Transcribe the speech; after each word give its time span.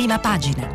prima 0.00 0.18
pagina. 0.18 0.66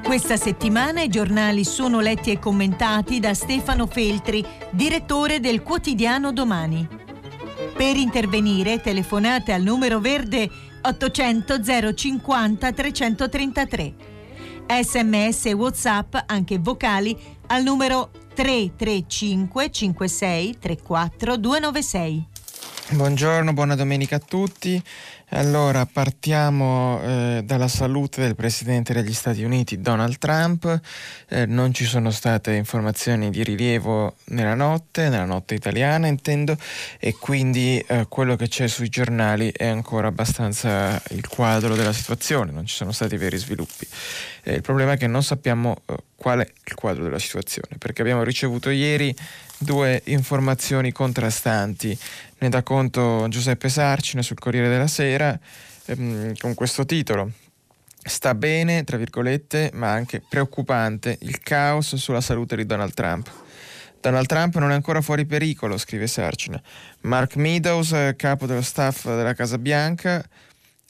Questa 0.00 0.36
settimana 0.36 1.02
i 1.02 1.08
giornali 1.08 1.64
sono 1.64 1.98
letti 1.98 2.30
e 2.30 2.38
commentati 2.38 3.18
da 3.18 3.34
Stefano 3.34 3.88
Feltri, 3.88 4.46
direttore 4.70 5.40
del 5.40 5.62
quotidiano 5.62 6.32
Domani. 6.32 6.86
Per 7.74 7.96
intervenire 7.96 8.80
telefonate 8.80 9.52
al 9.52 9.62
numero 9.62 9.98
verde 9.98 10.48
800 10.82 11.94
050 11.94 12.72
333. 12.72 13.94
Sms 14.68 15.46
e 15.46 15.52
WhatsApp, 15.52 16.14
anche 16.26 16.58
vocali, 16.58 17.18
al 17.48 17.64
numero 17.64 18.10
335 18.34 19.46
56 19.48 20.54
34 20.60 21.38
296. 21.38 22.33
Buongiorno, 22.90 23.54
buona 23.54 23.76
domenica 23.76 24.16
a 24.16 24.18
tutti. 24.18 24.80
Allora, 25.30 25.86
partiamo 25.86 27.00
eh, 27.02 27.40
dalla 27.42 27.66
salute 27.66 28.20
del 28.20 28.34
Presidente 28.34 28.92
degli 28.92 29.14
Stati 29.14 29.42
Uniti 29.42 29.80
Donald 29.80 30.18
Trump. 30.18 30.80
Eh, 31.30 31.46
non 31.46 31.72
ci 31.72 31.86
sono 31.86 32.10
state 32.10 32.52
informazioni 32.52 33.30
di 33.30 33.42
rilievo 33.42 34.16
nella 34.26 34.54
notte, 34.54 35.08
nella 35.08 35.24
notte 35.24 35.54
italiana 35.54 36.08
intendo, 36.08 36.58
e 37.00 37.16
quindi 37.18 37.82
eh, 37.88 38.04
quello 38.06 38.36
che 38.36 38.48
c'è 38.48 38.68
sui 38.68 38.90
giornali 38.90 39.50
è 39.50 39.66
ancora 39.66 40.08
abbastanza 40.08 41.02
il 41.12 41.26
quadro 41.26 41.74
della 41.74 41.94
situazione, 41.94 42.52
non 42.52 42.66
ci 42.66 42.74
sono 42.76 42.92
stati 42.92 43.16
veri 43.16 43.38
sviluppi. 43.38 43.88
Eh, 44.42 44.56
il 44.56 44.60
problema 44.60 44.92
è 44.92 44.96
che 44.98 45.06
non 45.06 45.22
sappiamo 45.22 45.80
eh, 45.86 45.96
qual 46.14 46.40
è 46.40 46.52
il 46.66 46.74
quadro 46.74 47.02
della 47.02 47.18
situazione, 47.18 47.78
perché 47.78 48.02
abbiamo 48.02 48.22
ricevuto 48.22 48.68
ieri 48.68 49.16
due 49.64 50.02
informazioni 50.04 50.92
contrastanti. 50.92 51.98
Ne 52.38 52.48
dà 52.48 52.62
conto 52.62 53.26
Giuseppe 53.28 53.68
Sarcina 53.68 54.22
sul 54.22 54.38
Corriere 54.38 54.68
della 54.68 54.86
Sera 54.86 55.36
ehm, 55.86 56.34
con 56.38 56.54
questo 56.54 56.84
titolo. 56.84 57.32
Sta 58.06 58.34
bene, 58.34 58.84
tra 58.84 58.98
virgolette, 58.98 59.70
ma 59.72 59.90
anche 59.90 60.22
preoccupante 60.26 61.16
il 61.22 61.40
caos 61.40 61.96
sulla 61.96 62.20
salute 62.20 62.54
di 62.54 62.66
Donald 62.66 62.92
Trump. 62.92 63.30
Donald 64.00 64.26
Trump 64.26 64.56
non 64.56 64.70
è 64.70 64.74
ancora 64.74 65.00
fuori 65.00 65.24
pericolo, 65.24 65.78
scrive 65.78 66.06
Sarcina. 66.06 66.60
Mark 67.00 67.36
Meadows, 67.36 68.12
capo 68.16 68.44
dello 68.44 68.60
staff 68.60 69.06
della 69.06 69.32
Casa 69.32 69.56
Bianca, 69.56 70.22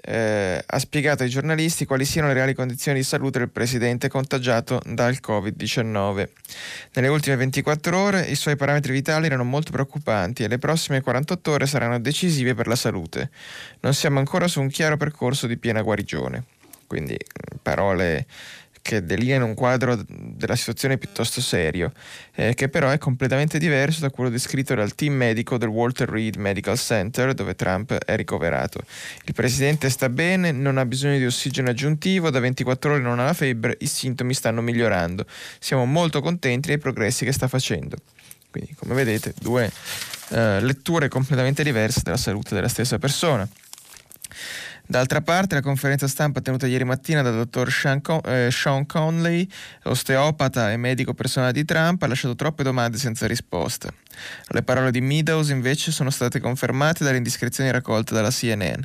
eh, 0.06 0.62
ha 0.64 0.78
spiegato 0.78 1.22
ai 1.22 1.30
giornalisti 1.30 1.86
quali 1.86 2.04
siano 2.04 2.28
le 2.28 2.34
reali 2.34 2.54
condizioni 2.54 2.98
di 2.98 3.04
salute 3.04 3.38
del 3.38 3.48
presidente 3.48 4.08
contagiato 4.08 4.80
dal 4.84 5.18
Covid-19. 5.26 6.28
Nelle 6.92 7.08
ultime 7.08 7.36
24 7.36 7.98
ore 7.98 8.20
i 8.22 8.34
suoi 8.34 8.56
parametri 8.56 8.92
vitali 8.92 9.26
erano 9.26 9.44
molto 9.44 9.72
preoccupanti 9.72 10.42
e 10.42 10.48
le 10.48 10.58
prossime 10.58 11.00
48 11.00 11.50
ore 11.50 11.66
saranno 11.66 11.98
decisive 11.98 12.54
per 12.54 12.66
la 12.66 12.76
salute. 12.76 13.30
Non 13.80 13.94
siamo 13.94 14.18
ancora 14.18 14.46
su 14.46 14.60
un 14.60 14.68
chiaro 14.68 14.98
percorso 14.98 15.46
di 15.46 15.56
piena 15.56 15.80
guarigione. 15.80 16.44
Quindi 16.86 17.16
parole 17.62 18.26
che 18.84 19.02
delineano 19.02 19.46
un 19.46 19.54
quadro 19.54 19.98
della 20.06 20.56
situazione 20.56 20.98
piuttosto 20.98 21.40
serio, 21.40 21.90
eh, 22.34 22.52
che 22.52 22.68
però 22.68 22.90
è 22.90 22.98
completamente 22.98 23.56
diverso 23.56 24.00
da 24.00 24.10
quello 24.10 24.28
descritto 24.28 24.74
dal 24.74 24.94
team 24.94 25.14
medico 25.14 25.56
del 25.56 25.70
Walter 25.70 26.06
Reed 26.06 26.36
Medical 26.36 26.76
Center 26.76 27.32
dove 27.32 27.54
Trump 27.54 27.94
è 27.94 28.14
ricoverato. 28.14 28.80
Il 29.24 29.32
presidente 29.32 29.88
sta 29.88 30.10
bene, 30.10 30.52
non 30.52 30.76
ha 30.76 30.84
bisogno 30.84 31.16
di 31.16 31.24
ossigeno 31.24 31.70
aggiuntivo, 31.70 32.28
da 32.28 32.40
24 32.40 32.92
ore 32.92 33.00
non 33.00 33.18
ha 33.20 33.24
la 33.24 33.32
febbre, 33.32 33.74
i 33.80 33.86
sintomi 33.86 34.34
stanno 34.34 34.60
migliorando. 34.60 35.24
Siamo 35.58 35.86
molto 35.86 36.20
contenti 36.20 36.68
dei 36.68 36.78
progressi 36.78 37.24
che 37.24 37.32
sta 37.32 37.48
facendo. 37.48 37.96
Quindi, 38.50 38.74
come 38.74 38.92
vedete, 38.92 39.32
due 39.40 39.72
eh, 40.28 40.60
letture 40.60 41.08
completamente 41.08 41.62
diverse 41.62 42.02
della 42.04 42.18
salute 42.18 42.54
della 42.54 42.68
stessa 42.68 42.98
persona. 42.98 43.48
D'altra 44.86 45.22
parte, 45.22 45.54
la 45.54 45.62
conferenza 45.62 46.06
stampa 46.06 46.42
tenuta 46.42 46.66
ieri 46.66 46.84
mattina 46.84 47.22
dal 47.22 47.34
dottor 47.34 47.70
Sean, 47.70 48.02
Con- 48.02 48.20
eh, 48.24 48.50
Sean 48.50 48.84
Conley, 48.84 49.48
osteopata 49.84 50.70
e 50.72 50.76
medico 50.76 51.14
personale 51.14 51.52
di 51.52 51.64
Trump, 51.64 52.02
ha 52.02 52.06
lasciato 52.06 52.34
troppe 52.34 52.62
domande 52.62 52.98
senza 52.98 53.26
risposta. 53.26 53.92
Le 54.48 54.62
parole 54.62 54.90
di 54.90 55.00
Meadows 55.00 55.48
invece 55.48 55.90
sono 55.90 56.10
state 56.10 56.38
confermate 56.38 57.02
dalle 57.02 57.16
indiscrezioni 57.16 57.70
raccolte 57.70 58.12
dalla 58.12 58.30
CNN. 58.30 58.82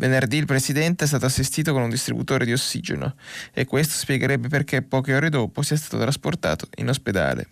Venerdì 0.00 0.38
il 0.38 0.46
presidente 0.46 1.04
è 1.04 1.06
stato 1.06 1.26
assistito 1.26 1.74
con 1.74 1.82
un 1.82 1.90
distributore 1.90 2.46
di 2.46 2.54
ossigeno 2.54 3.16
e 3.52 3.66
questo 3.66 3.98
spiegherebbe 3.98 4.48
perché 4.48 4.80
poche 4.80 5.14
ore 5.14 5.28
dopo 5.28 5.60
sia 5.60 5.76
stato 5.76 5.98
trasportato 5.98 6.68
in 6.76 6.88
ospedale. 6.88 7.48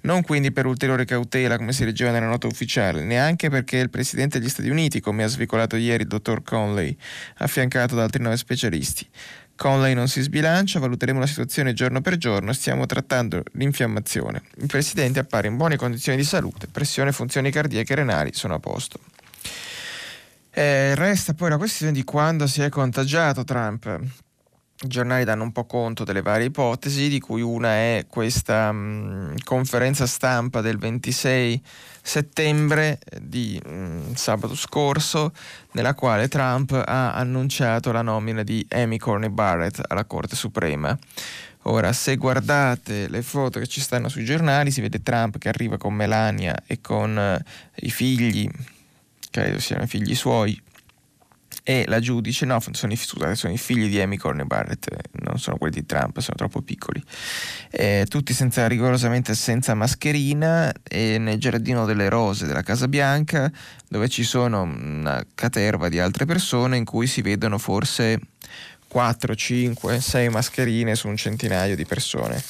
Non 0.00 0.22
quindi 0.22 0.50
per 0.50 0.66
ulteriore 0.66 1.04
cautela 1.04 1.56
come 1.56 1.72
si 1.72 1.84
leggeva 1.84 2.10
nella 2.10 2.26
nota 2.26 2.48
ufficiale, 2.48 3.04
neanche 3.04 3.48
perché 3.48 3.76
il 3.76 3.90
presidente 3.90 4.40
degli 4.40 4.48
Stati 4.48 4.70
Uniti, 4.70 4.98
come 4.98 5.22
ha 5.22 5.28
svicolato 5.28 5.76
ieri 5.76 6.02
il 6.02 6.08
dottor 6.08 6.42
Conley, 6.42 6.96
affiancato 7.36 7.94
da 7.94 8.02
altri 8.02 8.20
nove 8.20 8.38
specialisti. 8.38 9.06
Conley 9.54 9.94
non 9.94 10.08
si 10.08 10.20
sbilancia, 10.20 10.80
valuteremo 10.80 11.20
la 11.20 11.26
situazione 11.26 11.74
giorno 11.74 12.00
per 12.00 12.16
giorno, 12.16 12.52
stiamo 12.52 12.86
trattando 12.86 13.44
l'infiammazione. 13.52 14.42
Il 14.56 14.66
presidente 14.66 15.20
appare 15.20 15.46
in 15.46 15.56
buone 15.56 15.76
condizioni 15.76 16.18
di 16.18 16.24
salute, 16.24 16.66
pressione 16.66 17.10
e 17.10 17.12
funzioni 17.12 17.52
cardiache 17.52 17.92
e 17.92 17.96
renali 17.96 18.32
sono 18.32 18.54
a 18.54 18.58
posto. 18.58 18.98
Eh, 20.56 20.94
resta 20.94 21.34
poi 21.34 21.50
la 21.50 21.56
questione 21.56 21.90
di 21.90 22.04
quando 22.04 22.46
si 22.46 22.62
è 22.62 22.68
contagiato 22.68 23.42
Trump. 23.42 24.00
I 24.82 24.86
giornali 24.86 25.24
danno 25.24 25.42
un 25.42 25.50
po' 25.50 25.64
conto 25.64 26.04
delle 26.04 26.22
varie 26.22 26.46
ipotesi, 26.46 27.08
di 27.08 27.18
cui 27.18 27.42
una 27.42 27.70
è 27.70 28.06
questa 28.08 28.70
mh, 28.70 28.76
mm, 28.78 29.34
conferenza 29.42 30.06
stampa 30.06 30.60
del 30.60 30.78
26 30.78 31.60
settembre 32.00 33.00
di 33.20 33.60
mh, 33.64 33.72
mm, 33.72 34.12
sabato 34.14 34.54
scorso, 34.54 35.32
nella 35.72 35.94
quale 35.94 36.28
Trump 36.28 36.70
ha 36.70 37.14
annunciato 37.14 37.90
la 37.90 38.02
nomina 38.02 38.44
di 38.44 38.64
Amy 38.70 38.96
Corney 38.98 39.30
Barrett 39.30 39.82
alla 39.88 40.04
Corte 40.04 40.36
Suprema. 40.36 40.96
Ora, 41.62 41.92
se 41.92 42.14
guardate 42.14 43.08
le 43.08 43.22
foto 43.22 43.58
che 43.58 43.66
ci 43.66 43.80
stanno 43.80 44.08
sui 44.08 44.24
giornali, 44.24 44.70
si 44.70 44.80
vede 44.80 45.02
Trump 45.02 45.36
che 45.38 45.48
arriva 45.48 45.78
con 45.78 45.94
Melania 45.94 46.54
e 46.64 46.80
con 46.80 47.16
uh, 47.16 47.42
i 47.84 47.90
figli 47.90 48.48
credo 49.34 49.58
siano 49.58 49.84
figli 49.88 50.14
suoi, 50.14 50.56
e 51.64 51.84
la 51.88 51.98
giudice, 51.98 52.44
no, 52.46 52.60
sono 52.60 52.94
scusate, 52.94 53.34
sono 53.34 53.52
i 53.52 53.58
figli 53.58 53.88
di 53.88 54.00
Amy 54.00 54.16
Corney 54.16 54.44
Barrett, 54.44 54.86
non 55.22 55.38
sono 55.38 55.56
quelli 55.56 55.80
di 55.80 55.86
Trump, 55.86 56.20
sono 56.20 56.36
troppo 56.36 56.60
piccoli, 56.60 57.02
eh, 57.70 58.06
tutti 58.08 58.32
senza, 58.32 58.68
rigorosamente 58.68 59.34
senza 59.34 59.74
mascherina 59.74 60.72
e 60.82 61.18
nel 61.18 61.38
giardino 61.38 61.84
delle 61.84 62.08
rose 62.08 62.46
della 62.46 62.62
Casa 62.62 62.86
Bianca, 62.86 63.50
dove 63.88 64.08
ci 64.08 64.22
sono 64.22 64.62
una 64.62 65.24
caterva 65.34 65.88
di 65.88 65.98
altre 65.98 66.26
persone 66.26 66.76
in 66.76 66.84
cui 66.84 67.08
si 67.08 67.22
vedono 67.22 67.58
forse 67.58 68.20
4, 68.86 69.34
5, 69.34 70.00
6 70.00 70.28
mascherine 70.28 70.94
su 70.94 71.08
un 71.08 71.16
centinaio 71.16 71.74
di 71.74 71.86
persone. 71.86 72.40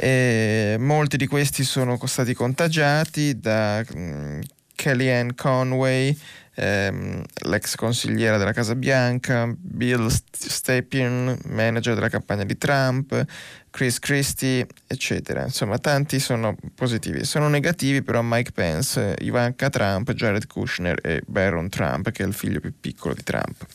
E 0.00 0.76
molti 0.78 1.16
di 1.16 1.26
questi 1.26 1.64
sono 1.64 1.98
stati 2.06 2.32
contagiati 2.34 3.40
da 3.40 3.82
mh, 3.82 4.40
Kellyanne 4.78 5.34
Conway, 5.34 6.16
ehm, 6.54 7.24
l'ex 7.46 7.74
consigliera 7.74 8.36
della 8.36 8.52
Casa 8.52 8.76
Bianca, 8.76 9.52
Bill 9.58 10.06
Stepien, 10.30 11.36
manager 11.46 11.94
della 11.94 12.08
campagna 12.08 12.44
di 12.44 12.56
Trump, 12.56 13.24
Chris 13.70 13.98
Christie, 13.98 14.68
eccetera. 14.86 15.42
Insomma, 15.42 15.78
tanti 15.78 16.20
sono 16.20 16.56
positivi. 16.76 17.24
Sono 17.24 17.48
negativi 17.48 18.02
però 18.02 18.20
Mike 18.22 18.52
Pence, 18.52 19.16
Ivanka 19.20 19.68
Trump, 19.68 20.12
Jared 20.12 20.46
Kushner 20.46 21.00
e 21.02 21.22
Barron 21.26 21.68
Trump, 21.68 22.12
che 22.12 22.22
è 22.22 22.26
il 22.26 22.34
figlio 22.34 22.60
più 22.60 22.72
piccolo 22.78 23.14
di 23.14 23.24
Trump. 23.24 23.66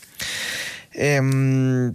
Ehm, 0.92 1.94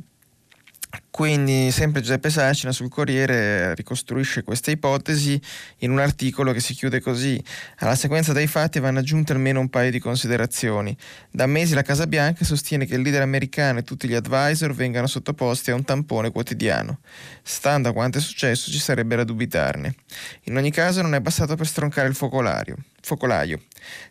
quindi 1.11 1.69
sempre 1.72 2.00
Giuseppe 2.00 2.29
Sacina 2.29 2.72
sul 2.72 2.88
Corriere 2.88 3.75
ricostruisce 3.75 4.41
questa 4.41 4.72
ipotesi 4.72 5.39
in 5.80 5.91
un 5.91 6.00
articolo 6.00 6.53
che 6.53 6.62
si 6.62 6.74
chiude 6.74 7.01
così. 7.01 7.44
Alla 7.80 7.95
sequenza 7.95 8.31
dei 8.31 8.47
fatti 8.47 8.80
vanno 8.80 9.00
aggiunte 9.00 9.33
almeno 9.33 9.59
un 9.59 9.69
paio 9.69 9.91
di 9.91 10.00
considerazioni. 10.00 10.95
Da 11.30 11.45
mesi 11.45 11.74
la 11.74 11.81
Casa 11.81 12.07
Bianca 12.07 12.45
sostiene 12.45 12.86
che 12.86 12.95
il 12.95 13.01
leader 13.01 13.21
americano 13.21 13.80
e 13.80 13.83
tutti 13.83 14.07
gli 14.07 14.13
advisor 14.13 14.74
vengano 14.74 15.07
sottoposti 15.07 15.71
a 15.71 15.75
un 15.75 15.83
tampone 15.83 16.31
quotidiano. 16.31 17.00
Stando 17.44 17.89
a 17.89 17.94
quanto 17.94 18.18
è 18.18 18.21
successo 18.21 18.71
ci 18.71 18.80
sarebbe 18.80 19.18
da 19.18 19.25
dubitarne. 19.25 19.95
In 20.44 20.56
ogni 20.56 20.71
caso 20.71 21.01
non 21.01 21.13
è 21.13 21.19
bastato 21.19 21.56
per 21.56 21.68
stroncare 21.68 22.07
il 22.07 22.15
focolaio. 22.15 22.77
Focolaio. 23.01 23.62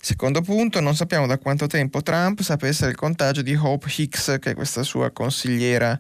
Secondo 0.01 0.43
punto, 0.43 0.81
non 0.81 0.95
sappiamo 0.95 1.27
da 1.27 1.39
quanto 1.39 1.67
tempo 1.67 2.03
Trump 2.03 2.41
sapesse 2.43 2.85
del 2.85 2.97
contagio 2.97 3.43
di 3.43 3.55
Hope 3.55 3.91
Hicks, 3.97 4.37
che 4.41 4.51
è 4.51 4.55
questa 4.55 4.83
sua 4.83 5.11
consigliera 5.11 5.99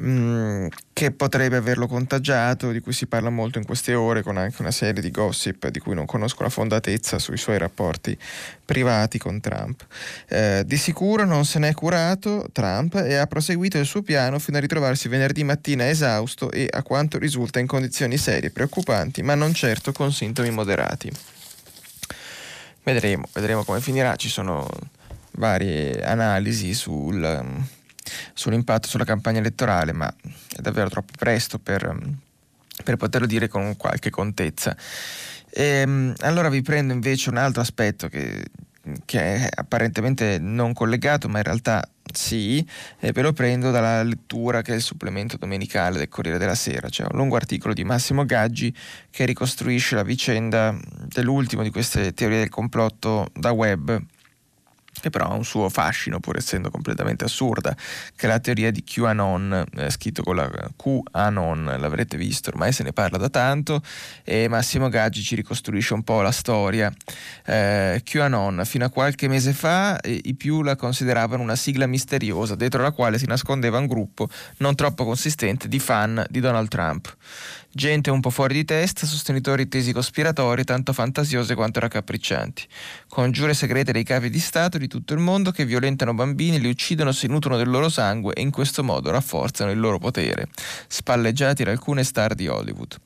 mh, 0.00 0.68
che 0.92 1.10
potrebbe 1.10 1.56
averlo 1.56 1.86
contagiato, 1.86 2.72
di 2.72 2.80
cui 2.80 2.92
si 2.92 3.06
parla 3.06 3.30
molto 3.30 3.58
in 3.58 3.64
queste 3.64 3.94
ore 3.94 4.22
con 4.22 4.36
anche 4.36 4.60
una 4.60 4.70
serie 4.70 5.02
di 5.02 5.10
gossip 5.10 5.68
di 5.68 5.78
cui 5.78 5.94
non 5.94 6.06
conosco 6.06 6.42
la 6.42 6.48
fondatezza 6.48 7.18
sui 7.18 7.36
suoi 7.36 7.58
rapporti 7.58 8.16
privati 8.64 9.18
con 9.18 9.40
Trump. 9.40 9.86
Eh, 10.28 10.62
di 10.66 10.76
sicuro 10.76 11.24
non 11.24 11.44
se 11.44 11.58
n'è 11.58 11.74
curato 11.74 12.48
Trump 12.52 12.94
e 12.96 13.14
ha 13.16 13.26
proseguito 13.26 13.78
il 13.78 13.86
suo 13.86 14.02
piano 14.02 14.38
fino 14.38 14.56
a 14.56 14.60
ritrovarsi 14.60 15.08
venerdì 15.08 15.44
mattina 15.44 15.88
esausto 15.88 16.50
e 16.50 16.68
a 16.70 16.82
quanto 16.82 17.18
risulta 17.18 17.58
in 17.58 17.66
condizioni 17.66 18.16
serie, 18.16 18.50
preoccupanti, 18.50 19.22
ma 19.22 19.34
non 19.34 19.52
certo 19.54 19.92
con 19.92 20.12
sintomi 20.12 20.50
moderati. 20.50 21.10
Vedremo, 22.82 23.26
vedremo 23.34 23.64
come 23.64 23.80
finirà, 23.80 24.16
ci 24.16 24.28
sono 24.28 24.66
varie 25.32 26.02
analisi 26.02 26.74
sul 26.74 27.78
sull'impatto 28.34 28.88
sulla 28.88 29.04
campagna 29.04 29.40
elettorale, 29.40 29.92
ma 29.92 30.12
è 30.56 30.60
davvero 30.60 30.88
troppo 30.88 31.12
presto 31.18 31.58
per, 31.58 31.96
per 32.84 32.96
poterlo 32.96 33.26
dire 33.26 33.48
con 33.48 33.76
qualche 33.76 34.10
contezza. 34.10 34.76
E, 35.50 35.64
ehm, 35.64 36.14
allora 36.20 36.48
vi 36.48 36.62
prendo 36.62 36.92
invece 36.92 37.30
un 37.30 37.36
altro 37.36 37.60
aspetto 37.60 38.08
che, 38.08 38.44
che 39.04 39.20
è 39.20 39.48
apparentemente 39.52 40.38
non 40.38 40.72
collegato, 40.72 41.28
ma 41.28 41.38
in 41.38 41.44
realtà 41.44 41.86
sì, 42.12 42.66
e 42.98 43.12
ve 43.12 43.22
lo 43.22 43.32
prendo 43.32 43.70
dalla 43.70 44.02
lettura 44.02 44.62
che 44.62 44.72
è 44.72 44.76
il 44.76 44.82
supplemento 44.82 45.36
domenicale 45.36 45.98
del 45.98 46.08
Corriere 46.08 46.38
della 46.38 46.54
Sera. 46.54 46.88
C'è 46.88 47.04
un 47.04 47.16
lungo 47.16 47.36
articolo 47.36 47.74
di 47.74 47.84
Massimo 47.84 48.24
Gaggi 48.24 48.74
che 49.10 49.24
ricostruisce 49.24 49.94
la 49.94 50.02
vicenda 50.02 50.76
dell'ultimo 51.06 51.62
di 51.62 51.70
queste 51.70 52.12
teorie 52.12 52.38
del 52.38 52.48
complotto 52.48 53.28
da 53.34 53.52
web 53.52 54.02
che 55.00 55.10
però 55.10 55.26
ha 55.26 55.34
un 55.34 55.44
suo 55.44 55.68
fascino 55.68 56.20
pur 56.20 56.36
essendo 56.36 56.70
completamente 56.70 57.24
assurda, 57.24 57.74
che 58.16 58.26
è 58.26 58.28
la 58.28 58.38
teoria 58.38 58.70
di 58.70 58.82
QAnon, 58.84 59.64
eh, 59.76 59.90
scritto 59.90 60.22
con 60.22 60.36
la 60.36 60.50
QAnon, 60.76 61.76
l'avrete 61.78 62.16
visto, 62.16 62.50
ormai 62.50 62.72
se 62.72 62.82
ne 62.82 62.92
parla 62.92 63.18
da 63.18 63.28
tanto 63.28 63.82
e 64.24 64.48
Massimo 64.48 64.88
Gaggi 64.88 65.22
ci 65.22 65.34
ricostruisce 65.34 65.94
un 65.94 66.02
po' 66.02 66.20
la 66.20 66.32
storia. 66.32 66.92
Eh, 67.44 68.00
QAnon, 68.04 68.62
fino 68.64 68.84
a 68.84 68.90
qualche 68.90 69.28
mese 69.28 69.52
fa 69.52 70.00
eh, 70.00 70.20
i 70.24 70.34
più 70.34 70.62
la 70.62 70.76
consideravano 70.76 71.42
una 71.42 71.56
sigla 71.56 71.86
misteriosa 71.86 72.54
dietro 72.54 72.82
la 72.82 72.92
quale 72.92 73.18
si 73.18 73.26
nascondeva 73.26 73.78
un 73.78 73.86
gruppo 73.86 74.28
non 74.58 74.74
troppo 74.74 75.04
consistente 75.04 75.68
di 75.68 75.78
fan 75.78 76.24
di 76.28 76.40
Donald 76.40 76.68
Trump. 76.68 77.16
Gente 77.72 78.10
un 78.10 78.18
po' 78.18 78.30
fuori 78.30 78.54
di 78.54 78.64
testa, 78.64 79.06
sostenitori 79.06 79.68
tesi 79.68 79.92
cospiratori 79.92 80.64
tanto 80.64 80.92
fantasiose 80.92 81.54
quanto 81.54 81.78
raccapriccianti. 81.78 82.66
Congiure 83.08 83.54
segrete 83.54 83.92
dei 83.92 84.02
capi 84.02 84.28
di 84.28 84.40
Stato 84.40 84.76
di 84.76 84.88
tutto 84.88 85.14
il 85.14 85.20
mondo 85.20 85.52
che 85.52 85.64
violentano 85.64 86.12
bambini, 86.12 86.58
li 86.58 86.68
uccidono, 86.68 87.12
si 87.12 87.28
nutrono 87.28 87.56
del 87.56 87.70
loro 87.70 87.88
sangue 87.88 88.34
e 88.34 88.40
in 88.40 88.50
questo 88.50 88.82
modo 88.82 89.12
rafforzano 89.12 89.70
il 89.70 89.78
loro 89.78 89.98
potere. 89.98 90.48
Spalleggiati 90.88 91.62
da 91.62 91.70
alcune 91.70 92.02
star 92.02 92.34
di 92.34 92.48
Hollywood. 92.48 92.96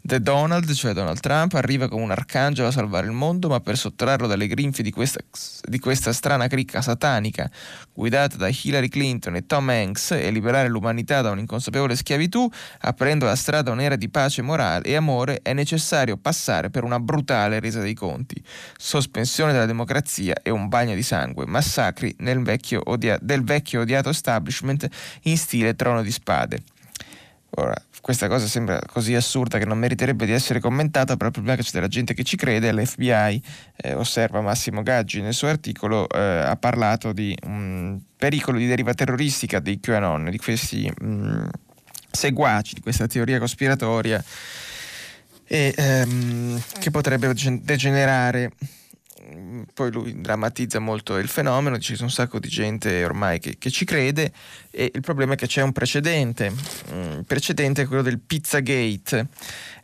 The 0.00 0.20
Donald, 0.22 0.72
cioè 0.72 0.94
Donald 0.94 1.20
Trump, 1.20 1.52
arriva 1.54 1.88
come 1.88 2.04
un 2.04 2.10
arcangelo 2.10 2.68
a 2.68 2.70
salvare 2.70 3.06
il 3.06 3.12
mondo, 3.12 3.48
ma 3.48 3.60
per 3.60 3.76
sottrarlo 3.76 4.26
dalle 4.26 4.46
grinfie 4.46 4.82
di 4.82 4.90
questa, 4.90 5.20
di 5.68 5.78
questa 5.78 6.14
strana 6.14 6.46
cricca 6.46 6.80
satanica, 6.80 7.50
guidata 7.94 8.36
da 8.36 8.48
Hillary 8.50 8.88
Clinton 8.88 9.36
e 9.36 9.46
Tom 9.46 9.68
Hanks, 9.68 10.12
e 10.12 10.30
liberare 10.30 10.68
l'umanità 10.68 11.22
da 11.22 11.30
un'inconsapevole 11.30 11.96
schiavitù, 11.96 12.48
aprendo 12.80 13.24
la 13.24 13.36
strada 13.36 13.70
a 13.70 13.72
un'era 13.72 13.96
di 13.96 14.08
pace 14.08 14.42
morale 14.42 14.84
e 14.84 14.96
amore, 14.96 15.40
è 15.42 15.52
necessario 15.52 16.16
passare 16.16 16.70
per 16.70 16.84
una 16.84 17.00
brutale 17.00 17.60
resa 17.60 17.80
dei 17.80 17.94
conti, 17.94 18.42
sospensione 18.76 19.52
della 19.52 19.66
democrazia 19.66 20.34
e 20.42 20.50
un 20.50 20.68
bagno 20.68 20.94
di 20.94 21.02
sangue, 21.02 21.46
massacri 21.46 22.14
vecchio 22.42 22.82
odia- 22.84 23.18
del 23.20 23.42
vecchio 23.42 23.80
odiato 23.80 24.10
establishment 24.10 24.88
in 25.22 25.36
stile 25.36 25.74
trono 25.74 26.02
di 26.02 26.10
spade. 26.10 26.62
Ora, 27.56 27.74
questa 28.04 28.28
cosa 28.28 28.46
sembra 28.46 28.78
così 28.86 29.14
assurda 29.14 29.56
che 29.56 29.64
non 29.64 29.78
meriterebbe 29.78 30.26
di 30.26 30.32
essere 30.32 30.60
commentata, 30.60 31.16
però 31.16 31.28
il 31.28 31.32
problema 31.32 31.56
è 31.56 31.58
che 31.58 31.64
c'è 31.64 31.72
della 31.72 31.88
gente 31.88 32.12
che 32.12 32.22
ci 32.22 32.36
crede, 32.36 32.70
l'FBI, 32.70 33.42
eh, 33.76 33.94
osserva 33.94 34.42
Massimo 34.42 34.82
Gaggi 34.82 35.22
nel 35.22 35.32
suo 35.32 35.48
articolo, 35.48 36.06
eh, 36.10 36.18
ha 36.20 36.54
parlato 36.56 37.14
di 37.14 37.34
un 37.46 37.98
pericolo 38.14 38.58
di 38.58 38.66
deriva 38.66 38.92
terroristica 38.92 39.58
dei 39.58 39.80
QAnon, 39.80 40.28
di 40.28 40.36
questi 40.36 40.92
mh, 40.94 41.06
mm, 41.06 41.46
seguaci, 42.10 42.74
di 42.74 42.82
questa 42.82 43.06
teoria 43.06 43.38
cospiratoria 43.38 44.22
e, 45.46 45.72
ehm, 45.74 46.62
che 46.78 46.90
potrebbe 46.90 47.32
degenerare 47.32 48.52
poi 49.72 49.90
lui 49.90 50.20
drammatizza 50.20 50.78
molto 50.78 51.16
il 51.18 51.28
fenomeno, 51.28 51.78
ci 51.78 51.94
sono 51.94 52.08
un 52.08 52.14
sacco 52.14 52.38
di 52.38 52.48
gente 52.48 53.04
ormai 53.04 53.38
che, 53.38 53.56
che 53.58 53.70
ci 53.70 53.84
crede 53.84 54.32
e 54.70 54.90
il 54.92 55.00
problema 55.00 55.34
è 55.34 55.36
che 55.36 55.46
c'è 55.46 55.62
un 55.62 55.72
precedente, 55.72 56.46
il 56.46 56.94
mm, 56.94 57.20
precedente 57.20 57.82
è 57.82 57.86
quello 57.86 58.02
del 58.02 58.18
Pizzagate. 58.18 59.28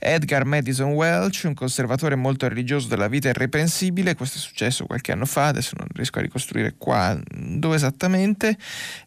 Edgar 0.02 0.46
Madison 0.46 0.92
Welch, 0.92 1.42
un 1.44 1.52
conservatore 1.52 2.14
molto 2.14 2.48
religioso 2.48 2.88
della 2.88 3.06
vita 3.06 3.28
irreprensibile, 3.28 4.14
questo 4.14 4.38
è 4.38 4.40
successo 4.40 4.86
qualche 4.86 5.12
anno 5.12 5.26
fa, 5.26 5.48
adesso 5.48 5.74
non 5.76 5.86
riesco 5.92 6.18
a 6.18 6.22
ricostruire 6.22 6.74
quando 6.78 7.74
esattamente, 7.74 8.56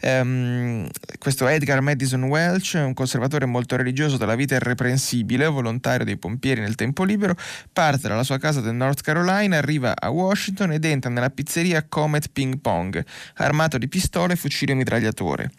um, 0.04 0.88
questo 1.18 1.48
Edgar 1.48 1.82
Madison 1.82 2.24
Welch, 2.24 2.74
un 2.76 2.94
conservatore 2.94 3.48
molto 3.48 3.76
religioso 3.76 4.18
della 4.18 4.36
vita 4.36 4.54
irreprensibile, 4.54 5.48
volontario 5.48 6.06
dei 6.06 6.18
pompieri 6.18 6.62
nel 6.62 6.76
tempo 6.76 7.04
libero, 7.04 7.36
parte 7.74 8.08
dalla 8.08 8.24
sua 8.24 8.38
casa 8.38 8.62
del 8.62 8.76
North 8.76 9.02
Carolina, 9.02 9.58
arriva 9.58 9.96
a 10.00 10.12
Washington 10.12 10.23
ed 10.32 10.86
entra 10.86 11.10
nella 11.10 11.30
pizzeria 11.30 11.86
Comet 11.88 12.30
Ping 12.32 12.60
Pong, 12.60 13.04
armato 13.36 13.78
di 13.78 13.88
pistole 13.88 14.34
e 14.34 14.36
fucile 14.36 14.74
mitragliatore. 14.74 15.52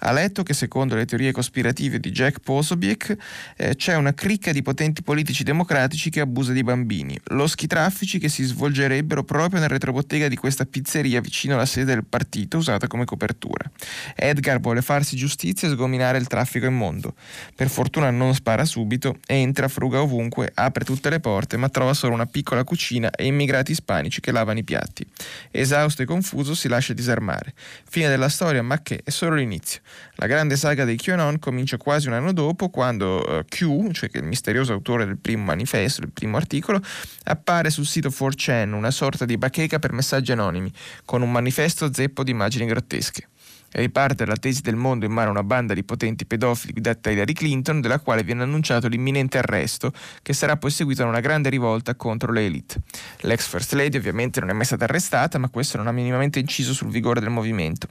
Ha 0.00 0.12
letto 0.12 0.42
che 0.42 0.54
secondo 0.54 0.94
le 0.94 1.06
teorie 1.06 1.32
cospirative 1.32 1.98
di 1.98 2.10
Jack 2.10 2.40
Posobiec 2.40 3.16
eh, 3.56 3.74
c'è 3.74 3.96
una 3.96 4.12
cricca 4.14 4.52
di 4.52 4.62
potenti 4.62 5.02
politici 5.02 5.42
democratici 5.42 6.10
che 6.10 6.20
abusa 6.20 6.52
di 6.52 6.62
bambini, 6.62 7.18
loschi 7.28 7.66
traffici 7.66 8.18
che 8.18 8.28
si 8.28 8.44
svolgerebbero 8.44 9.24
proprio 9.24 9.60
nel 9.60 9.68
retrobottega 9.68 10.28
di 10.28 10.36
questa 10.36 10.64
pizzeria 10.64 11.20
vicino 11.20 11.54
alla 11.54 11.66
sede 11.66 11.94
del 11.94 12.04
partito 12.04 12.58
usata 12.58 12.86
come 12.86 13.04
copertura. 13.04 13.70
Edgar 14.14 14.60
vuole 14.60 14.82
farsi 14.82 15.16
giustizia 15.16 15.68
e 15.68 15.72
sgominare 15.72 16.18
il 16.18 16.26
traffico 16.26 16.66
immondo. 16.66 17.14
Per 17.54 17.68
fortuna 17.68 18.10
non 18.10 18.34
spara 18.34 18.64
subito, 18.64 19.16
entra, 19.26 19.68
fruga 19.68 20.00
ovunque, 20.00 20.50
apre 20.54 20.84
tutte 20.84 21.10
le 21.10 21.20
porte, 21.20 21.56
ma 21.56 21.68
trova 21.68 21.94
solo 21.94 22.14
una 22.14 22.26
piccola 22.26 22.64
cucina 22.64 23.10
e 23.10 23.26
immigrati 23.26 23.72
ispanici 23.72 24.11
che 24.20 24.32
lavano 24.32 24.58
i 24.58 24.64
piatti. 24.64 25.06
Esausto 25.50 26.02
e 26.02 26.04
confuso 26.04 26.54
si 26.54 26.68
lascia 26.68 26.92
disarmare. 26.92 27.54
Fine 27.88 28.08
della 28.08 28.28
storia, 28.28 28.62
ma 28.62 28.82
che 28.82 29.00
è 29.04 29.10
solo 29.10 29.36
l'inizio. 29.36 29.80
La 30.16 30.26
grande 30.26 30.56
saga 30.56 30.84
dei 30.84 30.96
QAnon 30.96 31.38
comincia 31.38 31.76
quasi 31.76 32.08
un 32.08 32.14
anno 32.14 32.32
dopo, 32.32 32.70
quando 32.70 33.24
uh, 33.26 33.44
Q, 33.44 33.90
cioè 33.92 34.10
il 34.12 34.24
misterioso 34.24 34.72
autore 34.72 35.04
del 35.04 35.18
primo 35.18 35.44
manifesto, 35.44 36.00
del 36.00 36.10
primo 36.12 36.36
articolo, 36.36 36.80
appare 37.24 37.70
sul 37.70 37.86
sito 37.86 38.08
4chan, 38.08 38.72
una 38.72 38.90
sorta 38.90 39.24
di 39.24 39.36
bacheca 39.36 39.78
per 39.78 39.92
messaggi 39.92 40.32
anonimi, 40.32 40.72
con 41.04 41.22
un 41.22 41.30
manifesto 41.30 41.92
zeppo 41.92 42.22
di 42.22 42.30
immagini 42.30 42.66
grottesche 42.66 43.28
riparte 43.72 44.26
la 44.26 44.36
tesi 44.36 44.60
del 44.60 44.76
mondo 44.76 45.04
in 45.04 45.12
mano 45.12 45.28
a 45.28 45.32
una 45.32 45.42
banda 45.42 45.74
di 45.74 45.84
potenti 45.84 46.26
pedofili 46.26 46.72
guidata 46.72 47.00
da 47.02 47.10
Hillary 47.10 47.32
Clinton, 47.32 47.80
della 47.80 47.98
quale 47.98 48.22
viene 48.22 48.42
annunciato 48.42 48.88
l'imminente 48.88 49.38
arresto, 49.38 49.92
che 50.22 50.32
sarà 50.32 50.56
poi 50.56 50.70
seguito 50.70 51.02
da 51.02 51.08
una 51.08 51.20
grande 51.20 51.48
rivolta 51.48 51.94
contro 51.94 52.32
le 52.32 52.44
elite. 52.44 52.80
L'ex 53.20 53.46
First 53.46 53.72
Lady 53.72 53.96
ovviamente 53.96 54.40
non 54.40 54.50
è 54.50 54.52
mai 54.52 54.64
stata 54.64 54.84
arrestata, 54.84 55.38
ma 55.38 55.48
questo 55.48 55.76
non 55.76 55.86
ha 55.86 55.92
minimamente 55.92 56.38
inciso 56.38 56.72
sul 56.72 56.90
vigore 56.90 57.20
del 57.20 57.30
movimento. 57.30 57.88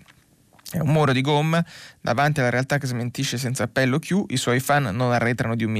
È 0.71 0.79
un 0.79 0.87
muro 0.87 1.11
di 1.11 1.19
gomma 1.19 1.63
davanti 1.99 2.39
alla 2.39 2.49
realtà 2.49 2.77
che 2.77 2.87
smentisce 2.87 3.37
senza 3.37 3.63
appello 3.63 3.99
Q, 3.99 4.23
i 4.29 4.37
suoi 4.37 4.61
fan 4.61 4.83
non 4.95 5.11
arretrano 5.11 5.53
di 5.57 5.65
un, 5.65 5.73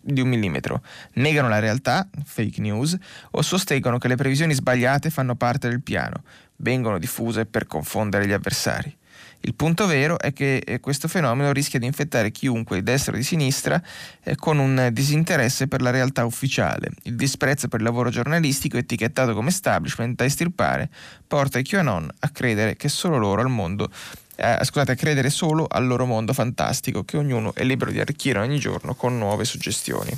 di 0.00 0.20
un, 0.20 0.28
millimetro, 0.28 0.82
negano 1.14 1.48
la 1.48 1.58
realtà, 1.58 2.08
fake 2.24 2.60
news, 2.60 2.96
o 3.32 3.42
sostengono 3.42 3.98
che 3.98 4.06
le 4.06 4.14
previsioni 4.14 4.54
sbagliate 4.54 5.10
fanno 5.10 5.34
parte 5.34 5.68
del 5.68 5.82
piano, 5.82 6.22
vengono 6.58 6.98
diffuse 7.00 7.44
per 7.44 7.66
confondere 7.66 8.24
gli 8.24 8.32
avversari. 8.32 8.96
Il 9.40 9.54
punto 9.54 9.86
vero 9.86 10.18
è 10.18 10.32
che 10.32 10.56
eh, 10.56 10.80
questo 10.80 11.08
fenomeno 11.08 11.52
rischia 11.52 11.78
di 11.78 11.86
infettare 11.86 12.30
chiunque, 12.30 12.76
di 12.76 12.82
destra 12.82 13.12
o 13.12 13.16
di 13.16 13.22
sinistra, 13.22 13.80
eh, 14.22 14.34
con 14.36 14.58
un 14.58 14.88
disinteresse 14.92 15.68
per 15.68 15.82
la 15.82 15.90
realtà 15.90 16.24
ufficiale. 16.24 16.90
Il 17.02 17.16
disprezzo 17.16 17.68
per 17.68 17.80
il 17.80 17.86
lavoro 17.86 18.10
giornalistico, 18.10 18.76
etichettato 18.76 19.34
come 19.34 19.50
establishment 19.50 20.16
da 20.16 20.24
estirpare, 20.24 20.90
porta 21.26 21.58
i 21.58 21.62
QAnon 21.62 22.10
a 22.20 22.28
credere 22.30 22.76
che 22.76 22.88
solo 22.88 23.18
loro 23.18 23.40
al 23.40 23.50
mondo 23.50 23.90
eh, 24.36 24.58
scusate, 24.62 24.92
a 24.92 24.94
credere 24.94 25.30
solo 25.30 25.66
al 25.66 25.86
loro 25.86 26.04
mondo 26.04 26.32
fantastico 26.34 27.04
che 27.04 27.16
ognuno 27.16 27.54
è 27.54 27.64
libero 27.64 27.90
di 27.90 28.00
arricchire 28.00 28.38
ogni 28.38 28.58
giorno 28.58 28.94
con 28.94 29.16
nuove 29.16 29.44
suggestioni. 29.44 30.16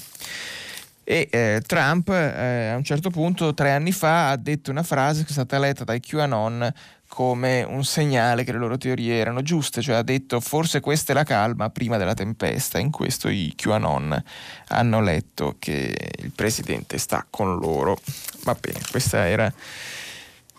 E 1.04 1.28
eh, 1.30 1.62
Trump 1.66 2.10
eh, 2.10 2.68
a 2.68 2.76
un 2.76 2.84
certo 2.84 3.08
punto, 3.08 3.54
tre 3.54 3.70
anni 3.70 3.92
fa, 3.92 4.30
ha 4.30 4.36
detto 4.36 4.70
una 4.70 4.82
frase 4.82 5.22
che 5.22 5.28
è 5.28 5.32
stata 5.32 5.58
letta 5.58 5.84
dai 5.84 6.00
QAnon 6.00 6.70
come 7.08 7.62
un 7.62 7.84
segnale 7.84 8.44
che 8.44 8.52
le 8.52 8.58
loro 8.58 8.76
teorie 8.76 9.16
erano 9.16 9.42
giuste, 9.42 9.80
cioè 9.80 9.96
ha 9.96 10.02
detto 10.02 10.40
forse 10.40 10.80
questa 10.80 11.12
è 11.12 11.14
la 11.14 11.24
calma 11.24 11.70
prima 11.70 11.96
della 11.96 12.14
tempesta, 12.14 12.78
in 12.78 12.90
questo 12.90 13.28
i 13.28 13.54
QAnon 13.56 14.22
hanno 14.68 15.00
letto 15.00 15.56
che 15.58 15.96
il 16.18 16.30
presidente 16.32 16.98
sta 16.98 17.26
con 17.28 17.56
loro. 17.56 17.98
Va 18.44 18.56
bene, 18.60 18.80
questa 18.90 19.26
era 19.26 19.52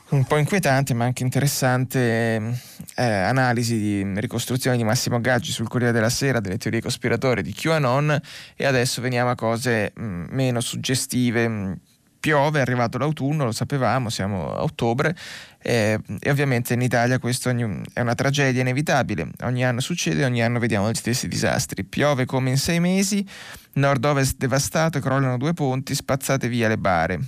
un 0.10 0.25
po' 0.25 0.38
inquietante 0.38 0.96
ma 0.96 1.06
anche 1.06 1.22
interessante 1.22 2.60
eh, 2.96 3.03
analisi 3.03 3.77
di 3.77 4.20
ricostruzione 4.20 4.75
di 4.75 4.84
Massimo 4.84 5.22
Gaggi 5.22 5.51
sul 5.51 5.68
Corriere 5.68 5.94
della 5.94 6.10
Sera 6.10 6.39
delle 6.39 6.58
teorie 6.58 6.82
cospiratorie 6.82 7.44
di 7.44 7.53
QAnon 7.53 8.20
e 8.56 8.65
adesso 8.65 9.01
veniamo 9.01 9.29
a 9.29 9.36
cose 9.36 9.94
mh, 9.96 10.25
meno 10.32 10.62
suggestive. 10.62 11.48
Mh, 11.48 11.79
piove, 12.20 12.60
è 12.60 12.62
arrivato 12.62 12.98
l'autunno, 12.98 13.46
lo 13.46 13.51
sapevamo, 13.51 14.10
siamo 14.10 14.53
a 14.53 14.63
ottobre 14.63 15.15
eh, 15.62 16.00
e 16.20 16.30
ovviamente 16.30 16.74
in 16.74 16.82
Italia 16.82 17.20
questo 17.20 17.50
è 17.50 18.00
una 18.00 18.16
tragedia 18.16 18.62
inevitabile. 18.62 19.30
Ogni 19.44 19.66
anno 19.66 19.82
succede, 19.82 20.24
ogni 20.24 20.42
anno 20.42 20.60
vediamo 20.60 20.89
gli 20.89 20.96
stessi 20.96 21.28
disastri. 21.28 21.84
Piove 21.84 22.25
come 22.25 22.50
in 22.50 22.58
sei 22.58 22.80
mesi, 22.80 23.25
nord-ovest 23.74 24.38
devastato, 24.38 25.00
crollano 25.00 25.38
due 25.38 25.54
ponti, 25.54 25.94
spazzate 25.94 26.48
via 26.48 26.68
le 26.68 26.78
bare. 26.78 27.20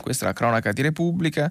Questa 0.00 0.24
è 0.24 0.28
la 0.28 0.32
cronaca 0.34 0.72
di 0.72 0.82
Repubblica, 0.82 1.50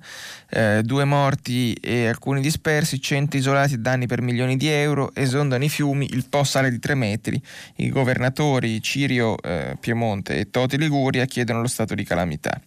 eh, 0.50 0.82
due 0.84 1.04
morti 1.04 1.74
e 1.74 2.08
alcuni 2.08 2.42
dispersi, 2.42 3.00
cento 3.02 3.38
isolati 3.38 3.76
e 3.76 3.78
danni 3.78 4.08
per 4.08 4.22
milioni 4.22 4.58
di 4.58 4.68
euro, 4.68 5.12
esondano 5.14 5.64
i 5.64 5.70
fiumi, 5.70 6.08
il 6.12 6.26
Po 6.28 6.44
sale 6.44 6.70
di 6.70 6.80
tre 6.80 6.96
metri, 6.96 7.42
i 7.76 7.90
governatori 7.90 8.82
Cirio 8.82 9.38
eh, 9.42 9.78
Piemonte 9.80 10.38
e 10.38 10.50
Toti 10.50 10.78
Liguria 10.78 11.26
chiedono 11.26 11.62
lo 11.62 11.68
stato 11.68 11.94
di 11.94 12.04
calamità. 12.04 12.60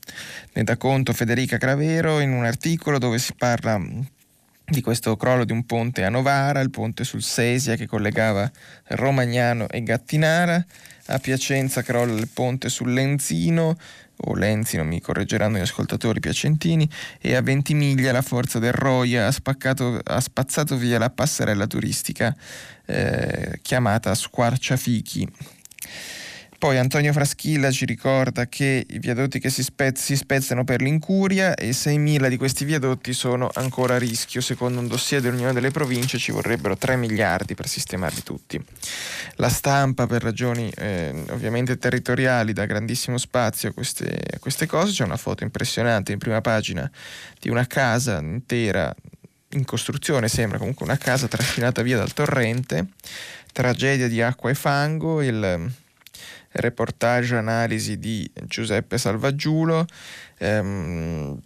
Ne 0.53 0.65
dà 0.65 0.77
conto 0.77 1.13
Federica 1.13 1.59
Cravero 1.59 2.21
in 2.21 2.33
un 2.33 2.45
articolo 2.45 2.99
dove 2.99 3.19
si 3.19 3.35
parla 3.35 3.81
di 4.71 4.83
questo 4.83 5.17
crollo 5.17 5.45
di 5.45 5.53
un 5.53 5.67
ponte 5.67 6.05
a 6.05 6.09
Novara, 6.09 6.61
il 6.61 6.71
ponte 6.71 7.03
sul 7.03 7.23
Sesia 7.23 7.75
che 7.75 7.87
collegava 7.87 8.49
Romagnano 8.89 9.69
e 9.69 9.83
Gattinara, 9.83 10.65
a 11.07 11.19
Piacenza 11.19 11.83
crolla 11.83 12.19
il 12.19 12.29
ponte 12.29 12.69
sul 12.69 12.93
Lenzino, 12.93 13.77
o 14.25 14.35
Lenzi, 14.35 14.77
non 14.77 14.87
mi 14.87 15.01
correggeranno 15.01 15.59
gli 15.59 15.63
ascoltatori 15.63 16.21
piacentini, 16.21 16.89
e 17.21 17.35
a 17.35 17.43
Ventimiglia 17.43 18.13
la 18.13 18.23
forza 18.23 18.59
del 18.59 18.73
Roia 18.73 19.27
ha, 19.27 19.33
spaccato, 19.33 20.01
ha 20.03 20.21
spazzato 20.21 20.77
via 20.77 20.99
la 20.99 21.11
passerella 21.11 21.67
turistica 21.67 22.35
eh, 22.87 23.59
chiamata 23.63 24.15
Squarciafichi. 24.15 25.29
Poi 26.61 26.77
Antonio 26.77 27.15
Fraschilla 27.15 27.71
ci 27.71 27.87
ricorda 27.87 28.47
che 28.47 28.85
i 28.87 28.99
viadotti 28.99 29.39
che 29.39 29.49
si, 29.49 29.63
spez- 29.63 29.99
si 29.99 30.15
spezzano 30.15 30.63
per 30.63 30.83
l'incuria 30.83 31.55
e 31.55 31.71
6.000 31.71 32.29
di 32.29 32.37
questi 32.37 32.67
viadotti 32.67 33.15
sono 33.15 33.49
ancora 33.55 33.95
a 33.95 33.99
rischio. 33.99 34.43
Secondo 34.43 34.79
un 34.79 34.87
dossier 34.87 35.23
dell'Unione 35.23 35.55
delle 35.55 35.71
Province 35.71 36.19
ci 36.19 36.33
vorrebbero 36.33 36.77
3 36.77 36.97
miliardi 36.97 37.55
per 37.55 37.67
sistemarli 37.67 38.23
tutti. 38.23 38.63
La 39.37 39.49
stampa 39.49 40.07
per 40.07 40.23
ragioni 40.23 40.71
eh, 40.77 41.25
ovviamente 41.31 41.79
territoriali 41.79 42.53
dà 42.53 42.67
grandissimo 42.67 43.17
spazio 43.17 43.71
a 43.71 43.73
queste, 43.73 44.21
a 44.35 44.39
queste 44.39 44.67
cose. 44.67 44.93
C'è 44.93 45.05
una 45.05 45.17
foto 45.17 45.45
impressionante 45.45 46.13
in 46.13 46.19
prima 46.19 46.43
pagina 46.43 46.91
di 47.41 47.49
una 47.49 47.67
casa 47.67 48.19
intera 48.19 48.95
in 49.53 49.65
costruzione, 49.65 50.29
sembra 50.29 50.59
comunque 50.59 50.85
una 50.85 50.99
casa 50.99 51.27
trascinata 51.27 51.81
via 51.81 51.97
dal 51.97 52.13
torrente. 52.13 52.89
Tragedia 53.51 54.09
di 54.09 54.21
acqua 54.21 54.51
e 54.51 54.55
fango. 54.55 55.23
Il 55.23 55.80
reportage 56.53 57.37
analisi 57.37 57.99
di 57.99 58.29
Giuseppe 58.45 58.99
Salvaggiulo, 58.99 59.87
ehm, 60.39 61.41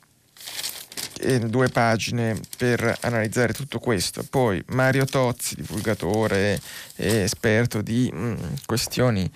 due 1.47 1.69
pagine 1.69 2.39
per 2.57 2.99
analizzare 3.01 3.53
tutto 3.53 3.79
questo. 3.79 4.25
Poi 4.29 4.63
Mario 4.69 5.05
Tozzi, 5.05 5.57
divulgatore 5.57 6.61
e 6.97 7.23
esperto 7.23 7.81
di 7.81 8.11
mh, 8.13 8.19
mm, 8.19 8.35
questioni 8.67 9.31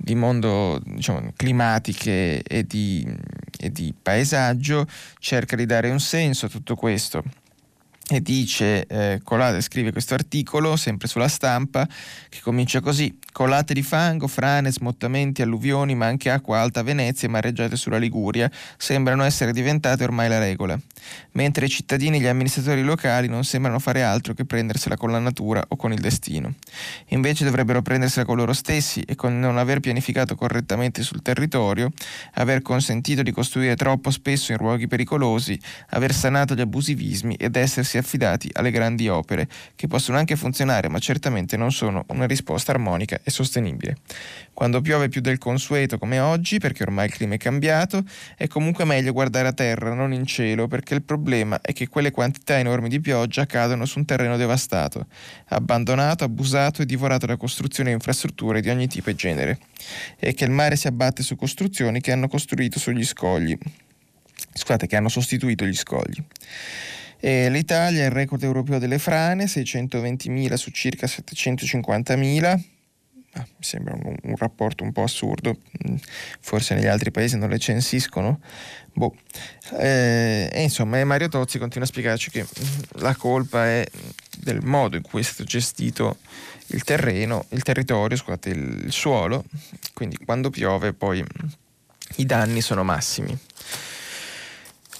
di 0.00 0.14
mondo 0.14 0.80
diciamo, 0.84 1.32
climatiche 1.36 2.42
e 2.42 2.64
di, 2.64 3.04
e 3.58 3.70
di 3.70 3.92
paesaggio, 4.00 4.86
cerca 5.18 5.56
di 5.56 5.66
dare 5.66 5.90
un 5.90 6.00
senso 6.00 6.46
a 6.46 6.48
tutto 6.48 6.76
questo 6.76 7.22
e 8.10 8.22
dice, 8.22 8.86
eh, 8.86 9.20
Colate 9.22 9.60
scrive 9.60 9.92
questo 9.92 10.14
articolo, 10.14 10.76
sempre 10.76 11.08
sulla 11.08 11.28
stampa, 11.28 11.86
che 12.28 12.40
comincia 12.40 12.80
così, 12.80 13.18
colate 13.32 13.74
di 13.74 13.82
fango, 13.82 14.26
frane, 14.26 14.72
smottamenti, 14.72 15.42
alluvioni, 15.42 15.94
ma 15.94 16.06
anche 16.06 16.30
acqua 16.30 16.58
alta 16.58 16.80
a 16.80 16.82
Venezia 16.82 17.28
e 17.28 17.30
mareggiate 17.30 17.76
sulla 17.76 17.98
Liguria 17.98 18.50
sembrano 18.78 19.24
essere 19.24 19.52
diventate 19.52 20.04
ormai 20.04 20.28
la 20.28 20.38
regola, 20.38 20.78
mentre 21.32 21.66
i 21.66 21.68
cittadini 21.68 22.16
e 22.16 22.20
gli 22.20 22.26
amministratori 22.26 22.82
locali 22.82 23.28
non 23.28 23.44
sembrano 23.44 23.78
fare 23.78 24.02
altro 24.02 24.32
che 24.32 24.46
prendersela 24.46 24.96
con 24.96 25.10
la 25.10 25.18
natura 25.18 25.62
o 25.68 25.76
con 25.76 25.92
il 25.92 26.00
destino. 26.00 26.54
Invece 27.08 27.44
dovrebbero 27.44 27.82
prendersela 27.82 28.24
con 28.24 28.36
loro 28.36 28.54
stessi 28.54 29.02
e 29.02 29.16
con 29.16 29.38
non 29.38 29.58
aver 29.58 29.80
pianificato 29.80 30.34
correttamente 30.34 31.02
sul 31.02 31.20
territorio, 31.20 31.90
aver 32.34 32.62
consentito 32.62 33.22
di 33.22 33.32
costruire 33.32 33.76
troppo 33.76 34.10
spesso 34.10 34.52
in 34.52 34.58
luoghi 34.58 34.88
pericolosi, 34.88 35.60
aver 35.90 36.14
sanato 36.14 36.54
gli 36.54 36.62
abusivismi 36.62 37.34
ed 37.34 37.54
essersi 37.54 37.97
affidati 37.98 38.48
alle 38.52 38.70
grandi 38.70 39.08
opere, 39.08 39.48
che 39.74 39.86
possono 39.86 40.18
anche 40.18 40.36
funzionare 40.36 40.88
ma 40.88 40.98
certamente 40.98 41.56
non 41.56 41.72
sono 41.72 42.04
una 42.08 42.26
risposta 42.26 42.72
armonica 42.72 43.20
e 43.22 43.30
sostenibile. 43.30 43.96
Quando 44.52 44.80
piove 44.80 45.08
più 45.08 45.20
del 45.20 45.38
consueto 45.38 45.98
come 45.98 46.18
oggi, 46.18 46.58
perché 46.58 46.82
ormai 46.82 47.06
il 47.06 47.12
clima 47.12 47.34
è 47.34 47.38
cambiato, 47.38 48.02
è 48.36 48.48
comunque 48.48 48.84
meglio 48.84 49.12
guardare 49.12 49.48
a 49.48 49.52
terra, 49.52 49.94
non 49.94 50.12
in 50.12 50.26
cielo, 50.26 50.66
perché 50.66 50.94
il 50.94 51.02
problema 51.02 51.60
è 51.60 51.72
che 51.72 51.88
quelle 51.88 52.10
quantità 52.10 52.58
enormi 52.58 52.88
di 52.88 53.00
pioggia 53.00 53.46
cadono 53.46 53.84
su 53.84 53.98
un 53.98 54.04
terreno 54.04 54.36
devastato, 54.36 55.06
abbandonato, 55.48 56.24
abusato 56.24 56.82
e 56.82 56.86
divorato 56.86 57.26
da 57.26 57.36
costruzioni 57.36 57.90
e 57.90 57.92
infrastrutture 57.92 58.60
di 58.60 58.68
ogni 58.68 58.88
tipo 58.88 59.10
e 59.10 59.14
genere, 59.14 59.58
e 60.18 60.34
che 60.34 60.44
il 60.44 60.50
mare 60.50 60.74
si 60.74 60.88
abbatte 60.88 61.22
su 61.22 61.36
costruzioni 61.36 62.00
che 62.00 62.10
hanno 62.10 62.26
costruito 62.26 62.78
sugli 62.78 63.04
scogli. 63.04 63.56
Scusate, 64.52 64.88
che 64.88 64.96
hanno 64.96 65.08
sostituito 65.08 65.64
gli 65.64 65.76
scogli. 65.76 66.20
E 67.20 67.50
L'Italia 67.50 68.02
è 68.02 68.06
il 68.06 68.12
record 68.12 68.42
europeo 68.42 68.78
delle 68.78 68.98
frane, 68.98 69.46
620.000 69.46 70.54
su 70.54 70.70
circa 70.70 71.06
750.000. 71.06 72.60
Ah, 73.32 73.46
mi 73.46 73.64
sembra 73.64 73.94
un, 73.94 74.16
un, 74.22 74.36
rapporto 74.36 74.84
un 74.84 74.92
po' 74.92 75.02
assurdo, 75.02 75.58
mm, 75.88 75.96
forse 76.40 76.74
negli 76.74 76.86
altri 76.86 77.10
paesi 77.10 77.36
non 77.36 77.50
le 77.50 77.58
censiscono. 77.58 78.40
Boh. 78.92 79.14
Eh, 79.78 80.48
e 80.50 80.62
insomma, 80.62 81.04
Mario 81.04 81.28
Tozzi 81.28 81.58
continua 81.58 81.86
a 81.86 81.90
spiegarci 81.90 82.30
che 82.30 82.42
mm, 82.42 83.00
la 83.00 83.14
colpa 83.14 83.66
è 83.66 83.86
del 84.38 84.64
modo 84.64 84.96
in 84.96 85.02
cui 85.02 85.20
è 85.20 85.24
stato 85.24 85.44
gestito 85.44 86.18
il 86.68 86.84
terreno, 86.84 87.46
il 87.50 87.62
territorio, 87.62 88.16
scusate, 88.16 88.50
il, 88.50 88.84
il 88.84 88.92
suolo, 88.92 89.44
quindi 89.92 90.16
quando 90.24 90.50
piove 90.50 90.92
poi 90.92 91.24
i 92.16 92.26
danni 92.26 92.60
sono 92.60 92.82
massimi. 92.82 93.36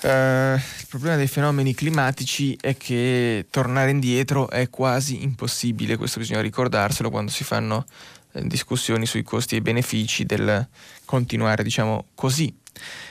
Uh, 0.00 0.60
problema 0.88 1.16
dei 1.16 1.26
fenomeni 1.26 1.75
climatici 1.75 2.57
è 2.59 2.76
che 2.76 3.47
tornare 3.50 3.90
indietro 3.90 4.49
è 4.49 4.71
quasi 4.71 5.23
impossibile, 5.23 5.97
questo 5.97 6.18
bisogna 6.18 6.40
ricordarselo 6.40 7.11
quando 7.11 7.30
si 7.30 7.45
fanno 7.45 7.85
eh, 8.33 8.47
discussioni 8.47 9.04
sui 9.04 9.23
costi 9.23 9.57
e 9.57 9.61
benefici 9.61 10.25
del 10.25 10.66
continuare 11.04 11.62
diciamo 11.62 12.07
così. 12.14 12.54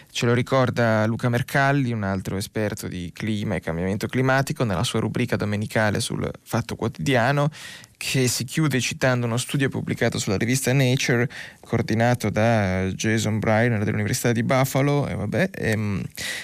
Ce 0.09 0.25
lo 0.25 0.33
ricorda 0.33 1.05
Luca 1.05 1.29
Mercalli, 1.29 1.91
un 1.91 2.03
altro 2.03 2.37
esperto 2.37 2.87
di 2.87 3.11
clima 3.13 3.55
e 3.55 3.59
cambiamento 3.59 4.07
climatico, 4.07 4.63
nella 4.63 4.83
sua 4.83 4.99
rubrica 4.99 5.35
domenicale 5.35 5.99
sul 5.99 6.27
Fatto 6.41 6.75
Quotidiano, 6.75 7.51
che 7.97 8.27
si 8.27 8.43
chiude 8.43 8.79
citando 8.79 9.25
uno 9.25 9.37
studio 9.37 9.69
pubblicato 9.69 10.19
sulla 10.19 10.37
rivista 10.37 10.71
Nature, 10.71 11.27
coordinato 11.59 12.29
da 12.29 12.85
Jason 12.91 13.39
Briner 13.39 13.83
dell'Università 13.83 14.31
di 14.31 14.43
Buffalo, 14.43 15.07
e, 15.07 15.15
vabbè, 15.15 15.49
e, 15.51 15.71
ehm, 15.71 16.03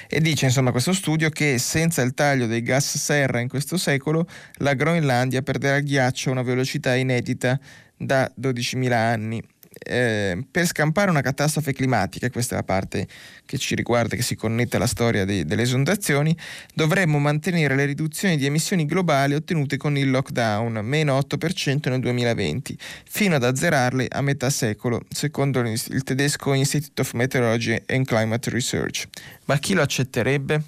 e 0.10 0.20
dice 0.20 0.46
insomma 0.46 0.72
questo 0.72 0.94
studio 0.94 1.30
che 1.30 1.60
senza 1.60 2.02
il 2.02 2.14
taglio 2.14 2.48
dei 2.48 2.64
gas 2.64 2.98
serra 2.98 3.40
in 3.40 3.48
questo 3.48 3.78
secolo, 3.78 4.28
la 4.58 4.74
Groenlandia 4.74 5.44
perderà 5.44 5.80
ghiaccio 5.80 6.30
a 6.30 6.32
una 6.34 6.42
velocità 6.42 6.96
inedita 6.96 7.60
da 7.96 8.30
12.000 8.36 8.92
anni 8.92 9.44
eh, 9.84 10.44
per 10.50 10.66
scampare 10.66 11.10
una 11.10 11.22
catastrofe 11.22 11.74
climatica, 11.74 12.30
questa 12.30 12.56
è 12.56 12.58
la 12.58 12.64
parte 12.64 13.08
che 13.46 13.58
ci 13.58 13.76
riguarda, 13.76 14.16
che 14.16 14.22
si 14.22 14.36
connette 14.36 14.78
alla 14.78 14.88
storia 14.88 15.26
de- 15.26 15.46
delle 15.46 15.64
esondazioni, 15.64 16.36
dovremmo 16.74 17.20
mantenere 17.20 17.76
le 17.76 17.86
riduzioni 17.86 18.38
di 18.38 18.46
emissioni 18.46 18.86
globali 18.86 19.36
ottenute 19.36 19.78
con 19.78 19.98
il 19.98 20.10
lockdown, 20.10 20.80
meno 20.84 21.18
8% 21.18 21.90
nel 21.90 22.00
2020, 22.00 22.78
fino 23.10 23.36
ad 23.36 23.44
azzerarle 23.44 24.08
a 24.10 24.22
metà 24.22 24.50
secolo, 24.50 25.02
secondo 25.10 25.60
il 25.60 26.04
tedesco 26.04 26.54
Institute 26.54 27.02
of 27.02 27.14
Meteorology 27.14 27.82
and 27.88 28.06
Climate 28.06 28.50
Research. 28.50 29.08
Ma 29.46 29.58
chi 29.58 29.74
lo 29.74 29.82
accetterebbe? 29.82 30.62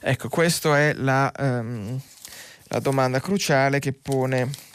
Ecco, 0.00 0.28
questa 0.28 0.78
è 0.78 0.92
la, 0.94 1.32
um, 1.38 2.00
la 2.64 2.78
domanda 2.78 3.20
cruciale 3.20 3.78
che 3.78 3.92
pone 3.92 4.68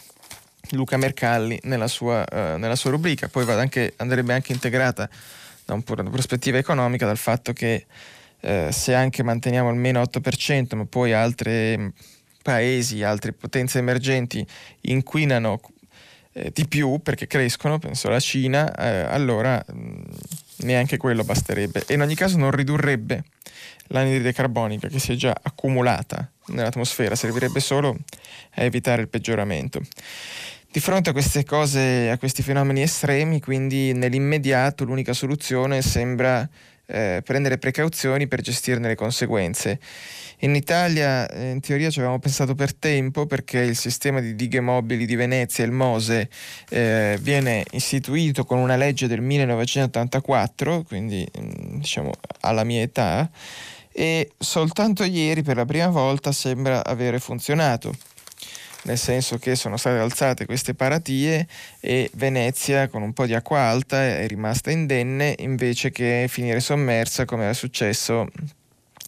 Luca 0.72 0.98
Mercalli 0.98 1.60
nella 1.64 1.88
sua, 1.88 2.26
uh, 2.30 2.58
nella 2.58 2.76
sua 2.76 2.92
rubrica. 2.92 3.28
Poi 3.28 3.50
anche, 3.52 3.94
andrebbe 3.98 4.34
anche 4.34 4.52
integrata 4.54 5.10
da 5.66 5.74
un 5.74 5.84
una 5.88 6.10
prospettiva 6.10 6.58
economica 6.58 7.06
dal 7.06 7.18
fatto 7.18 7.54
che 7.54 7.86
uh, 8.42 8.70
se 8.70 8.94
anche 8.94 9.24
manteniamo 9.24 9.70
almeno 9.70 10.02
8%, 10.02 10.76
ma 10.76 10.86
poi 10.86 11.14
altri 11.14 11.78
mm, 11.78 11.88
paesi, 12.42 13.04
altre 13.04 13.34
potenze 13.34 13.80
emergenti 13.80 14.46
inquinano 14.82 15.60
eh, 16.34 16.52
di 16.54 16.68
più 16.68 17.00
perché 17.02 17.28
crescono, 17.28 17.80
penso 17.80 18.08
alla 18.08 18.20
Cina, 18.20 18.76
eh, 18.76 19.06
allora 19.10 19.64
mh, 19.66 19.78
mm, 19.78 20.02
neanche 20.58 20.98
quello 20.98 21.24
basterebbe. 21.24 21.84
E 21.88 21.94
in 21.94 22.02
ogni 22.02 22.16
caso 22.16 22.38
non 22.38 22.52
ridurrebbe 22.52 23.24
l'anidride 23.88 24.34
carbonica 24.34 24.88
che 24.88 25.00
si 25.00 25.14
è 25.14 25.16
già 25.16 25.36
accumulata 25.42 26.30
nell'atmosfera, 26.48 27.16
servirebbe 27.16 27.60
solo 27.60 27.98
a 28.56 28.64
evitare 28.64 29.02
il 29.02 29.08
peggioramento. 29.08 29.82
Di 30.76 30.82
fronte 30.82 31.12
a 31.12 31.14
queste 31.14 31.46
cose, 31.46 32.10
a 32.10 32.18
questi 32.18 32.44
fenomeni 32.44 32.82
estremi, 32.82 33.40
quindi 33.40 33.94
nell'immediato 33.94 34.84
l'unica 34.84 35.14
soluzione 35.14 35.82
sembra 35.82 36.46
eh, 36.86 37.22
prendere 37.24 37.58
precauzioni 37.58 38.28
per 38.28 38.42
gestirne 38.42 38.90
le 38.90 38.96
conseguenze. 38.96 39.80
In 40.40 40.54
Italia 40.54 41.30
eh, 41.30 41.52
in 41.52 41.62
teoria 41.62 41.90
ci 41.90 42.00
avevamo 42.00 42.20
pensato 42.20 42.56
per 42.56 42.74
tempo 42.74 43.26
perché 43.26 43.60
il 43.60 43.78
sistema 43.78 44.20
di 44.20 44.36
dighe 44.36 44.60
mobili 44.60 45.06
di 45.06 45.16
Venezia, 45.16 45.64
il 45.64 45.72
MOSE, 45.72 46.30
eh, 46.68 47.18
viene 47.22 47.64
istituito 47.72 48.44
con 48.44 48.58
una 48.58 48.76
legge 48.76 49.08
del 49.08 49.22
1984, 49.22 50.84
quindi 50.84 51.26
mm, 51.40 51.80
diciamo 51.80 52.12
alla 52.42 52.66
mia 52.66 52.82
età, 52.82 53.30
e 53.94 54.32
soltanto 54.38 55.06
ieri 55.06 55.42
per 55.42 55.56
la 55.56 55.64
prima 55.64 55.88
volta 55.88 56.34
sembra 56.34 56.84
avere 56.84 57.20
funzionato 57.20 57.96
nel 58.86 58.98
senso 58.98 59.38
che 59.38 59.56
sono 59.56 59.78
state 59.78 60.00
alzate 60.00 60.46
queste 60.46 60.74
paratie 60.74 61.48
e 61.80 62.10
Venezia 62.14 62.88
con 62.88 63.02
un 63.02 63.14
po' 63.14 63.26
di 63.26 63.34
acqua 63.34 63.60
alta 63.60 64.04
è 64.04 64.26
rimasta 64.28 64.72
indenne 64.72 65.36
invece 65.40 65.92
che 65.92 66.26
finire 66.30 66.60
sommersa 66.60 67.26
come 67.26 67.44
era 67.44 67.54
successo 67.54 68.28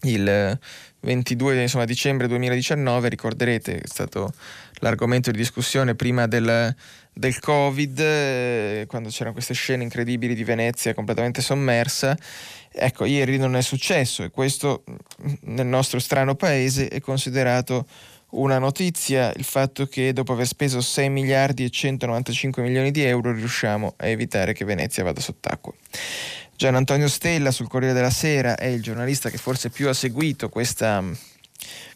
il 0.02 0.58
22 1.00 1.62
insomma, 1.62 1.84
dicembre 1.84 2.26
2019, 2.28 3.08
ricorderete, 3.08 3.80
è 3.80 3.86
stato 3.86 4.32
l'argomento 4.80 5.30
di 5.30 5.38
discussione 5.38 5.94
prima 5.94 6.26
del, 6.26 6.74
del 7.12 7.38
Covid, 7.40 7.98
eh, 7.98 8.84
quando 8.88 9.08
c'erano 9.08 9.32
queste 9.32 9.54
scene 9.54 9.82
incredibili 9.82 10.34
di 10.34 10.44
Venezia 10.44 10.94
completamente 10.94 11.40
sommersa. 11.40 12.16
Ecco, 12.70 13.04
ieri 13.04 13.38
non 13.38 13.56
è 13.56 13.62
successo 13.62 14.22
e 14.22 14.30
questo 14.30 14.84
nel 15.42 15.66
nostro 15.66 15.98
strano 15.98 16.34
paese 16.34 16.88
è 16.88 17.00
considerato 17.00 17.86
una 18.30 18.58
notizia, 18.58 19.32
il 19.36 19.44
fatto 19.44 19.86
che 19.86 20.12
dopo 20.12 20.32
aver 20.32 20.46
speso 20.46 20.80
6 20.80 21.08
miliardi 21.08 21.64
e 21.64 21.70
195 21.70 22.62
milioni 22.62 22.90
di 22.90 23.02
euro 23.02 23.32
riusciamo 23.32 23.94
a 23.96 24.06
evitare 24.06 24.52
che 24.52 24.64
Venezia 24.64 25.04
vada 25.04 25.20
sott'acqua. 25.20 25.72
Gian 26.54 26.74
Antonio 26.74 27.08
Stella 27.08 27.50
sul 27.52 27.68
Corriere 27.68 27.94
della 27.94 28.10
Sera 28.10 28.56
è 28.56 28.66
il 28.66 28.82
giornalista 28.82 29.30
che 29.30 29.38
forse 29.38 29.70
più 29.70 29.88
ha 29.88 29.94
seguito 29.94 30.48
questa, 30.48 31.02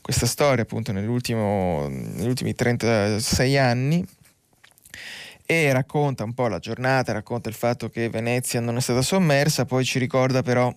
questa 0.00 0.26
storia 0.26 0.62
appunto 0.62 0.92
negli 0.92 1.06
ultimi 1.06 2.54
36 2.54 3.58
anni 3.58 4.06
e 5.44 5.72
racconta 5.72 6.24
un 6.24 6.32
po' 6.32 6.46
la 6.46 6.60
giornata, 6.60 7.12
racconta 7.12 7.48
il 7.48 7.54
fatto 7.54 7.90
che 7.90 8.08
Venezia 8.08 8.60
non 8.60 8.76
è 8.76 8.80
stata 8.80 9.02
sommersa, 9.02 9.64
poi 9.64 9.84
ci 9.84 9.98
ricorda 9.98 10.42
però 10.42 10.72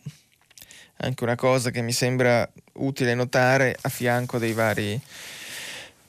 anche 0.97 1.23
una 1.23 1.35
cosa 1.35 1.69
che 1.69 1.81
mi 1.81 1.93
sembra 1.93 2.49
utile 2.73 3.13
notare 3.13 3.77
a 3.79 3.89
fianco 3.89 4.37
dei 4.37 4.53
vari 4.53 4.99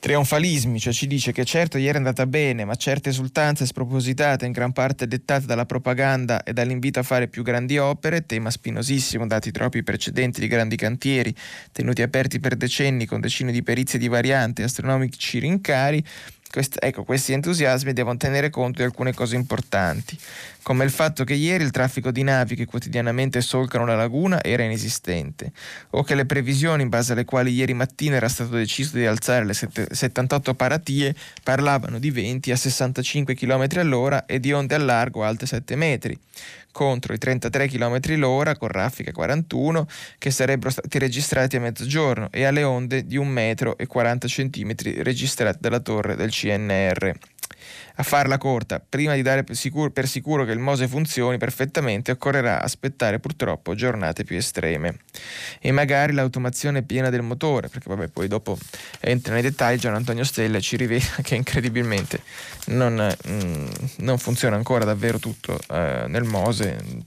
trionfalismi, 0.07 0.79
cioè 0.79 0.93
ci 0.93 1.09
dice 1.09 1.33
che 1.33 1.45
certo 1.45 1.79
ieri 1.79 1.95
è 1.95 1.97
andata 1.97 2.27
bene, 2.27 2.65
ma 2.65 2.77
certe 2.77 3.09
esultanze 3.09 3.67
spropositate 3.67 4.47
in 4.47 4.53
gran 4.53 4.71
parte 4.71 5.09
dettate 5.09 5.47
dalla 5.47 5.67
propaganda 5.67 6.45
e 6.45 6.53
dall'invito 6.53 7.01
a 7.01 7.03
fare 7.03 7.27
più 7.27 7.43
grandi 7.43 7.77
opere, 7.77 8.25
tema 8.25 8.51
spinosissimo 8.51 9.27
dati 9.27 9.51
troppi 9.51 9.83
precedenti 9.83 10.39
di 10.39 10.47
grandi 10.47 10.77
cantieri 10.77 11.35
tenuti 11.73 12.03
aperti 12.03 12.39
per 12.39 12.55
decenni 12.55 13.05
con 13.05 13.21
decine 13.21 13.51
di 13.51 13.65
perizie 13.65 13.99
di 13.99 14.07
varianti 14.07 14.63
e 14.63 14.67
astronomici 14.67 15.41
rincari, 15.41 16.01
Quest- 16.51 16.79
ecco, 16.81 17.05
questi 17.05 17.33
entusiasmi 17.33 17.93
devono 17.93 18.17
tenere 18.17 18.51
conto 18.51 18.79
di 18.79 18.85
alcune 18.85 19.13
cose 19.13 19.37
importanti, 19.37 20.17
come 20.63 20.85
il 20.85 20.91
fatto 20.91 21.25
che 21.25 21.35
ieri 21.35 21.65
il 21.65 21.71
traffico 21.71 22.11
di 22.11 22.23
navi 22.23 22.55
che 22.55 22.67
quotidianamente 22.67 23.41
solcano 23.41 23.85
la 23.85 23.95
laguna 23.95 24.43
era 24.43 24.63
inesistente, 24.63 25.53
o 25.91 26.03
che 26.03 26.15
le 26.15 26.25
previsioni 26.25 26.83
in 26.83 26.89
base 26.89 27.13
alle 27.13 27.25
quali 27.25 27.53
ieri 27.53 27.75
mattina 27.75 28.17
era 28.17 28.29
stato 28.29 28.57
deciso 28.57 28.97
di 28.97 29.07
alzare 29.07 29.45
le 29.45 29.55
set- 29.55 29.93
78 29.93 30.55
paratie 30.55 31.15
parlavano 31.43 31.99
di 31.99 32.11
20 32.11 32.51
a 32.51 32.57
65 32.57 33.35
km 33.35 33.67
all'ora 33.77 34.27
e 34.27 34.41
di 34.41 34.53
onde 34.53 34.75
al 34.75 34.85
largo 34.85 35.25
alte 35.25 35.47
7 35.47 35.77
metri, 35.77 36.19
contro 36.77 37.15
i 37.15 37.19
33 37.19 37.69
km 37.69 37.99
l'ora 38.17 38.55
con 38.55 38.69
raffica 38.69 39.11
41 39.11 39.87
che 40.19 40.31
sarebbero 40.31 40.69
stati 40.69 40.99
registrati 40.99 41.57
a 41.57 41.61
mezzogiorno 41.61 42.29
e 42.31 42.45
alle 42.45 42.65
onde 42.65 43.07
di 43.07 43.17
1 43.17 43.31
metro 43.31 43.79
e 43.79 43.87
40 43.87 44.27
cm 44.27 44.75
registrate 45.03 45.57
dalla 45.59 45.81
torre 45.81 46.17
del 46.17 46.31
CNR. 46.31 47.15
A 47.99 48.03
farla 48.03 48.37
corta, 48.37 48.81
prima 48.87 49.15
di 49.15 49.23
dare 49.23 49.43
per 49.43 49.57
sicuro, 49.57 49.91
per 49.91 50.07
sicuro, 50.07 50.45
che 50.45 50.53
il 50.53 50.59
Mose 50.59 50.87
funzioni 50.87 51.39
perfettamente, 51.39 52.11
occorrerà 52.11 52.61
aspettare 52.61 53.19
purtroppo 53.19 53.75
giornate 53.75 54.25
più 54.25 54.37
estreme. 54.37 54.99
E 55.61 55.73
magari 55.73 56.13
l'automazione 56.13 56.83
piena 56.83 57.09
del 57.09 57.23
motore, 57.23 57.69
perché 57.69 57.89
vabbè, 57.89 58.09
poi 58.09 58.29
dopo 58.29 58.59
entra 59.01 59.33
nei 59.33 59.43
dettagli, 59.43 59.79
Gian 59.79 59.95
Antonio 59.95 60.25
Stella 60.25 60.61
ci 60.61 60.77
rivela 60.77 61.05
che 61.23 61.37
incredibilmente 61.37 62.21
non, 62.67 63.17
mm, 63.29 63.67
non 63.99 64.19
funziona 64.19 64.57
ancora 64.57 64.85
davvero 64.85 65.19
tutto 65.19 65.59
eh, 65.71 66.05
nel 66.09 66.25
Mose. 66.25 67.05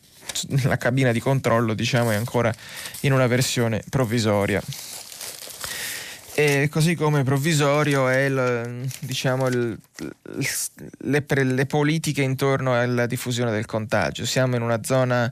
La 0.63 0.77
cabina 0.77 1.11
di 1.11 1.19
controllo, 1.19 1.73
diciamo, 1.73 2.11
è 2.11 2.15
ancora 2.15 2.53
in 3.01 3.13
una 3.13 3.27
versione 3.27 3.83
provvisoria. 3.89 4.61
E 6.39 6.69
così 6.69 6.95
come 6.95 7.23
provvisorio 7.23 8.07
è 8.07 8.19
il, 8.19 8.89
diciamo, 9.01 9.47
il, 9.47 9.77
le, 10.99 11.25
le, 11.27 11.65
politiche 11.65 12.21
intorno 12.21 12.79
alla 12.79 13.07
diffusione 13.07 13.51
del 13.51 13.65
contagio. 13.65 14.25
Siamo 14.25 14.55
in 14.55 14.61
una 14.61 14.81
zona 14.81 15.29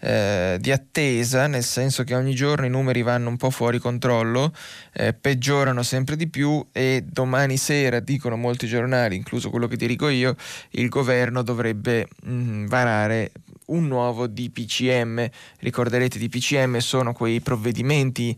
eh, 0.00 0.56
di 0.58 0.72
attesa, 0.72 1.48
nel 1.48 1.62
senso 1.62 2.02
che 2.02 2.14
ogni 2.14 2.34
giorno 2.34 2.64
i 2.64 2.70
numeri 2.70 3.02
vanno 3.02 3.28
un 3.28 3.36
po' 3.36 3.50
fuori 3.50 3.78
controllo, 3.78 4.54
eh, 4.94 5.12
peggiorano 5.12 5.82
sempre 5.82 6.16
di 6.16 6.28
più 6.28 6.66
e 6.72 7.04
domani 7.06 7.58
sera, 7.58 8.00
dicono 8.00 8.36
molti 8.36 8.66
giornali, 8.66 9.16
incluso 9.16 9.50
quello 9.50 9.66
che 9.66 9.76
dirigo 9.76 10.08
io, 10.08 10.34
il 10.70 10.88
governo 10.88 11.42
dovrebbe 11.42 12.08
mh, 12.22 12.32
mm, 12.32 12.66
varare 12.68 13.32
un 13.66 13.86
nuovo 13.86 14.26
DPCM. 14.26 15.28
Ricorderete 15.58 16.18
DPCM 16.18 16.78
sono 16.78 17.12
quei 17.12 17.40
provvedimenti 17.40 18.34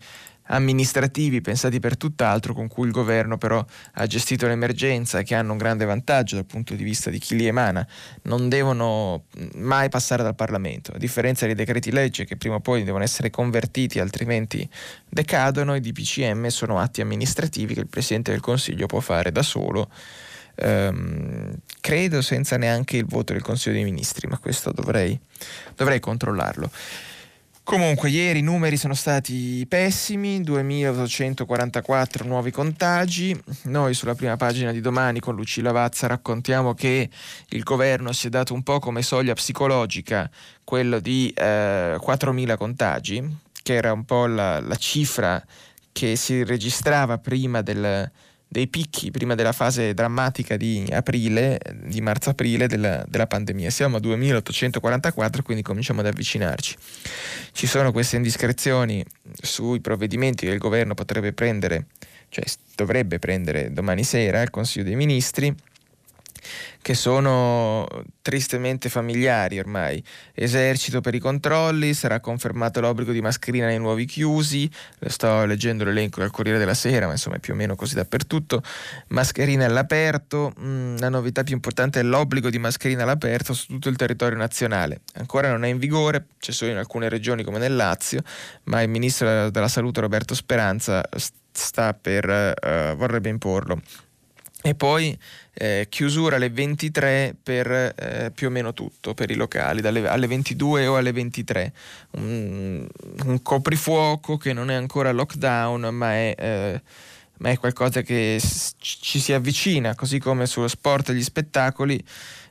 amministrativi 0.50 1.40
pensati 1.40 1.80
per 1.80 1.96
tutt'altro 1.96 2.54
con 2.54 2.68
cui 2.68 2.86
il 2.86 2.92
governo 2.92 3.38
però 3.38 3.64
ha 3.94 4.06
gestito 4.06 4.46
l'emergenza 4.46 5.22
che 5.22 5.34
hanno 5.34 5.52
un 5.52 5.58
grande 5.58 5.84
vantaggio 5.84 6.36
dal 6.36 6.46
punto 6.46 6.74
di 6.74 6.82
vista 6.82 7.10
di 7.10 7.18
chi 7.18 7.36
li 7.36 7.46
emana, 7.46 7.86
non 8.22 8.48
devono 8.48 9.24
mai 9.56 9.88
passare 9.88 10.22
dal 10.22 10.34
Parlamento, 10.34 10.92
a 10.92 10.98
differenza 10.98 11.46
dei 11.46 11.54
decreti 11.54 11.90
legge 11.90 12.24
che 12.24 12.36
prima 12.36 12.56
o 12.56 12.60
poi 12.60 12.84
devono 12.84 13.04
essere 13.04 13.30
convertiti 13.30 13.98
altrimenti 14.00 14.68
decadono, 15.08 15.74
i 15.74 15.80
DPCM 15.80 16.48
sono 16.48 16.78
atti 16.78 17.00
amministrativi 17.00 17.74
che 17.74 17.80
il 17.80 17.88
Presidente 17.88 18.30
del 18.30 18.40
Consiglio 18.40 18.86
può 18.86 19.00
fare 19.00 19.32
da 19.32 19.42
solo. 19.42 19.90
Um, 20.62 21.54
credo 21.80 22.20
senza 22.20 22.58
neanche 22.58 22.98
il 22.98 23.06
voto 23.06 23.32
del 23.32 23.40
Consiglio 23.40 23.76
dei 23.76 23.84
Ministri, 23.84 24.26
ma 24.28 24.36
questo 24.36 24.72
dovrei, 24.72 25.18
dovrei 25.74 26.00
controllarlo. 26.00 26.70
Comunque, 27.70 28.10
ieri 28.10 28.40
i 28.40 28.42
numeri 28.42 28.76
sono 28.76 28.94
stati 28.94 29.64
pessimi, 29.68 30.42
2844 30.42 32.26
nuovi 32.26 32.50
contagi. 32.50 33.40
Noi 33.66 33.94
sulla 33.94 34.16
prima 34.16 34.34
pagina 34.36 34.72
di 34.72 34.80
domani 34.80 35.20
con 35.20 35.36
Lucilla 35.36 35.70
Vazza 35.70 36.08
raccontiamo 36.08 36.74
che 36.74 37.08
il 37.50 37.62
governo 37.62 38.10
si 38.10 38.26
è 38.26 38.30
dato 38.30 38.54
un 38.54 38.64
po' 38.64 38.80
come 38.80 39.02
soglia 39.02 39.34
psicologica 39.34 40.28
quello 40.64 40.98
di 40.98 41.32
eh, 41.32 41.94
4000 42.00 42.56
contagi, 42.56 43.36
che 43.62 43.74
era 43.74 43.92
un 43.92 44.04
po' 44.04 44.26
la, 44.26 44.58
la 44.58 44.74
cifra 44.74 45.40
che 45.92 46.16
si 46.16 46.42
registrava 46.42 47.18
prima 47.18 47.62
del, 47.62 48.10
dei 48.52 48.66
picchi 48.66 49.12
prima 49.12 49.36
della 49.36 49.52
fase 49.52 49.94
drammatica 49.94 50.56
di 50.56 50.84
aprile, 50.90 51.60
di 51.84 52.00
marzo-aprile 52.00 52.66
della, 52.66 53.04
della, 53.06 53.28
pandemia. 53.28 53.70
Siamo 53.70 53.98
a 53.98 54.00
2844, 54.00 55.42
quindi 55.44 55.62
cominciamo 55.62 56.00
ad 56.00 56.06
avvicinarci. 56.06 56.76
Ci 57.52 57.66
sono 57.68 57.92
queste 57.92 58.16
indiscrezioni 58.16 59.04
sui 59.40 59.80
provvedimenti 59.80 60.46
che 60.46 60.52
il 60.52 60.58
governo 60.58 60.94
potrebbe 60.94 61.32
prendere, 61.32 61.86
cioè 62.28 62.44
dovrebbe 62.74 63.20
prendere 63.20 63.72
domani 63.72 64.02
sera 64.02 64.40
al 64.40 64.50
Consiglio 64.50 64.84
dei 64.84 64.96
Ministri 64.96 65.54
che 66.82 66.94
sono 66.94 67.86
tristemente 68.22 68.88
familiari 68.88 69.58
ormai. 69.58 70.02
Esercito 70.34 71.00
per 71.00 71.14
i 71.14 71.18
controlli, 71.18 71.94
sarà 71.94 72.20
confermato 72.20 72.80
l'obbligo 72.80 73.12
di 73.12 73.20
mascherina 73.20 73.66
nei 73.66 73.78
nuovi 73.78 74.04
chiusi, 74.06 74.70
sto 75.06 75.44
leggendo 75.44 75.84
l'elenco 75.84 76.20
del 76.20 76.30
Corriere 76.30 76.58
della 76.58 76.74
Sera, 76.74 77.06
ma 77.06 77.12
insomma 77.12 77.36
è 77.36 77.38
più 77.40 77.52
o 77.52 77.56
meno 77.56 77.74
così 77.76 77.94
dappertutto, 77.94 78.62
mascherina 79.08 79.66
all'aperto, 79.66 80.52
mm, 80.60 80.98
la 80.98 81.08
novità 81.08 81.42
più 81.42 81.54
importante 81.54 82.00
è 82.00 82.02
l'obbligo 82.02 82.50
di 82.50 82.58
mascherina 82.58 83.02
all'aperto 83.02 83.52
su 83.52 83.66
tutto 83.66 83.88
il 83.88 83.96
territorio 83.96 84.38
nazionale. 84.38 85.00
Ancora 85.14 85.50
non 85.50 85.64
è 85.64 85.68
in 85.68 85.78
vigore, 85.78 86.26
c'è 86.38 86.52
solo 86.52 86.70
in 86.70 86.76
alcune 86.76 87.08
regioni 87.08 87.42
come 87.42 87.58
nel 87.58 87.76
Lazio, 87.76 88.22
ma 88.64 88.82
il 88.82 88.88
ministro 88.88 89.50
della 89.50 89.68
Salute 89.68 90.00
Roberto 90.00 90.34
Speranza 90.34 91.02
sta 91.52 91.94
per, 91.94 92.26
uh, 92.28 92.96
vorrebbe 92.96 93.28
imporlo 93.28 93.80
e 94.62 94.74
poi 94.74 95.16
eh, 95.54 95.86
chiusura 95.88 96.36
alle 96.36 96.50
23 96.50 97.34
per 97.42 97.70
eh, 97.70 98.30
più 98.34 98.48
o 98.48 98.50
meno 98.50 98.74
tutto, 98.74 99.14
per 99.14 99.30
i 99.30 99.34
locali, 99.34 99.80
dalle, 99.80 100.06
alle 100.06 100.26
22 100.26 100.86
o 100.86 100.96
alle 100.96 101.12
23. 101.12 101.72
Un, 102.12 102.86
un, 103.24 103.42
coprifuoco 103.42 104.36
che 104.36 104.52
non 104.52 104.70
è 104.70 104.74
ancora 104.74 105.12
lockdown, 105.12 105.94
ma 105.94 106.12
è, 106.12 106.34
eh, 106.36 106.82
ma 107.38 107.50
è 107.50 107.58
qualcosa 107.58 108.02
che 108.02 108.38
ci 108.78 109.18
si 109.18 109.32
avvicina, 109.32 109.94
così 109.94 110.18
come 110.18 110.46
sullo 110.46 110.68
sport 110.68 111.08
e 111.08 111.14
gli 111.14 111.22
spettacoli. 111.22 112.02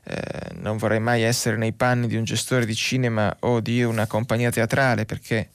Eh, 0.04 0.54
non 0.56 0.78
vorrei 0.78 1.00
mai 1.00 1.22
essere 1.22 1.58
nei 1.58 1.74
panni 1.74 2.08
di 2.08 2.16
un 2.16 2.24
gestore 2.24 2.66
di 2.66 2.74
cinema 2.74 3.36
o 3.42 3.60
di 3.60 3.84
una 3.84 4.08
compagnia 4.08 4.50
teatrale 4.50 5.06
perché 5.06 5.50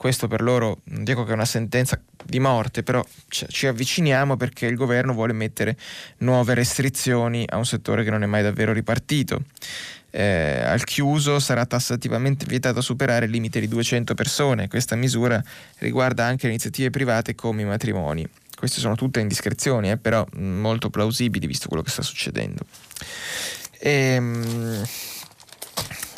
questo 0.00 0.28
per 0.28 0.40
loro 0.40 0.80
non 0.84 1.04
dico 1.04 1.24
che 1.24 1.32
è 1.32 1.34
una 1.34 1.44
sentenza 1.44 2.00
di 2.24 2.38
morte, 2.38 2.82
però 2.82 3.04
ci 3.28 3.66
avviciniamo 3.66 4.38
perché 4.38 4.64
il 4.64 4.74
governo 4.74 5.12
vuole 5.12 5.34
mettere 5.34 5.76
nuove 6.20 6.54
restrizioni 6.54 7.44
a 7.46 7.58
un 7.58 7.66
settore 7.66 8.02
che 8.02 8.08
non 8.08 8.22
è 8.22 8.26
mai 8.26 8.42
davvero 8.42 8.72
ripartito. 8.72 9.42
Eh, 10.08 10.62
al 10.64 10.84
chiuso 10.84 11.38
sarà 11.38 11.66
tassativamente 11.66 12.46
vietato 12.46 12.80
superare 12.80 13.26
il 13.26 13.30
limite 13.30 13.60
di 13.60 13.68
200 13.68 14.14
persone. 14.14 14.68
Questa 14.68 14.96
misura 14.96 15.44
riguarda 15.80 16.24
anche 16.24 16.46
iniziative 16.46 16.88
private 16.88 17.34
come 17.34 17.60
i 17.60 17.66
matrimoni. 17.66 18.26
Queste 18.56 18.80
sono 18.80 18.94
tutte 18.94 19.20
indiscrezioni, 19.20 19.90
eh, 19.90 19.98
però 19.98 20.26
molto 20.36 20.88
plausibili 20.88 21.46
visto 21.46 21.68
quello 21.68 21.82
che 21.82 21.90
sta 21.90 22.00
succedendo. 22.00 22.64
Ehm, 23.80 24.82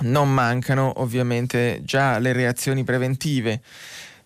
non 0.01 0.33
mancano 0.33 1.01
ovviamente 1.01 1.81
già 1.85 2.19
le 2.19 2.33
reazioni 2.33 2.85
preventive. 2.85 3.61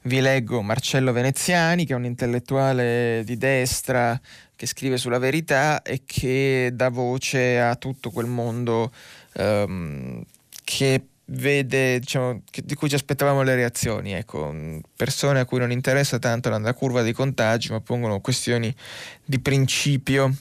Vi 0.02 0.20
leggo 0.20 0.62
Marcello 0.62 1.12
Veneziani, 1.12 1.84
che 1.84 1.92
è 1.92 1.96
un 1.96 2.04
intellettuale 2.04 3.22
di 3.24 3.36
destra 3.36 4.18
che 4.54 4.66
scrive 4.66 4.96
sulla 4.96 5.18
verità 5.18 5.82
e 5.82 6.02
che 6.06 6.70
dà 6.72 6.88
voce 6.88 7.60
a 7.60 7.74
tutto 7.74 8.10
quel 8.10 8.26
mondo 8.26 8.92
um, 9.34 10.22
che 10.64 11.02
vede, 11.26 11.98
diciamo, 11.98 12.42
che, 12.50 12.62
di 12.64 12.74
cui 12.74 12.88
ci 12.88 12.94
aspettavamo 12.94 13.42
le 13.42 13.54
reazioni. 13.54 14.12
Ecco, 14.12 14.54
persone 14.96 15.40
a 15.40 15.44
cui 15.44 15.58
non 15.58 15.72
interessa 15.72 16.18
tanto 16.18 16.48
la 16.48 16.74
curva 16.74 17.02
dei 17.02 17.12
contagi, 17.12 17.70
ma 17.70 17.80
pongono 17.80 18.20
questioni 18.20 18.74
di 19.24 19.40
principio 19.40 20.34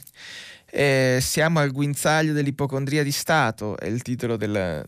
eh, 0.78 1.20
siamo 1.22 1.60
al 1.60 1.72
guinzaglio 1.72 2.34
dell'ipocondria 2.34 3.02
di 3.02 3.14
Stato, 3.14 3.78
è 3.78 3.86
il 3.86 4.02
titolo 4.02 4.36
del, 4.36 4.84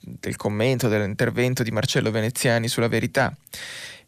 del 0.00 0.36
commento, 0.36 0.86
dell'intervento 0.86 1.64
di 1.64 1.72
Marcello 1.72 2.12
Veneziani 2.12 2.68
sulla 2.68 2.86
verità 2.86 3.34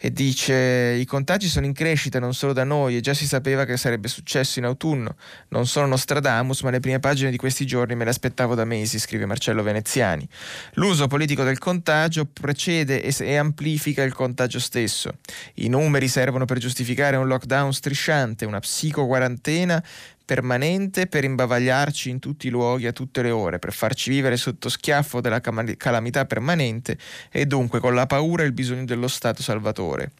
e 0.04 0.12
dice 0.12 0.96
i 0.98 1.04
contagi 1.06 1.48
sono 1.48 1.64
in 1.64 1.72
crescita 1.72 2.18
non 2.18 2.34
solo 2.34 2.52
da 2.52 2.64
noi 2.64 2.96
e 2.96 3.00
già 3.00 3.14
si 3.14 3.26
sapeva 3.26 3.64
che 3.64 3.78
sarebbe 3.78 4.08
successo 4.08 4.58
in 4.58 4.66
autunno. 4.66 5.16
Non 5.48 5.66
sono 5.66 5.86
Nostradamus, 5.86 6.60
ma 6.60 6.68
le 6.68 6.80
prime 6.80 7.00
pagine 7.00 7.30
di 7.30 7.38
questi 7.38 7.64
giorni 7.64 7.94
me 7.94 8.04
le 8.04 8.10
aspettavo 8.10 8.54
da 8.54 8.64
mesi, 8.64 8.98
scrive 8.98 9.24
Marcello 9.26 9.62
Veneziani. 9.62 10.28
L'uso 10.74 11.06
politico 11.06 11.42
del 11.42 11.58
contagio 11.58 12.26
precede 12.26 13.02
e 13.02 13.36
amplifica 13.36 14.02
il 14.02 14.12
contagio 14.12 14.58
stesso. 14.58 15.10
I 15.54 15.68
numeri 15.68 16.08
servono 16.08 16.44
per 16.44 16.58
giustificare 16.58 17.16
un 17.16 17.26
lockdown 17.26 17.72
strisciante, 17.72 18.44
una 18.44 18.60
psico-quarantena 18.60 19.82
permanente 20.24 21.06
per 21.06 21.24
imbavagliarci 21.24 22.10
in 22.10 22.18
tutti 22.18 22.46
i 22.46 22.50
luoghi 22.50 22.86
a 22.86 22.92
tutte 22.92 23.22
le 23.22 23.30
ore, 23.30 23.58
per 23.58 23.72
farci 23.72 24.10
vivere 24.10 24.36
sotto 24.36 24.68
schiaffo 24.68 25.20
della 25.20 25.40
calamità 25.40 26.24
permanente 26.24 26.98
e 27.30 27.46
dunque 27.46 27.80
con 27.80 27.94
la 27.94 28.06
paura 28.06 28.42
e 28.42 28.46
il 28.46 28.52
bisogno 28.52 28.84
dello 28.84 29.08
Stato 29.08 29.42
salvatore. 29.42 30.12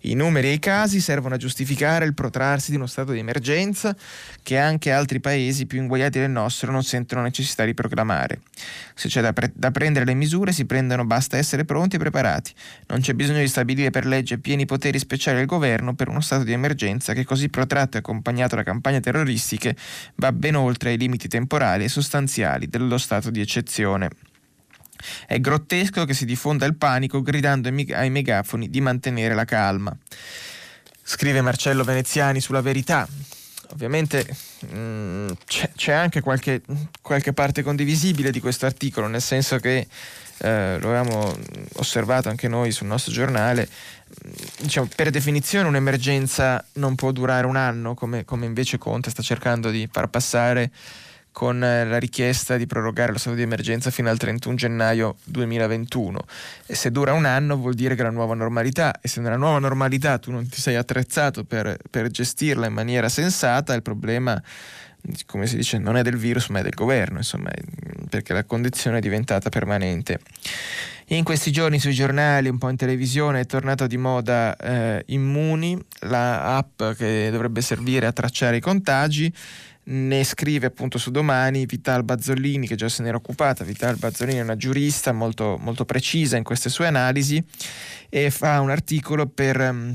I 0.00 0.14
numeri 0.14 0.48
e 0.48 0.52
i 0.52 0.58
casi 0.58 1.00
servono 1.00 1.34
a 1.34 1.38
giustificare 1.38 2.04
il 2.04 2.14
protrarsi 2.14 2.70
di 2.70 2.76
uno 2.76 2.86
stato 2.86 3.12
di 3.12 3.18
emergenza 3.18 3.94
che 4.42 4.56
anche 4.56 4.90
altri 4.90 5.20
paesi 5.20 5.66
più 5.66 5.80
inguaiati 5.80 6.18
del 6.18 6.30
nostro 6.30 6.72
non 6.72 6.82
sentono 6.82 7.22
necessità 7.22 7.64
di 7.64 7.74
proclamare. 7.74 8.40
Se 8.94 9.08
c'è 9.08 9.20
da, 9.20 9.32
pre- 9.32 9.52
da 9.54 9.70
prendere 9.70 10.04
le 10.04 10.14
misure 10.14 10.52
si 10.52 10.64
prendono, 10.64 11.04
basta 11.04 11.36
essere 11.36 11.64
pronti 11.64 11.96
e 11.96 11.98
preparati. 11.98 12.52
Non 12.86 13.00
c'è 13.00 13.12
bisogno 13.12 13.40
di 13.40 13.48
stabilire 13.48 13.90
per 13.90 14.06
legge 14.06 14.38
pieni 14.38 14.64
poteri 14.64 14.98
speciali 14.98 15.40
al 15.40 15.46
governo 15.46 15.94
per 15.94 16.08
uno 16.08 16.20
stato 16.20 16.44
di 16.44 16.52
emergenza 16.52 17.12
che 17.12 17.24
così 17.24 17.48
protratto 17.48 17.96
e 17.96 18.00
accompagnato 18.00 18.56
da 18.56 18.62
campagne 18.62 19.00
terroristiche 19.48 19.76
va 20.16 20.32
ben 20.32 20.56
oltre 20.56 20.92
i 20.92 20.98
limiti 20.98 21.28
temporali 21.28 21.84
e 21.84 21.88
sostanziali 21.88 22.68
dello 22.68 22.98
stato 22.98 23.30
di 23.30 23.40
eccezione. 23.40 24.10
È 25.26 25.38
grottesco 25.40 26.04
che 26.04 26.12
si 26.12 26.24
diffonda 26.24 26.66
il 26.66 26.76
panico 26.76 27.22
gridando 27.22 27.68
ai 27.68 28.10
megafoni 28.10 28.68
di 28.68 28.80
mantenere 28.80 29.34
la 29.34 29.44
calma. 29.44 29.96
Scrive 31.02 31.40
Marcello 31.40 31.84
Veneziani 31.84 32.40
sulla 32.40 32.60
verità. 32.60 33.08
Ovviamente 33.70 34.26
mh, 34.70 34.76
mm, 34.76 35.28
c'è, 35.46 35.70
c'è, 35.76 35.92
anche 35.92 36.20
qualche, 36.20 36.62
qualche, 37.00 37.32
parte 37.32 37.62
condivisibile 37.62 38.30
di 38.30 38.40
questo 38.40 38.66
articolo, 38.66 39.06
nel 39.06 39.20
senso 39.20 39.58
che 39.58 39.86
eh, 40.38 40.78
lo 40.80 40.88
abbiamo 40.96 41.36
osservato 41.74 42.28
anche 42.28 42.48
noi 42.48 42.70
sul 42.70 42.86
nostro 42.86 43.12
giornale, 43.12 43.68
diciamo, 44.60 44.88
per 44.94 45.10
definizione 45.10 45.68
un'emergenza 45.68 46.64
non 46.74 46.94
può 46.94 47.12
durare 47.12 47.46
un 47.46 47.56
anno, 47.56 47.94
come, 47.94 48.24
come 48.24 48.46
invece 48.46 48.78
Conte 48.78 49.10
sta 49.10 49.22
cercando 49.22 49.70
di 49.70 49.88
far 49.90 50.08
passare 50.08 50.70
con 51.38 51.62
eh, 51.62 51.84
la 51.84 51.98
richiesta 51.98 52.56
di 52.56 52.66
prorogare 52.66 53.12
lo 53.12 53.18
stato 53.18 53.36
di 53.36 53.42
emergenza 53.42 53.90
fino 53.90 54.10
al 54.10 54.18
31 54.18 54.56
gennaio 54.56 55.16
2021. 55.22 56.18
E 56.66 56.74
se 56.74 56.90
dura 56.90 57.12
un 57.12 57.26
anno 57.26 57.56
vuol 57.56 57.74
dire 57.74 57.94
che 57.94 58.00
è 58.00 58.04
la 58.04 58.10
nuova 58.10 58.34
normalità 58.34 59.00
e 59.00 59.06
se 59.06 59.20
nella 59.20 59.36
nuova 59.36 59.60
normalità 59.60 60.18
tu 60.18 60.32
non 60.32 60.48
ti 60.48 60.60
sei 60.60 60.74
attrezzato 60.74 61.44
per, 61.44 61.76
per 61.90 62.08
gestirla 62.08 62.66
in 62.66 62.72
maniera 62.72 63.08
sensata, 63.08 63.72
il 63.74 63.82
problema 63.82 64.42
come 65.26 65.46
si 65.46 65.56
dice, 65.56 65.78
non 65.78 65.96
è 65.96 66.02
del 66.02 66.16
virus 66.16 66.48
ma 66.48 66.60
è 66.60 66.62
del 66.62 66.74
governo, 66.74 67.18
insomma, 67.18 67.50
perché 68.08 68.32
la 68.32 68.44
condizione 68.44 68.98
è 68.98 69.00
diventata 69.00 69.48
permanente. 69.48 70.20
In 71.10 71.24
questi 71.24 71.50
giorni 71.50 71.78
sui 71.78 71.94
giornali, 71.94 72.48
un 72.48 72.58
po' 72.58 72.68
in 72.68 72.76
televisione, 72.76 73.40
è 73.40 73.46
tornata 73.46 73.86
di 73.86 73.96
moda 73.96 74.54
eh, 74.56 75.02
Immuni, 75.06 75.78
la 76.00 76.56
app 76.56 76.82
che 76.96 77.30
dovrebbe 77.30 77.62
servire 77.62 78.06
a 78.06 78.12
tracciare 78.12 78.56
i 78.56 78.60
contagi 78.60 79.32
ne 79.90 80.22
scrive 80.24 80.66
appunto 80.66 80.98
su 80.98 81.10
domani 81.10 81.64
Vital 81.64 82.04
Bazzolini 82.04 82.66
che 82.66 82.76
già 82.76 82.88
se 82.88 83.02
n'era 83.02 83.16
occupata. 83.16 83.64
Vital 83.64 83.96
Bazzolini 83.96 84.38
è 84.38 84.42
una 84.42 84.56
giurista 84.56 85.12
molto, 85.12 85.56
molto 85.60 85.84
precisa 85.84 86.36
in 86.36 86.44
queste 86.44 86.68
sue 86.68 86.86
analisi 86.86 87.42
e 88.08 88.30
fa 88.30 88.60
un 88.60 88.70
articolo 88.70 89.26
per, 89.26 89.72
mm, 89.72 89.94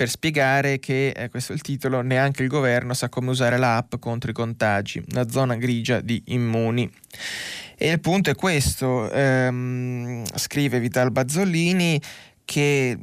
per 0.00 0.08
spiegare 0.08 0.78
che, 0.78 1.10
eh, 1.10 1.28
questo 1.28 1.52
è 1.52 1.54
il 1.54 1.60
titolo, 1.60 2.00
neanche 2.00 2.42
il 2.42 2.48
governo 2.48 2.94
sa 2.94 3.10
come 3.10 3.28
usare 3.28 3.58
l'app 3.58 3.96
contro 3.98 4.30
i 4.30 4.32
contagi, 4.32 5.04
una 5.10 5.28
zona 5.28 5.56
grigia 5.56 6.00
di 6.00 6.22
immuni. 6.28 6.90
E 7.76 7.90
il 7.90 8.00
punto 8.00 8.30
è 8.30 8.34
questo, 8.34 9.10
ehm, 9.10 10.24
scrive 10.36 10.80
Vital 10.80 11.12
Bazzolini, 11.12 12.00
che 12.46 12.96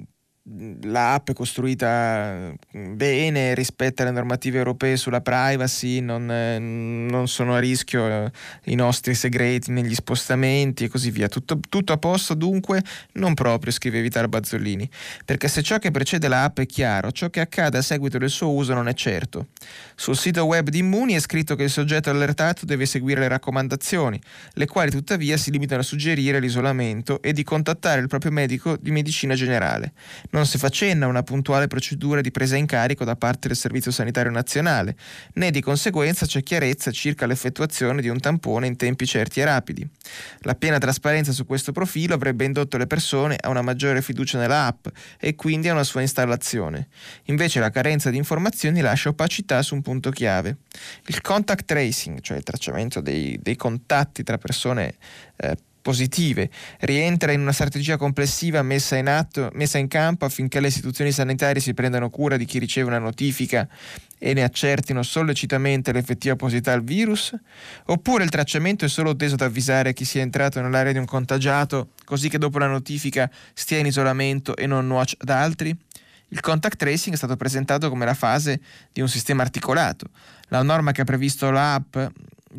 l'app 0.83 1.29
è 1.29 1.33
costruita 1.33 2.53
mm, 2.75 2.95
bene, 2.95 3.53
rispetta 3.53 4.03
le 4.03 4.11
normative 4.11 4.57
europee 4.57 4.95
sulla 4.95 5.21
privacy, 5.21 5.99
non, 5.99 6.31
eh, 6.31 6.57
non, 6.57 7.27
sono 7.27 7.55
a 7.55 7.59
rischio 7.59 8.07
eh, 8.07 8.31
i 8.65 8.75
nostri 8.75 9.13
segreti 9.13 9.71
negli 9.71 9.93
spostamenti 9.93 10.85
e 10.85 10.89
così 10.89 11.11
via. 11.11 11.27
Tutto, 11.27 11.59
tutto, 11.67 11.91
a 11.91 11.97
posto 11.97 12.33
dunque? 12.33 12.81
Non 13.13 13.33
proprio, 13.33 13.71
scrive 13.71 14.01
Vitale 14.01 14.29
Bazzolini, 14.29 14.89
perché 15.25 15.47
se 15.47 15.61
ciò 15.61 15.79
che 15.79 15.91
precede 15.91 16.27
l'app 16.27 16.59
è 16.59 16.65
chiaro, 16.65 17.11
ciò 17.11 17.29
che 17.29 17.41
accade 17.41 17.77
a 17.77 17.81
seguito 17.81 18.17
del 18.17 18.29
suo 18.29 18.51
uso 18.51 18.73
non 18.73 18.87
è 18.87 18.93
certo. 18.93 19.47
Sul 19.95 20.15
sito 20.15 20.45
web 20.45 20.69
di 20.69 20.79
Immuni 20.79 21.13
è 21.13 21.19
scritto 21.19 21.55
che 21.55 21.63
il 21.63 21.69
soggetto 21.69 22.09
allertato 22.09 22.65
deve 22.65 22.85
seguire 22.85 23.19
le 23.19 23.27
raccomandazioni, 23.27 24.19
le 24.53 24.65
quali 24.65 24.91
tuttavia 24.91 25.35
si 25.35 25.51
limitano 25.51 25.81
a 25.81 25.83
suggerire 25.83 26.39
l'isolamento 26.39 27.21
e 27.21 27.33
di 27.33 27.43
contattare 27.43 27.99
il 27.99 28.07
proprio 28.07 28.31
medico 28.31 28.77
di 28.77 28.91
medicina 28.91 29.33
generale 29.33 29.93
non 30.36 30.36
si 30.45 30.57
fa 30.57 30.69
cenno 30.69 31.05
a 31.05 31.07
una 31.07 31.23
puntuale 31.23 31.67
procedura 31.67 32.21
di 32.21 32.31
presa 32.31 32.55
in 32.55 32.65
carico 32.65 33.03
da 33.03 33.15
parte 33.15 33.47
del 33.47 33.57
Servizio 33.57 33.91
Sanitario 33.91 34.31
Nazionale, 34.31 34.95
né 35.33 35.51
di 35.51 35.61
conseguenza 35.61 36.25
c'è 36.25 36.43
chiarezza 36.43 36.91
circa 36.91 37.25
l'effettuazione 37.25 38.01
di 38.01 38.09
un 38.09 38.19
tampone 38.19 38.67
in 38.67 38.75
tempi 38.75 39.05
certi 39.05 39.39
e 39.39 39.45
rapidi. 39.45 39.87
La 40.39 40.55
piena 40.55 40.77
trasparenza 40.77 41.31
su 41.31 41.45
questo 41.45 41.71
profilo 41.71 42.13
avrebbe 42.13 42.45
indotto 42.45 42.77
le 42.77 42.87
persone 42.87 43.37
a 43.39 43.49
una 43.49 43.61
maggiore 43.61 44.01
fiducia 44.01 44.37
nella 44.37 44.65
app 44.65 44.87
e 45.19 45.35
quindi 45.35 45.69
a 45.69 45.73
una 45.73 45.83
sua 45.83 46.01
installazione. 46.01 46.87
Invece 47.25 47.59
la 47.59 47.69
carenza 47.69 48.09
di 48.09 48.17
informazioni 48.17 48.81
lascia 48.81 49.09
opacità 49.09 49.61
su 49.61 49.75
un 49.75 49.81
punto 49.81 50.09
chiave. 50.09 50.57
Il 51.07 51.21
contact 51.21 51.65
tracing, 51.65 52.21
cioè 52.21 52.37
il 52.37 52.43
tracciamento 52.43 53.01
dei, 53.01 53.39
dei 53.41 53.55
contatti 53.55 54.23
tra 54.23 54.37
persone 54.37 54.95
eh, 55.37 55.55
positive, 55.87 56.49
rientra 56.79 57.31
in 57.31 57.39
una 57.39 57.53
strategia 57.53 57.95
complessiva 57.95 58.61
messa 58.61 58.97
in, 58.97 59.07
atto, 59.07 59.49
messa 59.53 59.77
in 59.77 59.87
campo 59.87 60.25
affinché 60.25 60.59
le 60.59 60.67
istituzioni 60.67 61.13
sanitarie 61.13 61.61
si 61.61 61.73
prendano 61.73 62.09
cura 62.09 62.35
di 62.35 62.43
chi 62.43 62.59
riceve 62.59 62.89
una 62.89 62.99
notifica 62.99 63.65
e 64.19 64.33
ne 64.33 64.43
accertino 64.43 65.01
sollecitamente 65.01 65.93
l'effettiva 65.93 66.35
positività 66.35 66.73
al 66.73 66.83
virus? 66.83 67.33
Oppure 67.85 68.25
il 68.25 68.29
tracciamento 68.29 68.83
è 68.83 68.89
solo 68.89 69.15
teso 69.15 69.35
ad 69.35 69.41
avvisare 69.41 69.93
chi 69.93 70.03
sia 70.03 70.21
entrato 70.21 70.59
nell'area 70.59 70.91
di 70.91 70.97
un 70.97 71.05
contagiato, 71.05 71.91
così 72.03 72.27
che 72.27 72.37
dopo 72.37 72.59
la 72.59 72.67
notifica 72.67 73.31
stia 73.53 73.77
in 73.77 73.85
isolamento 73.85 74.57
e 74.57 74.67
non 74.67 74.87
nuoce 74.87 75.15
ad 75.17 75.29
altri? 75.29 75.73
Il 76.29 76.41
contact 76.41 76.75
tracing 76.75 77.15
è 77.15 77.17
stato 77.17 77.37
presentato 77.37 77.87
come 77.87 78.03
la 78.03 78.13
fase 78.13 78.59
di 78.91 78.99
un 78.99 79.07
sistema 79.07 79.41
articolato. 79.41 80.07
La 80.49 80.61
norma 80.63 80.91
che 80.91 80.99
ha 80.99 81.05
previsto 81.05 81.49
l'app 81.49 81.95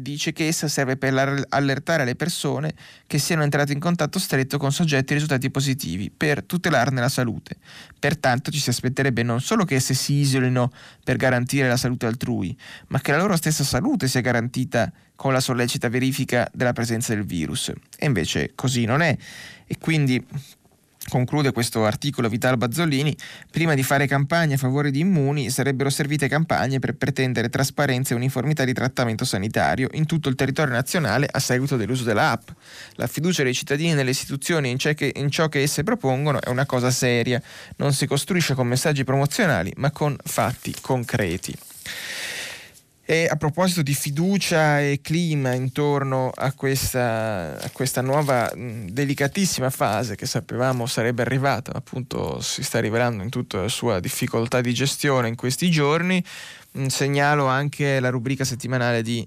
dice 0.01 0.33
che 0.33 0.47
essa 0.47 0.69
serve 0.69 0.97
per 0.97 1.45
allertare 1.49 2.05
le 2.05 2.15
persone 2.15 2.75
che 3.07 3.19
siano 3.19 3.43
entrate 3.43 3.73
in 3.73 3.79
contatto 3.79 4.19
stretto 4.19 4.59
con 4.59 4.73
soggetti 4.73 5.15
risultati 5.15 5.51
positivi 5.51 6.11
per 6.11 6.45
tutelarne 6.45 7.01
la 7.01 7.09
salute. 7.09 7.57
Pertanto 7.99 8.51
ci 8.51 8.59
si 8.59 8.71
aspetterebbe 8.71 9.23
non 9.23 9.41
solo 9.41 9.65
che 9.65 9.77
esse 9.77 9.95
si 9.95 10.15
isolino 10.15 10.71
per 11.05 11.17
garantire 11.17 11.69
la 11.69 11.77
salute 11.77 12.07
altrui, 12.07 12.57
ma 12.89 13.01
che 13.01 13.13
la 13.13 13.19
loro 13.19 13.37
stessa 13.37 13.65
salute 13.65 14.09
sia 14.09 14.21
garantita 14.21 14.93
con 15.17 15.33
la 15.33 15.41
sollecita 15.41 15.89
verifica 15.89 16.49
della 16.55 16.73
presenza 16.73 17.13
del 17.13 17.25
virus. 17.25 17.73
E 17.97 18.07
invece 18.07 18.53
così 18.55 18.85
non 18.85 19.03
è. 19.03 19.17
E 19.67 19.77
quindi 19.79 20.25
Conclude 21.09 21.53
questo 21.53 21.87
articolo 21.87 22.29
Vitalo 22.29 22.59
Bazzolini, 22.59 23.17
prima 23.51 23.75
di 23.75 23.83
fare 23.83 24.07
campagne 24.07 24.55
a 24.55 24.59
favore 24.59 24.91
di 24.91 25.01
immuni 25.01 25.49
sarebbero 25.49 25.89
servite 25.89 26.29
campagne 26.29 26.79
per 26.79 26.97
pretendere 26.97 27.49
trasparenza 27.49 28.13
e 28.13 28.17
uniformità 28.17 28.65
di 28.65 28.75
trattamento 28.75 29.25
sanitario 29.25 29.89
in 29.93 30.05
tutto 30.05 30.29
il 30.29 30.35
territorio 30.35 30.75
nazionale 30.75 31.27
a 31.31 31.39
seguito 31.39 31.77
dell'uso 31.77 32.05
della 32.05 32.33
app. 32.33 32.49
La 32.93 33.07
fiducia 33.07 33.43
dei 33.43 33.55
cittadini 33.55 33.95
nelle 33.95 34.11
istituzioni 34.11 34.71
in 34.71 34.77
che, 34.77 35.13
in 35.17 35.31
ciò 35.31 35.49
che 35.49 35.63
esse 35.63 35.83
propongono 35.83 36.41
è 36.43 36.51
una 36.51 36.67
cosa 36.67 36.91
seria, 36.91 37.41
non 37.77 37.95
si 37.95 38.07
costruisce 38.07 38.55
con 38.55 38.67
messaggi 38.67 39.05
promozionali 39.05 39.73
ma 39.77 39.91
con 39.91 40.17
fatti 40.23 40.75
concreti. 40.81 41.57
E 43.11 43.27
a 43.27 43.37
proposito 43.37 43.81
di 43.81 43.95
fiducia 43.95 44.83
e 44.83 45.01
clima 45.01 45.55
intorno 45.55 46.31
a 46.35 46.53
questa, 46.53 47.59
a 47.59 47.71
questa 47.73 48.03
nuova 48.03 48.53
mh, 48.55 48.91
delicatissima 48.91 49.71
fase 49.71 50.15
che 50.15 50.27
sapevamo 50.27 50.85
sarebbe 50.85 51.23
arrivata, 51.23 51.73
appunto 51.75 52.43
si 52.43 52.63
sta 52.63 52.81
rivelando 52.81 53.23
in 53.23 53.31
tutta 53.31 53.63
la 53.63 53.69
sua 53.69 53.99
difficoltà 53.99 54.61
di 54.61 54.75
gestione 54.75 55.29
in 55.29 55.37
questi 55.37 55.71
giorni, 55.71 56.23
mh, 56.73 56.89
segnalo 56.89 57.47
anche 57.47 57.99
la 57.99 58.11
rubrica 58.11 58.45
settimanale 58.45 59.01
di 59.01 59.27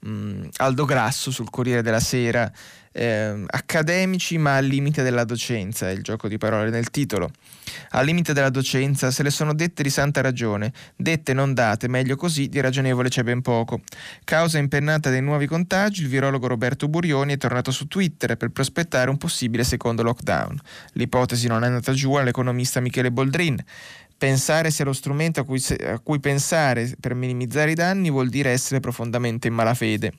mh, 0.00 0.48
Aldo 0.56 0.84
Grasso 0.84 1.30
sul 1.30 1.50
Corriere 1.50 1.82
della 1.82 2.00
Sera 2.00 2.50
eh, 2.92 3.44
accademici 3.46 4.38
ma 4.38 4.56
al 4.56 4.64
limite 4.64 5.02
della 5.02 5.24
docenza, 5.24 5.88
è 5.88 5.92
il 5.92 6.02
gioco 6.02 6.28
di 6.28 6.38
parole 6.38 6.70
nel 6.70 6.90
titolo. 6.90 7.30
Al 7.90 8.04
limite 8.04 8.32
della 8.32 8.50
docenza 8.50 9.10
se 9.10 9.22
le 9.22 9.30
sono 9.30 9.54
dette 9.54 9.82
di 9.82 9.90
santa 9.90 10.20
ragione, 10.20 10.72
dette 10.96 11.32
non 11.32 11.54
date, 11.54 11.88
meglio 11.88 12.16
così, 12.16 12.48
di 12.48 12.60
ragionevole 12.60 13.08
c'è 13.08 13.22
ben 13.22 13.42
poco. 13.42 13.80
Causa 14.24 14.58
impennata 14.58 15.10
dei 15.10 15.22
nuovi 15.22 15.46
contagi, 15.46 16.02
il 16.02 16.08
virologo 16.08 16.46
Roberto 16.46 16.88
Burioni 16.88 17.34
è 17.34 17.36
tornato 17.36 17.70
su 17.70 17.86
Twitter 17.86 18.36
per 18.36 18.50
prospettare 18.50 19.10
un 19.10 19.18
possibile 19.18 19.64
secondo 19.64 20.02
lockdown. 20.02 20.58
L'ipotesi 20.94 21.46
non 21.46 21.62
è 21.62 21.66
andata 21.66 21.92
giù 21.92 22.14
all'economista 22.14 22.80
Michele 22.80 23.12
Boldrin 23.12 23.62
pensare 24.20 24.70
sia 24.70 24.84
lo 24.84 24.92
strumento 24.92 25.40
a 25.40 25.44
cui, 25.44 25.64
a 25.82 25.98
cui, 25.98 26.20
pensare 26.20 26.94
per 27.00 27.14
minimizzare 27.14 27.70
i 27.70 27.74
danni 27.74 28.10
vuol 28.10 28.28
dire 28.28 28.50
essere 28.50 28.78
profondamente 28.78 29.48
in 29.48 29.54
malafede. 29.54 30.12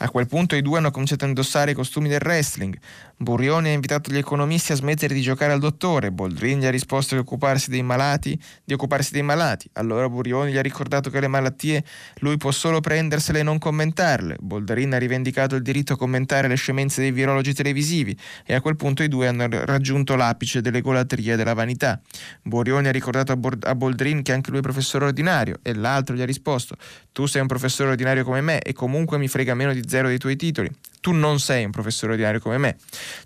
A 0.00 0.10
quel 0.10 0.26
punto 0.26 0.54
i 0.54 0.60
due 0.60 0.76
hanno 0.76 0.90
cominciato 0.90 1.24
a 1.24 1.28
indossare 1.28 1.70
i 1.70 1.74
costumi 1.74 2.10
del 2.10 2.20
wrestling. 2.20 2.78
Burioni 3.16 3.70
ha 3.70 3.72
invitato 3.72 4.12
gli 4.12 4.18
economisti 4.18 4.72
a 4.72 4.74
smettere 4.76 5.14
di 5.14 5.22
giocare 5.22 5.52
al 5.52 5.60
dottore, 5.60 6.12
Boldrin 6.12 6.60
gli 6.60 6.66
ha 6.66 6.70
risposto 6.70 7.14
di 7.14 7.22
occuparsi 7.22 7.70
dei 7.70 7.82
malati, 7.82 8.38
di 8.62 8.74
occuparsi 8.74 9.12
dei 9.12 9.22
malati. 9.22 9.68
Allora 9.72 10.10
Burioni 10.10 10.52
gli 10.52 10.58
ha 10.58 10.62
ricordato 10.62 11.08
che 11.08 11.18
le 11.18 11.26
malattie 11.26 11.82
lui 12.18 12.36
può 12.36 12.50
solo 12.50 12.80
prendersele 12.80 13.40
e 13.40 13.42
non 13.42 13.58
commentarle. 13.58 14.36
Boldrin 14.40 14.92
ha 14.92 14.98
rivendicato 14.98 15.56
il 15.56 15.62
diritto 15.62 15.94
a 15.94 15.96
commentare 15.96 16.48
le 16.48 16.56
scemenze 16.56 17.00
dei 17.00 17.12
virologi 17.12 17.54
televisivi 17.54 18.16
e 18.44 18.54
a 18.54 18.60
quel 18.60 18.76
punto 18.76 19.02
i 19.02 19.08
due 19.08 19.26
hanno 19.26 19.48
raggiunto 19.64 20.14
l'apice 20.14 20.60
dell'egolatria 20.60 21.32
e 21.32 21.36
della 21.36 21.54
vanità. 21.54 22.00
Burioni 22.42 22.88
ha 22.88 22.92
ricordato 22.92 23.32
a 23.32 23.36
a 23.60 23.74
Boldrin 23.74 24.22
che 24.22 24.32
anche 24.32 24.50
lui 24.50 24.58
è 24.60 24.62
professore 24.62 25.06
ordinario 25.06 25.58
e 25.62 25.74
l'altro 25.74 26.14
gli 26.14 26.22
ha 26.22 26.26
risposto 26.26 26.76
tu 27.18 27.26
sei 27.26 27.40
un 27.40 27.48
professore 27.48 27.90
ordinario 27.90 28.22
come 28.22 28.40
me 28.40 28.60
e 28.60 28.72
comunque 28.72 29.18
mi 29.18 29.26
frega 29.26 29.52
meno 29.52 29.72
di 29.72 29.82
zero 29.88 30.06
dei 30.06 30.18
tuoi 30.18 30.36
titoli. 30.36 30.70
Tu 31.00 31.10
non 31.10 31.40
sei 31.40 31.64
un 31.64 31.72
professore 31.72 32.12
ordinario 32.12 32.38
come 32.38 32.58
me. 32.58 32.76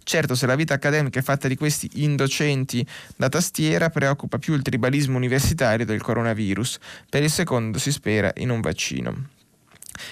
Certo, 0.03 0.35
se 0.35 0.47
la 0.47 0.55
vita 0.55 0.73
accademica 0.73 1.21
è 1.21 1.23
fatta 1.23 1.47
di 1.47 1.57
questi 1.57 1.91
indocenti 1.97 2.87
da 3.17 3.29
tastiera, 3.29 3.91
preoccupa 3.91 4.39
più 4.39 4.55
il 4.55 4.63
tribalismo 4.63 5.19
universitario 5.19 5.85
del 5.85 6.01
coronavirus. 6.01 6.79
Per 7.11 7.23
il 7.23 7.31
secondo 7.31 7.79
si 7.79 7.93
spera 7.93 8.33
in 8.37 8.49
un 8.49 8.63
vaccino. 8.63 9.29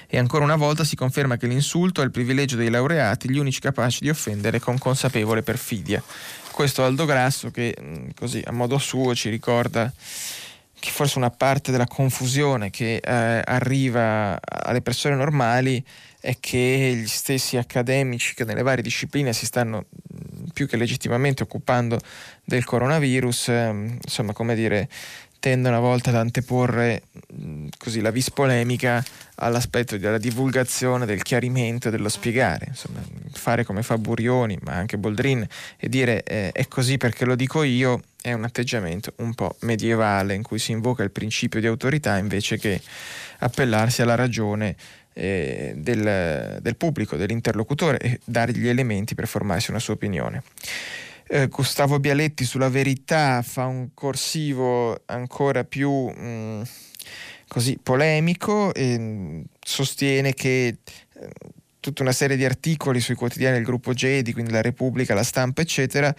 E 0.07 0.19
ancora 0.19 0.45
una 0.45 0.57
volta 0.57 0.85
si 0.85 0.95
conferma 0.95 1.39
che 1.39 1.47
l'insulto 1.47 2.03
è 2.03 2.05
il 2.05 2.11
privilegio 2.11 2.57
dei 2.57 2.69
laureati, 2.69 3.31
gli 3.31 3.39
unici 3.39 3.61
capaci 3.61 4.01
di 4.03 4.11
offendere 4.11 4.61
con 4.61 4.77
consapevole 4.77 5.43
perfidia 5.43 6.03
questo 6.61 6.85
Aldo 6.85 7.07
Grasso 7.07 7.51
che 7.51 7.75
mm, 7.81 8.09
così 8.15 8.43
a 8.45 8.53
modo 8.53 8.77
suo 8.77 9.15
ci 9.15 9.31
ricorda 9.31 9.91
che 10.79 10.91
forse 10.91 11.17
una 11.17 11.31
parte 11.31 11.71
della 11.71 11.87
confusione 11.87 12.69
che 12.69 12.97
eh, 12.97 13.43
arriva 13.43 14.39
alle 14.43 14.83
persone 14.83 15.15
normali 15.15 15.83
è 16.21 16.37
che 16.39 16.93
gli 17.01 17.07
stessi 17.07 17.57
accademici 17.57 18.35
che 18.35 18.45
nelle 18.45 18.61
varie 18.61 18.83
discipline 18.83 19.33
si 19.33 19.47
stanno 19.47 19.87
mm, 20.13 20.49
più 20.53 20.67
che 20.67 20.77
legittimamente 20.77 21.45
occupando 21.45 21.99
del 22.45 22.65
coronavirus, 22.65 23.49
eh, 23.49 23.99
insomma, 24.05 24.35
come 24.35 24.55
dire, 24.55 24.87
tendono 25.41 25.77
a 25.77 25.81
volte 25.81 26.11
ad 26.11 26.17
anteporre 26.17 27.03
mm, 27.35 27.69
così, 27.79 28.01
la 28.01 28.11
vis 28.11 28.31
polemica 28.31 29.03
all'aspetto 29.37 29.97
della 29.97 30.19
divulgazione, 30.19 31.07
del 31.07 31.23
chiarimento, 31.23 31.91
dello 31.91 32.11
spiegare, 32.11 32.67
insomma, 32.69 33.01
fare 33.33 33.65
come 33.65 33.83
fa 33.83 33.99
Burioni, 33.99 34.59
ma 34.63 34.75
anche 34.75 34.99
Boldrin, 34.99 35.45
e 35.79 35.89
dire 35.89 36.23
eh, 36.23 36.53
è 36.53 36.69
così 36.69 36.99
perché 36.99 37.25
lo 37.25 37.35
dico 37.35 37.63
io, 37.63 38.03
è 38.21 38.33
un 38.35 38.45
atteggiamento 38.45 39.15
un 39.17 39.35
po' 39.35 39.57
medievale 39.61 40.35
in 40.35 40.43
cui 40.43 40.59
si 40.59 40.73
invoca 40.73 41.03
il 41.03 41.11
principio 41.11 41.59
di 41.59 41.67
autorità 41.67 42.19
invece 42.19 42.59
che 42.59 42.81
appellarsi 43.39 44.03
alla 44.03 44.15
ragione 44.15 44.77
eh, 45.15 45.73
del, 45.77 46.59
del 46.61 46.77
pubblico, 46.77 47.17
dell'interlocutore 47.17 47.99
e 47.99 48.21
dargli 48.25 48.59
gli 48.59 48.69
elementi 48.69 49.15
per 49.15 49.27
formarsi 49.27 49.71
una 49.71 49.81
sua 49.81 49.95
opinione. 49.95 50.43
Eh, 51.33 51.47
Gustavo 51.47 52.01
Bialetti 52.01 52.45
sulla 52.45 52.69
verità 52.69 53.41
fa 53.43 53.67
un 53.67 53.91
corsivo 53.95 55.01
ancora 55.07 55.63
più 55.63 56.09
mh, 56.09 56.27
mm, 56.27 56.63
così 57.47 57.79
polemico 57.81 58.75
e 58.75 58.99
mh, 58.99 59.03
mm, 59.03 59.41
sostiene 59.61 60.35
che 60.35 60.67
eh, 60.67 61.29
tutta 61.79 62.03
una 62.03 62.11
serie 62.11 62.37
di 62.37 62.45
articoli 62.45 62.99
sui 62.99 63.15
quotidiani 63.15 63.55
del 63.55 63.65
gruppo 63.65 63.93
GEDI, 63.93 64.33
quindi 64.33 64.51
la 64.51 64.61
Repubblica, 64.61 65.15
la 65.15 65.23
stampa, 65.23 65.61
eccetera, 65.63 66.13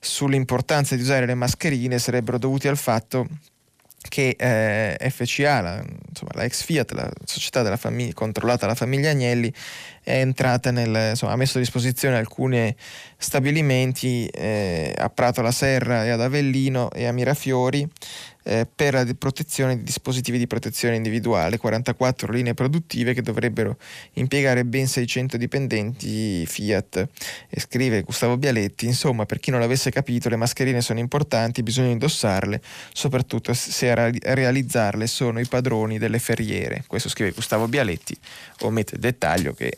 sull'importanza 0.00 0.96
di 0.96 1.02
usare 1.02 1.26
le 1.26 1.34
mascherine 1.34 2.00
sarebbero 2.00 2.36
dovuti 2.36 2.66
al 2.66 2.76
fatto 2.76 3.24
che 3.24 3.55
eh, 4.36 4.96
FCA, 5.10 5.60
la, 5.60 5.84
insomma, 6.08 6.30
la 6.34 6.44
ex 6.44 6.62
Fiat, 6.62 6.92
la 6.92 7.10
società 7.24 7.62
famiglia, 7.76 8.12
controllata 8.14 8.60
dalla 8.60 8.74
famiglia 8.74 9.10
Agnelli, 9.10 9.52
è 10.02 10.18
entrata 10.20 10.70
nel, 10.70 11.10
insomma, 11.10 11.32
ha 11.32 11.36
messo 11.36 11.58
a 11.58 11.60
disposizione 11.60 12.16
alcuni 12.16 12.74
stabilimenti 13.16 14.26
eh, 14.26 14.94
a 14.96 15.08
Prato 15.10 15.42
la 15.42 15.50
Serra 15.50 16.04
e 16.04 16.10
ad 16.10 16.20
Avellino 16.20 16.90
e 16.92 17.06
a 17.06 17.12
Mirafiori 17.12 17.88
eh, 18.46 18.66
per 18.72 18.94
la 18.94 19.04
protezione 19.18 19.76
di 19.76 19.82
dispositivi 19.82 20.38
di 20.38 20.46
protezione 20.46 20.94
individuale, 20.94 21.58
44 21.58 22.32
linee 22.32 22.54
produttive 22.54 23.12
che 23.12 23.20
dovrebbero 23.20 23.76
impiegare 24.14 24.64
ben 24.64 24.86
600 24.86 25.36
dipendenti 25.36 26.46
Fiat. 26.46 27.08
E 27.48 27.60
scrive 27.60 28.02
Gustavo 28.02 28.36
Bialetti, 28.36 28.86
insomma, 28.86 29.26
per 29.26 29.40
chi 29.40 29.50
non 29.50 29.58
l'avesse 29.58 29.90
capito, 29.90 30.28
le 30.28 30.36
mascherine 30.36 30.80
sono 30.80 31.00
importanti, 31.00 31.64
bisogna 31.64 31.88
indossarle, 31.88 32.62
soprattutto 32.92 33.52
se 33.52 33.90
a 33.90 34.10
realizzarle 34.22 35.08
sono 35.08 35.40
i 35.40 35.46
padroni 35.46 35.98
delle 35.98 36.20
ferriere. 36.20 36.84
Questo 36.86 37.08
scrive 37.08 37.32
Gustavo 37.32 37.66
Bialetti, 37.66 38.16
omette 38.60 38.94
il 38.94 39.00
dettaglio 39.00 39.54
che 39.54 39.76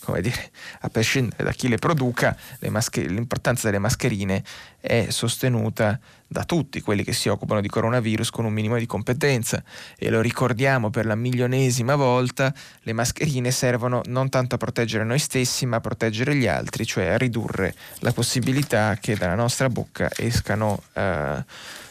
come 0.00 0.20
dire, 0.20 0.50
a 0.80 0.88
prescindere 0.88 1.44
da 1.44 1.52
chi 1.52 1.68
le 1.68 1.76
produca, 1.76 2.36
le 2.58 2.70
mascher- 2.70 3.08
l'importanza 3.08 3.66
delle 3.66 3.78
mascherine 3.78 4.42
è 4.80 5.06
sostenuta 5.10 5.98
da 6.26 6.44
tutti 6.44 6.80
quelli 6.80 7.02
che 7.02 7.12
si 7.12 7.28
occupano 7.28 7.60
di 7.60 7.68
coronavirus 7.68 8.30
con 8.30 8.44
un 8.44 8.52
minimo 8.52 8.78
di 8.78 8.86
competenza. 8.86 9.62
E 9.96 10.10
lo 10.10 10.20
ricordiamo 10.20 10.90
per 10.90 11.06
la 11.06 11.14
milionesima 11.14 11.96
volta, 11.96 12.52
le 12.82 12.92
mascherine 12.92 13.50
servono 13.50 14.00
non 14.06 14.28
tanto 14.28 14.54
a 14.54 14.58
proteggere 14.58 15.04
noi 15.04 15.18
stessi 15.18 15.66
ma 15.66 15.76
a 15.76 15.80
proteggere 15.80 16.34
gli 16.34 16.46
altri, 16.46 16.86
cioè 16.86 17.08
a 17.08 17.18
ridurre 17.18 17.74
la 17.98 18.12
possibilità 18.12 18.96
che 19.00 19.16
dalla 19.16 19.34
nostra 19.34 19.68
bocca 19.68 20.08
escano 20.16 20.82
eh, 20.92 21.44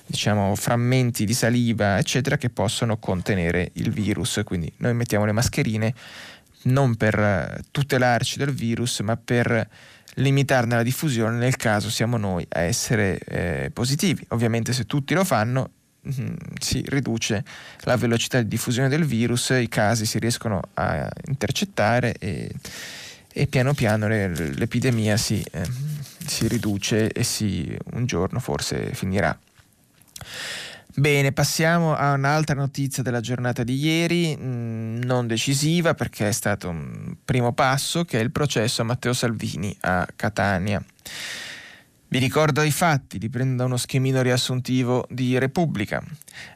diciamo 0.05 0.55
frammenti 0.55 1.23
di 1.23 1.33
saliva 1.33 1.99
eccetera 1.99 2.35
che 2.37 2.49
possono 2.49 2.97
contenere 2.97 3.69
il 3.73 3.91
virus, 3.91 4.41
quindi 4.43 4.71
noi 4.77 4.93
mettiamo 4.95 5.25
le 5.25 5.31
mascherine 5.33 5.93
non 6.63 6.95
per 6.95 7.17
eh, 7.17 7.61
tutelarci 7.71 8.37
dal 8.37 8.51
virus, 8.51 8.99
ma 8.99 9.17
per 9.17 9.67
limitarne 10.15 10.75
la 10.75 10.83
diffusione 10.83 11.37
nel 11.37 11.55
caso 11.55 11.89
siamo 11.89 12.17
noi 12.17 12.45
a 12.49 12.61
essere 12.61 13.19
eh, 13.19 13.71
positivi. 13.71 14.25
Ovviamente 14.29 14.73
se 14.73 14.85
tutti 14.85 15.13
lo 15.13 15.23
fanno 15.23 15.71
mm, 16.07 16.35
si 16.59 16.83
riduce 16.87 17.43
la 17.81 17.95
velocità 17.95 18.41
di 18.41 18.47
diffusione 18.47 18.89
del 18.89 19.05
virus, 19.05 19.49
i 19.49 19.67
casi 19.69 20.05
si 20.05 20.19
riescono 20.19 20.61
a 20.73 21.07
intercettare 21.27 22.13
e, 22.19 22.51
e 23.31 23.47
piano 23.47 23.73
piano 23.73 24.07
le, 24.07 24.27
l'epidemia 24.53 25.17
si, 25.17 25.43
eh, 25.51 25.67
si 26.25 26.47
riduce 26.47 27.09
e 27.09 27.23
si, 27.23 27.75
un 27.93 28.05
giorno 28.05 28.39
forse 28.39 28.93
finirà. 28.93 29.37
Bene, 30.95 31.31
passiamo 31.31 31.95
a 31.95 32.13
un'altra 32.13 32.55
notizia 32.55 33.03
della 33.03 33.19
giornata 33.19 33.63
di 33.63 33.75
ieri, 33.75 34.35
mm, 34.35 35.03
non 35.03 35.27
decisiva 35.27 35.93
perché 35.93 36.27
è 36.27 36.31
stato 36.31 36.67
un 36.67 37.15
primo 37.23 37.53
passo, 37.53 38.03
che 38.05 38.19
è 38.19 38.23
il 38.23 38.31
processo 38.31 38.81
a 38.81 38.85
Matteo 38.85 39.13
Salvini 39.13 39.75
a 39.81 40.07
Catania. 40.15 40.83
Vi 42.11 42.17
ricordo 42.17 42.63
i 42.63 42.71
fatti, 42.71 43.19
li 43.19 43.29
prendo 43.29 43.57
da 43.57 43.65
uno 43.65 43.77
schemino 43.77 44.23
riassuntivo 44.23 45.05
di 45.11 45.37
Repubblica. 45.37 46.03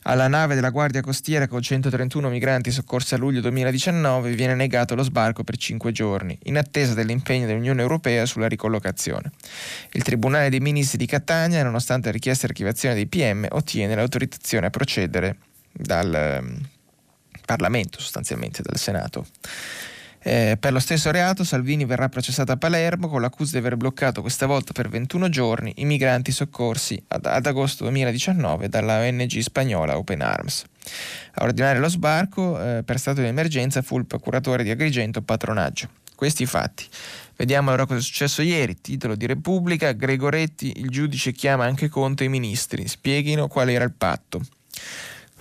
Alla 0.01 0.27
nave 0.27 0.55
della 0.55 0.71
Guardia 0.71 1.01
Costiera 1.01 1.47
con 1.47 1.61
131 1.61 2.27
migranti 2.29 2.71
soccorsi 2.71 3.13
a 3.13 3.17
luglio 3.17 3.39
2019 3.41 4.33
viene 4.33 4.55
negato 4.55 4.95
lo 4.95 5.03
sbarco 5.03 5.43
per 5.43 5.57
5 5.57 5.91
giorni, 5.91 6.35
in 6.45 6.57
attesa 6.57 6.95
dell'impegno 6.95 7.45
dell'Unione 7.45 7.83
Europea 7.83 8.25
sulla 8.25 8.47
ricollocazione. 8.47 9.29
Il 9.91 10.01
Tribunale 10.01 10.49
dei 10.49 10.59
Ministri 10.59 10.97
di 10.97 11.05
Catania, 11.05 11.61
nonostante 11.61 12.07
la 12.07 12.13
richiesta 12.13 12.47
di 12.47 12.53
archiviazione 12.53 12.95
dei 12.95 13.05
PM, 13.05 13.45
ottiene 13.51 13.93
l'autorizzazione 13.93 14.65
a 14.65 14.71
procedere 14.71 15.37
dal 15.71 16.15
ehm, 16.15 16.67
Parlamento, 17.45 17.99
sostanzialmente 17.99 18.63
dal 18.63 18.77
Senato. 18.77 19.27
Eh, 20.25 20.55
per 20.57 20.71
lo 20.71 20.79
stesso 20.79 21.11
reato 21.11 21.43
Salvini 21.43 21.83
verrà 21.83 22.07
processato 22.07 22.53
a 22.53 22.57
Palermo 22.57 23.09
con 23.09 23.19
l'accusa 23.19 23.51
di 23.51 23.57
aver 23.57 23.75
bloccato 23.75 24.21
questa 24.21 24.45
volta 24.45 24.71
per 24.71 24.87
21 24.87 25.27
giorni 25.27 25.73
i 25.77 25.85
migranti 25.85 26.31
soccorsi 26.31 27.01
ad, 27.09 27.25
ad 27.25 27.45
agosto 27.45 27.83
2019 27.83 28.69
dalla 28.69 28.99
ONG 28.99 29.39
spagnola 29.39 29.97
Open 29.97 30.21
Arms. 30.21 30.63
A 31.33 31.43
ordinare 31.43 31.79
lo 31.79 31.89
sbarco 31.89 32.61
eh, 32.61 32.83
per 32.83 32.99
stato 32.99 33.19
di 33.19 33.27
emergenza 33.27 33.81
fu 33.81 33.97
il 33.97 34.05
procuratore 34.05 34.63
di 34.63 34.69
Agrigento 34.69 35.21
Patronaggio. 35.21 35.89
Questi 36.15 36.45
fatti. 36.45 36.85
Vediamo 37.35 37.69
allora 37.69 37.85
cosa 37.85 37.99
è 37.99 38.03
successo 38.03 38.41
ieri. 38.41 38.79
Titolo 38.79 39.15
di 39.15 39.25
Repubblica, 39.25 39.91
Gregoretti, 39.91 40.73
il 40.77 40.89
giudice 40.89 41.33
chiama 41.33 41.65
anche 41.65 41.89
Conte 41.89 42.23
e 42.23 42.27
i 42.27 42.29
ministri. 42.29 42.87
Spieghino 42.87 43.47
qual 43.47 43.69
era 43.69 43.83
il 43.83 43.93
patto. 43.93 44.39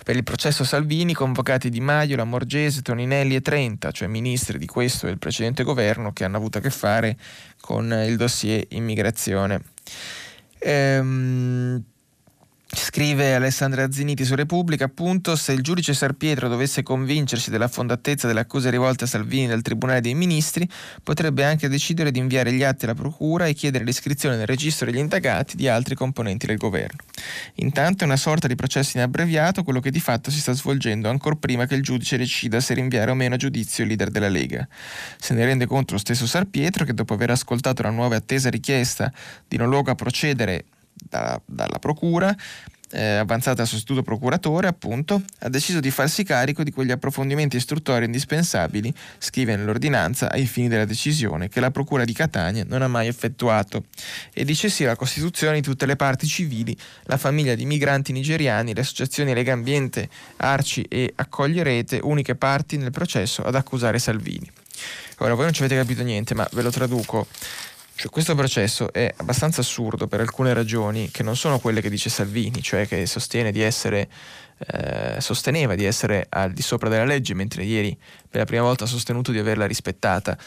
Per 0.03 0.15
il 0.15 0.23
processo 0.23 0.65
Salvini 0.65 1.13
convocati 1.13 1.69
Di 1.69 1.79
Maio, 1.79 2.17
Lamorgese, 2.17 2.81
Toninelli 2.81 3.35
e 3.35 3.41
Trenta, 3.41 3.91
cioè 3.91 4.09
ministri 4.09 4.57
di 4.57 4.67
questo 4.67 5.05
e 5.05 5.09
del 5.09 5.17
precedente 5.17 5.63
governo 5.63 6.11
che 6.11 6.25
hanno 6.25 6.35
avuto 6.35 6.57
a 6.57 6.61
che 6.61 6.69
fare 6.69 7.17
con 7.61 7.89
il 8.05 8.17
dossier 8.17 8.65
immigrazione. 8.69 9.61
Ehm, 10.59 11.83
Scrive 12.75 13.35
Alessandra 13.35 13.91
Ziniti 13.91 14.25
su 14.25 14.33
Repubblica, 14.33 14.85
appunto, 14.85 15.35
se 15.35 15.51
il 15.51 15.61
giudice 15.61 15.93
Sarpietro 15.93 16.47
dovesse 16.47 16.81
convincersi 16.81 17.51
della 17.51 17.67
fondatezza 17.67 18.25
delle 18.25 18.39
accuse 18.39 18.71
rivolte 18.71 19.03
a 19.03 19.07
Salvini 19.07 19.45
dal 19.45 19.61
Tribunale 19.61 20.01
dei 20.01 20.15
Ministri, 20.15 20.67
potrebbe 21.03 21.43
anche 21.43 21.69
decidere 21.69 22.09
di 22.09 22.17
inviare 22.17 22.51
gli 22.51 22.63
atti 22.63 22.85
alla 22.85 22.95
Procura 22.95 23.45
e 23.45 23.53
chiedere 23.53 23.83
l'iscrizione 23.83 24.37
nel 24.37 24.47
registro 24.47 24.87
degli 24.87 24.97
indagati 24.97 25.55
di 25.55 25.67
altri 25.67 25.93
componenti 25.93 26.47
del 26.47 26.57
governo. 26.57 26.97
Intanto 27.55 28.03
è 28.03 28.07
una 28.07 28.17
sorta 28.17 28.47
di 28.47 28.55
processo 28.55 28.97
in 28.97 29.03
abbreviato, 29.03 29.63
quello 29.63 29.79
che 29.79 29.91
di 29.91 29.99
fatto 29.99 30.31
si 30.31 30.39
sta 30.39 30.53
svolgendo 30.53 31.09
ancora 31.09 31.35
prima 31.35 31.67
che 31.67 31.75
il 31.75 31.83
giudice 31.83 32.17
decida 32.17 32.59
se 32.59 32.73
rinviare 32.73 33.11
o 33.11 33.13
meno 33.13 33.35
a 33.35 33.37
giudizio 33.37 33.83
il 33.83 33.89
leader 33.89 34.09
della 34.09 34.29
Lega. 34.29 34.67
Se 35.19 35.35
ne 35.35 35.45
rende 35.45 35.67
conto 35.67 35.93
lo 35.93 35.99
stesso 35.99 36.25
Sarpietro 36.25 36.85
che 36.85 36.95
dopo 36.95 37.13
aver 37.13 37.29
ascoltato 37.29 37.83
la 37.83 37.91
nuova 37.91 38.15
attesa 38.15 38.49
richiesta 38.49 39.11
di 39.47 39.57
non 39.57 39.69
luogo 39.69 39.91
a 39.91 39.95
procedere 39.95 40.65
da, 41.07 41.39
dalla 41.45 41.79
Procura, 41.79 42.35
eh, 42.93 43.15
avanzata 43.15 43.63
al 43.63 43.67
sostituto 43.67 44.03
procuratore, 44.03 44.67
appunto, 44.67 45.21
ha 45.39 45.49
deciso 45.49 45.79
di 45.79 45.89
farsi 45.89 46.23
carico 46.23 46.63
di 46.63 46.71
quegli 46.71 46.91
approfondimenti 46.91 47.57
istruttori 47.57 48.05
indispensabili, 48.05 48.93
scrive 49.17 49.55
nell'ordinanza, 49.55 50.31
ai 50.31 50.45
fini 50.45 50.67
della 50.67 50.85
decisione 50.85 51.49
che 51.49 51.59
la 51.59 51.71
Procura 51.71 52.05
di 52.05 52.13
Catania 52.13 52.63
non 52.67 52.83
ha 52.83 52.87
mai 52.87 53.07
effettuato. 53.07 53.85
E 54.31 54.45
dice 54.45 54.69
sì 54.69 54.83
alla 54.83 54.95
Costituzione 54.95 55.55
di 55.55 55.61
tutte 55.61 55.85
le 55.85 55.95
parti 55.95 56.27
civili, 56.27 56.77
la 57.05 57.17
famiglia 57.17 57.55
di 57.55 57.65
migranti 57.65 58.11
nigeriani, 58.11 58.73
le 58.73 58.81
associazioni 58.81 59.33
Lega 59.33 59.53
Ambiente, 59.53 60.07
Arci 60.37 60.83
e 60.83 61.13
Accoglierete, 61.15 61.99
uniche 62.03 62.35
parti 62.35 62.77
nel 62.77 62.91
processo 62.91 63.41
ad 63.41 63.55
accusare 63.55 63.97
Salvini. 63.97 64.49
Ora, 65.17 65.33
voi 65.35 65.45
non 65.45 65.53
ci 65.53 65.63
avete 65.63 65.79
capito 65.79 66.03
niente, 66.03 66.35
ma 66.35 66.47
ve 66.51 66.61
lo 66.61 66.69
traduco. 66.69 67.27
Cioè, 67.95 68.09
questo 68.09 68.33
processo 68.33 68.91
è 68.91 69.13
abbastanza 69.17 69.61
assurdo 69.61 70.07
per 70.07 70.19
alcune 70.19 70.53
ragioni 70.53 71.11
che 71.11 71.21
non 71.21 71.35
sono 71.35 71.59
quelle 71.59 71.79
che 71.79 71.89
dice 71.89 72.09
Salvini, 72.09 72.61
cioè 72.61 72.87
che 72.87 73.05
sostiene 73.05 73.51
di 73.51 73.61
essere, 73.61 74.09
eh, 74.57 75.21
sosteneva 75.21 75.75
di 75.75 75.85
essere 75.85 76.25
al 76.29 76.51
di 76.53 76.61
sopra 76.63 76.89
della 76.89 77.05
legge, 77.05 77.33
mentre 77.35 77.63
ieri 77.63 77.95
per 78.29 78.39
la 78.41 78.45
prima 78.45 78.63
volta 78.63 78.85
ha 78.85 78.87
sostenuto 78.87 79.31
di 79.31 79.37
averla 79.37 79.67
rispettata. 79.67 80.37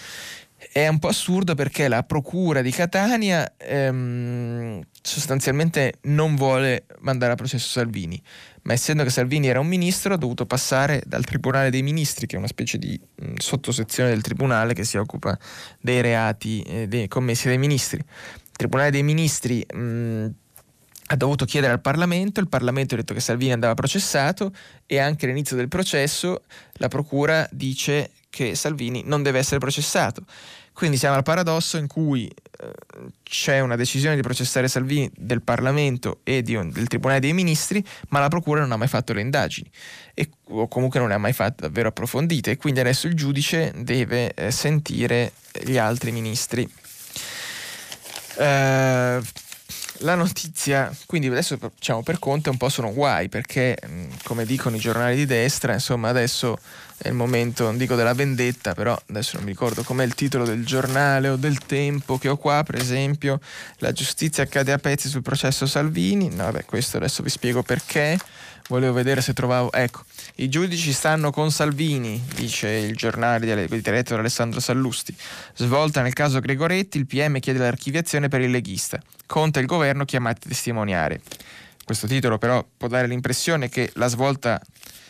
È 0.72 0.86
un 0.88 0.98
po' 0.98 1.08
assurdo 1.08 1.54
perché 1.54 1.88
la 1.88 2.02
procura 2.02 2.62
di 2.62 2.70
Catania 2.70 3.54
ehm, 3.56 4.82
sostanzialmente 5.00 5.94
non 6.02 6.34
vuole 6.36 6.86
mandare 7.00 7.32
a 7.32 7.36
processo 7.36 7.68
Salvini, 7.68 8.20
ma 8.62 8.72
essendo 8.72 9.02
che 9.02 9.10
Salvini 9.10 9.48
era 9.48 9.60
un 9.60 9.66
ministro 9.66 10.14
ha 10.14 10.16
dovuto 10.16 10.46
passare 10.46 11.02
dal 11.06 11.24
Tribunale 11.24 11.70
dei 11.70 11.82
Ministri, 11.82 12.26
che 12.26 12.36
è 12.36 12.38
una 12.38 12.48
specie 12.48 12.78
di 12.78 12.98
mh, 12.98 13.34
sottosezione 13.36 14.10
del 14.10 14.22
Tribunale 14.22 14.74
che 14.74 14.84
si 14.84 14.96
occupa 14.96 15.38
dei 15.80 16.00
reati 16.00 16.62
eh, 16.62 16.88
dei, 16.88 17.08
commessi 17.08 17.46
dai 17.46 17.58
ministri. 17.58 17.98
Il 17.98 18.56
Tribunale 18.56 18.90
dei 18.90 19.02
Ministri 19.02 19.64
mh, 19.64 20.26
ha 21.08 21.16
dovuto 21.16 21.44
chiedere 21.44 21.72
al 21.72 21.80
Parlamento, 21.80 22.40
il 22.40 22.48
Parlamento 22.48 22.94
ha 22.94 22.96
detto 22.96 23.14
che 23.14 23.20
Salvini 23.20 23.52
andava 23.52 23.74
processato 23.74 24.52
e 24.86 24.98
anche 24.98 25.26
all'inizio 25.26 25.56
del 25.56 25.68
processo 25.68 26.42
la 26.74 26.88
Procura 26.88 27.48
dice 27.52 28.10
che 28.28 28.54
Salvini 28.54 29.02
non 29.04 29.22
deve 29.22 29.38
essere 29.38 29.60
processato. 29.60 30.24
Quindi 30.76 30.98
siamo 30.98 31.16
al 31.16 31.22
paradosso 31.22 31.78
in 31.78 31.86
cui 31.86 32.28
eh, 32.28 32.70
c'è 33.22 33.60
una 33.60 33.76
decisione 33.76 34.14
di 34.14 34.20
processare 34.20 34.68
Salvini 34.68 35.10
del 35.16 35.40
Parlamento 35.40 36.20
e 36.22 36.42
di, 36.42 36.52
del 36.70 36.86
Tribunale 36.86 37.18
dei 37.18 37.32
Ministri, 37.32 37.82
ma 38.10 38.20
la 38.20 38.28
Procura 38.28 38.60
non 38.60 38.72
ha 38.72 38.76
mai 38.76 38.86
fatto 38.86 39.14
le 39.14 39.22
indagini 39.22 39.70
e, 40.12 40.28
o 40.48 40.68
comunque 40.68 41.00
non 41.00 41.08
le 41.08 41.14
ha 41.14 41.18
mai 41.18 41.32
fatte 41.32 41.62
davvero 41.62 41.88
approfondite 41.88 42.50
e 42.50 42.56
quindi 42.58 42.80
adesso 42.80 43.06
il 43.06 43.14
giudice 43.14 43.72
deve 43.74 44.34
eh, 44.34 44.50
sentire 44.50 45.32
gli 45.64 45.78
altri 45.78 46.12
ministri. 46.12 46.70
Uh, 48.36 49.24
la 50.00 50.14
notizia, 50.14 50.94
quindi 51.06 51.28
adesso 51.28 51.58
diciamo 51.74 52.02
per 52.02 52.18
Conte 52.18 52.50
un 52.50 52.56
po' 52.56 52.68
sono 52.68 52.92
guai 52.92 53.28
perché 53.28 53.76
come 54.24 54.44
dicono 54.44 54.76
i 54.76 54.78
giornali 54.78 55.16
di 55.16 55.26
destra, 55.26 55.72
insomma 55.72 56.08
adesso 56.08 56.58
è 56.98 57.08
il 57.08 57.14
momento, 57.14 57.64
non 57.64 57.76
dico 57.76 57.94
della 57.94 58.14
vendetta, 58.14 58.74
però 58.74 58.98
adesso 59.08 59.36
non 59.36 59.44
mi 59.44 59.50
ricordo 59.50 59.82
com'è 59.82 60.04
il 60.04 60.14
titolo 60.14 60.44
del 60.44 60.64
giornale 60.64 61.28
o 61.28 61.36
del 61.36 61.58
tempo 61.58 62.18
che 62.18 62.28
ho 62.28 62.36
qua, 62.36 62.62
per 62.62 62.76
esempio, 62.76 63.40
la 63.78 63.92
giustizia 63.92 64.46
cade 64.46 64.72
a 64.72 64.78
pezzi 64.78 65.08
sul 65.08 65.22
processo 65.22 65.66
Salvini, 65.66 66.28
no, 66.28 66.44
vabbè, 66.44 66.64
questo 66.64 66.96
adesso 66.96 67.22
vi 67.22 67.30
spiego 67.30 67.62
perché, 67.62 68.18
volevo 68.68 68.94
vedere 68.94 69.20
se 69.20 69.32
trovavo, 69.32 69.72
ecco, 69.72 70.04
i 70.36 70.48
giudici 70.48 70.92
stanno 70.92 71.30
con 71.30 71.50
Salvini, 71.50 72.22
dice 72.34 72.68
il 72.68 72.94
giornale 72.94 73.66
diretto 73.66 74.14
da 74.14 74.20
Alessandro 74.20 74.60
Sallusti, 74.60 75.16
svolta 75.54 76.02
nel 76.02 76.12
caso 76.12 76.40
Gregoretti, 76.40 76.98
il 76.98 77.06
PM 77.06 77.38
chiede 77.38 77.58
l'archiviazione 77.58 78.28
per 78.28 78.42
il 78.42 78.50
leghista, 78.50 79.00
conta 79.26 79.60
il 79.60 79.66
governo 79.66 80.04
chiamati 80.04 80.42
a 80.44 80.48
testimoniare. 80.48 81.22
Questo 81.84 82.06
titolo 82.06 82.36
però 82.36 82.66
può 82.76 82.88
dare 82.88 83.06
l'impressione 83.06 83.70
che 83.70 83.90
la 83.94 84.08
svolta 84.08 84.60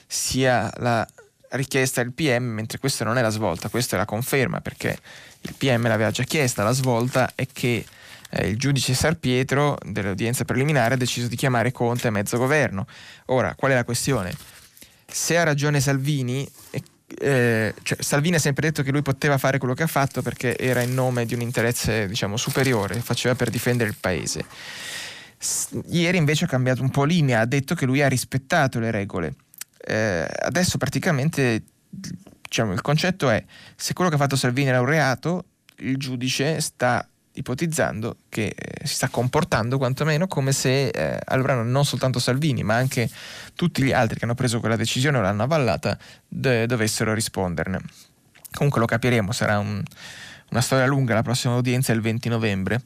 sia 0.07 0.71
la 0.77 1.05
richiesta 1.51 2.01
il 2.03 2.13
PM, 2.13 2.45
mentre 2.45 2.79
questa 2.79 3.05
non 3.05 3.19
è 3.19 3.23
la 3.23 3.31
svolta, 3.31 3.69
questa 3.69 3.97
è 3.97 3.99
la 3.99 4.05
conferma, 4.05 4.61
perché 4.61 4.97
il 5.41 5.55
PM 5.57 5.89
l'aveva 5.89 6.11
già 6.13 6.23
chiesta, 6.23 6.63
la 6.63 6.73
svolta 6.73 7.33
è 7.35 7.47
che 7.53 7.85
eh, 8.31 8.49
il 8.49 8.59
giudice 8.59 8.95
Sarpietro 8.95 9.77
dell'udienza 9.85 10.45
preliminare 10.45 10.95
ha 10.95 10.97
deciso 10.97 11.27
di 11.27 11.37
chiamare 11.37 11.73
Conte 11.73 12.09
a 12.09 12.11
mezzo 12.13 12.39
governo. 12.39 12.87
Ora, 13.27 13.55
qual 13.57 13.73
è 13.73 13.75
la 13.75 13.85
questione? 13.85 14.55
Se 15.07 15.39
ha 15.39 15.45
ragione 15.45 15.81
Salvini, 15.81 16.49
eh, 17.21 17.75
cioè, 17.83 18.03
Salvini 18.03 18.37
ha 18.37 18.41
sempre 18.41 18.69
detto 18.69 18.83
che 18.83 18.91
lui 18.91 19.03
poteva 19.03 19.39
fare 19.39 19.59
quello 19.59 19.75
che 19.75 19.85
ha 19.85 19.89
fatto 19.89 20.23
perché 20.23 20.59
era 20.59 20.83
in 20.83 20.95
nome 20.95 21.27
di 21.27 21.35
un 21.35 21.41
interesse 21.41 22.07
diciamo, 22.07 22.37
superiore, 22.37 23.01
faceva 23.01 23.35
per 23.35 23.51
difendere 23.51 23.89
il 23.89 23.97
paese. 23.99 24.45
S- 25.39 25.81
ieri 25.89 26.19
invece 26.19 26.45
ha 26.45 26.49
cambiato 26.49 26.83
un 26.83 26.91
po' 26.91 27.05
linea, 27.05 27.41
ha 27.41 27.47
detto 27.47 27.75
che 27.75 27.87
lui 27.87 28.03
ha 28.03 28.09
rispettato 28.09 28.79
le 28.79 28.91
regole 28.91 29.35
eh, 29.89 30.27
adesso 30.41 30.79
praticamente 30.79 31.63
diciamo, 31.89 32.73
il 32.73 32.81
concetto 32.81 33.31
è 33.31 33.43
se 33.77 33.93
quello 33.93 34.11
che 34.11 34.17
ha 34.17 34.19
fatto 34.19 34.35
Salvini 34.35 34.69
era 34.69 34.81
un 34.81 34.87
reato, 34.87 35.45
il 35.77 35.97
giudice 35.97 36.61
sta 36.61 37.09
ipotizzando 37.37 38.17
che 38.29 38.55
eh, 38.57 38.87
si 38.87 38.95
sta 38.95 39.09
comportando 39.09 39.79
quantomeno 39.79 40.27
come 40.27 40.53
se 40.53 40.89
eh, 40.89 41.19
allora 41.25 41.63
non 41.63 41.85
soltanto 41.85 42.19
Salvini 42.19 42.63
ma 42.63 42.75
anche 42.75 43.09
tutti 43.55 43.83
gli 43.83 43.93
altri 43.93 44.19
che 44.19 44.25
hanno 44.25 44.35
preso 44.35 44.61
quella 44.61 44.77
decisione 44.77 45.19
o 45.19 45.21
l'hanno 45.21 45.45
avvallata 45.45 45.99
de- 46.27 46.67
dovessero 46.67 47.15
risponderne. 47.15 47.81
Comunque 48.53 48.81
lo 48.81 48.87
capiremo, 48.87 49.33
sarà 49.33 49.59
un, 49.59 49.83
una 50.51 50.61
storia 50.61 50.87
lunga, 50.87 51.15
la 51.15 51.23
prossima 51.23 51.57
udienza 51.57 51.93
è 51.93 51.97
il 51.97 52.01
20 52.01 52.29
novembre. 52.29 52.83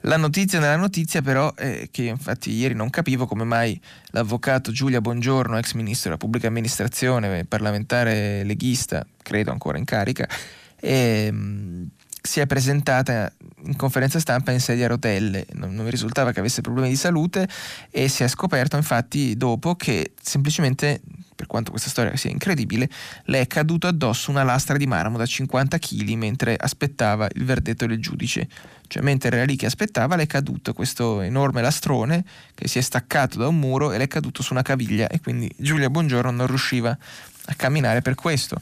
La 0.00 0.16
notizia 0.16 0.58
nella 0.58 0.76
notizia 0.76 1.22
però 1.22 1.54
è 1.54 1.88
che 1.90 2.02
infatti 2.04 2.50
ieri 2.50 2.74
non 2.74 2.90
capivo 2.90 3.26
come 3.26 3.44
mai 3.44 3.80
l'avvocato 4.08 4.72
Giulia 4.72 5.00
Bongiorno, 5.00 5.56
ex 5.56 5.72
ministro 5.72 6.10
della 6.10 6.20
pubblica 6.20 6.48
amministrazione, 6.48 7.44
parlamentare 7.44 8.42
leghista, 8.44 9.06
credo 9.22 9.50
ancora 9.50 9.78
in 9.78 9.84
carica, 9.84 10.28
e, 10.76 11.26
ehm, 11.26 11.88
si 12.26 12.40
è 12.40 12.46
presentata 12.46 13.30
in 13.66 13.76
conferenza 13.76 14.18
stampa 14.18 14.50
in 14.50 14.58
sedia 14.58 14.86
a 14.86 14.88
rotelle, 14.88 15.44
non, 15.52 15.74
non 15.74 15.90
risultava 15.90 16.32
che 16.32 16.40
avesse 16.40 16.62
problemi 16.62 16.88
di 16.88 16.96
salute 16.96 17.46
e 17.90 18.08
si 18.08 18.22
è 18.24 18.28
scoperto 18.28 18.76
infatti 18.76 19.36
dopo 19.36 19.74
che 19.74 20.12
semplicemente 20.20 21.02
per 21.34 21.46
quanto 21.46 21.70
questa 21.70 21.90
storia 21.90 22.16
sia 22.16 22.30
incredibile, 22.30 22.88
le 23.24 23.40
è 23.40 23.46
caduto 23.46 23.86
addosso 23.88 24.30
una 24.30 24.42
lastra 24.42 24.76
di 24.76 24.86
marmo 24.86 25.18
da 25.18 25.26
50 25.26 25.78
kg 25.78 26.08
mentre 26.12 26.56
aspettava 26.56 27.28
il 27.34 27.44
verdetto 27.44 27.86
del 27.86 28.00
giudice. 28.00 28.48
Cioè, 28.86 29.02
mentre 29.02 29.36
era 29.36 29.44
lì 29.44 29.56
che 29.56 29.66
aspettava, 29.66 30.16
le 30.16 30.22
è 30.22 30.26
caduto 30.26 30.72
questo 30.72 31.20
enorme 31.20 31.60
lastrone 31.60 32.24
che 32.54 32.68
si 32.68 32.78
è 32.78 32.82
staccato 32.82 33.38
da 33.38 33.48
un 33.48 33.58
muro 33.58 33.92
e 33.92 33.98
le 33.98 34.04
è 34.04 34.08
caduto 34.08 34.42
su 34.42 34.52
una 34.52 34.62
caviglia 34.62 35.08
e 35.08 35.20
quindi 35.20 35.52
Giulia 35.56 35.90
Buongiorno 35.90 36.30
non 36.30 36.46
riusciva 36.46 36.96
a 37.46 37.54
camminare 37.54 38.00
per 38.00 38.14
questo. 38.14 38.60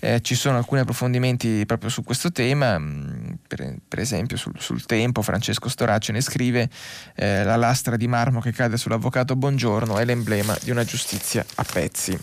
Eh, 0.00 0.20
ci 0.22 0.34
sono 0.34 0.56
alcuni 0.56 0.80
approfondimenti 0.80 1.64
proprio 1.66 1.90
su 1.90 2.02
questo 2.02 2.32
tema, 2.32 2.78
mm, 2.78 3.32
per, 3.46 3.76
per 3.86 3.98
esempio 3.98 4.38
sul, 4.38 4.54
sul, 4.58 4.86
tempo 4.86 5.20
Francesco 5.20 5.68
Storacci 5.68 6.10
ne 6.12 6.22
scrive 6.22 6.70
eh, 7.14 7.44
la 7.44 7.56
lastra 7.56 7.96
di 7.96 8.08
marmo 8.08 8.40
che 8.40 8.52
cade 8.52 8.78
sull'avvocato 8.78 9.36
Buongiorno 9.36 9.98
è 9.98 10.04
l'emblema 10.06 10.56
di 10.62 10.70
una 10.70 10.84
giustizia 10.84 11.44
a 11.56 11.64
pezzi. 11.70 12.18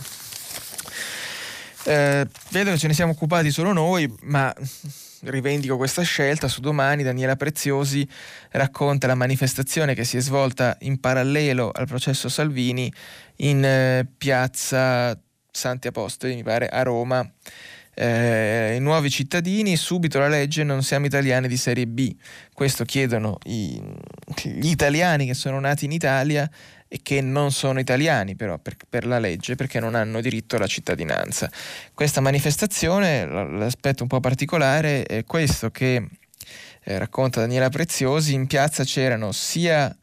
Eh, 1.83 2.27
vedo 2.49 2.71
che 2.71 2.77
ce 2.77 2.87
ne 2.87 2.93
siamo 2.93 3.13
occupati 3.13 3.51
solo 3.51 3.71
noi, 3.71 4.11
ma 4.23 4.53
rivendico 5.21 5.77
questa 5.77 6.01
scelta. 6.01 6.47
Su 6.47 6.61
domani 6.61 7.03
Daniela 7.03 7.35
Preziosi 7.35 8.07
racconta 8.51 9.07
la 9.07 9.15
manifestazione 9.15 9.93
che 9.93 10.03
si 10.03 10.17
è 10.17 10.19
svolta 10.19 10.75
in 10.81 10.99
parallelo 10.99 11.71
al 11.71 11.87
processo 11.87 12.27
Salvini 12.27 12.91
in 13.37 13.63
eh, 13.63 14.07
piazza 14.17 15.17
Santi 15.57 15.87
Apostoli, 15.87 16.35
mi 16.35 16.43
pare, 16.43 16.69
a 16.69 16.83
Roma. 16.83 17.27
Eh, 17.95 18.75
I 18.75 18.79
nuovi 18.79 19.09
cittadini, 19.09 19.75
subito 19.75 20.19
la 20.19 20.27
legge, 20.27 20.63
non 20.63 20.83
siamo 20.83 21.07
italiani 21.07 21.47
di 21.47 21.57
serie 21.57 21.87
B. 21.87 22.15
Questo 22.53 22.85
chiedono 22.85 23.39
i, 23.45 23.81
gli 24.43 24.69
italiani 24.69 25.25
che 25.25 25.33
sono 25.33 25.59
nati 25.59 25.85
in 25.85 25.91
Italia 25.91 26.47
e 26.87 26.99
che 27.01 27.21
non 27.21 27.51
sono 27.51 27.79
italiani 27.79 28.35
però 28.35 28.59
per, 28.59 28.77
per, 28.87 29.05
la 29.05 29.19
legge 29.19 29.55
perché 29.55 29.79
non 29.79 29.95
hanno 29.95 30.21
diritto 30.21 30.57
alla 30.57 30.67
cittadinanza. 30.67 31.49
Questa 31.91 32.21
manifestazione, 32.21 33.25
l'aspetto 33.25 34.03
un 34.03 34.09
po' 34.09 34.19
particolare 34.19 35.03
è 35.03 35.23
questo 35.23 35.71
che 35.71 36.07
eh, 36.83 36.97
racconta 36.99 37.39
Daniela 37.39 37.69
Preziosi, 37.69 38.35
in 38.35 38.45
piazza 38.45 38.83
c'erano 38.83 39.31
sia 39.31 39.93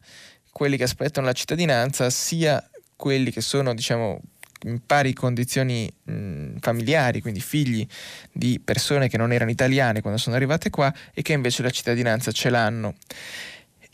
quelli 0.50 0.76
che 0.76 0.82
aspettano 0.82 1.26
la 1.26 1.32
cittadinanza 1.32 2.10
sia 2.10 2.62
quelli 2.96 3.30
che 3.30 3.40
sono 3.40 3.74
diciamo 3.74 4.20
in 4.64 4.80
pari 4.84 5.12
condizioni 5.12 5.90
mh, 6.04 6.58
familiari, 6.60 7.20
quindi 7.20 7.40
figli 7.40 7.86
di 8.32 8.60
persone 8.62 9.08
che 9.08 9.16
non 9.16 9.32
erano 9.32 9.50
italiane 9.50 10.00
quando 10.00 10.18
sono 10.18 10.36
arrivate 10.36 10.70
qua 10.70 10.92
e 11.12 11.22
che 11.22 11.32
invece 11.32 11.62
la 11.62 11.70
cittadinanza 11.70 12.32
ce 12.32 12.50
l'hanno. 12.50 12.94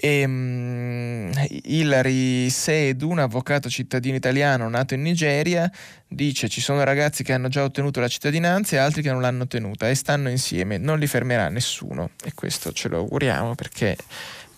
E, 0.02 0.24
um, 0.24 1.30
Hilary 1.64 2.48
Sedu, 2.48 3.10
un 3.10 3.18
avvocato 3.18 3.68
cittadino 3.68 4.16
italiano 4.16 4.66
nato 4.70 4.94
in 4.94 5.02
Nigeria, 5.02 5.70
dice 6.08 6.48
ci 6.48 6.62
sono 6.62 6.82
ragazzi 6.84 7.22
che 7.22 7.34
hanno 7.34 7.48
già 7.48 7.62
ottenuto 7.62 8.00
la 8.00 8.08
cittadinanza 8.08 8.76
e 8.76 8.78
altri 8.78 9.02
che 9.02 9.10
non 9.10 9.20
l'hanno 9.20 9.42
ottenuta 9.42 9.90
e 9.90 9.94
stanno 9.94 10.30
insieme, 10.30 10.78
non 10.78 10.98
li 10.98 11.06
fermerà 11.06 11.50
nessuno 11.50 12.12
e 12.24 12.32
questo 12.32 12.72
ce 12.72 12.88
lo 12.88 12.96
auguriamo 12.96 13.54
perché 13.54 13.94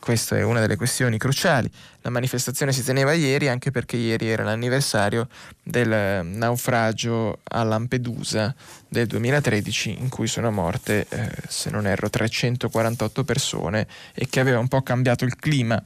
questa 0.03 0.37
è 0.37 0.43
una 0.43 0.59
delle 0.59 0.75
questioni 0.75 1.17
cruciali. 1.17 1.71
La 2.01 2.11
manifestazione 2.11 2.73
si 2.73 2.83
teneva 2.83 3.13
ieri 3.13 3.49
anche 3.49 3.71
perché 3.71 3.97
ieri 3.97 4.29
era 4.29 4.43
l'anniversario 4.43 5.29
del 5.63 6.27
naufragio 6.27 7.39
a 7.45 7.63
Lampedusa 7.63 8.53
del 8.89 9.07
2013 9.07 10.01
in 10.01 10.09
cui 10.09 10.27
sono 10.27 10.51
morte, 10.51 11.07
eh, 11.09 11.31
se 11.47 11.71
non 11.71 11.87
erro, 11.87 12.11
348 12.11 13.23
persone 13.23 13.87
e 14.13 14.27
che 14.29 14.41
aveva 14.41 14.59
un 14.59 14.67
po' 14.67 14.83
cambiato 14.83 15.25
il 15.25 15.37
clima 15.37 15.81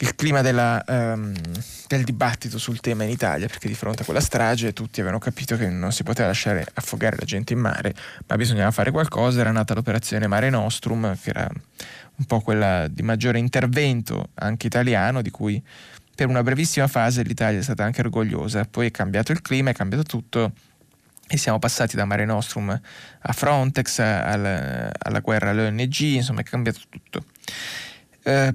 il 0.00 0.14
clima 0.14 0.42
della, 0.42 0.82
um, 0.86 1.34
del 1.88 2.04
dibattito 2.04 2.56
sul 2.56 2.78
tema 2.78 3.02
in 3.02 3.10
Italia, 3.10 3.48
perché 3.48 3.66
di 3.66 3.74
fronte 3.74 4.02
a 4.02 4.04
quella 4.04 4.20
strage 4.20 4.72
tutti 4.72 5.00
avevano 5.00 5.18
capito 5.18 5.56
che 5.56 5.68
non 5.68 5.90
si 5.90 6.04
poteva 6.04 6.28
lasciare 6.28 6.64
affogare 6.74 7.16
la 7.18 7.24
gente 7.24 7.52
in 7.52 7.58
mare, 7.58 7.92
ma 8.24 8.36
bisognava 8.36 8.70
fare 8.70 8.92
qualcosa, 8.92 9.40
era 9.40 9.50
nata 9.50 9.74
l'operazione 9.74 10.28
Mare 10.28 10.50
Nostrum, 10.50 11.18
che 11.20 11.30
era 11.30 11.50
un 12.18 12.24
po' 12.24 12.40
quella 12.40 12.88
di 12.88 13.02
maggiore 13.02 13.38
intervento 13.38 14.30
anche 14.34 14.66
italiano, 14.66 15.22
di 15.22 15.30
cui 15.30 15.62
per 16.14 16.26
una 16.26 16.42
brevissima 16.42 16.88
fase 16.88 17.22
l'Italia 17.22 17.60
è 17.60 17.62
stata 17.62 17.84
anche 17.84 18.00
orgogliosa, 18.00 18.64
poi 18.64 18.88
è 18.88 18.90
cambiato 18.90 19.30
il 19.30 19.40
clima, 19.40 19.70
è 19.70 19.72
cambiato 19.72 20.02
tutto 20.02 20.52
e 21.28 21.36
siamo 21.36 21.58
passati 21.58 21.94
da 21.94 22.04
Mare 22.06 22.24
Nostrum 22.24 22.70
a 22.70 23.32
Frontex, 23.32 23.98
al, 24.00 24.90
alla 24.98 25.20
guerra 25.20 25.50
alle 25.50 25.66
ONG, 25.66 26.00
insomma 26.00 26.40
è 26.40 26.42
cambiato 26.42 26.80
tutto. 26.88 27.24
Eh, 28.24 28.54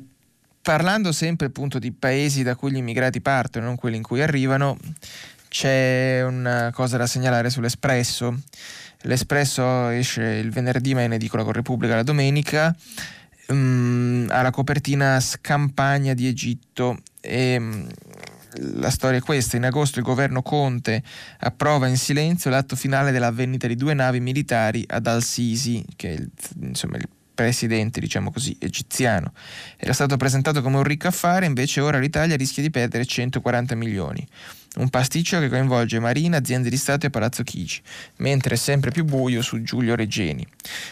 parlando 0.61 1.11
sempre 1.11 1.47
appunto 1.47 1.79
di 1.79 1.91
paesi 1.91 2.43
da 2.43 2.55
cui 2.55 2.71
gli 2.71 2.77
immigrati 2.77 3.21
partono, 3.21 3.65
non 3.65 3.75
quelli 3.75 3.95
in 3.95 4.03
cui 4.03 4.21
arrivano, 4.21 4.77
c'è 5.47 6.21
una 6.25 6.71
cosa 6.73 6.97
da 6.97 7.05
segnalare 7.05 7.49
sull'Espresso. 7.49 8.41
L'Espresso 9.03 9.89
esce 9.89 10.21
il 10.21 10.49
venerdì 10.49 10.93
ma 10.93 11.01
è 11.01 11.05
in 11.05 11.13
edicola 11.13 11.43
con 11.43 11.53
Repubblica 11.53 11.95
la 11.95 12.03
domenica 12.03 12.75
um, 13.47 14.27
ha 14.29 14.41
la 14.41 14.51
copertina 14.51 15.19
Scampagna 15.19 16.13
di 16.13 16.27
Egitto 16.27 17.01
e 17.21 17.57
um, 17.57 17.87
la 18.59 18.89
storia 18.89 19.17
è 19.17 19.21
questa, 19.21 19.57
in 19.57 19.65
agosto 19.65 19.99
il 19.99 20.05
governo 20.05 20.41
Conte 20.41 21.01
approva 21.39 21.87
in 21.87 21.97
silenzio 21.97 22.49
l'atto 22.49 22.75
finale 22.75 23.11
della 23.11 23.31
di 23.31 23.75
due 23.75 23.93
navi 23.93 24.19
militari 24.19 24.83
ad 24.87 25.07
Al-Sisi, 25.07 25.83
che 25.95 26.09
è 26.09 26.13
il, 26.13 26.29
insomma, 26.61 26.97
il 26.97 27.07
presidente, 27.33 27.99
diciamo 27.99 28.31
così, 28.31 28.55
egiziano. 28.59 29.33
Era 29.77 29.93
stato 29.93 30.17
presentato 30.17 30.61
come 30.61 30.77
un 30.77 30.83
ricco 30.83 31.07
affare, 31.07 31.45
invece 31.45 31.81
ora 31.81 31.97
l'Italia 31.97 32.35
rischia 32.35 32.61
di 32.61 32.69
perdere 32.69 33.05
140 33.05 33.75
milioni. 33.75 34.25
Un 34.75 34.89
pasticcio 34.89 35.39
che 35.39 35.49
coinvolge 35.49 35.99
Marina, 35.99 36.37
aziende 36.37 36.69
di 36.69 36.77
Stato 36.77 37.05
e 37.05 37.11
Palazzo 37.11 37.43
Chigi, 37.43 37.79
mentre 38.17 38.55
è 38.55 38.57
sempre 38.57 38.89
più 38.89 39.05
buio 39.05 39.43
su 39.43 39.61
Giulio 39.61 39.95
Regeni. 39.95 40.45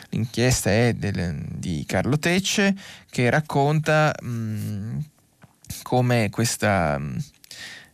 L'inchiesta 0.10 0.70
è 0.70 0.94
del, 0.94 1.44
di 1.48 1.84
Carlo 1.88 2.20
Tecce 2.20 2.76
che 3.10 3.32
racconta 3.32 4.14
mh, 4.22 4.28
mm, 4.28 5.00
come 5.82 6.30
questa, 6.30 7.00
mh, 7.00 7.24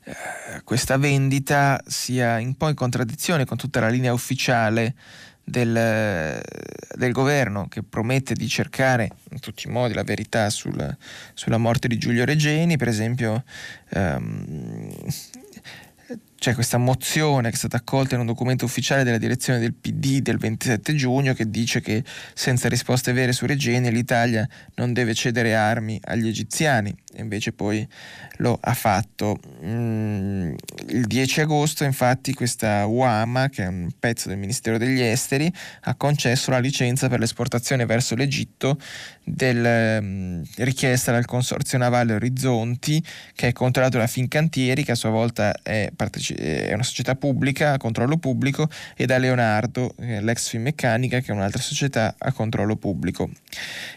eh, 0.04 0.62
questa 0.66 0.98
vendita 0.98 1.82
sia 1.88 2.36
un 2.36 2.56
po' 2.56 2.68
in 2.68 2.76
contraddizione 2.76 3.46
con 3.46 3.56
tutta 3.56 3.80
la 3.80 3.88
linea 3.88 4.12
ufficiale 4.12 4.94
del, 5.42 6.42
del, 6.96 7.12
governo 7.14 7.70
che 7.70 7.82
promette 7.82 8.34
di 8.34 8.50
cercare 8.50 9.10
in 9.32 9.40
tutti 9.40 9.68
i 9.68 9.72
modi 9.72 9.94
la 9.94 10.04
verità 10.04 10.50
sul, 10.50 10.98
sulla 11.34 11.58
morte 11.58 11.88
di 11.88 11.98
Giulio 11.98 12.26
Regeni, 12.26 12.76
per 12.76 12.90
esempio 12.90 13.46
um, 13.92 14.94
c'è 16.38 16.54
questa 16.54 16.78
mozione 16.78 17.50
che 17.50 17.56
è 17.56 17.58
stata 17.58 17.78
accolta 17.78 18.14
in 18.14 18.22
un 18.22 18.28
documento 18.28 18.66
ufficiale 18.66 19.04
della 19.04 19.18
direzione 19.18 19.60
del 19.60 19.74
PD 19.74 20.20
del 20.20 20.38
27 20.38 20.96
giugno 20.96 21.34
che 21.34 21.50
dice 21.50 21.82
che 21.82 22.04
senza 22.34 22.70
risposte 22.70 23.12
vere 23.12 23.34
su 23.34 23.46
Regeni 23.46 23.92
l'Italia 23.92 24.48
non 24.76 24.94
deve 24.94 25.14
cedere 25.14 25.56
armi 25.56 26.00
agli 26.04 26.28
egiziani 26.28 26.96
e 27.14 27.22
invece 27.22 27.54
poi 27.54 27.88
lo 28.38 28.58
ha 28.62 28.74
fatto. 28.76 29.40
Mm, 29.64 30.54
il 30.90 31.06
10 31.08 31.42
agosto 31.42 31.84
infatti 31.84 32.34
questa 32.34 32.86
UAMA, 32.86 33.50
che 33.50 33.64
è 33.64 33.68
un 33.68 33.90
pezzo 33.98 34.30
del 34.30 34.38
Ministero 34.38 34.78
degli 34.78 35.02
Esteri, 35.02 35.52
ha 35.82 35.96
concesso 35.96 36.52
la 36.52 36.60
licenza 36.60 37.10
per 37.10 37.20
l'esportazione 37.20 37.86
verso 37.86 38.16
l'Egitto 38.16 38.78
del, 39.28 40.02
mm, 40.02 40.44
richiesta 40.58 41.12
dal 41.12 41.26
Consorzio 41.26 41.78
Navale 41.78 42.14
Orizzonti 42.14 43.04
che 43.36 43.50
è 43.50 43.52
controllato 43.52 43.98
da 43.98 44.08
Fincantieri 44.08 44.84
che 44.84 44.94
a 44.94 44.96
sua 44.96 45.10
volta 45.10 45.62
è, 45.62 45.92
è 45.92 46.74
una 46.74 46.84
società 46.84 47.16
pubblica 47.16 47.74
a 47.74 47.78
controllo 47.78 48.18
pubblico 48.18 48.70
e 48.96 49.06
da 49.06 49.18
Leonardo, 49.18 49.94
l'ex 49.98 50.48
Finmeccanica 50.48 51.20
che 51.20 51.32
è 51.32 51.36
un'altra 51.36 51.62
società 51.62 52.16
a 52.18 52.32
controllo 52.32 52.78
pubblico. 52.78 53.30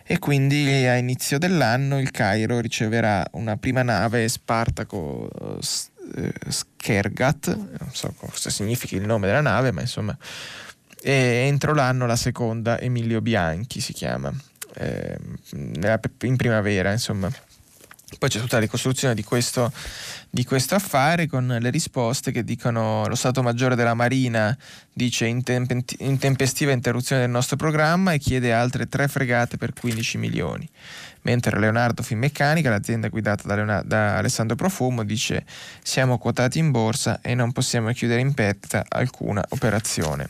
E 0.05 0.19
quindi 0.19 0.87
a 0.87 0.97
inizio 0.97 1.39
dell'anno 1.39 2.01
il 2.01 2.11
Cairo 2.11 2.59
riceverà 2.59 3.25
una 3.33 3.57
prima 3.57 3.83
nave 3.83 4.29
Spartaco 4.29 5.31
eh, 6.17 6.33
Skergat, 6.49 7.55
non 7.55 7.91
so 7.93 8.13
cosa 8.17 8.51
significhi 8.51 8.97
il 8.97 9.07
nome 9.07 9.29
della 9.29 9.41
nave, 9.41 9.71
ma 9.71 9.81
insomma, 9.81 10.17
e 11.03 11.13
entro 11.13 11.73
l'anno 11.73 12.07
la 12.07 12.17
seconda 12.17 12.81
Emilio 12.81 13.21
Bianchi 13.21 13.81
si 13.81 13.93
chiama, 13.93 14.33
eh, 14.75 15.17
in 16.23 16.37
primavera, 16.37 16.93
insomma. 16.93 17.31
Poi 18.19 18.29
c'è 18.29 18.41
tutta 18.41 18.57
la 18.57 18.63
ricostruzione 18.63 19.15
di 19.15 19.23
questo, 19.23 19.73
di 20.29 20.45
questo, 20.45 20.75
affare 20.75 21.29
con 21.29 21.47
le 21.61 21.71
risposte 21.71 22.33
che 22.33 22.43
dicono 22.43 23.07
lo 23.07 23.15
Stato 23.15 23.41
Maggiore 23.41 23.77
della 23.77 23.95
Marina 23.95 24.57
dice 24.93 25.27
intempestiva 25.27 26.73
interruzione 26.73 27.23
del 27.23 27.31
nostro 27.31 27.57
programma 27.57 28.13
e 28.13 28.19
chiede 28.19 28.53
altre 28.53 28.89
tre 28.89 29.07
fregate 29.07 29.59
per 29.59 29.73
15 29.73 30.19
milioni 30.19 30.69
mentre 31.23 31.59
Leonardo 31.59 32.03
Finmeccanica, 32.03 32.71
l'azienda 32.71 33.09
guidata 33.09 33.47
da, 33.47 33.55
Leonardo, 33.55 33.89
da, 33.89 34.17
Alessandro 34.17 34.57
Profumo, 34.57 35.05
dice 35.05 35.45
siamo 35.83 36.19
quotati 36.19 36.59
in 36.59 36.71
borsa 36.71 37.21
e 37.21 37.35
non 37.35 37.53
possiamo 37.53 37.93
chiudere 37.93 38.21
in 38.21 38.33
perdita 38.33 38.85
alcuna 38.89 39.45
operazione. 39.51 40.29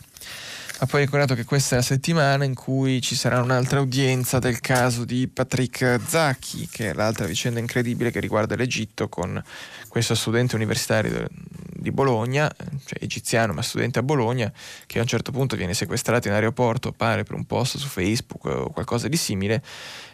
Ha 0.81 0.87
poi 0.87 1.01
ricordato 1.01 1.35
che 1.35 1.45
questa 1.45 1.75
è 1.75 1.77
la 1.77 1.83
settimana 1.83 2.43
in 2.43 2.55
cui 2.55 3.01
ci 3.01 3.13
sarà 3.13 3.39
un'altra 3.39 3.79
udienza 3.79 4.39
del 4.39 4.59
caso 4.61 5.05
di 5.05 5.27
Patrick 5.27 5.99
Zacchi, 6.03 6.67
che 6.71 6.89
è 6.89 6.93
l'altra 6.93 7.27
vicenda 7.27 7.59
incredibile 7.59 8.09
che 8.09 8.19
riguarda 8.19 8.55
l'Egitto 8.55 9.07
con 9.07 9.39
questo 9.87 10.15
studente 10.15 10.55
universitario 10.55 11.27
di 11.71 11.91
Bologna, 11.91 12.51
cioè 12.83 12.97
egiziano 12.99 13.53
ma 13.53 13.61
studente 13.61 13.99
a 13.99 14.01
Bologna, 14.01 14.51
che 14.87 14.97
a 14.97 15.03
un 15.03 15.07
certo 15.07 15.31
punto 15.31 15.55
viene 15.55 15.75
sequestrato 15.75 16.29
in 16.29 16.33
aeroporto, 16.33 16.91
pare 16.91 17.21
per 17.21 17.35
un 17.35 17.45
post 17.45 17.77
su 17.77 17.87
Facebook 17.87 18.45
o 18.45 18.71
qualcosa 18.71 19.07
di 19.07 19.17
simile, 19.17 19.61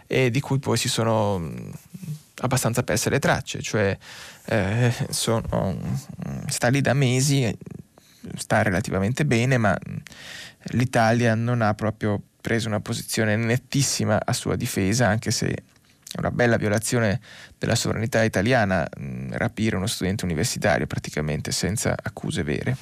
e 0.05 0.29
di 0.29 0.41
cui 0.41 0.59
poi 0.59 0.75
si 0.75 0.89
sono 0.89 1.49
abbastanza 2.41 2.83
perse 2.83 3.09
le 3.09 3.19
tracce, 3.19 3.61
cioè 3.61 3.97
eh, 4.47 4.93
sono, 5.11 5.79
sta 6.47 6.67
lì 6.67 6.81
da 6.81 6.93
mesi, 6.93 7.57
sta 8.35 8.61
relativamente 8.63 9.25
bene, 9.25 9.57
ma 9.57 9.77
l'Italia 10.71 11.35
non 11.35 11.61
ha 11.61 11.73
proprio 11.73 12.21
preso 12.41 12.67
una 12.67 12.79
posizione 12.79 13.35
nettissima 13.35 14.19
a 14.23 14.33
sua 14.33 14.55
difesa, 14.55 15.07
anche 15.07 15.31
se 15.31 15.47
è 15.47 16.19
una 16.19 16.31
bella 16.31 16.57
violazione 16.57 17.19
della 17.57 17.75
sovranità 17.75 18.23
italiana 18.23 18.87
mh, 18.97 19.35
rapire 19.37 19.75
uno 19.75 19.87
studente 19.87 20.23
universitario 20.23 20.87
praticamente 20.87 21.51
senza 21.51 21.95
accuse 22.01 22.43
vere. 22.43 22.77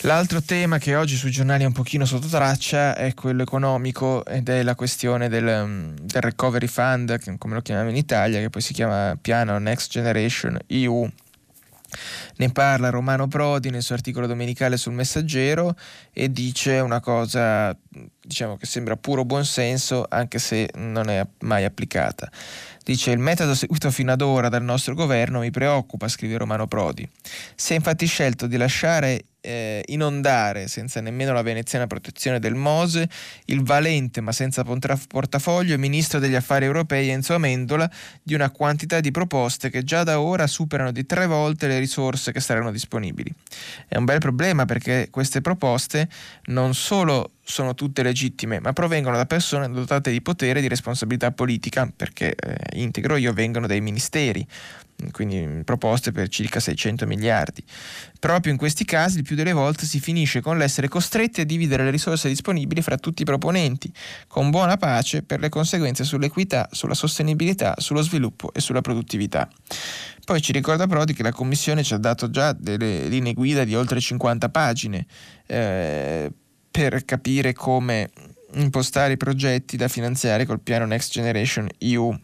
L'altro 0.00 0.42
tema 0.42 0.78
che 0.78 0.94
oggi 0.94 1.16
sui 1.16 1.30
giornali 1.30 1.62
è 1.62 1.66
un 1.66 1.72
pochino 1.72 2.04
sotto 2.04 2.28
traccia 2.28 2.94
è 2.94 3.14
quello 3.14 3.42
economico 3.42 4.24
ed 4.26 4.48
è 4.48 4.62
la 4.62 4.74
questione 4.74 5.28
del, 5.28 5.94
del 6.00 6.22
Recovery 6.22 6.66
Fund, 6.66 7.38
come 7.38 7.54
lo 7.54 7.62
chiamiamo 7.62 7.88
in 7.88 7.96
Italia, 7.96 8.40
che 8.40 8.50
poi 8.50 8.60
si 8.60 8.74
chiama 8.74 9.16
Piano 9.20 9.58
Next 9.58 9.90
Generation 9.90 10.58
EU 10.66 11.10
ne 12.36 12.50
parla 12.50 12.90
Romano 12.90 13.28
Prodi 13.28 13.70
nel 13.70 13.82
suo 13.82 13.94
articolo 13.94 14.26
domenicale 14.26 14.76
sul 14.76 14.92
Messaggero 14.92 15.76
e 16.12 16.30
dice 16.30 16.78
una 16.80 17.00
cosa 17.00 17.76
diciamo, 18.20 18.56
che 18.56 18.66
sembra 18.66 18.96
puro 18.96 19.24
buonsenso 19.24 20.06
anche 20.08 20.38
se 20.38 20.70
non 20.74 21.08
è 21.08 21.26
mai 21.40 21.64
applicata. 21.64 22.30
Dice 22.84 23.10
il 23.10 23.18
metodo 23.18 23.54
seguito 23.54 23.90
fino 23.90 24.12
ad 24.12 24.20
ora 24.20 24.48
dal 24.48 24.62
nostro 24.62 24.94
governo 24.94 25.40
mi 25.40 25.50
preoccupa, 25.50 26.06
scrive 26.08 26.38
Romano 26.38 26.66
Prodi. 26.66 27.08
Si 27.54 27.72
è 27.72 27.76
infatti 27.76 28.06
scelto 28.06 28.46
di 28.46 28.56
lasciare 28.56 29.24
eh, 29.46 29.82
inondare, 29.86 30.66
senza 30.66 31.00
nemmeno 31.00 31.32
la 31.32 31.42
veneziana 31.42 31.86
protezione 31.86 32.40
del 32.40 32.54
Mose, 32.54 33.08
il 33.46 33.62
valente 33.62 34.20
ma 34.20 34.32
senza 34.32 34.64
portafoglio 34.64 35.78
ministro 35.78 36.18
degli 36.18 36.34
affari 36.34 36.64
europei 36.64 37.08
Enzo 37.10 37.34
Amendola 37.34 37.88
di 38.22 38.34
una 38.34 38.50
quantità 38.50 39.00
di 39.00 39.12
proposte 39.12 39.70
che 39.70 39.84
già 39.84 40.02
da 40.02 40.20
ora 40.20 40.46
superano 40.46 40.90
di 40.90 41.06
tre 41.06 41.26
volte 41.26 41.68
le 41.68 41.78
risorse 41.78 42.32
che 42.32 42.40
saranno 42.40 42.72
disponibili. 42.72 43.32
È 43.86 43.96
un 43.96 44.04
bel 44.04 44.18
problema 44.18 44.64
perché 44.64 45.08
queste 45.10 45.40
proposte 45.40 46.08
non 46.46 46.74
solo 46.74 47.30
sono 47.48 47.74
tutte 47.74 48.02
legittime, 48.02 48.58
ma 48.58 48.72
provengono 48.72 49.16
da 49.16 49.24
persone 49.24 49.70
dotate 49.70 50.10
di 50.10 50.20
potere 50.20 50.58
e 50.58 50.62
di 50.62 50.68
responsabilità 50.68 51.30
politica, 51.30 51.88
perché 51.94 52.34
eh, 52.34 52.80
integro 52.80 53.14
io 53.14 53.32
vengono 53.32 53.68
dai 53.68 53.80
ministeri, 53.80 54.44
quindi 55.10 55.62
proposte 55.64 56.12
per 56.12 56.28
circa 56.28 56.60
600 56.60 57.06
miliardi. 57.06 57.62
Proprio 58.18 58.52
in 58.52 58.58
questi 58.58 58.84
casi 58.84 59.18
il 59.18 59.24
più 59.24 59.36
delle 59.36 59.52
volte 59.52 59.84
si 59.86 60.00
finisce 60.00 60.40
con 60.40 60.58
l'essere 60.58 60.88
costretti 60.88 61.40
a 61.40 61.44
dividere 61.44 61.84
le 61.84 61.90
risorse 61.90 62.28
disponibili 62.28 62.82
fra 62.82 62.96
tutti 62.96 63.22
i 63.22 63.24
proponenti, 63.24 63.92
con 64.26 64.50
buona 64.50 64.76
pace 64.76 65.22
per 65.22 65.40
le 65.40 65.48
conseguenze 65.48 66.04
sull'equità, 66.04 66.68
sulla 66.72 66.94
sostenibilità, 66.94 67.74
sullo 67.78 68.02
sviluppo 68.02 68.52
e 68.52 68.60
sulla 68.60 68.80
produttività. 68.80 69.48
Poi 70.24 70.40
ci 70.40 70.52
ricorda 70.52 70.86
Prodi 70.86 71.14
che 71.14 71.22
la 71.22 71.32
Commissione 71.32 71.84
ci 71.84 71.94
ha 71.94 71.98
dato 71.98 72.30
già 72.30 72.52
delle 72.52 73.06
linee 73.06 73.32
guida 73.32 73.62
di 73.64 73.76
oltre 73.76 74.00
50 74.00 74.48
pagine 74.48 75.06
eh, 75.46 76.32
per 76.70 77.04
capire 77.04 77.52
come 77.52 78.10
impostare 78.54 79.12
i 79.12 79.16
progetti 79.16 79.76
da 79.76 79.88
finanziare 79.88 80.44
col 80.44 80.60
piano 80.60 80.86
Next 80.86 81.12
Generation 81.12 81.68
EU. 81.78 82.18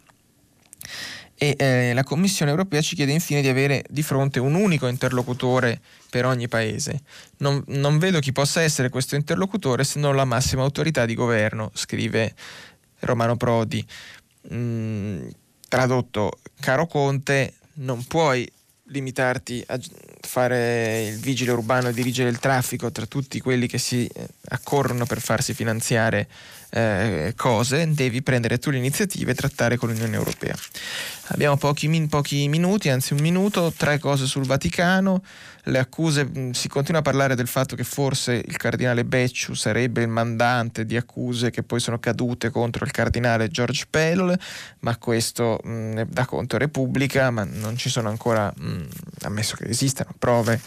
E 1.42 1.56
eh, 1.58 1.92
la 1.92 2.04
Commissione 2.04 2.52
europea 2.52 2.80
ci 2.82 2.94
chiede 2.94 3.10
infine 3.10 3.40
di 3.40 3.48
avere 3.48 3.82
di 3.88 4.04
fronte 4.04 4.38
un 4.38 4.54
unico 4.54 4.86
interlocutore 4.86 5.80
per 6.08 6.24
ogni 6.24 6.46
paese. 6.46 7.02
Non, 7.38 7.60
non 7.66 7.98
vedo 7.98 8.20
chi 8.20 8.30
possa 8.30 8.62
essere 8.62 8.90
questo 8.90 9.16
interlocutore 9.16 9.82
se 9.82 9.98
non 9.98 10.14
la 10.14 10.24
massima 10.24 10.62
autorità 10.62 11.04
di 11.04 11.16
governo, 11.16 11.72
scrive 11.74 12.32
Romano 13.00 13.36
Prodi. 13.36 13.84
Mm, 14.54 15.30
tradotto, 15.68 16.38
caro 16.60 16.86
Conte, 16.86 17.54
non 17.78 18.04
puoi 18.04 18.48
limitarti 18.84 19.64
a 19.66 19.80
fare 20.20 21.06
il 21.08 21.18
vigile 21.18 21.50
urbano 21.50 21.88
e 21.88 21.92
dirigere 21.92 22.30
il 22.30 22.38
traffico 22.38 22.92
tra 22.92 23.06
tutti 23.06 23.40
quelli 23.40 23.66
che 23.66 23.78
si 23.78 24.06
eh, 24.06 24.28
accorrono 24.50 25.06
per 25.06 25.20
farsi 25.20 25.54
finanziare 25.54 26.28
eh, 26.74 27.34
cose, 27.36 27.92
devi 27.92 28.22
prendere 28.22 28.58
tu 28.58 28.70
l'iniziativa 28.70 29.30
e 29.30 29.34
trattare 29.34 29.76
con 29.76 29.90
l'Unione 29.90 30.16
Europea. 30.16 30.54
Abbiamo 31.26 31.56
pochi, 31.56 31.86
min- 31.86 32.08
pochi, 32.08 32.48
minuti, 32.48 32.88
anzi 32.88 33.12
un 33.12 33.20
minuto, 33.20 33.72
tre 33.76 33.98
cose 33.98 34.26
sul 34.26 34.46
Vaticano, 34.46 35.22
le 35.64 35.78
accuse, 35.78 36.28
si 36.52 36.68
continua 36.68 37.00
a 37.00 37.04
parlare 37.04 37.34
del 37.34 37.46
fatto 37.46 37.76
che 37.76 37.84
forse 37.84 38.42
il 38.44 38.56
cardinale 38.56 39.04
Becciu 39.04 39.54
sarebbe 39.54 40.02
il 40.02 40.08
mandante 40.08 40.84
di 40.84 40.96
accuse 40.96 41.50
che 41.50 41.62
poi 41.62 41.78
sono 41.78 41.98
cadute 41.98 42.50
contro 42.50 42.84
il 42.84 42.90
cardinale 42.90 43.48
George 43.48 43.86
Pell, 43.88 44.36
ma 44.80 44.96
questo 44.96 45.60
mh, 45.62 46.02
dà 46.08 46.24
conto 46.24 46.56
Repubblica, 46.56 47.30
ma 47.30 47.44
non 47.44 47.76
ci 47.76 47.90
sono 47.90 48.08
ancora, 48.08 48.52
mh, 48.54 48.66
mm, 48.66 48.82
ammesso 49.22 49.56
che 49.56 49.68
esistano, 49.68 50.10
prove 50.18 50.60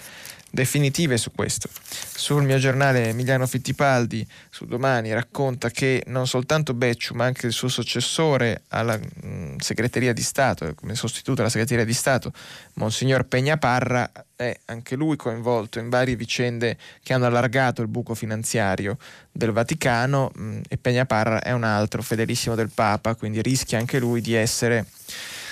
definitive 0.56 1.18
su 1.18 1.32
questo. 1.32 1.70
Sul 2.16 2.44
mio 2.44 2.58
giornale 2.58 3.10
Emiliano 3.10 3.46
Fittipaldi 3.46 4.26
su 4.50 4.66
domani 4.66 5.14
racconta 5.14 5.70
che 5.70 6.02
non 6.08 6.26
soltanto 6.28 6.74
Becciu 6.74 7.14
ma 7.14 7.26
anche 7.26 7.46
il 7.46 7.52
suo 7.52 7.68
successore 7.68 8.64
alla 8.70 8.98
mh, 8.98 9.28
mm, 9.28 9.56
segreteria 9.58 10.14
di 10.14 10.24
Stato, 10.24 10.74
come 10.74 10.96
sostituto 10.96 11.42
alla 11.42 11.50
segreteria 11.50 11.84
di 11.84 11.94
Stato, 11.94 12.32
Monsignor 12.76 13.26
Pegnaparra, 13.26 14.10
è 14.36 14.58
anche 14.66 14.96
lui 14.96 15.18
coinvolto 15.18 15.80
in 15.80 15.90
varie 15.90 16.16
vicende 16.16 16.78
che 17.04 17.14
hanno 17.14 17.26
allargato 17.26 17.82
il 17.82 17.88
buco 17.88 18.16
finanziario 18.16 18.98
del 19.32 19.52
Vaticano 19.52 20.32
mh, 20.34 20.42
mm, 20.42 20.62
e 20.70 20.78
Pegnaparra 20.78 21.42
è 21.42 21.52
un 21.52 21.64
altro 21.64 22.02
fedelissimo 22.02 22.56
del 22.56 22.72
Papa, 22.74 23.16
quindi 23.16 23.42
rischia 23.42 23.78
anche 23.78 24.00
lui 24.00 24.22
di 24.22 24.34
essere, 24.34 24.86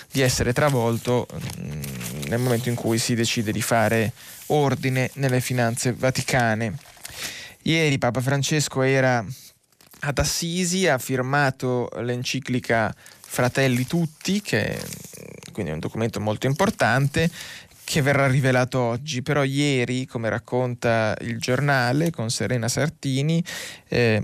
di 0.09 0.21
essere 0.21 0.53
travolto 0.53 1.27
mh, 1.29 1.61
mm, 1.61 1.81
nel 2.29 2.39
momento 2.39 2.69
in 2.69 2.75
cui 2.75 2.97
si 2.97 3.15
decide 3.15 3.51
di 3.51 3.61
fare 3.61 4.13
ordine 4.47 5.09
nelle 5.15 5.41
finanze 5.41 5.93
vaticane. 5.93 6.75
Ieri 7.63 7.97
Papa 7.97 8.21
Francesco 8.21 8.81
era 8.81 9.25
ad 10.01 10.17
Assisi, 10.17 10.87
ha 10.87 10.97
firmato 10.97 11.89
l'enciclica 12.01 12.93
Fratelli 13.21 13.85
Tutti, 13.85 14.41
che 14.41 14.77
quindi 15.51 15.71
è 15.71 15.73
un 15.73 15.79
documento 15.79 16.19
molto 16.19 16.47
importante 16.47 17.29
che 17.83 18.01
verrà 18.01 18.27
rivelato 18.27 18.79
oggi, 18.79 19.21
però 19.21 19.43
ieri, 19.43 20.05
come 20.05 20.29
racconta 20.29 21.15
il 21.21 21.37
giornale 21.37 22.11
con 22.11 22.29
Serena 22.29 22.67
Sartini, 22.67 23.43
eh, 23.87 24.23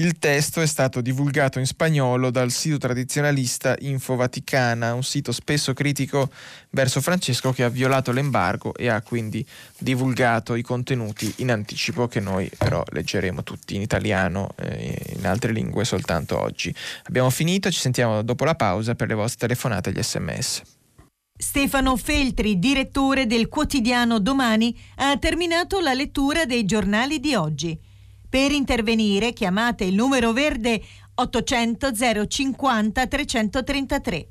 il 0.00 0.18
testo 0.18 0.62
è 0.62 0.66
stato 0.66 1.02
divulgato 1.02 1.58
in 1.58 1.66
spagnolo 1.66 2.30
dal 2.30 2.50
sito 2.50 2.78
tradizionalista 2.78 3.76
Info 3.80 4.16
Vaticana, 4.16 4.94
un 4.94 5.02
sito 5.02 5.30
spesso 5.30 5.74
critico 5.74 6.30
verso 6.70 7.02
Francesco 7.02 7.52
che 7.52 7.64
ha 7.64 7.68
violato 7.68 8.10
l'embargo 8.10 8.74
e 8.74 8.88
ha 8.88 9.02
quindi 9.02 9.46
divulgato 9.76 10.54
i 10.54 10.62
contenuti 10.62 11.30
in 11.36 11.50
anticipo 11.50 12.08
che 12.08 12.20
noi 12.20 12.50
però 12.56 12.82
leggeremo 12.90 13.42
tutti 13.42 13.74
in 13.74 13.82
italiano 13.82 14.48
e 14.56 15.16
in 15.16 15.26
altre 15.26 15.52
lingue 15.52 15.84
soltanto 15.84 16.40
oggi. 16.40 16.74
Abbiamo 17.04 17.28
finito, 17.28 17.70
ci 17.70 17.80
sentiamo 17.80 18.22
dopo 18.22 18.46
la 18.46 18.54
pausa 18.54 18.94
per 18.94 19.08
le 19.08 19.14
vostre 19.14 19.48
telefonate 19.48 19.90
e 19.90 19.92
gli 19.92 20.02
sms. 20.02 20.62
Stefano 21.36 21.96
Feltri, 21.96 22.58
direttore 22.58 23.26
del 23.26 23.48
quotidiano 23.48 24.18
Domani, 24.18 24.74
ha 24.96 25.18
terminato 25.18 25.78
la 25.80 25.92
lettura 25.92 26.46
dei 26.46 26.64
giornali 26.64 27.20
di 27.20 27.34
oggi. 27.34 27.88
Per 28.30 28.52
intervenire 28.52 29.32
chiamate 29.32 29.82
il 29.82 29.96
numero 29.96 30.32
verde 30.32 30.80
800 31.14 31.90
050 32.28 33.06
333. 33.08 34.28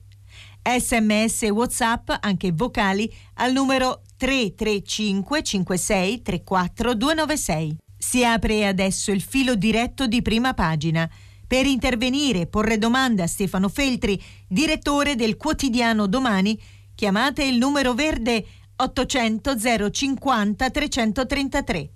Sms 0.80 1.44
e 1.44 1.50
WhatsApp, 1.50 2.10
anche 2.22 2.54
vocali, 2.54 3.14
al 3.36 3.52
numero 3.52 4.02
335 4.16 5.44
56 5.44 6.22
34 6.22 6.94
296. 6.94 7.76
Si 7.98 8.24
apre 8.24 8.66
adesso 8.66 9.12
il 9.12 9.22
filo 9.22 9.56
diretto 9.56 10.08
di 10.08 10.22
prima 10.22 10.54
pagina. 10.54 11.10
Per 11.46 11.66
intervenire 11.66 12.42
e 12.42 12.48
porre 12.48 12.78
domande 12.78 13.24
a 13.24 13.28
Stefano 13.28 13.68
Feltri, 13.68 14.18
direttore 14.48 15.16
del 15.16 15.36
quotidiano 15.36 16.08
Domani, 16.08 16.58
chiamate 16.96 17.44
il 17.44 17.58
numero 17.58 17.94
verde 17.94 18.46
800 18.78 19.92
050 19.92 20.70
333 20.70 21.90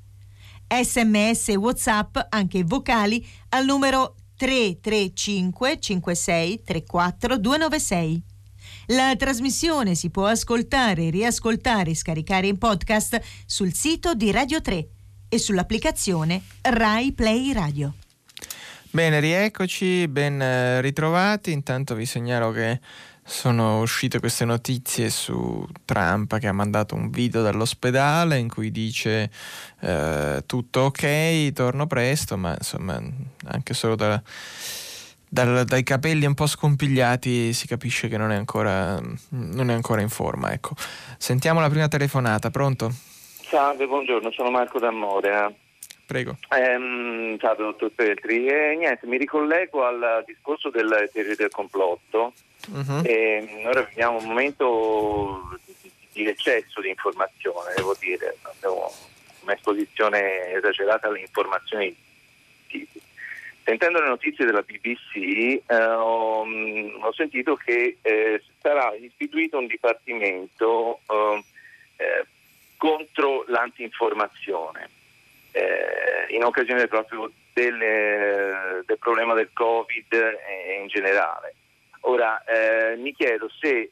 sms 0.68 1.50
e 1.50 1.56
whatsapp 1.56 2.18
anche 2.30 2.64
vocali 2.64 3.26
al 3.50 3.66
numero 3.66 4.16
335 4.38 5.80
56 5.80 6.64
34 6.64 7.38
296. 7.38 8.24
La 8.88 9.16
trasmissione 9.16 9.96
si 9.96 10.10
può 10.10 10.26
ascoltare, 10.26 11.10
riascoltare 11.10 11.92
e 11.92 11.96
scaricare 11.96 12.48
in 12.48 12.58
podcast 12.58 13.22
sul 13.46 13.74
sito 13.74 14.14
di 14.14 14.32
Radio 14.32 14.62
3 14.62 14.88
e 15.30 15.38
sull'applicazione 15.38 16.42
Rai 16.62 17.14
Play 17.14 17.54
Radio. 17.54 17.94
Bene, 18.90 19.20
rieccoci, 19.20 20.08
ben 20.08 20.40
eh, 20.40 20.82
ritrovati. 20.82 21.52
Intanto 21.52 21.96
vi 21.96 22.06
segnalo 22.06 22.52
che 22.52 22.80
sono 23.26 23.80
uscite 23.80 24.20
queste 24.20 24.44
notizie 24.44 25.10
su 25.10 25.66
Trump 25.86 26.38
che 26.40 26.48
ha 26.48 26.54
mandato 26.54 26.96
un 26.96 27.10
video 27.10 27.42
dall'ospedale 27.42 28.38
in 28.38 28.50
cui 28.50 28.70
dice 28.70 29.32
eh, 29.80 30.44
tutto 30.46 30.82
ok, 30.82 31.54
torno 31.54 31.88
presto, 31.88 32.38
ma 32.38 32.54
insomma 32.58 33.02
anche 33.48 33.74
solo 33.74 33.96
da, 33.96 34.22
dal, 35.30 35.64
dai 35.66 35.84
capelli 35.84 36.26
un 36.26 36.34
po' 36.34 36.48
scompigliati 36.48 37.54
si 37.54 37.66
capisce 37.66 38.08
che 38.08 38.18
non 38.18 38.32
è 38.32 38.36
ancora, 38.36 39.00
non 39.30 39.70
è 39.70 39.74
ancora 39.74 40.02
in 40.02 40.10
forma. 40.10 40.52
Ecco. 40.52 40.76
Sentiamo 41.18 41.60
la 41.60 41.70
prima 41.70 41.88
telefonata, 41.88 42.50
pronto? 42.50 42.92
Salve, 43.50 43.88
buongiorno, 43.88 44.32
sono 44.32 44.52
Marco 44.52 44.80
D'Amore. 44.80 45.56
Prego. 46.06 46.38
Eh, 46.50 47.38
salve, 47.40 47.64
dottor 47.64 47.92
Petri. 47.96 48.46
Eh, 48.48 48.76
niente, 48.78 49.08
mi 49.08 49.18
ricollego 49.18 49.86
al 49.86 50.24
discorso 50.26 50.70
del 50.70 51.10
teoria 51.12 51.36
del 51.36 51.50
complotto. 51.50 52.34
Uh-huh. 52.72 53.02
Eh, 53.04 53.64
ora 53.66 53.82
viviamo 53.82 54.18
un 54.18 54.26
momento 54.26 55.60
di 56.14 56.28
eccesso 56.28 56.82
di 56.82 56.90
informazione, 56.90 57.74
devo 57.76 57.96
dire. 58.00 58.38
Abbiamo 58.44 58.92
un'esposizione 59.42 60.54
esagerata 60.54 61.08
alle 61.08 61.20
informazioni. 61.20 61.96
Sentendo 63.66 64.02
le 64.02 64.10
notizie 64.10 64.46
della 64.46 64.62
BBC 64.62 65.16
eh, 65.16 65.62
ho, 65.68 66.42
ho, 66.42 67.14
sentito 67.14 67.56
che 67.56 67.98
eh, 68.02 68.44
sarà 68.62 68.94
istituito 68.94 69.58
un 69.58 69.68
dipartimento 69.68 71.00
eh, 71.08 71.44
eh 71.98 72.26
contro 72.76 73.46
l'antinformazione 73.48 74.90
eh, 75.54 76.36
in 76.36 76.44
occasione 76.44 76.88
proprio 76.88 77.32
del, 77.54 77.78
del, 78.86 78.98
problema 79.00 79.34
del 79.34 79.52
Covid 79.54 80.12
e 80.12 80.80
in 80.82 80.88
generale. 80.88 81.56
Ora 82.06 82.44
eh, 82.44 82.96
mi 82.98 83.14
chiedo 83.14 83.50
se 83.60 83.70
eh, 83.70 83.92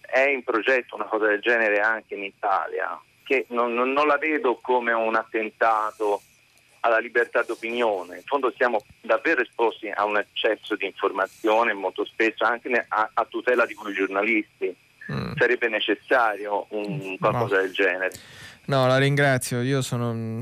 è 0.00 0.28
in 0.28 0.42
progetto 0.42 0.94
una 0.94 1.04
cosa 1.04 1.26
del 1.26 1.40
genere 1.40 1.80
anche 1.80 2.14
in 2.14 2.24
Italia, 2.24 3.00
che 3.24 3.46
non, 3.50 3.74
non, 3.74 3.92
non 3.92 4.06
la 4.06 4.16
vedo 4.16 4.58
come 4.60 4.92
un 4.92 5.14
attentato 5.14 6.22
alla 6.80 6.98
libertà 6.98 7.42
d'opinione. 7.42 8.16
In 8.16 8.22
fondo 8.24 8.52
siamo 8.56 8.84
davvero 9.00 9.40
esposti 9.40 9.88
a 9.88 10.04
un 10.04 10.18
eccesso 10.18 10.76
di 10.76 10.86
informazione, 10.86 11.72
molto 11.72 12.04
spesso 12.04 12.44
anche 12.44 12.68
a, 12.88 13.10
a 13.12 13.24
tutela 13.24 13.64
di 13.66 13.74
voi 13.74 13.94
giornalisti. 13.94 14.76
Mm. 15.10 15.32
Sarebbe 15.36 15.68
necessario 15.68 16.66
un, 16.70 17.16
qualcosa 17.18 17.56
no. 17.56 17.62
del 17.62 17.72
genere. 17.72 18.12
No, 18.66 18.86
la 18.86 18.98
ringrazio. 18.98 19.60
Io 19.60 19.82
sono 19.82 20.40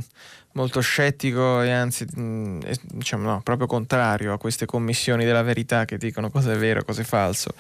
molto 0.53 0.81
scettico 0.81 1.63
e 1.63 1.71
anzi, 1.71 2.07
mm, 2.19 2.61
diciamo, 2.93 3.31
no, 3.31 3.41
proprio 3.43 3.67
contrario 3.67 4.33
a 4.33 4.39
queste 4.39 4.67
commissioni 4.67 5.25
della 5.25 5.43
verità 5.43 5.85
che 5.85 5.99
dicono 5.99 6.31
cosa 6.31 6.53
è 6.53 6.57
vero 6.57 6.81
e 6.81 6.85
cosa 6.85 7.03
è 7.03 7.05
falso. 7.05 7.55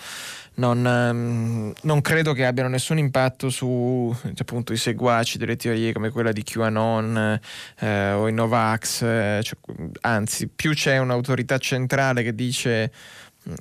Non, 0.54 0.84
um, 0.84 1.72
non, 1.82 2.00
credo 2.02 2.34
che 2.34 2.44
abbiano 2.44 2.68
nessun 2.68 2.98
impatto 2.98 3.48
su 3.48 4.14
appunto, 4.36 4.74
i 4.74 4.76
seguaci 4.76 5.38
delle 5.38 5.56
teorie 5.56 5.94
come 5.94 6.10
quella 6.10 6.30
di 6.30 6.42
QAnon 6.42 7.40
eh, 7.78 8.12
o 8.12 8.28
i 8.28 8.32
Novax, 8.34 9.02
eh, 9.02 9.40
cioè, 9.42 9.56
anzi, 10.02 10.48
più 10.48 10.74
c'è 10.74 10.98
un'autorità 10.98 11.56
centrale 11.56 12.22
che 12.22 12.34
dice 12.34 12.92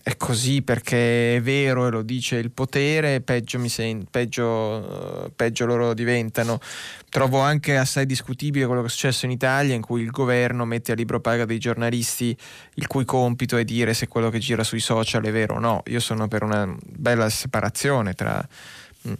è 0.03 0.15
così 0.15 0.61
perché 0.61 1.37
è 1.37 1.41
vero 1.41 1.87
e 1.87 1.89
lo 1.89 2.03
dice 2.03 2.35
il 2.35 2.51
potere, 2.51 3.21
peggio, 3.21 3.67
sen- 3.67 4.05
peggio, 4.09 4.45
uh, 5.25 5.31
peggio, 5.35 5.65
loro 5.65 5.93
diventano. 5.93 6.59
Trovo 7.09 7.39
anche 7.39 7.77
assai 7.77 8.05
discutibile 8.05 8.65
quello 8.67 8.81
che 8.81 8.87
è 8.87 8.89
successo 8.91 9.25
in 9.25 9.31
Italia, 9.31 9.73
in 9.73 9.81
cui 9.81 10.01
il 10.01 10.11
governo 10.11 10.65
mette 10.65 10.91
a 10.91 10.95
libro 10.95 11.19
paga 11.19 11.45
dei 11.45 11.57
giornalisti 11.57 12.37
il 12.75 12.87
cui 12.87 13.05
compito 13.05 13.57
è 13.57 13.63
dire 13.63 13.93
se 13.93 14.07
quello 14.07 14.29
che 14.29 14.39
gira 14.39 14.63
sui 14.63 14.79
social 14.79 15.23
è 15.23 15.31
vero 15.31 15.55
o 15.55 15.59
no. 15.59 15.81
Io 15.87 15.99
sono 15.99 16.27
per 16.27 16.43
una 16.43 16.73
bella 16.85 17.27
separazione 17.29 18.13
tra, 18.13 18.47
mm, 19.07 19.13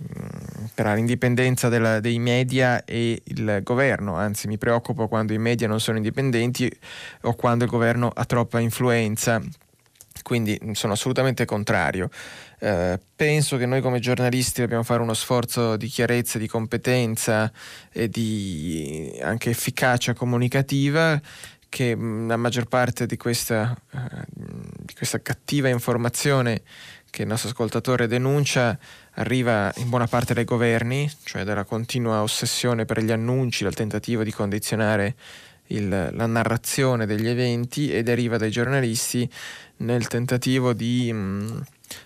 tra 0.75 0.93
l'indipendenza 0.93 1.69
della, 1.69 1.99
dei 1.99 2.19
media 2.19 2.85
e 2.85 3.19
il 3.25 3.61
governo, 3.63 4.15
anzi 4.15 4.47
mi 4.47 4.59
preoccupo 4.59 5.07
quando 5.07 5.33
i 5.33 5.39
media 5.39 5.67
non 5.67 5.79
sono 5.79 5.97
indipendenti 5.97 6.71
o 7.21 7.33
quando 7.33 7.63
il 7.63 7.69
governo 7.69 8.09
ha 8.13 8.25
troppa 8.25 8.59
influenza 8.59 9.41
quindi 10.21 10.59
sono 10.73 10.93
assolutamente 10.93 11.45
contrario. 11.45 12.09
Eh, 12.59 12.99
penso 13.15 13.57
che 13.57 13.65
noi 13.65 13.81
come 13.81 13.99
giornalisti 13.99 14.61
dobbiamo 14.61 14.83
fare 14.83 15.01
uno 15.01 15.13
sforzo 15.13 15.77
di 15.77 15.87
chiarezza, 15.87 16.37
di 16.37 16.47
competenza 16.47 17.51
e 17.91 18.07
di 18.07 19.19
anche 19.21 19.49
efficacia 19.49 20.13
comunicativa 20.13 21.19
che 21.69 21.95
la 21.95 22.35
maggior 22.35 22.65
parte 22.65 23.05
di 23.05 23.15
questa, 23.15 23.75
eh, 23.93 23.99
di 24.27 24.93
questa 24.93 25.21
cattiva 25.21 25.69
informazione 25.69 26.63
che 27.09 27.21
il 27.21 27.27
nostro 27.27 27.49
ascoltatore 27.49 28.07
denuncia 28.07 28.77
arriva 29.15 29.71
in 29.77 29.89
buona 29.89 30.07
parte 30.07 30.33
dai 30.33 30.45
governi, 30.45 31.09
cioè 31.23 31.43
dalla 31.43 31.65
continua 31.65 32.23
ossessione 32.23 32.85
per 32.85 33.01
gli 33.01 33.11
annunci, 33.11 33.63
dal 33.63 33.73
tentativo 33.73 34.23
di 34.23 34.31
condizionare 34.31 35.15
il, 35.75 35.87
la 35.89 36.25
narrazione 36.25 37.05
degli 37.05 37.27
eventi 37.27 37.91
e 37.91 38.03
deriva 38.03 38.37
dai 38.37 38.51
giornalisti 38.51 39.29
nel 39.77 40.07
tentativo 40.07 40.73
di 40.73 41.11
mh, 41.11 41.17
mm, 41.17 41.59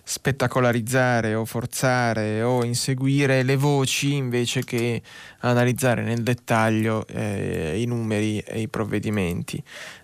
spettacolarizzare 0.04 1.36
o 1.36 1.46
forzare 1.46 2.42
o 2.42 2.64
inseguire 2.64 3.44
le 3.44 3.56
voci 3.56 4.14
invece 4.14 4.64
che 4.64 5.02
analizzare 5.40 6.02
nel 6.02 6.24
dettaglio 6.24 7.06
eh, 7.08 7.80
i 7.80 7.86
numeri 7.86 8.40
e 8.40 8.62
i 8.62 8.68
provvedimenti. 8.68 9.62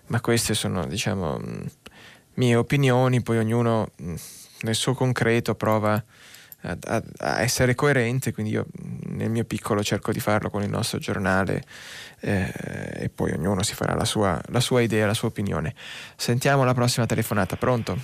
Ma 0.08 0.20
queste 0.20 0.54
sono, 0.54 0.86
diciamo, 0.86 1.38
mh, 1.38 1.44
mm, 1.44 1.66
mie 2.34 2.56
opinioni, 2.56 3.22
poi 3.22 3.38
ognuno 3.38 3.90
mh, 3.96 4.10
mm, 4.10 4.14
nel 4.62 4.74
suo 4.74 4.94
concreto 4.94 5.54
prova 5.54 5.94
a, 5.94 6.04
a, 6.62 7.02
a, 7.18 7.40
essere 7.40 7.74
coerente, 7.74 8.32
quindi 8.32 8.52
io 8.52 8.66
nel 9.06 9.30
mio 9.30 9.44
piccolo 9.44 9.82
cerco 9.82 10.12
di 10.12 10.20
farlo 10.20 10.50
con 10.50 10.62
il 10.62 10.68
nostro 10.68 10.98
giornale 10.98 11.62
eh, 12.20 12.52
e 12.94 13.10
poi 13.14 13.32
ognuno 13.32 13.62
si 13.62 13.74
farà 13.74 13.94
la 13.94 14.04
sua, 14.04 14.40
la 14.48 14.60
sua 14.60 14.80
idea, 14.80 15.06
la 15.06 15.14
sua 15.14 15.28
opinione. 15.28 15.74
Sentiamo 16.16 16.64
la 16.64 16.74
prossima 16.74 17.06
telefonata, 17.06 17.56
pronto? 17.56 17.96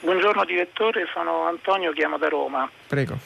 Buongiorno 0.00 0.44
direttore, 0.44 1.06
sono 1.12 1.46
Antonio, 1.46 1.92
chiamo 1.92 2.18
da 2.18 2.28
Roma. 2.28 2.70
Prego. 2.86 3.16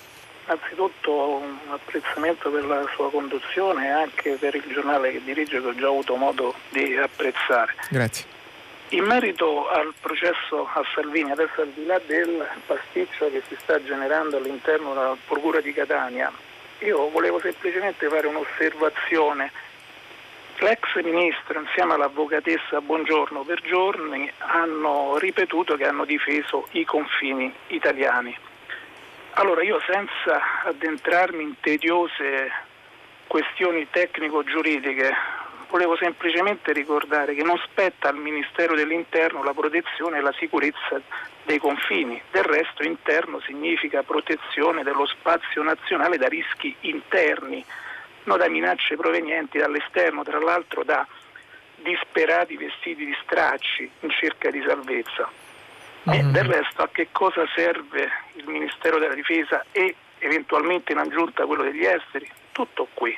Innanzitutto 0.44 1.36
un 1.36 1.58
apprezzamento 1.70 2.50
per 2.50 2.64
la 2.64 2.86
sua 2.94 3.10
conduzione 3.10 3.86
e 3.86 3.90
anche 3.90 4.36
per 4.38 4.54
il 4.54 4.64
giornale 4.72 5.12
che 5.12 5.22
dirige 5.22 5.60
che 5.60 5.66
ho 5.66 5.74
già 5.74 5.88
avuto 5.88 6.14
modo 6.14 6.54
di 6.70 6.96
apprezzare. 6.96 7.74
Grazie. 7.90 8.37
In 8.92 9.04
merito 9.04 9.68
al 9.68 9.92
processo 10.00 10.66
a 10.72 10.82
Salvini, 10.94 11.30
adesso 11.30 11.60
al 11.60 11.68
di 11.68 11.84
là 11.84 12.00
del 12.06 12.48
pasticcio 12.64 13.30
che 13.30 13.42
si 13.46 13.54
sta 13.58 13.82
generando 13.84 14.38
all'interno 14.38 14.94
della 14.94 15.14
Procura 15.26 15.60
di 15.60 15.74
Catania, 15.74 16.32
io 16.78 17.10
volevo 17.10 17.38
semplicemente 17.38 18.08
fare 18.08 18.26
un'osservazione. 18.28 19.52
L'ex 20.60 20.94
ministro 21.02 21.60
insieme 21.60 21.94
all'avvocatessa 21.94 22.80
Buongiorno 22.80 23.42
per 23.42 23.60
giorni 23.60 24.32
hanno 24.38 25.18
ripetuto 25.18 25.76
che 25.76 25.84
hanno 25.84 26.06
difeso 26.06 26.66
i 26.70 26.86
confini 26.86 27.52
italiani. 27.66 28.34
Allora 29.32 29.62
io 29.62 29.82
senza 29.86 30.62
addentrarmi 30.64 31.42
in 31.42 31.60
tediose 31.60 32.50
questioni 33.26 33.86
tecnico-giuridiche 33.90 35.37
volevo 35.68 35.96
semplicemente 35.96 36.72
ricordare 36.72 37.34
che 37.34 37.42
non 37.42 37.58
spetta 37.64 38.08
al 38.08 38.16
Ministero 38.16 38.74
dell'Interno 38.74 39.42
la 39.42 39.52
protezione 39.52 40.18
e 40.18 40.20
la 40.20 40.34
sicurezza 40.38 41.00
dei 41.44 41.58
confini. 41.58 42.20
Del 42.30 42.44
resto 42.44 42.82
interno 42.82 43.40
significa 43.40 44.02
protezione 44.02 44.82
dello 44.82 45.06
spazio 45.06 45.62
nazionale 45.62 46.18
da 46.18 46.28
rischi 46.28 46.74
interni, 46.80 47.64
non 48.24 48.38
da 48.38 48.48
minacce 48.48 48.96
provenienti 48.96 49.58
dall'esterno, 49.58 50.22
tra 50.22 50.38
l'altro 50.38 50.84
da 50.84 51.06
disperati 51.76 52.56
vestiti 52.56 53.04
di 53.04 53.16
stracci 53.22 53.90
in 54.00 54.10
cerca 54.10 54.50
di 54.50 54.62
salvezza. 54.66 55.30
Mm-hmm. 56.08 56.28
E 56.28 56.30
del 56.32 56.44
resto 56.44 56.82
a 56.82 56.88
che 56.90 57.08
cosa 57.12 57.46
serve 57.54 58.10
il 58.34 58.48
Ministero 58.48 58.98
della 58.98 59.14
Difesa 59.14 59.64
e 59.72 59.94
eventualmente 60.18 60.92
in 60.92 60.98
aggiunta 60.98 61.46
quello 61.46 61.62
degli 61.62 61.84
esteri? 61.84 62.30
Tutto 62.52 62.88
qui. 62.94 63.16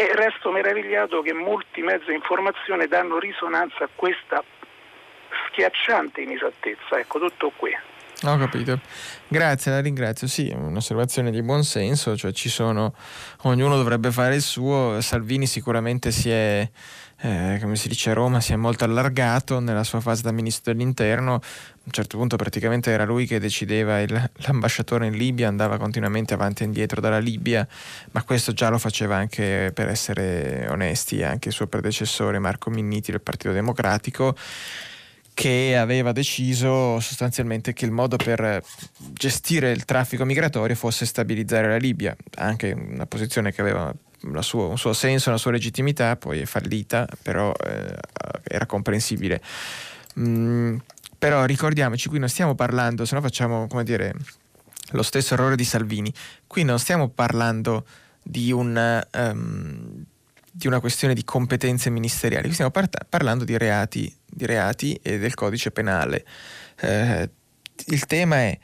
E 0.00 0.14
resto 0.14 0.50
meravigliato 0.50 1.20
che 1.20 1.34
molti 1.34 1.82
mezzi 1.82 2.06
di 2.06 2.14
informazione 2.14 2.86
danno 2.86 3.18
risonanza 3.18 3.84
a 3.84 3.88
questa 3.94 4.42
schiacciante 5.46 6.22
inesattezza. 6.22 6.98
Ecco, 6.98 7.18
tutto 7.18 7.52
qui. 7.54 7.70
Ho 8.22 8.38
capito. 8.38 8.80
Grazie, 9.28 9.72
la 9.72 9.80
ringrazio. 9.82 10.26
Sì, 10.26 10.50
un'osservazione 10.56 11.30
di 11.30 11.42
buon 11.42 11.64
senso, 11.64 12.16
cioè 12.16 12.32
ci 12.32 12.48
sono, 12.48 12.94
ognuno 13.42 13.76
dovrebbe 13.76 14.10
fare 14.10 14.36
il 14.36 14.40
suo. 14.40 15.02
Salvini 15.02 15.46
sicuramente 15.46 16.10
si 16.12 16.30
è, 16.30 16.66
eh, 17.22 17.58
come 17.60 17.76
si 17.76 17.88
dice 17.88 18.10
a 18.10 18.14
Roma, 18.14 18.40
si 18.40 18.54
è 18.54 18.56
molto 18.56 18.84
allargato 18.84 19.60
nella 19.60 19.84
sua 19.84 20.00
fase 20.00 20.22
da 20.22 20.32
ministro 20.32 20.72
dell'interno. 20.72 21.34
A 21.34 21.40
un 21.84 21.92
certo 21.92 22.16
punto 22.16 22.36
praticamente 22.36 22.90
era 22.90 23.04
lui 23.04 23.26
che 23.26 23.38
decideva, 23.38 24.00
il, 24.00 24.30
l'ambasciatore 24.46 25.06
in 25.06 25.16
Libia 25.16 25.46
andava 25.46 25.76
continuamente 25.76 26.32
avanti 26.32 26.62
e 26.62 26.66
indietro 26.66 27.00
dalla 27.00 27.18
Libia, 27.18 27.66
ma 28.12 28.22
questo 28.22 28.52
già 28.52 28.70
lo 28.70 28.78
faceva 28.78 29.16
anche, 29.16 29.70
per 29.74 29.88
essere 29.88 30.66
onesti, 30.70 31.22
anche 31.22 31.48
il 31.48 31.54
suo 31.54 31.66
predecessore 31.66 32.38
Marco 32.38 32.70
Minniti 32.70 33.10
del 33.10 33.20
Partito 33.20 33.52
Democratico 33.52 34.34
che 35.32 35.76
aveva 35.76 36.12
deciso 36.12 37.00
sostanzialmente 37.00 37.72
che 37.72 37.86
il 37.86 37.92
modo 37.92 38.16
per 38.16 38.62
gestire 39.12 39.70
il 39.70 39.86
traffico 39.86 40.24
migratorio 40.26 40.76
fosse 40.76 41.06
stabilizzare 41.06 41.68
la 41.68 41.76
Libia, 41.76 42.14
anche 42.36 42.72
una 42.72 43.06
posizione 43.06 43.52
che 43.52 43.60
aveva 43.62 43.94
sua, 44.40 44.66
un 44.66 44.78
suo 44.78 44.92
senso, 44.92 45.28
una 45.28 45.38
sua 45.38 45.52
legittimità, 45.52 46.16
poi 46.16 46.40
è 46.40 46.44
fallita, 46.44 47.06
però 47.22 47.52
eh, 47.52 47.96
era 48.42 48.66
comprensibile. 48.66 49.40
Mm, 50.18 50.76
però 51.18 51.44
ricordiamoci, 51.44 52.08
qui 52.08 52.18
non 52.18 52.28
stiamo 52.28 52.54
parlando, 52.54 53.04
se 53.04 53.14
no 53.14 53.20
facciamo, 53.20 53.66
come 53.66 53.84
dire, 53.84 54.14
lo 54.90 55.02
stesso 55.02 55.34
errore 55.34 55.56
di 55.56 55.64
Salvini, 55.64 56.12
qui 56.46 56.64
non 56.64 56.78
stiamo 56.78 57.08
parlando 57.08 57.86
di 58.22 58.52
un... 58.52 59.06
Um, 59.14 60.04
di 60.52 60.66
una 60.66 60.80
questione 60.80 61.14
di 61.14 61.24
competenze 61.24 61.90
ministeriali, 61.90 62.42
qui 62.42 62.52
stiamo 62.52 62.72
par- 62.72 62.88
parlando 63.08 63.44
di 63.44 63.56
reati, 63.56 64.12
di 64.26 64.46
reati, 64.46 64.98
e 65.00 65.18
del 65.18 65.32
codice 65.34 65.70
penale. 65.70 66.24
Eh, 66.80 67.30
il 67.86 68.06
tema 68.06 68.36
è 68.36 68.58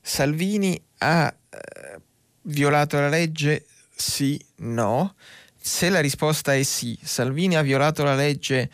Salvini 0.00 0.80
ha 0.98 1.26
eh, 1.50 2.00
violato 2.42 2.98
la 2.98 3.08
legge? 3.08 3.66
Sì, 4.02 4.44
no. 4.56 5.14
Se 5.56 5.88
la 5.88 6.00
risposta 6.00 6.56
è 6.56 6.64
sì, 6.64 6.98
Salvini 7.00 7.54
ha 7.54 7.62
violato 7.62 8.02
la 8.02 8.16
legge 8.16 8.68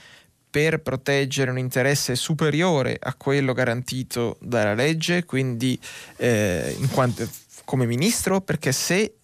per 0.49 0.81
proteggere 0.81 1.51
un 1.51 1.59
interesse 1.59 2.17
superiore 2.17 2.97
a 2.99 3.13
quello 3.13 3.53
garantito 3.53 4.39
dalla 4.41 4.73
legge, 4.73 5.27
quindi 5.27 5.79
eh, 6.17 6.75
quanto, 6.93 7.29
come 7.67 7.85
ministro, 7.85 8.41
perché 8.41 8.73
se 8.73 9.17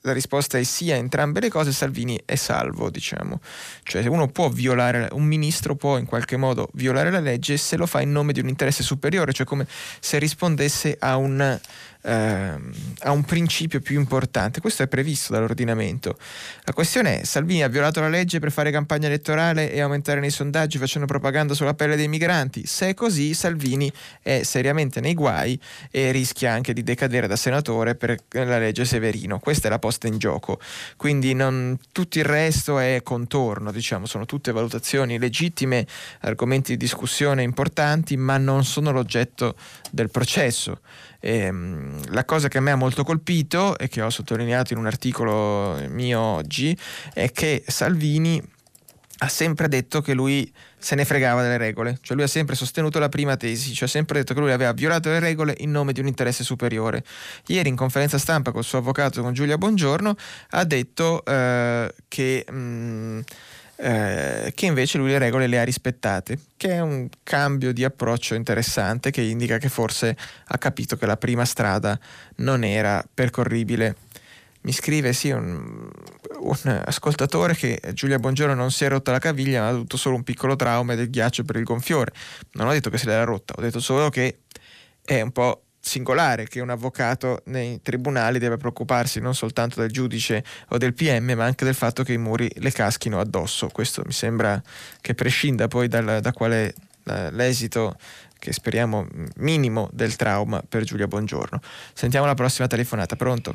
la 0.00 0.14
risposta 0.14 0.56
è 0.56 0.62
sì 0.62 0.90
a 0.90 0.96
entrambe 0.96 1.40
le 1.40 1.50
cose, 1.50 1.70
Salvini 1.70 2.18
è 2.24 2.34
salvo, 2.34 2.88
diciamo. 2.88 3.38
Cioè 3.82 4.06
uno 4.06 4.28
può 4.28 4.48
violare, 4.48 5.08
un 5.12 5.24
ministro 5.24 5.76
può 5.76 5.98
in 5.98 6.06
qualche 6.06 6.38
modo 6.38 6.70
violare 6.72 7.10
la 7.10 7.20
legge 7.20 7.58
se 7.58 7.76
lo 7.76 7.84
fa 7.84 8.00
in 8.00 8.10
nome 8.10 8.32
di 8.32 8.40
un 8.40 8.48
interesse 8.48 8.82
superiore, 8.82 9.34
cioè 9.34 9.44
come 9.44 9.66
se 10.00 10.18
rispondesse 10.18 10.96
a 10.98 11.16
un 11.16 11.60
eh, 12.02 12.58
a 13.00 13.10
un 13.10 13.24
principio 13.24 13.80
più 13.80 13.98
importante. 13.98 14.60
Questo 14.60 14.82
è 14.82 14.88
previsto 14.88 15.32
dall'ordinamento. 15.32 16.16
La 16.64 16.72
questione 16.72 17.20
è: 17.20 17.24
Salvini 17.24 17.62
ha 17.62 17.68
violato 17.68 18.00
la 18.00 18.08
legge 18.08 18.38
per 18.38 18.50
fare 18.52 18.70
campagna 18.70 19.06
elettorale 19.06 19.72
e 19.72 19.80
aumentare 19.80 20.20
nei 20.20 20.30
sondaggi 20.30 20.78
facendo 20.78 21.06
propaganda 21.06 21.54
sulla 21.54 21.74
pelle 21.74 21.96
dei 21.96 22.08
migranti. 22.08 22.66
Se 22.66 22.88
è 22.88 22.94
così, 22.94 23.34
Salvini 23.34 23.92
è 24.20 24.42
seriamente 24.42 25.00
nei 25.00 25.14
guai 25.14 25.58
e 25.90 26.10
rischia 26.10 26.52
anche 26.52 26.72
di 26.72 26.82
decadere 26.82 27.26
da 27.26 27.36
senatore 27.36 27.94
per 27.94 28.18
la 28.30 28.58
legge 28.58 28.84
Severino. 28.84 29.38
Questa 29.38 29.68
è 29.68 29.70
la 29.70 29.78
posta 29.78 30.06
in 30.06 30.18
gioco. 30.18 30.58
Quindi 30.96 31.34
non, 31.34 31.78
tutto 31.92 32.18
il 32.18 32.24
resto 32.24 32.78
è 32.78 33.00
contorno, 33.02 33.70
diciamo, 33.72 34.06
sono 34.06 34.26
tutte 34.26 34.52
valutazioni 34.52 35.18
legittime, 35.18 35.86
argomenti 36.20 36.72
di 36.72 36.78
discussione 36.78 37.42
importanti, 37.42 38.16
ma 38.16 38.38
non 38.38 38.64
sono 38.64 38.90
l'oggetto 38.90 39.56
del 39.90 40.10
processo. 40.10 40.80
Ehm, 41.24 42.12
la 42.12 42.24
cosa 42.24 42.48
che 42.48 42.58
a 42.58 42.60
me 42.60 42.72
ha 42.72 42.76
molto 42.76 43.04
colpito 43.04 43.78
e 43.78 43.88
che 43.88 44.02
ho 44.02 44.10
sottolineato 44.10 44.72
in 44.72 44.80
un 44.80 44.86
articolo 44.86 45.80
mio 45.88 46.20
oggi 46.20 46.76
è 47.14 47.30
che 47.30 47.62
Salvini 47.64 48.42
ha 49.18 49.28
sempre 49.28 49.68
detto 49.68 50.00
che 50.00 50.14
lui 50.14 50.52
se 50.78 50.96
ne 50.96 51.04
fregava 51.04 51.42
delle 51.42 51.58
regole, 51.58 51.98
cioè 52.02 52.16
lui 52.16 52.24
ha 52.24 52.28
sempre 52.28 52.56
sostenuto 52.56 52.98
la 52.98 53.08
prima 53.08 53.36
tesi, 53.36 53.72
cioè 53.72 53.86
ha 53.86 53.90
sempre 53.90 54.18
detto 54.18 54.34
che 54.34 54.40
lui 54.40 54.50
aveva 54.50 54.72
violato 54.72 55.10
le 55.10 55.20
regole 55.20 55.54
in 55.58 55.70
nome 55.70 55.92
di 55.92 56.00
un 56.00 56.08
interesse 56.08 56.42
superiore. 56.42 57.04
Ieri 57.46 57.68
in 57.68 57.76
conferenza 57.76 58.18
stampa 58.18 58.50
col 58.50 58.64
suo 58.64 58.78
avvocato, 58.78 59.22
con 59.22 59.32
Giulia 59.32 59.56
Bongiorno, 59.58 60.16
ha 60.50 60.64
detto 60.64 61.24
eh, 61.24 61.94
che... 62.08 62.44
Mh, 62.50 62.54
mm, 62.56 63.20
eh, 63.84 64.52
che 64.54 64.66
invece 64.66 64.96
lui 64.96 65.08
le 65.10 65.18
regole 65.18 65.48
le 65.48 65.58
ha 65.58 65.64
rispettate, 65.64 66.38
che 66.56 66.70
è 66.70 66.80
un 66.80 67.08
cambio 67.24 67.72
di 67.72 67.82
approccio 67.82 68.34
interessante 68.34 69.10
che 69.10 69.22
indica 69.22 69.58
che 69.58 69.68
forse 69.68 70.16
ha 70.46 70.56
capito 70.58 70.96
che 70.96 71.04
la 71.04 71.16
prima 71.16 71.44
strada 71.44 71.98
non 72.36 72.62
era 72.62 73.04
percorribile. 73.12 73.96
Mi 74.60 74.72
scrive 74.72 75.12
sì 75.12 75.30
un, 75.30 75.90
un 76.38 76.82
ascoltatore 76.84 77.56
che 77.56 77.80
Giulia 77.92 78.20
Bongiorno 78.20 78.54
non 78.54 78.70
si 78.70 78.84
è 78.84 78.88
rotta 78.88 79.10
la 79.10 79.18
caviglia, 79.18 79.62
ma 79.62 79.66
ha 79.66 79.70
avuto 79.70 79.96
solo 79.96 80.14
un 80.14 80.22
piccolo 80.22 80.54
trauma 80.54 80.94
del 80.94 81.10
ghiaccio 81.10 81.42
per 81.42 81.56
il 81.56 81.64
gonfiore. 81.64 82.12
Non 82.52 82.68
ho 82.68 82.70
detto 82.70 82.88
che 82.88 82.98
se 82.98 83.06
l'era 83.06 83.24
rotta, 83.24 83.54
ho 83.56 83.60
detto 83.60 83.80
solo 83.80 84.10
che 84.10 84.42
è 85.04 85.20
un 85.20 85.32
po' 85.32 85.64
singolare 85.84 86.46
che 86.46 86.60
un 86.60 86.70
avvocato 86.70 87.42
nei 87.46 87.82
tribunali 87.82 88.38
debba 88.38 88.56
preoccuparsi 88.56 89.20
non 89.20 89.34
soltanto 89.34 89.80
del 89.80 89.90
giudice 89.90 90.44
o 90.68 90.78
del 90.78 90.94
PM, 90.94 91.32
ma 91.32 91.44
anche 91.44 91.64
del 91.64 91.74
fatto 91.74 92.04
che 92.04 92.12
i 92.12 92.18
muri 92.18 92.48
le 92.54 92.70
caschino 92.70 93.18
addosso. 93.18 93.68
Questo 93.68 94.02
mi 94.06 94.12
sembra 94.12 94.62
che 95.00 95.14
prescinda 95.14 95.66
poi 95.66 95.88
dal, 95.88 96.20
da 96.20 96.32
qual 96.32 96.52
è 96.52 96.72
l'esito 97.32 97.96
che 98.38 98.52
speriamo 98.52 99.06
minimo 99.36 99.88
del 99.92 100.14
trauma 100.14 100.62
per 100.66 100.84
Giulia 100.84 101.08
Buongiorno. 101.08 101.60
Sentiamo 101.92 102.26
la 102.26 102.34
prossima 102.34 102.68
telefonata. 102.68 103.16
Pronto? 103.16 103.52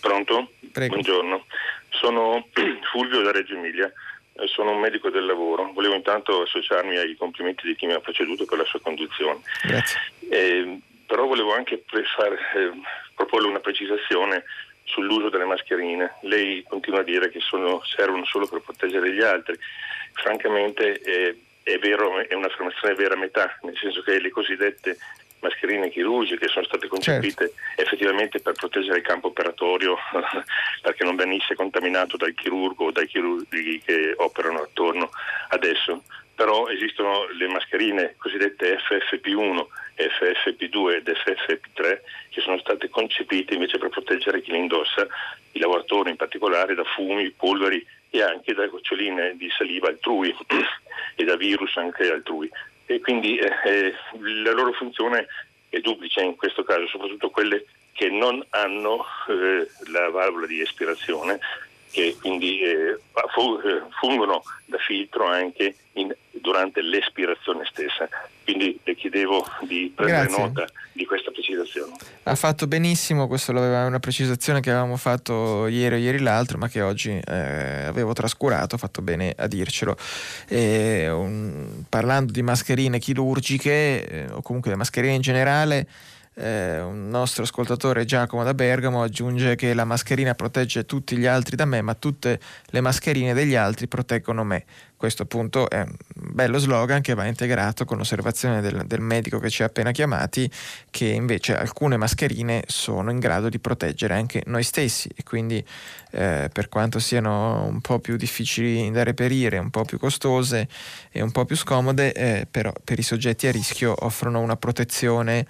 Pronto? 0.00 0.52
Prego. 0.72 0.92
Buongiorno. 0.92 1.46
Sono 1.90 2.46
Fulvio 2.92 3.22
da 3.22 3.32
Reggio 3.32 3.54
Emilia 3.54 3.92
sono 4.44 4.72
un 4.72 4.80
medico 4.80 5.08
del 5.08 5.24
lavoro. 5.24 5.72
Volevo 5.72 5.94
intanto 5.94 6.42
associarmi 6.42 6.96
ai 6.96 7.16
complimenti 7.16 7.66
di 7.66 7.74
chi 7.74 7.86
mi 7.86 7.94
ha 7.94 8.00
preceduto 8.00 8.44
per 8.44 8.58
la 8.58 8.64
sua 8.64 8.80
conduzione. 8.80 9.40
Grazie. 9.62 9.98
Eh, 10.28 10.80
però 11.06 11.26
volevo 11.26 11.54
anche 11.54 11.82
far, 11.86 12.32
eh, 12.32 12.72
proporle 13.14 13.48
una 13.48 13.60
precisazione 13.60 14.44
sull'uso 14.84 15.28
delle 15.28 15.44
mascherine. 15.44 16.14
Lei 16.22 16.62
continua 16.68 17.00
a 17.00 17.04
dire 17.04 17.30
che 17.30 17.40
sono, 17.40 17.82
servono 17.84 18.24
solo 18.24 18.46
per 18.46 18.60
proteggere 18.60 19.12
gli 19.12 19.22
altri. 19.22 19.58
Francamente 20.12 21.00
eh, 21.00 21.38
è, 21.62 21.78
vero, 21.78 22.18
è 22.18 22.34
un'affermazione 22.34 22.94
vera 22.94 23.14
a 23.14 23.18
metà, 23.18 23.58
nel 23.62 23.76
senso 23.76 24.02
che 24.02 24.20
le 24.20 24.30
cosiddette 24.30 24.96
mascherine 25.38 25.90
chirurgiche 25.90 26.48
sono 26.48 26.64
state 26.64 26.88
concepite 26.88 27.52
certo. 27.52 27.82
effettivamente 27.82 28.40
per 28.40 28.54
proteggere 28.54 28.96
il 28.96 29.04
campo 29.04 29.28
operatorio 29.28 29.94
perché 30.80 31.04
non 31.04 31.14
venisse 31.14 31.54
contaminato 31.54 32.16
dal 32.16 32.32
chirurgo 32.32 32.86
o 32.86 32.90
dai 32.90 33.06
chirurghi 33.06 33.82
che 33.84 34.14
operano 34.16 34.62
attorno 34.62 35.10
adesso 35.48 36.02
però 36.36 36.68
esistono 36.68 37.26
le 37.32 37.48
mascherine 37.48 38.14
cosiddette 38.18 38.76
FFP1, 38.76 39.66
FFP2 39.96 40.96
ed 40.96 41.08
FFP3 41.08 42.00
che 42.30 42.40
sono 42.40 42.58
state 42.58 42.88
concepite 42.88 43.54
invece 43.54 43.78
per 43.78 43.88
proteggere 43.88 44.42
chi 44.42 44.50
le 44.50 44.58
indossa, 44.58 45.06
i 45.52 45.58
lavoratori 45.58 46.10
in 46.10 46.16
particolare, 46.16 46.74
da 46.74 46.84
fumi, 46.84 47.30
polveri 47.30 47.84
e 48.10 48.22
anche 48.22 48.54
da 48.54 48.66
goccioline 48.66 49.36
di 49.36 49.48
saliva 49.50 49.88
altrui 49.88 50.34
e 51.16 51.24
da 51.24 51.36
virus 51.36 51.76
anche 51.76 52.10
altrui. 52.10 52.50
E 52.86 53.00
quindi 53.00 53.36
eh, 53.38 53.52
eh, 53.64 53.94
la 54.42 54.52
loro 54.52 54.72
funzione 54.72 55.26
è 55.68 55.80
duplice 55.80 56.20
in 56.20 56.36
questo 56.36 56.62
caso, 56.62 56.86
soprattutto 56.86 57.30
quelle 57.30 57.64
che 57.92 58.10
non 58.10 58.44
hanno 58.50 59.04
eh, 59.28 59.66
la 59.90 60.10
valvola 60.10 60.46
di 60.46 60.60
espirazione 60.60 61.40
che 61.96 62.14
quindi 62.20 62.60
eh, 62.60 62.90
eh, 62.90 62.98
fungono 63.98 64.42
da 64.66 64.76
filtro 64.76 65.24
anche 65.26 65.74
in, 65.92 66.14
durante 66.30 66.82
l'espirazione 66.82 67.64
stessa. 67.64 68.06
Quindi 68.44 68.78
le 68.84 68.94
chiedevo 68.94 69.42
di 69.62 69.90
prendere 69.94 70.26
Grazie. 70.26 70.44
nota 70.44 70.66
di 70.92 71.06
questa 71.06 71.30
precisazione. 71.30 71.94
Ha 72.24 72.34
fatto 72.34 72.66
benissimo, 72.66 73.26
questa 73.26 73.52
è 73.54 73.86
una 73.86 73.98
precisazione 73.98 74.60
che 74.60 74.68
avevamo 74.68 74.98
fatto 74.98 75.66
ieri 75.68 75.94
o 75.94 75.98
ieri 75.98 76.18
l'altro, 76.18 76.58
ma 76.58 76.68
che 76.68 76.82
oggi 76.82 77.18
eh, 77.18 77.84
avevo 77.86 78.12
trascurato, 78.12 78.74
ha 78.74 78.78
fatto 78.78 79.00
bene 79.00 79.32
a 79.34 79.46
dircelo. 79.46 79.96
E, 80.48 81.08
un, 81.08 81.82
parlando 81.88 82.30
di 82.30 82.42
mascherine 82.42 82.98
chirurgiche, 82.98 84.06
eh, 84.06 84.26
o 84.32 84.42
comunque 84.42 84.70
le 84.70 84.76
mascherine 84.76 85.14
in 85.14 85.22
generale, 85.22 85.86
eh, 86.38 86.80
un 86.80 87.08
nostro 87.08 87.44
ascoltatore 87.44 88.04
Giacomo 88.04 88.44
da 88.44 88.52
Bergamo 88.52 89.02
aggiunge 89.02 89.56
che 89.56 89.72
la 89.72 89.84
mascherina 89.84 90.34
protegge 90.34 90.84
tutti 90.84 91.16
gli 91.16 91.24
altri 91.24 91.56
da 91.56 91.64
me, 91.64 91.80
ma 91.80 91.94
tutte 91.94 92.38
le 92.66 92.80
mascherine 92.82 93.32
degli 93.32 93.54
altri 93.54 93.88
proteggono 93.88 94.44
me. 94.44 94.64
Questo 94.96 95.22
appunto 95.22 95.68
è 95.68 95.80
un 95.80 95.94
bello 96.14 96.58
slogan 96.58 97.00
che 97.00 97.14
va 97.14 97.26
integrato 97.26 97.84
con 97.84 97.98
l'osservazione 97.98 98.60
del, 98.60 98.84
del 98.86 99.00
medico 99.00 99.38
che 99.38 99.50
ci 99.50 99.62
ha 99.62 99.66
appena 99.66 99.90
chiamati, 99.92 100.50
che 100.90 101.06
invece 101.06 101.56
alcune 101.56 101.96
mascherine 101.96 102.64
sono 102.66 103.10
in 103.10 103.18
grado 103.18 103.48
di 103.48 103.58
proteggere 103.58 104.14
anche 104.14 104.42
noi 104.46 104.62
stessi 104.62 105.10
e 105.14 105.22
quindi 105.22 105.62
eh, 106.12 106.48
per 106.52 106.68
quanto 106.68 106.98
siano 106.98 107.64
un 107.66 107.80
po' 107.80 107.98
più 107.98 108.16
difficili 108.16 108.90
da 108.90 109.04
reperire, 109.04 109.58
un 109.58 109.70
po' 109.70 109.84
più 109.84 109.98
costose 109.98 110.68
e 111.10 111.22
un 111.22 111.30
po' 111.30 111.44
più 111.44 111.56
scomode, 111.56 112.12
eh, 112.12 112.46
però 112.50 112.72
per 112.82 112.98
i 112.98 113.02
soggetti 113.02 113.46
a 113.46 113.52
rischio 113.52 113.94
offrono 113.98 114.40
una 114.40 114.56
protezione 114.56 115.46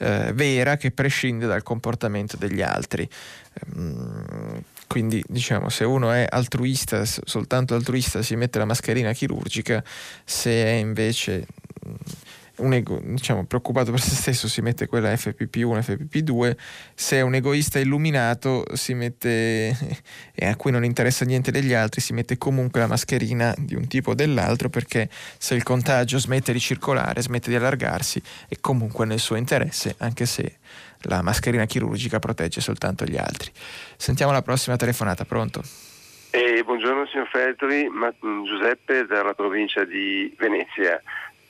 eh, 0.00 0.32
vera 0.32 0.76
che 0.76 0.90
prescinde 0.90 1.46
dal 1.46 1.62
comportamento 1.62 2.36
degli 2.36 2.62
altri. 2.62 3.08
Ehm, 3.66 4.62
quindi 4.86 5.22
diciamo 5.28 5.68
se 5.68 5.84
uno 5.84 6.10
è 6.10 6.26
altruista, 6.28 7.04
soltanto 7.04 7.74
altruista 7.74 8.22
si 8.22 8.34
mette 8.34 8.58
la 8.58 8.64
mascherina 8.64 9.12
chirurgica, 9.12 9.84
se 10.24 10.50
è 10.50 10.70
invece 10.70 11.46
un 12.60 12.72
ego, 12.72 13.00
diciamo, 13.02 13.44
preoccupato 13.44 13.90
per 13.90 14.00
se 14.00 14.14
stesso 14.14 14.48
si 14.48 14.60
mette 14.60 14.86
quella 14.86 15.12
FPP1, 15.12 15.78
FPP2, 15.78 16.56
se 16.94 17.16
è 17.16 17.20
un 17.20 17.34
egoista 17.34 17.78
illuminato 17.78 18.64
si 18.74 18.94
mette, 18.94 19.76
e 20.34 20.46
a 20.46 20.56
cui 20.56 20.70
non 20.70 20.84
interessa 20.84 21.24
niente 21.24 21.50
degli 21.50 21.72
altri, 21.72 22.00
si 22.00 22.12
mette 22.12 22.38
comunque 22.38 22.80
la 22.80 22.86
mascherina 22.86 23.54
di 23.58 23.74
un 23.74 23.86
tipo 23.86 24.10
o 24.10 24.14
dell'altro 24.14 24.68
perché 24.68 25.08
se 25.10 25.54
il 25.54 25.62
contagio 25.62 26.18
smette 26.18 26.52
di 26.52 26.60
circolare, 26.60 27.22
smette 27.22 27.50
di 27.50 27.56
allargarsi, 27.56 28.22
è 28.48 28.56
comunque 28.60 29.06
nel 29.06 29.18
suo 29.18 29.36
interesse, 29.36 29.94
anche 29.98 30.26
se 30.26 30.58
la 31.02 31.22
mascherina 31.22 31.64
chirurgica 31.64 32.18
protegge 32.18 32.60
soltanto 32.60 33.04
gli 33.04 33.16
altri. 33.16 33.50
Sentiamo 33.96 34.32
la 34.32 34.42
prossima 34.42 34.76
telefonata, 34.76 35.24
pronto? 35.24 35.62
Eh, 36.32 36.62
buongiorno 36.62 37.06
signor 37.06 37.28
Feltri, 37.28 37.88
ma, 37.88 38.12
mm, 38.24 38.44
Giuseppe 38.44 39.04
dalla 39.06 39.34
provincia 39.34 39.84
di 39.84 40.32
Venezia. 40.38 41.02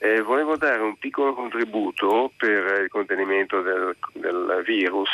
Eh, 0.03 0.19
volevo 0.21 0.57
dare 0.57 0.81
un 0.81 0.97
piccolo 0.97 1.35
contributo 1.35 2.31
per 2.35 2.81
il 2.81 2.89
contenimento 2.89 3.61
del, 3.61 3.95
del 4.13 4.63
virus 4.65 5.09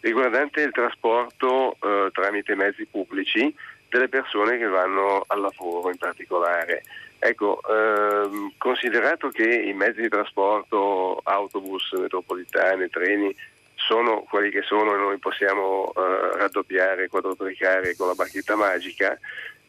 riguardante 0.00 0.60
il 0.60 0.72
trasporto 0.72 1.76
eh, 1.80 2.08
tramite 2.10 2.56
mezzi 2.56 2.84
pubblici 2.84 3.54
delle 3.88 4.08
persone 4.08 4.58
che 4.58 4.66
vanno 4.66 5.22
al 5.28 5.40
lavoro 5.40 5.88
in 5.88 5.98
particolare. 5.98 6.82
Ecco, 7.20 7.60
ehm, 7.62 8.54
considerato 8.58 9.28
che 9.28 9.48
i 9.48 9.72
mezzi 9.72 10.00
di 10.00 10.08
trasporto, 10.08 11.20
autobus, 11.22 11.92
metropolitane, 11.92 12.88
treni, 12.88 13.32
sono 13.76 14.24
quelli 14.28 14.50
che 14.50 14.62
sono 14.62 14.94
e 14.94 14.98
noi 14.98 15.18
possiamo 15.18 15.92
eh, 15.94 16.38
raddoppiare, 16.38 17.06
quadruplicare 17.06 17.94
con 17.94 18.08
la 18.08 18.14
bacchetta 18.14 18.56
magica, 18.56 19.16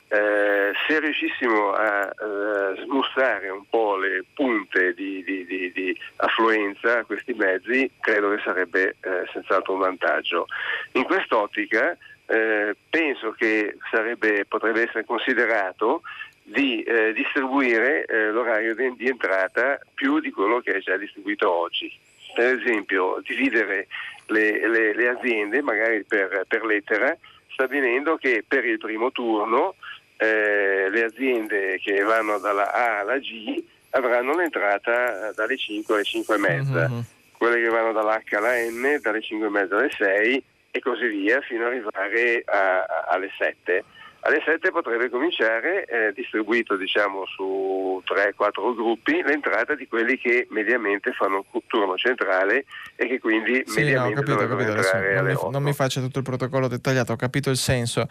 eh, 0.07 0.71
se 0.87 0.99
riuscissimo 0.99 1.71
a 1.71 2.05
eh, 2.05 2.81
smussare 2.83 3.49
un 3.49 3.63
po' 3.67 3.97
le 3.97 4.23
punte 4.33 4.93
di, 4.93 5.23
di, 5.23 5.45
di, 5.45 5.71
di, 5.71 5.99
affluenza 6.17 6.99
a 6.99 7.05
questi 7.05 7.33
mezzi, 7.33 7.89
credo 7.99 8.29
che 8.29 8.41
sarebbe 8.43 8.95
eh, 9.01 9.25
senz'altro 9.33 9.73
un 9.73 9.79
vantaggio. 9.79 10.45
In 10.93 11.03
quest'ottica 11.03 11.97
eh, 12.27 12.75
penso 12.89 13.31
che 13.31 13.77
sarebbe, 13.89 14.45
potrebbe 14.45 14.83
essere 14.83 15.05
considerato 15.05 16.01
di 16.43 16.83
eh, 16.83 17.11
distribuire 17.13 18.05
l'orario 18.31 18.75
di, 18.75 19.07
entrata 19.07 19.79
più 19.95 20.19
di 20.19 20.29
quello 20.29 20.59
che 20.59 20.73
è 20.73 20.79
già 20.79 20.95
distribuito 20.97 21.51
oggi. 21.51 21.91
Per 22.35 22.59
esempio, 22.59 23.19
dividere 23.25 23.87
le, 24.27 24.67
le, 24.67 24.93
le 24.93 25.07
aziende 25.07 25.63
magari 25.63 26.03
per, 26.03 26.45
per 26.47 26.63
lettera 26.63 27.17
stabilendo 27.55 28.17
che 28.17 28.43
per 28.47 28.65
il 28.65 28.77
primo 28.77 29.11
turno 29.11 29.75
eh, 30.17 30.89
le 30.89 31.03
aziende 31.03 31.79
che 31.83 32.01
vanno 32.01 32.39
dalla 32.39 32.71
A 32.71 32.99
alla 32.99 33.17
G 33.17 33.63
avranno 33.91 34.35
l'entrata 34.35 35.31
dalle 35.33 35.57
5 35.57 35.93
alle 35.93 36.03
5 36.03 36.35
e 36.35 36.37
mezza, 36.37 36.89
mm-hmm. 36.89 36.99
quelle 37.37 37.61
che 37.61 37.69
vanno 37.69 37.91
dall'H 37.91 38.35
alla 38.35 38.53
N 38.69 38.99
dalle 39.01 39.21
5 39.21 39.47
e 39.47 39.49
mezza 39.49 39.77
alle 39.77 39.91
6 39.91 40.43
e 40.71 40.79
così 40.79 41.07
via 41.07 41.39
fino 41.41 41.65
ad 41.65 41.71
arrivare 41.71 42.43
a, 42.45 42.81
a, 42.81 43.05
alle 43.09 43.29
7. 43.37 43.83
Alle 44.25 44.41
7 44.43 44.71
potrebbe 44.71 45.07
cominciare, 45.09 45.85
eh, 45.85 46.11
distribuito 46.11 46.75
diciamo, 46.75 47.25
su 47.27 48.01
3-4 48.03 48.73
gruppi, 48.73 49.21
l'entrata 49.21 49.75
di 49.75 49.87
quelli 49.87 50.17
che 50.17 50.47
mediamente 50.49 51.11
fanno 51.11 51.45
un 51.49 51.59
turno 51.67 51.95
centrale 51.95 52.65
e 52.95 53.07
che 53.07 53.19
quindi 53.19 53.61
sì, 53.67 53.83
mediamente 53.83 54.31
no, 54.31 54.37
capito, 54.37 54.73
capito, 54.73 55.21
non, 55.21 55.25
mi, 55.25 55.51
non 55.51 55.63
mi 55.63 55.73
faccia 55.73 56.01
tutto 56.01 56.17
il 56.17 56.25
protocollo 56.25 56.67
dettagliato, 56.67 57.13
ho 57.13 57.17
capito 57.17 57.51
il 57.51 57.57
senso. 57.57 58.07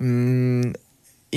Mm, 0.00 0.70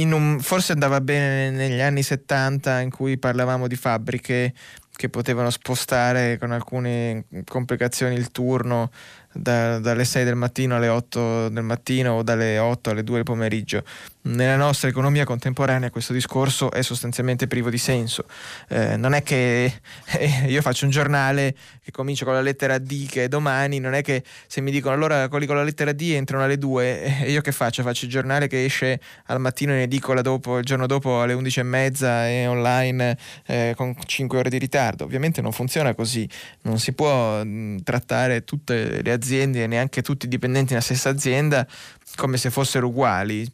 un, 0.06 0.39
forse 0.39 0.74
andava 0.74 1.02
bene 1.02 1.52
negli 1.52 1.80
anni 1.80 2.04
70 2.04 2.80
in 2.80 2.89
cui 2.89 3.18
parlavamo 3.18 3.68
di 3.68 3.76
fabbriche 3.76 4.54
che 5.00 5.08
potevano 5.08 5.50
spostare 5.50 6.38
con 6.38 6.52
alcune 6.52 7.24
complicazioni 7.45 8.16
il 8.16 8.32
turno 8.32 8.91
da, 9.32 9.80
dalle 9.80 10.04
6 10.04 10.26
del 10.26 10.36
mattino 10.36 10.76
alle 10.76 10.89
8 10.89 11.47
del 11.47 11.64
mattino 11.64 12.16
o 12.16 12.24
dalle 12.24 12.58
8 12.58 12.89
alle 12.89 13.04
2 13.04 13.16
del 13.16 13.24
pomeriggio. 13.24 13.84
Nella 14.22 14.58
nostra 14.58 14.90
economia 14.90 15.24
contemporanea 15.24 15.90
questo 15.90 16.12
discorso 16.12 16.72
è 16.72 16.82
sostanzialmente 16.82 17.48
privo 17.48 17.70
di 17.70 17.78
senso. 17.78 18.26
Eh, 18.68 18.98
non 18.98 19.14
è 19.14 19.24
che 19.24 19.64
eh, 20.20 20.46
io 20.48 20.62
faccio 20.62 20.84
un 20.84 20.92
giornale 20.92 21.56
che 21.82 21.92
comincia 21.92 22.26
con 22.26 22.34
la 22.34 22.42
lettera 22.42 22.78
D 22.80 23.08
che 23.08 23.24
è 23.24 23.28
domani, 23.30 23.80
non 23.80 23.94
è 23.94 24.02
che 24.02 24.24
se 24.48 24.60
mi 24.60 24.72
dicono 24.72 24.94
allora 24.94 25.30
quelli 25.30 25.46
con 25.46 25.56
la 25.56 25.64
lettera 25.64 25.94
D 25.94 26.02
entrano 26.14 26.44
alle 26.44 26.58
2 26.58 27.24
e 27.24 27.32
io 27.32 27.40
che 27.40 27.54
faccio? 27.54 27.82
Faccio 27.82 28.06
il 28.06 28.12
giornale 28.12 28.48
che 28.48 28.66
esce 28.66 29.00
al 29.28 29.40
mattino 29.40 29.72
in 29.72 29.80
edicola 29.80 30.22
dopo, 30.22 30.58
il 30.58 30.66
giorno 30.66 30.86
dopo 30.86 31.22
alle 31.22 31.32
11 31.32 31.60
e 31.62 31.64
mezza 31.64 32.28
e 32.28 32.46
online 32.46 33.18
eh, 33.46 33.74
con 33.78 33.96
5 34.06 34.38
ore 34.38 34.50
di 34.50 34.58
ritardo. 34.58 35.06
Ovviamente 35.06 35.42
non 35.42 35.54
funziona 35.54 35.96
così, 35.96 36.28
non 36.64 36.78
si 36.78 36.92
può 36.92 37.42
mh, 37.42 37.84
trattare 37.84 38.44
tutte 38.44 39.02
le 39.02 39.12
aziende 39.14 39.64
e 39.64 39.68
neanche 39.68 40.02
tutti 40.02 40.26
i 40.26 40.30
dipendenti 40.30 40.74
nella 40.74 40.84
stessa 40.84 41.08
azienda 41.08 41.66
come 42.16 42.38
se 42.38 42.50
fossero 42.50 42.88
uguali, 42.88 43.52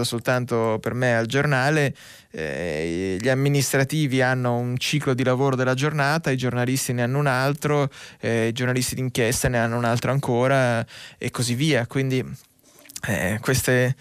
stando 0.00 0.04
soltanto 0.04 0.78
per 0.80 0.94
me 0.94 1.16
al 1.16 1.26
giornale, 1.26 1.94
eh, 2.30 3.16
gli 3.20 3.28
amministrativi 3.28 4.22
hanno 4.22 4.56
un 4.56 4.76
ciclo 4.78 5.14
di 5.14 5.24
lavoro 5.24 5.56
della 5.56 5.74
giornata, 5.74 6.30
i 6.30 6.36
giornalisti 6.36 6.92
ne 6.92 7.02
hanno 7.02 7.18
un 7.18 7.26
altro, 7.26 7.90
eh, 8.20 8.48
i 8.48 8.52
giornalisti 8.52 8.94
d'inchiesta 8.94 9.48
ne 9.48 9.58
hanno 9.58 9.76
un 9.76 9.84
altro 9.84 10.10
ancora 10.10 10.84
e 11.18 11.30
così 11.30 11.54
via. 11.54 11.86
Quindi 11.86 12.24
eh, 13.06 13.38
queste 13.40 13.94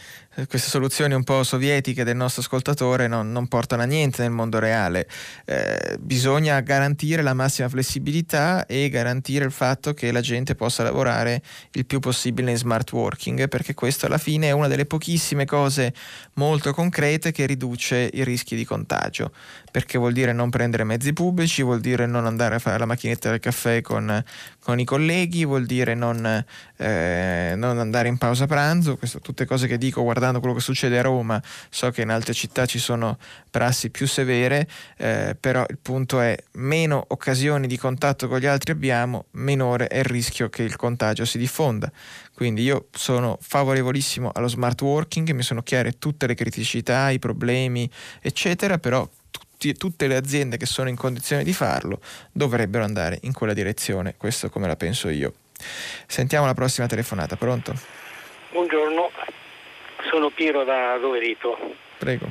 queste 0.47 0.69
soluzioni 0.69 1.13
un 1.13 1.23
po' 1.23 1.43
sovietiche 1.43 2.03
del 2.03 2.15
nostro 2.15 2.41
ascoltatore 2.41 3.07
non, 3.07 3.31
non 3.31 3.47
portano 3.47 3.81
a 3.81 3.85
niente 3.85 4.21
nel 4.21 4.31
mondo 4.31 4.59
reale. 4.59 5.07
Eh, 5.45 5.97
bisogna 5.99 6.59
garantire 6.61 7.21
la 7.21 7.33
massima 7.33 7.67
flessibilità 7.67 8.65
e 8.65 8.89
garantire 8.89 9.45
il 9.45 9.51
fatto 9.51 9.93
che 9.93 10.11
la 10.11 10.21
gente 10.21 10.55
possa 10.55 10.83
lavorare 10.83 11.41
il 11.71 11.85
più 11.85 11.99
possibile 11.99 12.51
in 12.51 12.57
smart 12.57 12.91
working, 12.91 13.47
perché 13.47 13.73
questo 13.73 14.05
alla 14.05 14.17
fine 14.17 14.47
è 14.47 14.51
una 14.51 14.67
delle 14.67 14.85
pochissime 14.85 15.45
cose 15.45 15.93
molto 16.33 16.73
concrete 16.73 17.31
che 17.31 17.45
riduce 17.45 18.09
i 18.13 18.23
rischi 18.23 18.55
di 18.55 18.65
contagio, 18.65 19.31
perché 19.71 19.97
vuol 19.97 20.13
dire 20.13 20.31
non 20.31 20.49
prendere 20.49 20.83
mezzi 20.83 21.11
pubblici, 21.13 21.63
vuol 21.63 21.79
dire 21.79 22.05
non 22.05 22.25
andare 22.25 22.55
a 22.55 22.59
fare 22.59 22.77
la 22.77 22.85
macchinetta 22.85 23.29
del 23.29 23.39
caffè 23.39 23.81
con, 23.81 24.23
con 24.59 24.79
i 24.79 24.85
colleghi, 24.85 25.45
vuol 25.45 25.65
dire 25.65 25.95
non, 25.95 26.45
eh, 26.77 27.53
non 27.55 27.79
andare 27.79 28.07
in 28.07 28.17
pausa 28.17 28.45
pranzo, 28.45 28.97
queste 28.97 29.19
tutte 29.19 29.45
cose 29.45 29.67
che 29.67 29.77
dico 29.77 30.01
guardando 30.03 30.28
guardando 30.29 30.39
quello 30.39 30.55
che 30.55 30.61
succede 30.61 30.99
a 30.99 31.01
Roma, 31.01 31.41
so 31.69 31.89
che 31.91 32.01
in 32.01 32.09
altre 32.09 32.33
città 32.33 32.65
ci 32.65 32.79
sono 32.79 33.17
prassi 33.49 33.89
più 33.89 34.07
severe, 34.07 34.67
eh, 34.97 35.35
però 35.39 35.65
il 35.67 35.77
punto 35.81 36.19
è 36.19 36.37
meno 36.53 37.03
occasioni 37.09 37.67
di 37.67 37.77
contatto 37.77 38.27
con 38.27 38.39
gli 38.39 38.45
altri 38.45 38.71
abbiamo, 38.71 39.25
minore 39.31 39.87
è 39.87 39.99
il 39.99 40.05
rischio 40.05 40.49
che 40.49 40.63
il 40.63 40.75
contagio 40.75 41.25
si 41.25 41.37
diffonda. 41.37 41.91
Quindi 42.33 42.63
io 42.63 42.87
sono 42.91 43.37
favorevolissimo 43.41 44.31
allo 44.33 44.47
smart 44.47 44.79
working, 44.81 45.31
mi 45.31 45.43
sono 45.43 45.61
chiare 45.61 45.97
tutte 45.97 46.27
le 46.27 46.35
criticità, 46.35 47.09
i 47.09 47.19
problemi, 47.19 47.89
eccetera, 48.21 48.77
però 48.77 49.07
tutte 49.77 50.07
le 50.07 50.15
aziende 50.15 50.55
che 50.55 50.65
sono 50.65 50.87
in 50.87 50.95
condizione 50.95 51.43
di 51.43 51.51
farlo 51.51 51.99
dovrebbero 52.31 52.85
andare 52.85 53.19
in 53.23 53.33
quella 53.33 53.53
direzione, 53.53 54.15
questo 54.15 54.49
come 54.49 54.67
la 54.67 54.77
penso 54.77 55.09
io. 55.09 55.33
Sentiamo 56.07 56.45
la 56.45 56.53
prossima 56.53 56.87
telefonata, 56.87 57.35
pronto? 57.35 57.73
Buongiorno, 58.51 59.11
sono 60.09 60.29
Piero 60.29 60.63
da 60.63 60.95
Rovereto. 60.95 61.57
Prego. 61.99 62.27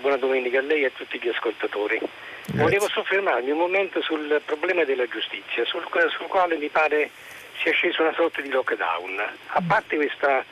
Buona 0.00 0.16
domenica 0.16 0.58
a 0.58 0.62
lei 0.62 0.82
e 0.82 0.86
a 0.86 0.90
tutti 0.94 1.18
gli 1.20 1.28
ascoltatori. 1.28 1.98
Grazie. 1.98 2.62
Volevo 2.62 2.88
soffermarmi 2.88 3.50
un 3.50 3.58
momento 3.58 4.00
sul 4.00 4.40
problema 4.44 4.84
della 4.84 5.06
giustizia, 5.06 5.64
sul, 5.64 5.84
sul 6.16 6.26
quale 6.28 6.56
mi 6.56 6.68
pare 6.68 7.10
sia 7.62 7.72
sceso 7.72 8.02
una 8.02 8.14
sorta 8.14 8.40
di 8.40 8.50
lockdown. 8.50 9.20
A 9.48 9.62
parte 9.66 9.96
questa 9.96 10.44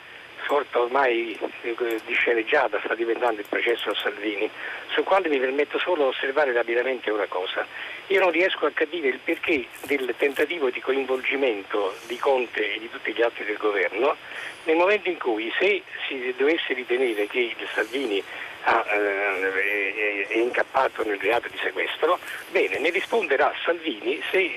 sorta 0.47 0.79
ormai 0.79 1.37
eh, 1.61 1.75
di 2.05 2.13
sceneggiata 2.13 2.79
sta 2.83 2.95
diventando 2.95 3.41
il 3.41 3.47
processo 3.47 3.89
a 3.89 3.95
Salvini, 3.95 4.49
sul 4.87 5.03
quale 5.03 5.27
mi 5.27 5.39
permetto 5.39 5.77
solo 5.77 6.03
di 6.03 6.15
osservare 6.15 6.53
rapidamente 6.53 7.11
una 7.11 7.27
cosa. 7.27 7.65
Io 8.07 8.19
non 8.21 8.31
riesco 8.31 8.65
a 8.65 8.71
capire 8.71 9.09
il 9.09 9.19
perché 9.21 9.67
del 9.85 10.13
tentativo 10.17 10.69
di 10.69 10.79
coinvolgimento 10.79 11.93
di 12.07 12.17
Conte 12.17 12.75
e 12.75 12.79
di 12.79 12.89
tutti 12.89 13.11
gli 13.11 13.21
altri 13.21 13.43
del 13.43 13.57
governo 13.57 14.15
nel 14.63 14.77
momento 14.77 15.09
in 15.09 15.17
cui 15.17 15.51
se 15.59 15.83
si 16.07 16.33
dovesse 16.37 16.73
ritenere 16.73 17.27
che 17.27 17.39
il 17.39 17.67
Salvini 17.73 18.23
ha, 18.63 18.85
eh, 18.89 20.27
è 20.27 20.37
incappato 20.37 21.03
nel 21.03 21.19
reato 21.19 21.47
di 21.49 21.57
sequestro, 21.61 22.19
bene, 22.51 22.79
ne 22.79 22.89
risponderà 22.89 23.53
Salvini 23.63 24.21
se, 24.31 24.51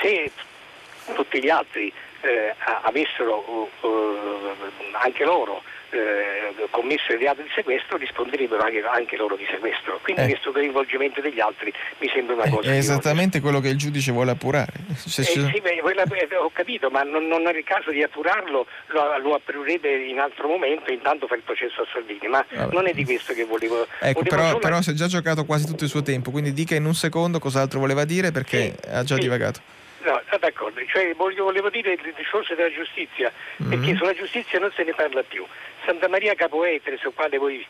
se 0.00 0.30
tutti 1.14 1.42
gli 1.42 1.48
altri 1.48 1.92
eh, 2.26 2.54
avessero 2.82 3.70
uh, 3.80 3.88
anche 4.92 5.24
loro 5.24 5.62
eh, 5.90 5.98
eh, 5.98 6.68
commesso 6.70 7.12
il 7.12 7.18
reato 7.18 7.42
di 7.42 7.48
sequestro 7.54 7.96
risponderebbero 7.96 8.60
anche, 8.60 8.82
anche 8.82 9.16
loro 9.16 9.36
di 9.36 9.46
sequestro. 9.48 10.00
Quindi 10.02 10.22
eh. 10.22 10.28
questo 10.28 10.50
coinvolgimento 10.50 11.20
degli 11.20 11.38
altri 11.38 11.72
mi 11.98 12.08
sembra 12.12 12.34
una 12.34 12.48
cosa... 12.48 12.70
È 12.70 12.76
esattamente 12.76 13.40
quello 13.40 13.60
che 13.60 13.68
il 13.68 13.76
giudice 13.76 14.10
vuole 14.10 14.32
appurare. 14.32 14.72
Se 14.98 15.22
eh, 15.22 15.24
sì, 15.24 15.60
beh, 15.60 15.80
ho 16.36 16.50
capito, 16.52 16.90
ma 16.90 17.02
non, 17.02 17.26
non, 17.26 17.46
è 17.46 17.56
il 17.56 17.64
caso 17.64 17.90
di 17.90 18.02
appurarlo, 18.02 18.66
lo, 18.86 19.18
lo 19.22 19.34
appurerebbe 19.34 20.06
in 20.06 20.18
altro 20.18 20.48
momento, 20.48 20.90
intanto 20.90 21.26
fa 21.26 21.36
il 21.36 21.42
processo 21.42 21.82
a 21.82 21.86
Salvini, 21.92 22.26
ma 22.26 22.44
Vabbè. 22.48 22.72
non 22.74 22.88
è 22.88 22.92
di 22.92 23.04
questo 23.04 23.32
che 23.32 23.44
volevo... 23.44 23.86
Ecco, 24.00 24.22
volevo 24.22 24.28
però, 24.28 24.46
solo... 24.48 24.58
però 24.58 24.82
si 24.82 24.90
è 24.90 24.94
già 24.94 25.06
giocato 25.06 25.44
quasi 25.44 25.66
tutto 25.66 25.84
il 25.84 25.90
suo 25.90 26.02
tempo, 26.02 26.30
quindi 26.30 26.52
dica 26.52 26.74
in 26.74 26.84
un 26.84 26.94
secondo 26.94 27.38
cos'altro 27.38 27.78
voleva 27.78 28.04
dire 28.04 28.32
perché 28.32 28.74
sì, 28.80 28.88
ha 28.90 29.04
già 29.04 29.14
sì. 29.14 29.20
divagato. 29.20 29.60
No, 30.06 30.22
d'accordo, 30.38 30.80
cioè, 30.86 31.12
voglio, 31.16 31.42
volevo 31.42 31.68
dire 31.68 31.94
il 31.94 32.14
discorso 32.16 32.54
della 32.54 32.70
giustizia, 32.70 33.32
mm-hmm. 33.60 33.70
perché 33.70 33.96
sulla 33.96 34.14
giustizia 34.14 34.60
non 34.60 34.70
se 34.70 34.84
ne 34.84 34.94
parla 34.94 35.24
più. 35.24 35.44
Santa 35.84 36.06
Maria 36.06 36.32
Capoetere, 36.34 36.96
sul 36.96 37.12
quale 37.12 37.38
voi 37.38 37.66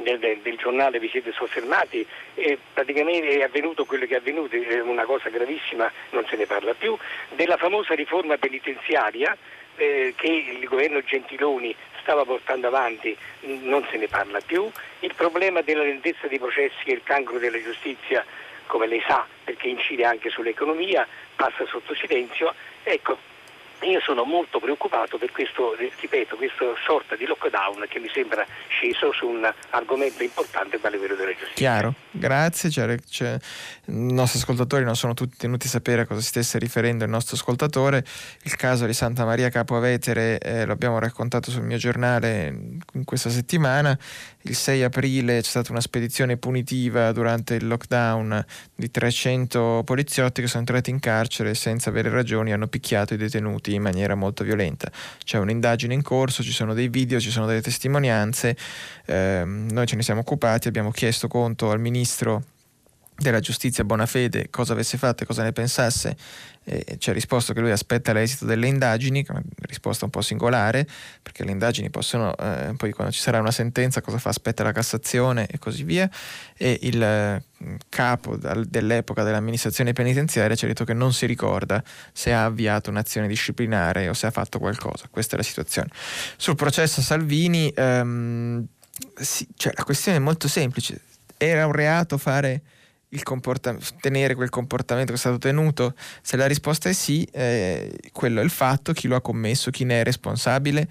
del, 0.00 0.18
del, 0.18 0.40
del, 0.42 0.58
giornale 0.58 0.98
vi 0.98 1.08
siete 1.08 1.32
soffermati 1.32 2.06
e 2.34 2.58
praticamente 2.74 3.38
è 3.38 3.42
avvenuto 3.42 3.86
quello 3.86 4.04
che 4.04 4.16
è 4.16 4.18
avvenuto, 4.18 4.54
è 4.54 4.80
una 4.80 5.04
cosa 5.04 5.30
gravissima, 5.30 5.90
non 6.10 6.26
se 6.28 6.36
ne 6.36 6.44
parla 6.44 6.74
più, 6.74 6.94
della 7.30 7.56
famosa 7.56 7.94
riforma 7.94 8.36
penitenziaria 8.36 9.34
eh, 9.76 10.12
che 10.14 10.26
il 10.26 10.68
governo 10.68 11.00
Gentiloni 11.02 11.74
stava 12.02 12.26
portando 12.26 12.66
avanti, 12.66 13.16
non 13.62 13.86
se 13.90 13.96
ne 13.96 14.08
parla 14.08 14.40
più, 14.44 14.70
il 15.00 15.14
problema 15.14 15.62
della 15.62 15.84
lentezza 15.84 16.26
dei 16.26 16.38
processi 16.38 16.84
che 16.84 16.90
è 16.90 16.94
il 16.96 17.02
cancro 17.02 17.38
della 17.38 17.62
giustizia, 17.62 18.26
come 18.66 18.86
lei 18.86 19.02
sa, 19.06 19.26
perché 19.44 19.68
incide 19.68 20.04
anche 20.04 20.30
sull'economia, 20.30 21.06
passa 21.36 21.66
sotto 21.66 21.94
silenzio, 21.94 22.54
ecco, 22.82 23.18
io 23.82 24.00
sono 24.00 24.24
molto 24.24 24.58
preoccupato 24.60 25.18
per 25.18 25.32
questo, 25.32 25.74
ripeto, 25.74 26.36
questa 26.36 26.64
sorta 26.84 27.16
di 27.16 27.26
lockdown 27.26 27.86
che 27.88 27.98
mi 27.98 28.08
sembra 28.12 28.46
sceso 28.68 29.12
su 29.12 29.26
un 29.26 29.50
argomento 29.70 30.22
importante 30.22 30.78
quale 30.78 30.98
quello 30.98 31.14
della 31.14 31.30
giustizia. 31.30 31.54
Chiaro, 31.54 31.94
grazie. 32.10 32.70
Cioè, 32.70 32.96
cioè, 33.08 33.36
I 33.86 34.12
nostri 34.12 34.38
ascoltatori 34.38 34.84
non 34.84 34.96
sono 34.96 35.14
tutti 35.14 35.36
tenuti 35.36 35.66
a 35.66 35.70
sapere 35.70 36.02
a 36.02 36.06
cosa 36.06 36.20
si 36.20 36.28
stesse 36.28 36.58
riferendo 36.58 37.04
il 37.04 37.10
nostro 37.10 37.36
ascoltatore. 37.36 38.04
Il 38.42 38.56
caso 38.56 38.86
di 38.86 38.92
Santa 38.92 39.24
Maria 39.24 39.48
Capo 39.48 39.76
Avetere 39.76 40.38
eh, 40.38 40.64
lo 40.64 40.72
abbiamo 40.72 40.98
raccontato 40.98 41.50
sul 41.50 41.62
mio 41.62 41.76
giornale 41.76 42.46
in 42.92 43.04
questa 43.04 43.30
settimana. 43.30 43.98
Il 44.42 44.54
6 44.54 44.82
aprile 44.82 45.40
c'è 45.40 45.48
stata 45.48 45.70
una 45.72 45.80
spedizione 45.80 46.36
punitiva 46.36 47.12
durante 47.12 47.54
il 47.54 47.66
lockdown 47.66 48.44
di 48.74 48.90
300 48.90 49.82
poliziotti 49.84 50.40
che 50.40 50.46
sono 50.46 50.60
entrati 50.60 50.90
in 50.90 51.00
carcere 51.00 51.54
senza 51.54 51.90
avere 51.90 52.10
ragioni 52.10 52.52
hanno 52.52 52.66
picchiato 52.66 53.14
i 53.14 53.16
detenuti 53.16 53.71
in 53.74 53.82
maniera 53.82 54.14
molto 54.14 54.44
violenta. 54.44 54.90
C'è 55.24 55.38
un'indagine 55.38 55.94
in 55.94 56.02
corso, 56.02 56.42
ci 56.42 56.52
sono 56.52 56.74
dei 56.74 56.88
video, 56.88 57.20
ci 57.20 57.30
sono 57.30 57.46
delle 57.46 57.62
testimonianze, 57.62 58.56
eh, 59.06 59.42
noi 59.44 59.86
ce 59.86 59.96
ne 59.96 60.02
siamo 60.02 60.20
occupati, 60.20 60.68
abbiamo 60.68 60.90
chiesto 60.90 61.28
conto 61.28 61.70
al 61.70 61.80
ministro 61.80 62.44
della 63.22 63.40
giustizia 63.40 63.84
Bonafede 63.84 64.50
cosa 64.50 64.72
avesse 64.72 64.98
fatto 64.98 65.22
e 65.22 65.26
cosa 65.26 65.42
ne 65.42 65.52
pensasse 65.52 66.16
eh, 66.64 66.96
ci 66.98 67.10
ha 67.10 67.12
risposto 67.12 67.52
che 67.52 67.60
lui 67.60 67.70
aspetta 67.70 68.12
l'esito 68.12 68.44
delle 68.44 68.66
indagini, 68.66 69.24
risposta 69.62 70.04
un 70.04 70.10
po' 70.10 70.20
singolare, 70.20 70.86
perché 71.20 71.44
le 71.44 71.50
indagini 71.50 71.90
possono, 71.90 72.36
eh, 72.36 72.74
poi 72.76 72.92
quando 72.92 73.12
ci 73.12 73.20
sarà 73.20 73.40
una 73.40 73.50
sentenza, 73.50 74.00
cosa 74.00 74.18
fa? 74.18 74.28
Aspetta 74.28 74.62
la 74.62 74.72
Cassazione 74.72 75.46
e 75.46 75.58
così 75.58 75.82
via. 75.82 76.08
E 76.56 76.78
il 76.82 77.02
eh, 77.02 77.44
capo 77.88 78.36
dal, 78.36 78.64
dell'epoca 78.66 79.22
dell'amministrazione 79.24 79.92
penitenziaria 79.92 80.54
ci 80.54 80.64
ha 80.64 80.68
detto 80.68 80.84
che 80.84 80.94
non 80.94 81.12
si 81.12 81.26
ricorda 81.26 81.82
se 82.12 82.32
ha 82.32 82.44
avviato 82.44 82.90
un'azione 82.90 83.26
disciplinare 83.26 84.08
o 84.08 84.12
se 84.12 84.26
ha 84.26 84.30
fatto 84.30 84.58
qualcosa. 84.58 85.08
Questa 85.10 85.34
è 85.34 85.38
la 85.38 85.44
situazione. 85.44 85.88
Sul 86.36 86.54
processo 86.54 87.02
Salvini, 87.02 87.72
ehm, 87.74 88.64
sì, 89.14 89.48
cioè, 89.56 89.72
la 89.74 89.84
questione 89.84 90.18
è 90.18 90.20
molto 90.20 90.46
semplice. 90.46 91.00
Era 91.36 91.66
un 91.66 91.72
reato 91.72 92.18
fare 92.18 92.62
tenere 94.00 94.34
quel 94.34 94.48
comportamento 94.48 95.12
che 95.12 95.18
è 95.18 95.20
stato 95.20 95.38
tenuto? 95.38 95.94
Se 96.22 96.36
la 96.36 96.46
risposta 96.46 96.88
è 96.88 96.92
sì, 96.92 97.26
eh, 97.32 97.92
quello 98.12 98.40
è 98.40 98.44
il 98.44 98.50
fatto, 98.50 98.92
chi 98.92 99.08
lo 99.08 99.16
ha 99.16 99.20
commesso, 99.20 99.70
chi 99.70 99.84
ne 99.84 100.00
è 100.00 100.04
responsabile. 100.04 100.88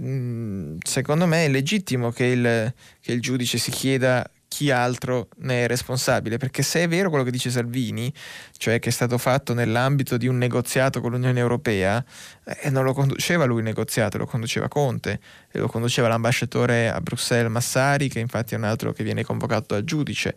Mm, 0.00 0.76
secondo 0.84 1.26
me 1.26 1.46
è 1.46 1.48
legittimo 1.48 2.10
che 2.10 2.24
il, 2.24 2.74
che 3.00 3.12
il 3.12 3.20
giudice 3.20 3.58
si 3.58 3.70
chieda 3.70 4.28
chi 4.48 4.70
altro 4.70 5.28
ne 5.40 5.64
è 5.64 5.66
responsabile, 5.68 6.38
perché 6.38 6.62
se 6.62 6.82
è 6.82 6.88
vero 6.88 7.10
quello 7.10 7.22
che 7.22 7.30
dice 7.30 7.50
Salvini, 7.50 8.12
cioè 8.56 8.78
che 8.78 8.88
è 8.88 8.92
stato 8.92 9.18
fatto 9.18 9.54
nell'ambito 9.54 10.16
di 10.16 10.26
un 10.26 10.38
negoziato 10.38 11.00
con 11.00 11.12
l'Unione 11.12 11.38
Europea, 11.38 12.02
eh, 12.44 12.70
non 12.70 12.84
lo 12.84 12.94
conduceva 12.94 13.44
lui 13.44 13.58
il 13.58 13.64
negoziato, 13.64 14.18
lo 14.18 14.26
conduceva 14.26 14.66
Conte, 14.66 15.20
e 15.50 15.58
lo 15.58 15.68
conduceva 15.68 16.08
l'ambasciatore 16.08 16.88
a 16.88 17.00
Bruxelles 17.00 17.52
Massari, 17.52 18.08
che 18.08 18.18
infatti 18.18 18.54
è 18.54 18.56
un 18.56 18.64
altro 18.64 18.92
che 18.92 19.04
viene 19.04 19.22
convocato 19.22 19.74
dal 19.74 19.84
giudice. 19.84 20.34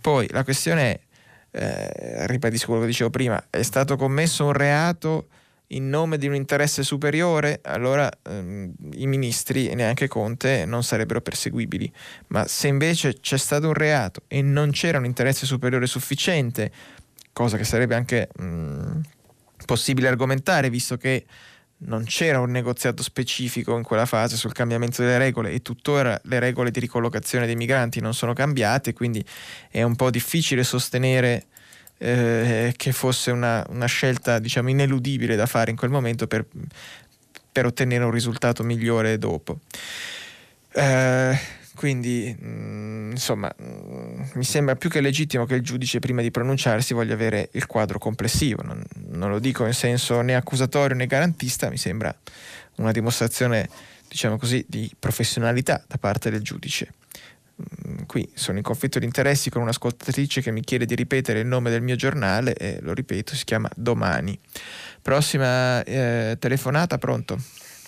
Poi 0.00 0.28
la 0.30 0.44
questione 0.44 1.00
è, 1.50 1.58
eh, 1.58 2.26
ribadisco 2.26 2.66
quello 2.66 2.82
che 2.82 2.88
dicevo 2.88 3.10
prima, 3.10 3.42
è 3.48 3.62
stato 3.62 3.96
commesso 3.96 4.44
un 4.44 4.52
reato 4.52 5.28
in 5.68 5.88
nome 5.88 6.18
di 6.18 6.28
un 6.28 6.34
interesse 6.34 6.82
superiore, 6.82 7.60
allora 7.64 8.10
ehm, 8.22 8.72
i 8.92 9.06
ministri 9.06 9.68
e 9.68 9.74
neanche 9.74 10.06
Conte 10.06 10.64
non 10.64 10.84
sarebbero 10.84 11.20
perseguibili. 11.20 11.92
Ma 12.28 12.46
se 12.46 12.68
invece 12.68 13.18
c'è 13.20 13.36
stato 13.36 13.68
un 13.68 13.74
reato 13.74 14.22
e 14.28 14.42
non 14.42 14.70
c'era 14.70 14.98
un 14.98 15.04
interesse 15.04 15.46
superiore 15.46 15.86
sufficiente, 15.86 16.70
cosa 17.32 17.56
che 17.56 17.64
sarebbe 17.64 17.94
anche 17.94 18.28
mh, 18.36 18.44
mm, 18.44 19.00
possibile 19.64 20.08
argomentare, 20.08 20.70
visto 20.70 20.96
che 20.96 21.24
non 21.78 22.04
c'era 22.04 22.40
un 22.40 22.50
negoziato 22.50 23.02
specifico 23.02 23.76
in 23.76 23.82
quella 23.82 24.06
fase 24.06 24.36
sul 24.36 24.52
cambiamento 24.52 25.02
delle 25.02 25.18
regole 25.18 25.50
e 25.50 25.60
tuttora 25.60 26.18
le 26.24 26.38
regole 26.38 26.70
di 26.70 26.80
ricollocazione 26.80 27.44
dei 27.44 27.56
migranti 27.56 28.00
non 28.00 28.14
sono 28.14 28.32
cambiate, 28.32 28.94
quindi 28.94 29.24
è 29.70 29.82
un 29.82 29.94
po' 29.94 30.10
difficile 30.10 30.64
sostenere 30.64 31.46
eh, 31.98 32.74
che 32.76 32.92
fosse 32.92 33.30
una, 33.30 33.64
una, 33.70 33.86
scelta 33.86 34.38
diciamo 34.38 34.68
ineludibile 34.68 35.36
da 35.36 35.46
fare 35.46 35.70
in 35.70 35.76
quel 35.76 35.90
momento 35.90 36.26
per, 36.26 36.44
per 37.52 37.66
ottenere 37.66 38.04
un 38.04 38.10
risultato 38.10 38.62
migliore 38.62 39.18
dopo. 39.18 39.60
Eh, 40.72 41.38
quindi, 41.74 42.34
mh, 42.38 42.46
mm, 42.46 43.10
insomma, 43.12 43.52
mh, 43.56 43.64
mm, 43.64 44.22
mi 44.34 44.44
sembra 44.44 44.76
più 44.76 44.90
che 44.90 45.00
legittimo 45.00 45.46
che 45.46 45.54
il 45.54 45.62
giudice 45.62 45.98
prima 45.98 46.22
di 46.22 46.30
pronunciarsi 46.30 46.94
voglia 46.94 47.14
avere 47.14 47.48
il 47.52 47.66
quadro 47.66 47.98
complessivo. 47.98 48.62
Non, 48.62 48.82
non 49.10 49.30
lo 49.30 49.38
dico 49.38 49.64
in 49.64 49.74
senso 49.74 50.20
né 50.20 50.34
accusatorio 50.34 50.96
né 50.96 51.06
garantista, 51.06 51.70
mi 51.70 51.78
sembra 51.78 52.14
una 52.76 52.92
dimostrazione, 52.92 53.68
diciamo 54.08 54.38
così, 54.38 54.64
di 54.68 54.90
professionalità 54.98 55.82
da 55.86 55.98
parte 55.98 56.30
del 56.30 56.42
giudice. 56.42 56.92
Mm, 57.58 58.04
qui 58.06 58.30
sono 58.34 58.58
in 58.58 58.62
conflitto 58.62 58.98
di 58.98 59.06
interessi 59.06 59.48
con 59.48 59.62
un'ascoltatrice 59.62 60.42
che 60.42 60.50
mi 60.50 60.60
chiede 60.60 60.84
di 60.84 60.94
ripetere 60.94 61.40
il 61.40 61.46
nome 61.46 61.70
del 61.70 61.80
mio 61.80 61.96
giornale 61.96 62.54
e 62.54 62.78
lo 62.82 62.92
ripeto, 62.92 63.34
si 63.34 63.44
chiama 63.44 63.70
Domani. 63.74 64.38
Prossima 65.00 65.82
eh, 65.84 66.36
telefonata, 66.38 66.98
pronto? 66.98 67.38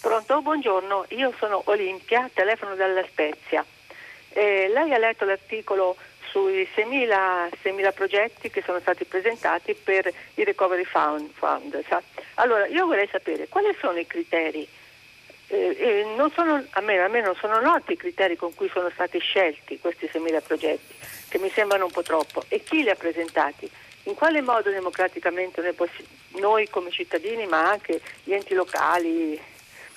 Pronto, 0.01 0.41
buongiorno, 0.41 1.07
io 1.11 1.35
sono 1.39 1.61
Olimpia, 1.67 2.31
telefono 2.33 2.75
dalla 2.77 3.05
Spezia. 3.09 3.65
Eh, 4.31 4.71
lei 4.73 4.95
ha 4.95 4.99
letto 4.99 5.25
l'articolo 5.25 5.97
sui 6.31 6.67
6.000, 6.75 7.51
6.000, 7.63 7.93
progetti 7.93 8.51
che 8.51 8.63
sono 8.65 8.79
stati 8.81 9.05
presentati 9.05 9.75
per 9.75 10.07
il 10.35 10.45
Recovery 10.45 10.85
Fund. 10.85 11.31
Fund 11.35 11.85
allora, 12.35 12.67
io 12.67 12.87
vorrei 12.87 13.09
sapere 13.11 13.49
quali 13.49 13.75
sono 13.81 13.99
i 13.99 14.07
criteri 14.07 14.67
eh, 15.49 16.05
sono, 16.35 16.65
a, 16.71 16.81
me, 16.81 16.99
a, 16.99 17.09
me, 17.09 17.21
non 17.21 17.35
sono 17.35 17.61
noti 17.61 17.93
i 17.93 17.97
criteri 17.97 18.37
con 18.37 18.55
cui 18.55 18.69
sono 18.69 18.91
stati 18.91 19.19
scelti 19.19 19.81
questi 19.81 20.07
6.000 20.07 20.43
progetti, 20.43 20.95
che 21.29 21.39
mi 21.39 21.51
sembrano 21.51 21.87
un 21.87 21.91
po' 21.91 22.03
troppo, 22.03 22.45
e 22.49 22.63
chi 22.63 22.83
li 22.83 22.91
ha 22.91 22.95
presentati. 22.95 23.71
In 24.05 24.15
quale 24.15 24.41
modo 24.41 24.71
democraticamente 24.71 25.61
noi, 25.61 25.73
possi- 25.73 26.07
noi 26.39 26.69
come 26.69 26.91
cittadini, 26.91 27.47
ma 27.47 27.69
anche 27.71 28.01
gli 28.25 28.33
enti 28.33 28.55
locali, 28.55 29.41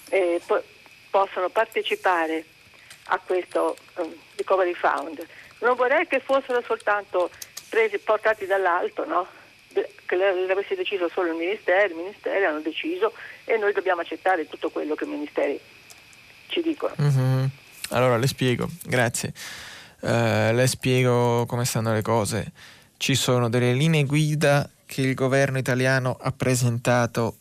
eh, 0.10 0.41
po- 0.45 0.64
possono 1.10 1.49
partecipare 1.49 2.43
a 3.06 3.20
questo 3.20 3.78
um, 3.97 4.14
Recovery 4.36 4.74
Fund? 4.74 5.26
Non 5.60 5.76
vorrei 5.76 6.08
che 6.08 6.20
fossero 6.20 6.62
soltanto 6.66 7.30
presi, 7.70 7.99
portati 7.99 8.45
dall'alto, 8.45 9.06
no? 9.06 9.28
Che 10.05 10.15
l'avesse 10.15 10.76
deciso 10.76 11.09
solo 11.09 11.32
il 11.32 11.38
Ministero, 11.38 11.93
i 11.93 11.97
Ministeri 11.97 12.45
hanno 12.45 12.61
deciso 12.61 13.13
e 13.45 13.57
noi 13.57 13.74
dobbiamo 13.74 14.01
accettare 14.01 14.47
tutto 14.47 14.69
quello 14.69 14.95
che 14.95 15.05
i 15.05 15.07
Ministeri 15.07 15.59
ci 16.47 16.61
dicono. 16.61 16.93
Mm-hmm. 17.01 17.45
Allora 17.89 18.17
le 18.17 18.28
spiego, 18.28 18.69
grazie. 18.84 19.34
Uh, 20.01 20.53
le 20.53 20.67
spiego 20.67 21.45
come 21.45 21.65
stanno 21.65 21.93
le 21.93 22.01
cose. 22.01 22.51
Ci 22.97 23.15
sono 23.15 23.49
delle 23.49 23.74
linee 23.74 24.03
guida 24.05 24.69
che 24.86 25.01
il 25.01 25.13
governo 25.13 25.57
italiano 25.57 26.17
ha 26.19 26.32
presentato 26.32 27.38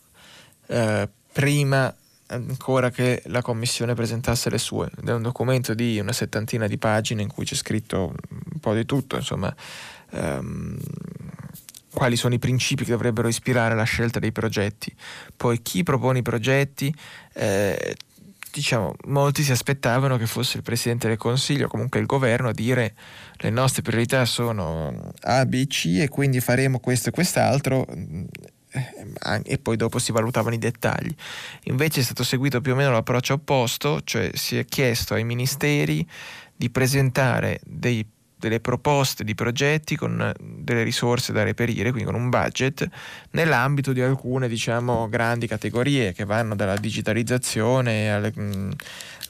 uh, 0.67 1.07
prima 1.31 1.93
ancora 2.27 2.89
che 2.89 3.21
la 3.25 3.41
commissione 3.41 3.93
presentasse 3.93 4.49
le 4.49 4.57
sue. 4.57 4.89
È 5.05 5.11
un 5.11 5.21
documento 5.21 5.73
di 5.73 5.99
una 5.99 6.13
settantina 6.13 6.67
di 6.67 6.77
pagine 6.77 7.21
in 7.21 7.27
cui 7.27 7.45
c'è 7.45 7.55
scritto 7.55 8.13
un 8.29 8.59
po' 8.59 8.73
di 8.73 8.85
tutto, 8.85 9.17
insomma. 9.17 9.53
Um, 10.11 10.77
quali 11.93 12.15
sono 12.15 12.33
i 12.33 12.39
principi 12.39 12.83
che 12.83 12.91
dovrebbero 12.91 13.27
ispirare 13.27 13.75
la 13.75 13.83
scelta 13.83 14.19
dei 14.19 14.31
progetti. 14.31 14.93
Poi 15.35 15.61
chi 15.61 15.83
propone 15.83 16.19
i 16.19 16.21
progetti, 16.23 16.93
eh, 17.33 17.95
diciamo, 18.51 18.93
molti 19.07 19.43
si 19.43 19.51
aspettavano 19.51 20.17
che 20.17 20.25
fosse 20.25 20.57
il 20.57 20.63
Presidente 20.63 21.07
del 21.07 21.17
Consiglio, 21.17 21.67
comunque 21.67 21.99
il 21.99 22.05
governo, 22.05 22.49
a 22.49 22.53
dire 22.53 22.95
le 23.37 23.49
nostre 23.49 23.81
priorità 23.81 24.25
sono 24.25 25.13
A, 25.21 25.45
B, 25.45 25.67
C 25.67 25.97
e 25.99 26.09
quindi 26.09 26.39
faremo 26.39 26.79
questo 26.79 27.09
e 27.09 27.11
quest'altro 27.11 27.85
eh, 28.73 29.41
e 29.43 29.57
poi 29.57 29.75
dopo 29.75 29.99
si 29.99 30.11
valutavano 30.11 30.55
i 30.55 30.59
dettagli. 30.59 31.13
Invece 31.63 31.99
è 31.99 32.03
stato 32.03 32.23
seguito 32.23 32.61
più 32.61 32.73
o 32.73 32.75
meno 32.75 32.91
l'approccio 32.91 33.33
opposto, 33.33 34.01
cioè 34.03 34.31
si 34.33 34.57
è 34.57 34.65
chiesto 34.65 35.13
ai 35.13 35.23
ministeri 35.23 36.07
di 36.55 36.69
presentare 36.69 37.59
dei 37.65 38.05
delle 38.41 38.59
proposte 38.59 39.23
di 39.23 39.35
progetti 39.35 39.95
con 39.95 40.19
eh, 40.19 40.33
delle 40.39 40.83
risorse 40.83 41.31
da 41.31 41.43
reperire, 41.43 41.91
quindi 41.91 42.11
con 42.11 42.19
un 42.19 42.29
budget, 42.29 42.87
nell'ambito 43.31 43.93
di 43.93 44.01
alcune 44.01 44.47
diciamo, 44.47 45.07
grandi 45.07 45.47
categorie 45.47 46.13
che 46.13 46.25
vanno 46.25 46.55
dalla 46.55 46.75
digitalizzazione 46.75 48.11
alla 48.11 48.31
mm, 48.37 48.71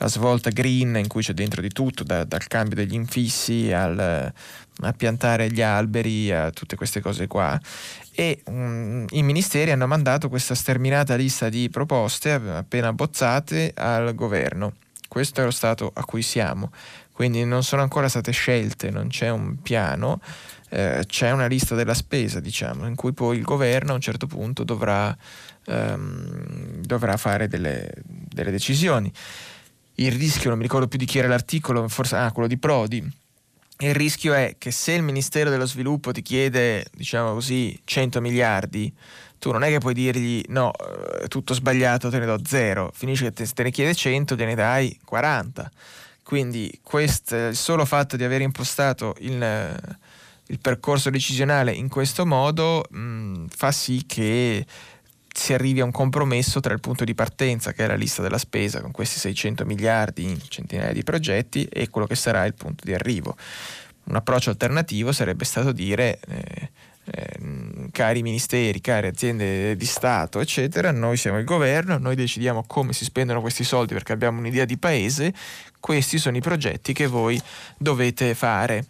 svolta 0.05 0.49
green 0.49 0.95
in 0.95 1.07
cui 1.07 1.21
c'è 1.21 1.33
dentro 1.33 1.61
di 1.61 1.69
tutto, 1.69 2.03
da, 2.03 2.23
dal 2.23 2.47
cambio 2.47 2.75
degli 2.75 2.93
infissi 2.93 3.71
al, 3.71 4.33
a 4.81 4.93
piantare 4.93 5.51
gli 5.51 5.61
alberi, 5.61 6.31
a 6.31 6.49
tutte 6.49 6.75
queste 6.75 7.01
cose 7.01 7.27
qua. 7.27 7.59
E 8.13 8.41
um, 8.45 9.05
i 9.11 9.23
ministeri 9.23 9.71
hanno 9.71 9.87
mandato 9.87 10.29
questa 10.29 10.55
sterminata 10.55 11.15
lista 11.15 11.49
di 11.49 11.69
proposte 11.69 12.31
appena 12.31 12.93
bozzate 12.93 13.73
al 13.75 14.15
governo. 14.15 14.73
Questo 15.07 15.41
è 15.41 15.43
lo 15.43 15.51
stato 15.51 15.91
a 15.93 16.05
cui 16.05 16.21
siamo 16.21 16.71
quindi 17.21 17.45
non 17.45 17.63
sono 17.63 17.83
ancora 17.83 18.09
state 18.09 18.31
scelte, 18.31 18.89
non 18.89 19.09
c'è 19.09 19.29
un 19.29 19.61
piano, 19.61 20.19
eh, 20.69 21.03
c'è 21.05 21.29
una 21.29 21.45
lista 21.45 21.75
della 21.75 21.93
spesa, 21.93 22.39
diciamo, 22.39 22.87
in 22.87 22.95
cui 22.95 23.13
poi 23.13 23.37
il 23.37 23.43
governo 23.43 23.91
a 23.91 23.93
un 23.93 24.01
certo 24.01 24.25
punto 24.25 24.63
dovrà, 24.63 25.15
ehm, 25.67 26.81
dovrà 26.81 27.17
fare 27.17 27.47
delle, 27.47 27.91
delle, 28.03 28.49
decisioni. 28.49 29.13
Il 29.97 30.13
rischio, 30.13 30.49
non 30.49 30.57
mi 30.57 30.63
ricordo 30.63 30.87
più 30.87 30.97
di 30.97 31.05
chi 31.05 31.19
era 31.19 31.27
l'articolo, 31.27 31.87
forse 31.89 32.15
ah, 32.15 32.31
quello 32.31 32.47
di 32.47 32.57
Prodi. 32.57 33.07
Il 33.77 33.93
rischio 33.93 34.33
è 34.33 34.55
che 34.57 34.71
se 34.71 34.93
il 34.93 35.03
Ministero 35.03 35.51
dello 35.51 35.67
Sviluppo 35.67 36.11
ti 36.11 36.23
chiede, 36.23 36.87
diciamo 36.91 37.33
così, 37.33 37.79
100 37.83 38.19
miliardi, 38.19 38.91
tu 39.37 39.51
non 39.51 39.61
è 39.61 39.67
che 39.67 39.77
puoi 39.77 39.93
dirgli 39.93 40.43
no, 40.47 40.71
è 40.71 41.25
eh, 41.25 41.27
tutto 41.27 41.53
sbagliato, 41.53 42.09
te 42.09 42.17
ne 42.17 42.25
do 42.25 42.39
zero. 42.43 42.89
Finisce 42.95 43.25
che 43.25 43.31
te, 43.31 43.45
te 43.45 43.61
ne 43.61 43.69
chiede 43.69 43.93
100, 43.93 44.35
te 44.35 44.45
ne 44.45 44.55
dai 44.55 44.99
40 45.05 45.71
quindi 46.31 46.79
questo, 46.81 47.35
il 47.35 47.57
solo 47.57 47.83
fatto 47.83 48.15
di 48.15 48.23
aver 48.23 48.39
impostato 48.39 49.15
il, 49.19 49.77
il 50.45 50.59
percorso 50.61 51.09
decisionale 51.09 51.73
in 51.73 51.89
questo 51.89 52.25
modo 52.25 52.85
mh, 52.89 53.47
fa 53.53 53.73
sì 53.73 54.05
che 54.07 54.65
si 55.27 55.53
arrivi 55.53 55.81
a 55.81 55.83
un 55.83 55.91
compromesso 55.91 56.61
tra 56.61 56.71
il 56.71 56.79
punto 56.79 57.03
di 57.03 57.13
partenza, 57.13 57.73
che 57.73 57.83
è 57.83 57.87
la 57.87 57.95
lista 57.95 58.21
della 58.21 58.37
spesa, 58.37 58.79
con 58.79 58.91
questi 58.91 59.19
600 59.19 59.65
miliardi 59.65 60.23
in 60.23 60.39
centinaia 60.47 60.93
di 60.93 61.03
progetti, 61.03 61.65
e 61.65 61.89
quello 61.89 62.07
che 62.07 62.15
sarà 62.15 62.45
il 62.45 62.53
punto 62.53 62.85
di 62.85 62.93
arrivo. 62.93 63.35
Un 64.05 64.15
approccio 64.15 64.51
alternativo 64.51 65.11
sarebbe 65.11 65.43
stato 65.43 65.73
dire 65.73 66.17
eh, 66.29 66.69
eh, 67.03 67.89
cari 67.91 68.21
ministeri, 68.21 68.79
cari 68.79 69.07
aziende 69.07 69.75
di 69.75 69.85
Stato, 69.85 70.39
eccetera, 70.39 70.91
noi 70.91 71.17
siamo 71.17 71.39
il 71.39 71.45
governo, 71.45 71.97
noi 71.97 72.15
decidiamo 72.15 72.63
come 72.67 72.93
si 72.93 73.03
spendono 73.03 73.41
questi 73.41 73.63
soldi 73.63 73.93
perché 73.93 74.13
abbiamo 74.13 74.39
un'idea 74.39 74.65
di 74.65 74.77
paese, 74.77 75.33
questi 75.81 76.17
sono 76.17 76.37
i 76.37 76.41
progetti 76.41 76.93
che 76.93 77.07
voi 77.07 77.41
dovete 77.77 78.33
fare. 78.33 78.85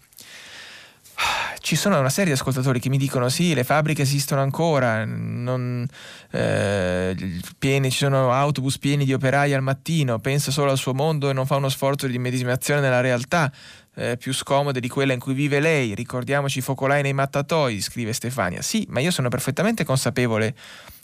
Ci 1.59 1.75
sono 1.75 1.99
una 1.99 2.09
serie 2.09 2.33
di 2.33 2.39
ascoltatori 2.39 2.79
che 2.79 2.89
mi 2.89 2.97
dicono 2.97 3.29
sì, 3.29 3.53
le 3.53 3.63
fabbriche 3.63 4.01
esistono 4.01 4.41
ancora, 4.41 5.05
non, 5.05 5.87
eh, 6.31 7.15
pieni, 7.57 7.91
ci 7.91 7.99
sono 7.99 8.31
autobus 8.31 8.79
pieni 8.79 9.05
di 9.05 9.13
operai 9.13 9.53
al 9.53 9.61
mattino, 9.61 10.17
pensa 10.19 10.49
solo 10.49 10.71
al 10.71 10.77
suo 10.77 10.93
mondo 10.93 11.29
e 11.29 11.33
non 11.33 11.45
fa 11.45 11.57
uno 11.57 11.69
sforzo 11.69 12.07
di 12.07 12.17
medesimazione 12.17 12.81
nella 12.81 13.01
realtà 13.01 13.51
eh, 13.93 14.17
più 14.17 14.33
scomode 14.33 14.79
di 14.79 14.89
quella 14.89 15.13
in 15.13 15.19
cui 15.19 15.35
vive 15.35 15.59
lei. 15.59 15.93
Ricordiamoci 15.93 16.59
i 16.59 16.61
focolai 16.61 17.03
nei 17.03 17.13
mattatoi, 17.13 17.79
scrive 17.79 18.13
Stefania. 18.13 18.63
Sì, 18.63 18.85
ma 18.89 18.99
io 18.99 19.11
sono 19.11 19.29
perfettamente 19.29 19.83
consapevole 19.83 20.55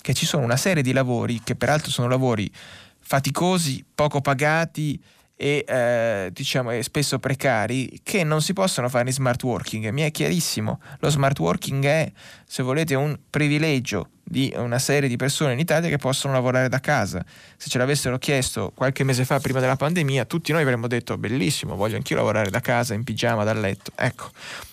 che 0.01 0.15
ci 0.15 0.25
sono 0.25 0.43
una 0.43 0.57
serie 0.57 0.81
di 0.81 0.91
lavori, 0.91 1.41
che 1.43 1.55
peraltro 1.55 1.91
sono 1.91 2.07
lavori 2.07 2.51
faticosi, 2.99 3.85
poco 3.93 4.21
pagati 4.21 4.99
e 5.39 5.63
eh, 5.67 6.29
diciamo 6.33 6.81
spesso 6.81 7.19
precari 7.19 7.99
che 8.01 8.23
non 8.23 8.41
si 8.41 8.53
possono 8.53 8.89
fare 8.89 9.07
in 9.07 9.13
smart 9.13 9.41
working. 9.43 9.87
Mi 9.89 10.01
è 10.01 10.09
chiarissimo, 10.09 10.81
lo 10.99 11.09
smart 11.09 11.37
working 11.39 11.85
è, 11.85 12.11
se 12.45 12.63
volete, 12.63 12.95
un 12.95 13.17
privilegio 13.29 14.09
di 14.23 14.51
una 14.57 14.79
serie 14.79 15.07
di 15.07 15.15
persone 15.15 15.53
in 15.53 15.59
Italia 15.59 15.89
che 15.89 15.97
possono 15.97 16.33
lavorare 16.33 16.69
da 16.69 16.79
casa. 16.79 17.23
Se 17.55 17.69
ce 17.69 17.77
l'avessero 17.77 18.17
chiesto 18.17 18.71
qualche 18.75 19.03
mese 19.03 19.25
fa, 19.25 19.39
prima 19.39 19.59
della 19.59 19.75
pandemia, 19.75 20.25
tutti 20.25 20.51
noi 20.51 20.63
avremmo 20.63 20.87
detto 20.87 21.17
bellissimo, 21.17 21.75
voglio 21.75 21.97
anch'io 21.97 22.15
lavorare 22.15 22.49
da 22.49 22.59
casa, 22.59 22.95
in 22.95 23.03
pigiama, 23.03 23.43
dal 23.43 23.59
letto. 23.59 23.91
Ecco, 23.95 24.31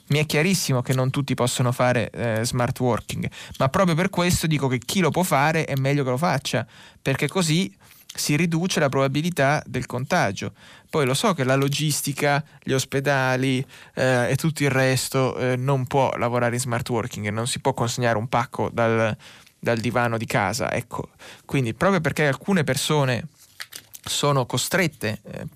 mi 0.09 0.19
è 0.19 0.25
chiarissimo 0.25 0.81
che 0.81 0.95
non 0.95 1.11
tutti 1.11 1.35
possono 1.35 1.73
fare 1.73 2.09
eh, 2.11 2.41
smart 2.43 2.81
working, 2.81 3.31
ma 3.59 3.69
proprio 3.69 3.95
per 3.95 4.09
questo 4.09 4.47
dico 4.47 4.67
che 4.67 4.79
chi 4.79 5.01
lo 5.01 5.11
può 5.11 5.23
fare 5.23 5.67
è 5.67 5.75
meglio 5.77 6.05
che 6.05 6.11
lo 6.11 6.17
faccia, 6.17 6.67
perché 7.03 7.29
così 7.29 7.73
si 8.15 8.37
riduce 8.37 8.81
la 8.81 8.89
probabilità 8.89 9.63
del 9.67 9.87
contagio. 9.87 10.53
Poi 10.89 11.05
lo 11.05 11.15
so 11.15 11.35
che 11.35 11.43
la 11.43 11.57
logistica, 11.57 12.43
gli 12.63 12.73
ospedali 12.73 13.65
eh, 13.95 14.31
e 14.31 14.37
tutto 14.37 14.63
il 14.63 14.71
resto 14.71 15.37
eh, 15.37 15.57
non 15.57 15.87
può 15.87 16.13
lavorare 16.17 16.55
in 16.55 16.61
smart 16.61 16.89
working, 16.89 17.29
non 17.31 17.49
si 17.49 17.59
può 17.59 17.75
consegnare 17.75 18.17
un 18.17 18.29
pacco 18.29 18.71
dal, 18.73 19.17
dal 19.59 19.79
divano 19.79 20.17
di 20.17 20.27
casa. 20.27 20.71
Ecco, 20.73 21.09
quindi 21.45 21.75
proprio 21.75 22.01
perché 22.01 22.29
alcune 22.29 22.63
persone 22.63 23.27
sono 24.05 24.47
costrette, 24.47 25.21
eh, 25.25 25.47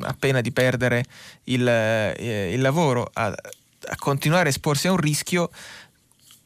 appena 0.00 0.40
di 0.40 0.50
perdere 0.50 1.04
il, 1.44 1.66
eh, 1.68 2.52
il 2.52 2.60
lavoro, 2.60 3.08
a, 3.12 3.26
a 3.26 3.96
continuare 3.96 4.46
a 4.46 4.50
esporsi 4.50 4.88
a 4.88 4.92
un 4.92 4.96
rischio, 4.96 5.50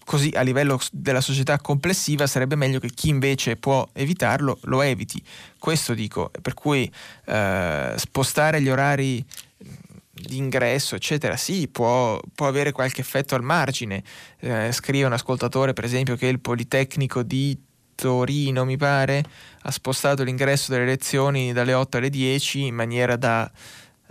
così 0.06 0.30
a 0.36 0.42
livello 0.42 0.78
della 0.92 1.20
società 1.20 1.58
complessiva 1.58 2.28
sarebbe 2.28 2.54
meglio 2.54 2.78
che 2.78 2.90
chi 2.90 3.08
invece 3.08 3.56
può 3.56 3.86
evitarlo 3.92 4.56
lo 4.62 4.80
eviti. 4.80 5.20
Questo 5.58 5.94
dico, 5.94 6.30
per 6.40 6.54
cui 6.54 6.90
eh, 7.24 7.92
spostare 7.96 8.62
gli 8.62 8.68
orari 8.68 9.24
di 9.58 10.36
ingresso, 10.36 10.94
eccetera, 10.94 11.36
sì, 11.36 11.66
può, 11.66 12.20
può, 12.34 12.46
avere 12.46 12.70
qualche 12.70 13.00
effetto 13.00 13.34
al 13.34 13.42
margine. 13.42 14.02
Eh, 14.38 14.70
scrive 14.70 15.06
un 15.06 15.12
ascoltatore, 15.12 15.72
per 15.72 15.84
esempio, 15.84 16.14
che 16.14 16.28
il 16.28 16.38
Politecnico 16.38 17.24
di 17.24 17.58
Torino, 17.96 18.64
mi 18.64 18.76
pare, 18.76 19.24
ha 19.62 19.70
spostato 19.72 20.22
l'ingresso 20.22 20.70
delle 20.70 20.84
lezioni 20.84 21.52
dalle 21.52 21.74
8 21.74 21.96
alle 21.96 22.10
10 22.10 22.66
in 22.66 22.74
maniera 22.76 23.16
da 23.16 23.50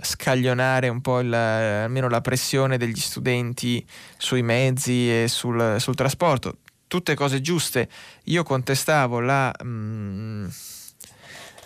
scaglionare 0.02 0.90
un 0.90 1.02
po' 1.02 1.20
il, 1.20 1.34
almeno 1.34 2.10
la 2.10 2.22
pressione 2.22 2.78
degli 2.78 3.00
studenti 3.00 3.86
sui 4.18 4.42
mezzi 4.42 5.24
e 5.24 5.28
sul, 5.28 5.78
sul 5.80 5.96
trasporto. 5.96 6.58
Tutte 6.88 7.16
cose 7.16 7.42
giuste. 7.42 7.90
Io 8.26 8.44
contestavo 8.44 9.20
la, 9.20 9.54
mh, 9.64 9.68
mm, 9.68 10.48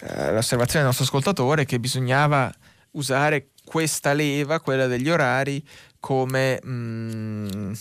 eh, 0.02 0.34
l'osservazione 0.34 0.80
del 0.80 0.86
nostro 0.86 1.06
ascoltatore 1.06 1.66
che 1.66 1.80
bisognava 1.80 2.52
usare 2.92 3.50
questa 3.66 4.14
leva, 4.14 4.60
quella 4.60 4.88
degli 4.88 5.10
orari, 5.10 5.64
come, 6.00 6.60
mh, 6.64 6.70
mm, 6.70 7.72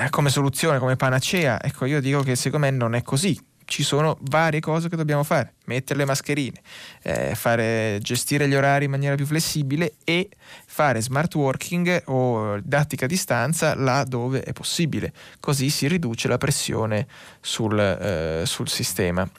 eh, 0.00 0.10
come 0.10 0.30
soluzione, 0.30 0.78
come 0.78 0.96
panacea. 0.96 1.62
Ecco, 1.62 1.84
io 1.84 2.00
dico 2.00 2.22
che 2.22 2.36
secondo 2.36 2.66
me 2.66 2.72
non 2.72 2.94
è 2.94 3.02
così 3.02 3.47
ci 3.68 3.82
sono 3.82 4.16
varie 4.22 4.60
cose 4.60 4.88
che 4.88 4.96
dobbiamo 4.96 5.22
fare, 5.22 5.52
mettere 5.66 5.98
le 5.98 6.06
mascherine, 6.06 6.58
eh, 7.02 7.34
fare, 7.34 7.98
gestire 8.00 8.48
gli 8.48 8.54
orari 8.54 8.86
in 8.86 8.90
maniera 8.90 9.14
più 9.14 9.26
flessibile 9.26 9.96
e 10.04 10.30
fare 10.66 11.02
smart 11.02 11.34
working 11.34 12.04
o 12.06 12.58
didattica 12.60 13.04
a 13.04 13.08
distanza 13.08 13.74
là 13.74 14.04
dove 14.04 14.42
è 14.42 14.54
possibile, 14.54 15.12
così 15.38 15.68
si 15.68 15.86
riduce 15.86 16.28
la 16.28 16.38
pressione 16.38 17.06
sul, 17.42 17.78
eh, 17.78 18.46
sul 18.46 18.70
sistema. 18.70 19.30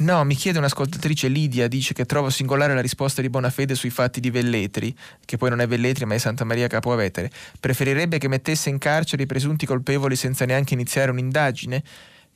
No, 0.00 0.22
mi 0.24 0.34
chiede 0.34 0.58
un'ascoltatrice 0.58 1.26
Lidia, 1.28 1.68
dice 1.68 1.94
che 1.94 2.04
trovo 2.04 2.28
singolare 2.28 2.74
la 2.74 2.80
risposta 2.82 3.22
di 3.22 3.30
Bonafede 3.30 3.74
sui 3.74 3.90
fatti 3.90 4.20
di 4.20 4.30
Velletri, 4.30 4.94
che 5.24 5.38
poi 5.38 5.48
non 5.48 5.60
è 5.60 5.66
Velletri 5.66 6.04
ma 6.04 6.14
è 6.14 6.18
Santa 6.18 6.44
Maria 6.44 6.68
Capo 6.68 6.92
Avetere. 6.92 7.30
Preferirebbe 7.58 8.18
che 8.18 8.28
mettesse 8.28 8.68
in 8.68 8.78
carcere 8.78 9.22
i 9.22 9.26
presunti 9.26 9.64
colpevoli 9.64 10.16
senza 10.16 10.44
neanche 10.44 10.74
iniziare 10.74 11.10
un'indagine? 11.10 11.82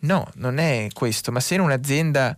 No, 0.04 0.28
non 0.34 0.58
è 0.58 0.88
questo, 0.92 1.32
ma 1.32 1.40
se 1.40 1.54
in 1.54 1.60
un'azienda 1.60 2.36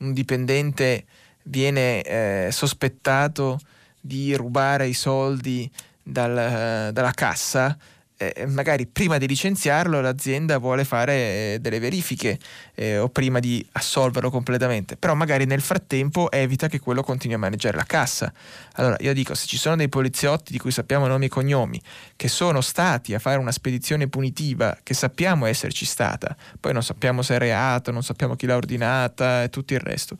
un 0.00 0.12
dipendente 0.12 1.06
viene 1.44 2.02
eh, 2.02 2.48
sospettato 2.52 3.58
di 3.98 4.34
rubare 4.34 4.86
i 4.86 4.92
soldi 4.92 5.70
dal, 6.02 6.92
dalla 6.92 7.12
cassa, 7.12 7.76
eh, 8.18 8.46
magari 8.46 8.86
prima 8.86 9.18
di 9.18 9.26
licenziarlo 9.26 10.00
l'azienda 10.00 10.58
vuole 10.58 10.84
fare 10.84 11.14
eh, 11.14 11.58
delle 11.60 11.78
verifiche 11.78 12.38
eh, 12.74 12.98
o 12.98 13.08
prima 13.08 13.40
di 13.40 13.66
assolverlo 13.72 14.30
completamente, 14.30 14.96
però 14.96 15.14
magari 15.14 15.44
nel 15.44 15.60
frattempo 15.60 16.30
evita 16.30 16.68
che 16.68 16.80
quello 16.80 17.02
continui 17.02 17.36
a 17.36 17.38
maneggiare 17.38 17.76
la 17.76 17.84
cassa. 17.84 18.32
Allora 18.74 18.96
io 19.00 19.12
dico, 19.12 19.34
se 19.34 19.46
ci 19.46 19.58
sono 19.58 19.76
dei 19.76 19.88
poliziotti 19.88 20.52
di 20.52 20.58
cui 20.58 20.70
sappiamo 20.70 21.06
nomi 21.06 21.26
e 21.26 21.28
cognomi, 21.28 21.80
che 22.16 22.28
sono 22.28 22.60
stati 22.60 23.14
a 23.14 23.18
fare 23.18 23.38
una 23.38 23.52
spedizione 23.52 24.08
punitiva, 24.08 24.78
che 24.82 24.94
sappiamo 24.94 25.46
esserci 25.46 25.84
stata, 25.84 26.34
poi 26.58 26.72
non 26.72 26.82
sappiamo 26.82 27.22
se 27.22 27.34
è 27.34 27.38
reato, 27.38 27.90
non 27.90 28.02
sappiamo 28.02 28.34
chi 28.34 28.46
l'ha 28.46 28.56
ordinata 28.56 29.42
e 29.42 29.50
tutto 29.50 29.74
il 29.74 29.80
resto, 29.80 30.16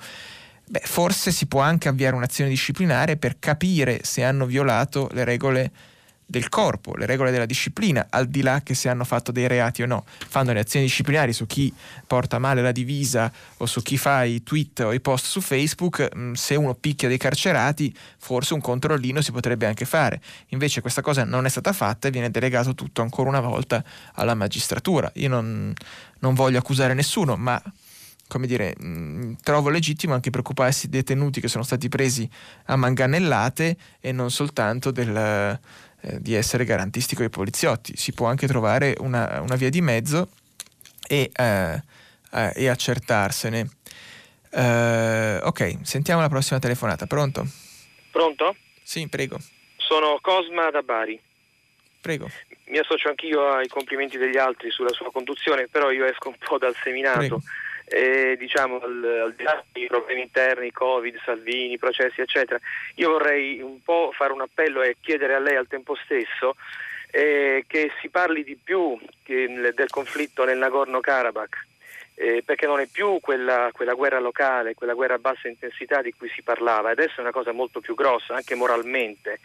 beh, 0.66 0.82
forse 0.84 1.30
si 1.30 1.46
può 1.46 1.60
anche 1.60 1.88
avviare 1.88 2.14
un'azione 2.14 2.50
disciplinare 2.50 3.16
per 3.16 3.38
capire 3.38 4.00
se 4.02 4.22
hanno 4.22 4.44
violato 4.44 5.08
le 5.12 5.24
regole 5.24 5.72
del 6.28 6.48
corpo, 6.48 6.96
le 6.96 7.06
regole 7.06 7.30
della 7.30 7.46
disciplina, 7.46 8.08
al 8.10 8.26
di 8.26 8.42
là 8.42 8.60
che 8.62 8.74
se 8.74 8.88
hanno 8.88 9.04
fatto 9.04 9.30
dei 9.30 9.46
reati 9.46 9.82
o 9.82 9.86
no. 9.86 10.04
Fanno 10.06 10.52
le 10.52 10.60
azioni 10.60 10.84
disciplinari 10.84 11.32
su 11.32 11.46
chi 11.46 11.72
porta 12.04 12.40
male 12.40 12.62
la 12.62 12.72
divisa 12.72 13.32
o 13.58 13.66
su 13.66 13.80
chi 13.80 13.96
fa 13.96 14.24
i 14.24 14.42
tweet 14.42 14.80
o 14.80 14.92
i 14.92 15.00
post 15.00 15.26
su 15.26 15.40
Facebook, 15.40 16.08
mm, 16.14 16.32
se 16.32 16.56
uno 16.56 16.74
picchia 16.74 17.06
dei 17.06 17.18
carcerati, 17.18 17.96
forse 18.18 18.54
un 18.54 18.60
controllino 18.60 19.20
si 19.20 19.30
potrebbe 19.30 19.66
anche 19.66 19.84
fare. 19.84 20.20
Invece 20.48 20.80
questa 20.80 21.00
cosa 21.00 21.22
non 21.24 21.46
è 21.46 21.48
stata 21.48 21.72
fatta 21.72 22.08
e 22.08 22.10
viene 22.10 22.30
delegato 22.30 22.74
tutto 22.74 23.02
ancora 23.02 23.28
una 23.28 23.40
volta 23.40 23.84
alla 24.14 24.34
magistratura. 24.34 25.10
Io 25.14 25.28
non, 25.28 25.72
non 26.18 26.34
voglio 26.34 26.58
accusare 26.58 26.92
nessuno, 26.92 27.36
ma 27.36 27.62
come 28.28 28.48
dire, 28.48 28.74
mm, 28.82 29.34
trovo 29.42 29.68
legittimo 29.68 30.14
anche 30.14 30.30
preoccuparsi 30.30 30.88
dei 30.88 31.00
detenuti 31.00 31.40
che 31.40 31.46
sono 31.46 31.62
stati 31.62 31.88
presi 31.88 32.28
a 32.66 32.76
manganellate 32.76 33.76
e 34.00 34.10
non 34.10 34.30
soltanto 34.32 34.90
del 34.90 35.58
eh, 36.06 36.20
di 36.20 36.34
essere 36.34 36.64
garantistico 36.64 37.22
ai 37.22 37.30
poliziotti, 37.30 37.96
si 37.96 38.12
può 38.12 38.26
anche 38.28 38.46
trovare 38.46 38.94
una, 39.00 39.40
una 39.40 39.56
via 39.56 39.70
di 39.70 39.80
mezzo 39.80 40.28
e, 41.06 41.30
eh, 41.34 41.82
eh, 42.32 42.52
e 42.54 42.68
accertarsene. 42.68 43.68
Uh, 44.50 45.38
ok, 45.42 45.80
sentiamo 45.82 46.20
la 46.20 46.28
prossima 46.28 46.58
telefonata. 46.58 47.06
Pronto? 47.06 47.46
Pronto? 48.10 48.56
Sì, 48.82 49.06
prego. 49.08 49.38
Sono 49.76 50.18
Cosma 50.22 50.70
da 50.70 50.80
Bari. 50.80 51.20
Prego. 52.00 52.30
Mi 52.68 52.78
associo 52.78 53.08
anch'io 53.08 53.52
ai 53.52 53.68
complimenti 53.68 54.16
degli 54.16 54.38
altri 54.38 54.70
sulla 54.70 54.92
sua 54.92 55.10
conduzione, 55.12 55.68
però 55.68 55.90
io 55.90 56.06
esco 56.06 56.28
un 56.28 56.36
po' 56.38 56.56
dal 56.56 56.74
seminato. 56.82 57.18
Prego 57.18 57.42
eh, 57.88 58.36
diciamo 58.36 58.80
al, 58.80 59.34
di 59.36 59.42
là 59.42 59.62
dei 59.72 59.86
problemi 59.86 60.22
interni, 60.22 60.72
Covid, 60.72 61.20
Salvini, 61.24 61.78
processi 61.78 62.20
eccetera, 62.20 62.58
io 62.96 63.10
vorrei 63.10 63.60
un 63.60 63.80
po' 63.82 64.10
fare 64.12 64.32
un 64.32 64.40
appello 64.40 64.82
e 64.82 64.96
chiedere 65.00 65.34
a 65.34 65.38
lei 65.38 65.56
al 65.56 65.68
tempo 65.68 65.96
stesso 66.04 66.56
eh, 67.10 67.64
che 67.66 67.92
si 68.00 68.08
parli 68.08 68.44
di 68.44 68.58
più 68.62 68.98
che, 69.22 69.72
del 69.74 69.90
conflitto 69.90 70.44
nel 70.44 70.58
Nagorno-Karabakh. 70.58 71.66
Eh, 72.18 72.42
perché 72.42 72.66
non 72.66 72.80
è 72.80 72.86
più 72.86 73.18
quella, 73.20 73.68
quella, 73.72 73.92
guerra 73.92 74.18
locale, 74.18 74.74
quella 74.74 74.94
guerra 74.94 75.14
a 75.14 75.18
bassa 75.18 75.48
intensità 75.48 76.00
di 76.00 76.14
cui 76.14 76.30
si 76.30 76.40
parlava, 76.40 76.88
adesso 76.88 77.16
è 77.18 77.20
una 77.20 77.30
cosa 77.30 77.52
molto 77.52 77.80
più 77.80 77.94
grossa, 77.94 78.34
anche 78.34 78.54
moralmente. 78.54 79.40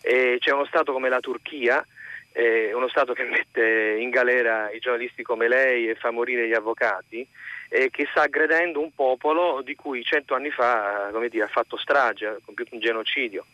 Eh, 0.00 0.38
c'è 0.40 0.50
uno 0.52 0.64
Stato 0.64 0.92
come 0.92 1.10
la 1.10 1.20
Turchia, 1.20 1.86
eh, 2.32 2.72
uno 2.72 2.88
Stato 2.88 3.12
che 3.12 3.24
mette 3.24 3.96
in 3.98 4.08
galera 4.08 4.70
i 4.70 4.78
giornalisti 4.78 5.22
come 5.22 5.48
lei 5.48 5.88
e 5.90 5.96
fa 5.96 6.10
morire 6.10 6.48
gli 6.48 6.54
avvocati, 6.54 7.26
eh, 7.74 7.90
che 7.90 8.06
sta 8.08 8.22
aggredendo 8.22 8.80
un 8.80 8.94
popolo 8.94 9.60
di 9.62 9.74
cui 9.74 10.04
cento 10.04 10.34
anni 10.34 10.50
fa 10.50 11.10
dire, 11.28 11.42
ha 11.42 11.48
fatto 11.48 11.76
strage, 11.76 12.26
ha 12.26 12.36
compiuto 12.44 12.74
un 12.74 12.80
genocidio. 12.80 13.46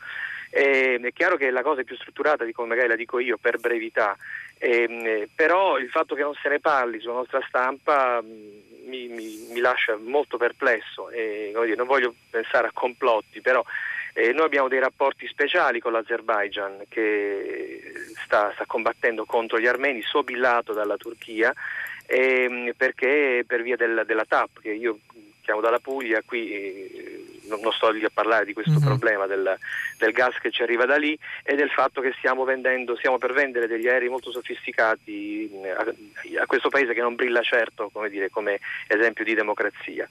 Eh, 0.51 1.01
è 1.01 1.13
chiaro 1.13 1.37
che 1.37 1.51
la 1.51 1.63
cosa 1.63 1.81
è 1.81 1.85
più 1.85 1.97
strutturata 1.97 2.45
di 2.45 2.53
come 2.53 2.69
magari 2.69 2.89
la 2.89 2.97
dico 2.97 3.19
io 3.19 3.39
per 3.39 3.59
brevità, 3.59 4.15
eh, 4.59 5.27
però 5.35 5.79
il 5.79 5.89
fatto 5.89 6.15
che 6.15 6.23
non 6.23 6.35
se 6.35 6.51
ne 6.51 6.61
parli 6.61 7.01
sulla 7.01 7.15
nostra 7.15 7.41
stampa 7.49 8.21
mm, 8.21 8.89
mi, 8.89 9.09
mi, 9.09 9.49
mi 9.53 9.61
lascia 9.61 9.97
molto 9.97 10.37
perplesso. 10.37 11.09
Eh, 11.09 11.53
dire, 11.55 11.77
non 11.77 11.87
voglio 11.87 12.15
pensare 12.29 12.67
a 12.67 12.73
complotti, 12.75 13.41
però 13.41 13.65
eh, 14.13 14.33
noi 14.33 14.45
abbiamo 14.45 14.69
dei 14.69 14.81
rapporti 14.81 15.27
speciali 15.29 15.81
con 15.81 15.93
l'Azerbaijan 15.93 16.83
che 16.91 17.93
sta, 18.23 18.51
sta 18.53 18.67
combattendo 18.67 19.25
contro 19.25 19.59
gli 19.59 19.67
armeni, 19.67 20.03
sobillato 20.03 20.75
dalla 20.75 20.99
Turchia 20.99 21.55
ehm, 22.11 22.73
perché 22.77 23.45
per 23.47 23.62
via 23.62 23.77
del, 23.77 24.03
della 24.07 24.24
TAP, 24.24 24.61
che 24.61 24.70
io 24.70 24.99
chiamo 25.43 25.61
dalla 25.61 25.78
Puglia, 25.78 26.23
qui 26.24 26.53
eh, 26.53 27.24
non, 27.51 27.60
non, 27.60 27.72
sto 27.72 27.90
lì 27.90 28.05
a 28.05 28.10
parlare 28.12 28.44
di 28.44 28.52
questo 28.52 28.72
mm-hmm. 28.72 28.85
problema 28.85 29.27
del, 29.27 29.59
del, 29.98 30.12
gas 30.12 30.39
che 30.39 30.51
ci 30.51 30.62
arriva 30.62 30.86
da 30.86 30.97
lì 30.97 31.18
e 31.43 31.55
del 31.55 31.70
fatto 31.70 32.01
che 32.01 32.14
stiamo, 32.16 32.44
vendendo, 32.44 32.97
stiamo 32.97 33.18
per 33.18 33.32
vendere 33.32 33.66
degli 33.66 33.89
aerei 33.89 34.09
molto 34.09 34.31
sofisticati 34.31 35.51
a, 35.77 36.43
a 36.43 36.47
questo 36.47 36.68
paese 36.68 36.94
che 36.94 37.02
non 37.02 37.14
brilla 37.14 37.43
certo 37.43 37.90
come, 37.93 38.09
dire, 38.09 38.31
come 38.31 38.60
esempio 38.86 39.24
di 39.24 39.35
democrazia 39.35 40.09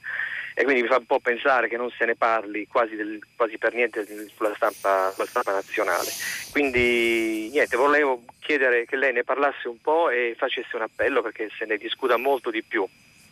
e 0.54 0.64
quindi 0.64 0.82
mi 0.82 0.88
fa 0.88 0.96
un 0.98 1.06
po' 1.06 1.20
pensare 1.20 1.68
che 1.68 1.76
non 1.76 1.90
se 1.96 2.04
ne 2.04 2.16
parli 2.16 2.66
quasi, 2.66 2.96
del, 2.96 3.18
quasi 3.36 3.56
per 3.56 3.72
niente 3.72 4.06
sulla 4.34 4.52
stampa, 4.54 5.10
sulla 5.12 5.26
stampa, 5.26 5.52
nazionale. 5.52 6.10
Quindi 6.50 7.48
niente, 7.50 7.76
volevo 7.76 8.24
chiedere 8.40 8.84
che 8.84 8.96
lei 8.96 9.12
ne 9.12 9.24
parlasse 9.24 9.68
un 9.68 9.80
po' 9.80 10.10
e 10.10 10.34
facesse 10.36 10.76
un 10.76 10.82
appello 10.82 11.22
perché 11.22 11.48
se 11.56 11.64
ne 11.64 11.76
discuta 11.76 12.16
molto 12.16 12.50
di 12.50 12.62
più. 12.62 12.86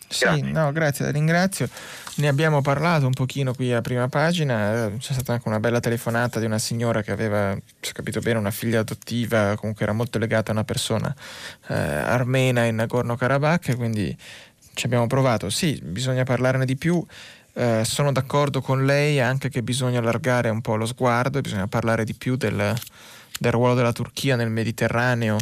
Grazie. 0.07 0.43
Sì, 0.43 0.53
no, 0.53 0.73
grazie, 0.73 1.05
la 1.05 1.11
ringrazio. 1.11 1.69
Ne 2.19 2.27
abbiamo 2.27 2.63
parlato 2.63 3.07
un 3.07 3.13
pochino 3.13 3.55
qui 3.55 3.73
a 3.73 3.81
prima 3.81 4.09
pagina, 4.09 4.87
eh, 4.87 4.97
c'è 4.99 5.13
stata 5.13 5.35
anche 5.35 5.47
una 5.47 5.61
bella 5.61 5.79
telefonata 5.79 6.41
di 6.41 6.47
una 6.47 6.59
signora 6.59 7.01
che 7.01 7.13
aveva, 7.13 7.57
se 7.79 7.91
ho 7.91 7.93
capito 7.93 8.19
bene, 8.19 8.41
una 8.41 8.51
figlia 8.51 8.81
adottiva, 8.81 9.55
comunque 9.55 9.85
era 9.85 9.93
molto 9.93 10.19
legata 10.19 10.51
a 10.51 10.55
una 10.55 10.65
persona 10.65 11.15
eh, 11.69 11.75
armena 11.75 12.65
in 12.65 12.75
Nagorno-Karabakh, 12.75 13.77
quindi 13.77 14.17
ci 14.75 14.87
abbiamo 14.87 15.07
provato. 15.07 15.49
Sì, 15.49 15.81
bisogna 15.81 16.25
parlarne 16.25 16.65
di 16.65 16.75
più. 16.75 17.01
Eh, 17.53 17.83
sono 17.85 18.11
d'accordo 18.11 18.61
con 18.63 18.85
lei 18.85 19.21
anche 19.21 19.49
che 19.49 19.63
bisogna 19.63 20.01
allargare 20.01 20.49
un 20.49 20.61
po' 20.61 20.75
lo 20.75 20.87
sguardo 20.87 21.41
bisogna 21.41 21.67
parlare 21.69 22.05
di 22.05 22.15
più 22.15 22.37
del, 22.37 22.75
del 23.39 23.53
ruolo 23.53 23.75
della 23.75 23.93
Turchia 23.93 24.35
nel 24.35 24.51
Mediterraneo, 24.51 25.37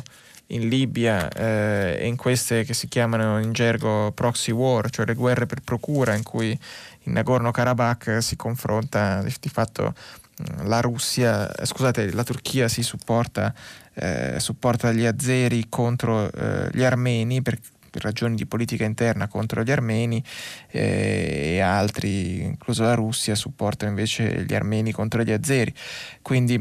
in 0.48 0.68
Libia 0.68 1.28
eh, 1.28 1.96
e 2.00 2.06
in 2.06 2.16
queste 2.16 2.64
che 2.64 2.74
si 2.74 2.88
chiamano 2.88 3.38
in 3.40 3.52
gergo 3.52 4.12
proxy 4.12 4.52
war, 4.52 4.90
cioè 4.90 5.06
le 5.06 5.14
guerre 5.14 5.46
per 5.46 5.60
procura 5.60 6.14
in 6.14 6.22
cui 6.22 6.58
in 7.02 7.12
Nagorno-Karabakh 7.12 8.18
si 8.18 8.36
confronta 8.36 9.22
di 9.22 9.48
fatto 9.48 9.94
mm, 9.94 10.66
la 10.66 10.80
Russia, 10.80 11.50
scusate, 11.64 12.12
la 12.12 12.24
Turchia 12.24 12.68
si 12.68 12.82
supporta, 12.82 13.52
eh, 13.94 14.36
supporta 14.38 14.92
gli 14.92 15.04
azeri 15.04 15.66
contro 15.68 16.30
eh, 16.30 16.68
gli 16.72 16.82
armeni 16.82 17.42
per 17.42 17.58
per 17.96 18.04
ragioni 18.04 18.34
di 18.34 18.44
politica 18.44 18.84
interna 18.84 19.26
contro 19.26 19.62
gli 19.62 19.70
armeni 19.70 20.22
eh, 20.68 21.54
e 21.54 21.60
altri, 21.60 22.42
incluso 22.42 22.82
la 22.82 22.92
Russia, 22.92 23.34
supportano 23.34 23.88
invece 23.88 24.44
gli 24.46 24.54
armeni 24.54 24.92
contro 24.92 25.22
gli 25.22 25.32
azeri. 25.32 25.72
Quindi 26.20 26.60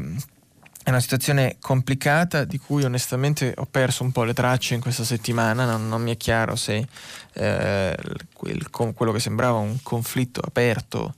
è 0.86 0.90
una 0.90 1.00
situazione 1.00 1.56
complicata 1.60 2.44
di 2.44 2.58
cui 2.58 2.84
onestamente 2.84 3.52
ho 3.56 3.66
perso 3.68 4.04
un 4.04 4.12
po' 4.12 4.22
le 4.22 4.32
tracce 4.32 4.74
in 4.74 4.80
questa 4.80 5.02
settimana, 5.02 5.64
non, 5.64 5.88
non 5.88 6.00
mi 6.00 6.12
è 6.12 6.16
chiaro 6.16 6.54
se 6.54 6.86
eh, 7.32 7.96
quel, 8.32 8.70
quello 8.70 9.10
che 9.10 9.18
sembrava 9.18 9.58
un 9.58 9.78
conflitto 9.82 10.40
aperto 10.44 11.14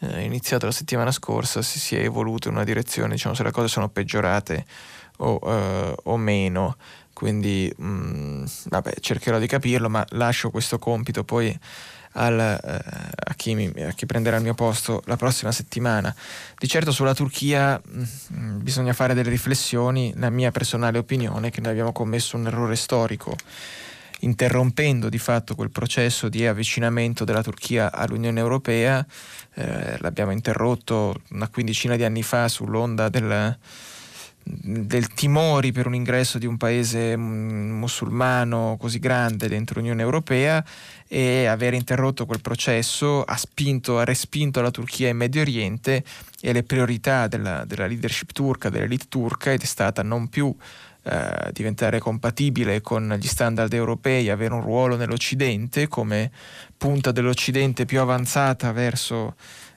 eh, 0.00 0.24
iniziato 0.24 0.66
la 0.66 0.72
settimana 0.72 1.12
scorsa 1.12 1.62
si 1.62 1.78
sia 1.78 2.00
evoluto 2.00 2.48
in 2.48 2.54
una 2.54 2.64
direzione, 2.64 3.12
diciamo 3.12 3.36
se 3.36 3.44
le 3.44 3.52
cose 3.52 3.68
sono 3.68 3.88
peggiorate 3.88 4.66
o, 5.18 5.38
eh, 5.44 5.94
o 6.02 6.16
meno. 6.16 6.76
Quindi 7.12 7.72
mh, 7.76 7.86
mm, 7.86 8.44
vabbè, 8.70 8.94
cercherò 8.98 9.38
di 9.38 9.46
capirlo, 9.46 9.88
ma 9.88 10.04
lascio 10.10 10.50
questo 10.50 10.80
compito. 10.80 11.22
Poi 11.22 11.56
al, 12.12 12.38
eh, 12.38 12.80
a, 13.14 13.34
chi 13.34 13.54
mi, 13.54 13.72
a, 13.82 13.92
chi 13.92 14.06
prenderà 14.06 14.36
il 14.36 14.42
mio 14.42 14.54
posto 14.54 15.02
la 15.06 15.16
prossima 15.16 15.52
settimana. 15.52 16.14
Di 16.58 16.68
certo 16.68 16.90
sulla 16.90 17.14
Turchia 17.14 17.80
mh, 17.82 18.02
mm, 18.34 18.62
bisogna 18.62 18.92
fare 18.92 19.14
delle 19.14 19.30
riflessioni, 19.30 20.12
la 20.16 20.30
mia 20.30 20.50
personale 20.50 20.98
opinione 20.98 21.48
è 21.48 21.50
che 21.50 21.60
noi 21.60 21.72
abbiamo 21.72 21.92
commesso 21.92 22.36
un 22.36 22.46
errore 22.46 22.76
storico 22.76 23.36
interrompendo 24.22 25.08
di 25.08 25.18
fatto 25.18 25.54
quel 25.54 25.70
processo 25.70 26.28
di 26.28 26.46
avvicinamento 26.46 27.24
della 27.24 27.42
Turchia 27.42 27.92
all'Unione 27.92 28.38
Europea, 28.38 29.04
eh, 29.54 29.96
l'abbiamo 29.98 30.30
interrotto 30.30 31.22
una 31.30 31.48
quindicina 31.48 31.96
di 31.96 32.04
anni 32.04 32.22
fa 32.22 32.48
sull'onda 32.48 33.08
del 33.08 33.58
del 34.44 35.08
timori 35.08 35.72
per 35.72 35.86
un 35.86 35.94
ingresso 35.94 36.38
di 36.38 36.46
un 36.46 36.56
paese 36.56 37.16
mm, 37.16 37.78
musulmano 37.78 38.76
così 38.78 38.98
grande 38.98 39.48
dentro 39.48 39.78
l'Unione 39.78 40.02
Europea 40.02 40.64
e 41.06 41.46
aver 41.46 41.74
interrotto 41.74 42.26
quel 42.26 42.40
processo 42.40 43.22
ha 43.22 43.36
spinto, 43.36 43.98
ha 43.98 44.04
respinto 44.04 44.60
la 44.60 44.70
Turchia 44.70 45.08
in 45.08 45.16
Medio 45.16 45.42
Oriente 45.42 46.02
e 46.40 46.52
le 46.52 46.62
priorità 46.62 47.28
della, 47.28 47.64
della 47.64 47.86
leadership 47.86 48.32
turca, 48.32 48.68
dell'elite 48.68 49.06
turca 49.08 49.52
ed 49.52 49.62
è 49.62 49.66
stata 49.66 50.02
non 50.02 50.28
più 50.28 50.54
eh, 51.04 51.50
diventare 51.52 51.98
compatibile 51.98 52.80
con 52.80 53.16
gli 53.18 53.26
standard 53.26 53.72
europei, 53.72 54.30
avere 54.30 54.54
un 54.54 54.62
ruolo 54.62 54.96
nell'Occidente 54.96 55.88
come 55.88 56.30
punta 56.76 57.10
dell'Occidente 57.10 57.84
più 57.84 58.00
avanzata 58.00 58.70
verso 58.72 59.34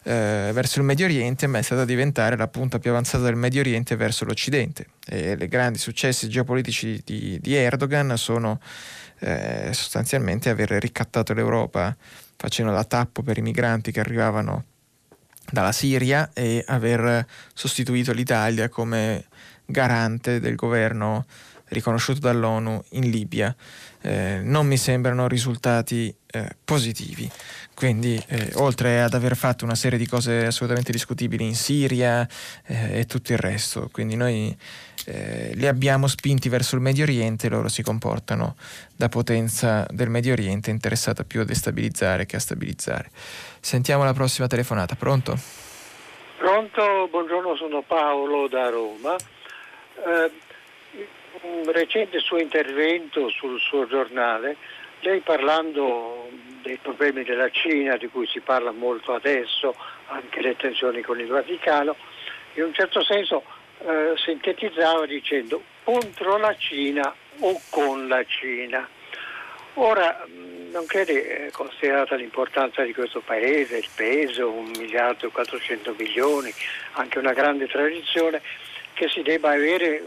eh, 0.08 0.52
verso 0.54 0.80
il 0.80 0.86
Medio 0.86 1.06
Oriente, 1.06 1.48
ma 1.48 1.58
è 1.58 1.64
stata 1.64 1.84
diventare 1.84 2.38
la 2.38 2.48
punta 2.48 2.78
più 2.78 2.92
avanzata 2.92 3.24
del 3.24 3.36
Medio 3.36 3.62
Oriente 3.62 3.96
verso 3.96 4.24
l'Occidente. 4.24 4.86
E 5.08 5.36
i 5.40 5.48
grandi 5.48 5.80
successi 5.80 6.30
geopolitici 6.30 7.02
di, 7.04 7.40
di 7.42 7.56
Erdogan 7.56 8.16
sono 8.16 8.60
eh, 9.20 9.70
sostanzialmente 9.74 10.50
aver 10.50 10.70
ricattato 10.74 11.34
l'Europa 11.34 11.96
facendo 12.38 12.72
la 12.72 12.84
tappo 12.84 13.24
per 13.24 13.40
i 13.40 13.42
migranti 13.42 13.92
che 13.92 14.00
arrivavano 14.00 14.66
dalla 15.50 15.72
Siria 15.72 16.30
e 16.34 16.64
aver 16.68 17.26
sostituito 17.54 18.14
l'Italia 18.14 18.70
come 18.70 19.26
garante 19.66 20.40
del 20.40 20.56
governo 20.56 21.26
riconosciuto 21.70 22.20
dall'ONU 22.20 22.84
in 22.92 23.10
Libia. 23.10 23.56
Eh, 24.02 24.42
non 24.44 24.68
mi 24.68 24.78
sembrano 24.78 25.28
risultati 25.28 26.16
eh, 26.28 26.56
positivi. 26.64 27.30
Quindi, 27.76 28.20
eh, 28.30 28.52
oltre 28.56 29.02
ad 29.02 29.14
aver 29.14 29.36
fatto 29.36 29.66
una 29.66 29.76
serie 29.76 29.98
di 29.98 30.08
cose 30.08 30.46
assolutamente 30.46 30.94
discutibili 30.94 31.44
in 31.44 31.56
Siria 31.56 32.26
eh, 32.66 33.00
e 33.00 33.06
tutto 33.06 33.34
il 33.34 33.38
resto, 33.38 33.90
quindi 33.92 34.16
noi 34.16 34.56
eh, 35.08 35.52
li 35.54 35.68
abbiamo 35.68 36.08
spinti 36.08 36.48
verso 36.48 36.76
il 36.76 36.82
Medio 36.82 37.04
Oriente 37.04 37.48
e 37.48 37.50
loro 37.50 37.68
si 37.68 37.84
comportano 37.84 38.56
da 38.96 39.10
potenza 39.10 39.86
del 39.90 40.10
Medio 40.10 40.32
Oriente 40.32 40.70
interessata 40.72 41.26
più 41.26 41.42
a 41.42 41.44
destabilizzare 41.44 42.26
che 42.26 42.38
a 42.38 42.40
stabilizzare. 42.40 43.10
Sentiamo 43.60 44.06
la 44.06 44.14
prossima 44.14 44.48
telefonata, 44.48 44.96
pronto? 44.96 45.38
Pronto, 46.38 47.08
buongiorno, 47.12 47.58
sono 47.58 47.82
Paolo 47.82 48.48
da 48.48 48.70
Roma. 48.70 49.16
Eh, 49.16 50.32
un 51.42 51.72
recente 51.72 52.20
suo 52.20 52.38
intervento 52.38 53.30
sul 53.30 53.60
suo 53.60 53.86
giornale, 53.86 54.56
lei 55.06 55.20
parlando 55.20 56.30
dei 56.64 56.78
problemi 56.78 57.24
della 57.24 57.50
Cina, 57.52 57.96
di 57.96 58.08
cui 58.08 58.26
si 58.26 58.40
parla 58.40 58.72
molto 58.72 59.14
adesso, 59.14 59.76
anche 60.08 60.42
le 60.42 60.56
tensioni 60.56 61.02
con 61.02 61.20
il 61.20 61.28
Vaticano, 61.28 61.96
in 62.56 62.64
un 62.64 62.74
certo 62.74 63.04
senso 63.04 63.44
eh, 63.86 64.14
sintetizzava 64.16 65.06
dicendo 65.06 65.62
contro 65.84 66.38
la 66.38 66.56
Cina 66.56 67.14
o 67.40 67.62
con 67.70 68.08
la 68.08 68.24
Cina. 68.26 68.88
Ora, 69.76 70.26
non 70.72 70.86
crede, 70.88 71.46
eh, 71.46 71.52
considerata 71.52 72.16
l'importanza 72.16 72.82
di 72.82 72.94
questo 72.94 73.20
paese, 73.20 73.78
il 73.78 73.90
peso, 73.94 74.50
un 74.50 74.72
miliardo 74.80 75.28
e 75.28 75.32
400 75.32 75.94
milioni, 75.98 76.52
anche 76.94 77.20
una 77.20 77.34
grande 77.34 77.68
tradizione, 77.68 78.42
che 78.94 79.08
si 79.10 79.22
debba 79.22 79.52
avere 79.52 80.02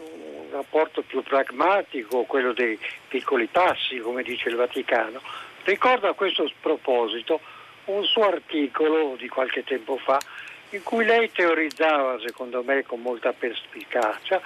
rapporto 0.51 1.03
più 1.03 1.23
pragmatico, 1.23 2.23
quello 2.23 2.53
dei 2.53 2.79
piccoli 3.09 3.47
passi, 3.47 3.99
come 3.99 4.23
dice 4.23 4.49
il 4.49 4.57
Vaticano, 4.57 5.21
Ricordo 5.69 6.09
a 6.09 6.15
questo 6.15 6.51
proposito 6.63 7.41
un 7.87 8.03
suo 8.05 8.27
articolo 8.27 9.17
di 9.19 9.29
qualche 9.29 9.65
tempo 9.65 9.99
fa 9.99 10.19
in 10.71 10.83
cui 10.83 11.05
lei 11.05 11.31
teorizzava, 11.31 12.19
secondo 12.25 12.63
me 12.63 12.85
con 12.85 13.03
molta 13.03 13.35
perspicacia, 13.35 14.41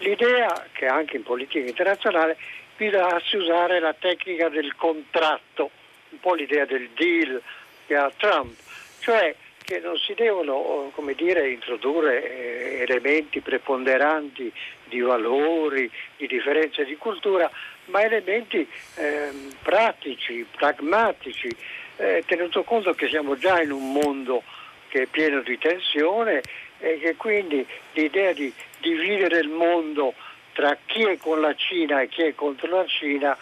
l'idea 0.00 0.66
che 0.72 0.86
anche 0.86 1.16
in 1.16 1.22
politica 1.22 1.66
internazionale 1.66 2.36
bisognasse 2.76 3.38
usare 3.38 3.80
la 3.80 3.94
tecnica 3.94 4.50
del 4.50 4.76
contratto, 4.76 5.70
un 6.10 6.20
po' 6.20 6.34
l'idea 6.34 6.66
del 6.66 6.90
deal 6.90 7.40
che 7.86 7.96
ha 7.96 8.12
Trump, 8.14 8.54
cioè 8.98 9.34
che 9.66 9.80
non 9.80 9.96
si 9.98 10.14
devono 10.14 10.92
dire, 11.16 11.50
introdurre 11.50 12.22
eh, 12.22 12.82
elementi 12.82 13.40
preponderanti 13.40 14.52
di 14.84 15.00
valori, 15.00 15.90
di 16.16 16.28
differenze 16.28 16.84
di 16.84 16.96
cultura, 16.96 17.50
ma 17.86 18.00
elementi 18.02 18.66
eh, 18.94 19.30
pratici, 19.62 20.46
pragmatici, 20.56 21.50
eh, 21.96 22.22
tenuto 22.26 22.62
conto 22.62 22.94
che 22.94 23.08
siamo 23.08 23.36
già 23.36 23.60
in 23.60 23.72
un 23.72 23.92
mondo 23.92 24.44
che 24.86 25.02
è 25.02 25.06
pieno 25.06 25.40
di 25.40 25.58
tensione 25.58 26.42
e 26.78 26.98
che 27.00 27.16
quindi 27.16 27.66
l'idea 27.94 28.32
di 28.32 28.52
dividere 28.78 29.40
il 29.40 29.48
mondo 29.48 30.14
tra 30.52 30.78
chi 30.86 31.02
è 31.02 31.16
con 31.18 31.40
la 31.40 31.54
Cina 31.56 32.02
e 32.02 32.08
chi 32.08 32.22
è 32.22 32.36
contro 32.36 32.70
la 32.70 32.86
Cina 32.86 33.36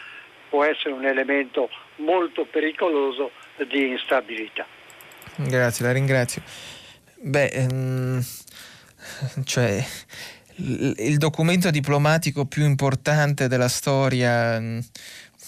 può 0.49 0.65
essere 0.65 0.95
un 0.95 1.05
elemento 1.05 1.69
molto 1.97 2.47
pericoloso 2.47 3.31
di 3.57 3.89
instabilità. 3.89 4.74
Grazie, 5.37 5.85
la 5.85 5.93
ringrazio. 5.93 6.43
Beh, 7.21 7.47
ehm, 7.47 8.25
cioè 9.45 9.85
il 10.57 11.17
documento 11.17 11.71
diplomatico 11.71 12.45
più 12.45 12.65
importante 12.65 13.49
della 13.49 13.67
storia 13.67 14.61
mm, 14.61 14.79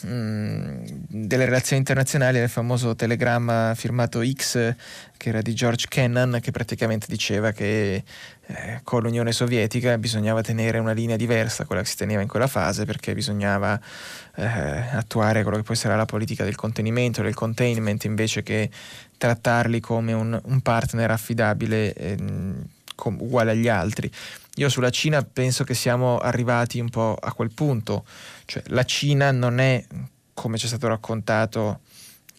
mm, 0.07 0.85
delle 1.09 1.45
relazioni 1.45 1.79
internazionali 1.79 2.39
è 2.39 2.43
il 2.43 2.49
famoso 2.49 2.97
telegramma 2.97 3.75
firmato 3.77 4.25
X 4.27 4.75
che 5.17 5.29
era 5.29 5.41
di 5.41 5.55
George 5.55 5.87
Kennan 5.89 6.41
che 6.43 6.51
praticamente 6.51 7.07
diceva 7.09 7.53
che 7.53 8.03
eh, 8.47 8.81
con 8.83 9.03
l'Unione 9.03 9.31
Sovietica 9.31 9.97
bisognava 9.97 10.43
tenere 10.43 10.79
una 10.79 10.93
linea 10.93 11.17
diversa 11.17 11.59
da 11.63 11.67
quella 11.67 11.83
che 11.83 11.89
si 11.89 11.97
teneva 11.97 12.21
in 12.21 12.29
quella 12.29 12.49
fase 12.49 12.85
perché 12.85 13.15
bisognava 13.15 13.81
eh, 14.35 14.45
attuare 14.45 15.43
quello 15.43 15.59
che 15.59 15.63
poi 15.63 15.77
sarà 15.77 15.95
la 15.95 16.05
politica 16.05 16.43
del 16.43 16.57
contenimento, 16.57 17.23
del 17.23 17.35
containment 17.35 18.05
invece 18.05 18.43
che 18.43 18.71
trattarli 19.17 19.81
come 19.81 20.13
un, 20.13 20.39
un 20.43 20.61
partner 20.61 21.11
affidabile 21.11 21.93
eh, 21.95 22.17
com- 22.95 23.21
uguale 23.21 23.53
agli 23.53 23.69
altri. 23.69 24.11
Io 24.57 24.69
sulla 24.69 24.91
Cina 24.91 25.23
penso 25.23 25.65
che 25.65 25.75
siamo 25.75 26.19
arrivati 26.19 26.81
un 26.81 26.89
po' 26.89 27.17
a 27.21 27.33
quel 27.33 27.53
punto, 27.53 28.05
cioè 28.47 28.63
la 28.69 28.85
Cina 28.85 29.31
non 29.31 29.59
è, 29.59 29.85
come 30.33 30.57
ci 30.57 30.65
è 30.65 30.69
stato 30.69 30.89
raccontato 30.89 31.81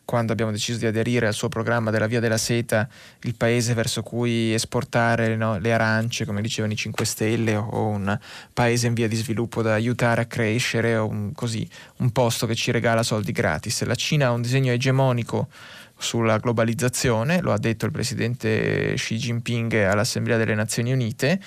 quando 0.08 0.32
abbiamo 0.32 0.52
deciso 0.52 0.78
di 0.78 0.86
aderire 0.86 1.28
al 1.28 1.34
suo 1.34 1.50
programma 1.50 1.92
della 1.92 2.08
Via 2.08 2.22
della 2.22 2.38
Seta, 2.38 2.88
il 3.24 3.36
paese 3.36 3.74
verso 3.74 4.04
cui 4.04 4.54
esportare 4.54 5.36
no, 5.36 5.60
le 5.60 5.74
arance, 5.74 6.24
come 6.24 6.42
dicevano 6.42 6.72
i 6.72 6.78
5 6.78 7.04
Stelle, 7.04 7.56
o 7.58 7.88
un 7.88 8.18
paese 8.54 8.88
in 8.88 8.94
via 8.94 9.10
di 9.10 9.18
sviluppo 9.18 9.62
da 9.62 9.74
aiutare 9.74 10.22
a 10.22 10.26
crescere, 10.26 10.96
o 10.96 11.08
un, 11.08 11.34
così, 11.34 11.68
un 11.98 12.12
posto 12.12 12.48
che 12.48 12.56
ci 12.56 12.72
regala 12.72 13.04
soldi 13.04 13.34
gratis. 13.34 13.84
La 13.84 13.96
Cina 13.96 14.28
ha 14.28 14.32
un 14.32 14.42
disegno 14.42 14.72
egemonico 14.72 15.50
sulla 15.98 16.38
globalizzazione, 16.38 17.42
lo 17.42 17.52
ha 17.52 17.58
detto 17.58 17.86
il 17.86 17.92
presidente 17.92 18.94
Xi 18.96 19.18
Jinping 19.18 19.74
all'Assemblea 19.74 20.38
delle 20.38 20.56
Nazioni 20.56 20.92
Unite, 20.92 21.40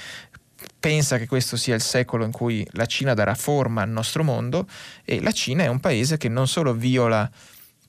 pensa 0.78 1.18
che 1.18 1.26
questo 1.26 1.56
sia 1.56 1.74
il 1.74 1.80
secolo 1.80 2.24
in 2.24 2.32
cui 2.32 2.66
la 2.72 2.86
Cina 2.86 3.14
darà 3.14 3.34
forma 3.34 3.82
al 3.82 3.90
nostro 3.90 4.24
mondo 4.24 4.66
e 5.04 5.20
la 5.20 5.32
Cina 5.32 5.64
è 5.64 5.68
un 5.68 5.80
paese 5.80 6.16
che 6.16 6.28
non 6.28 6.48
solo 6.48 6.74
viola 6.74 7.30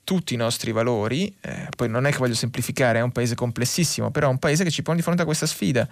tutti 0.04 0.34
i 0.34 0.36
nostri 0.36 0.72
valori, 0.72 1.32
eh, 1.40 1.68
poi 1.76 1.88
non 1.88 2.06
è 2.06 2.10
che 2.10 2.18
voglio 2.18 2.34
semplificare, 2.34 2.98
è 2.98 3.02
un 3.02 3.12
paese 3.12 3.34
complessissimo, 3.34 4.10
però 4.10 4.26
è 4.26 4.30
un 4.30 4.38
paese 4.38 4.64
che 4.64 4.70
ci 4.70 4.82
pone 4.82 4.96
di 4.96 5.02
fronte 5.02 5.22
a 5.22 5.24
questa 5.24 5.46
sfida. 5.46 5.88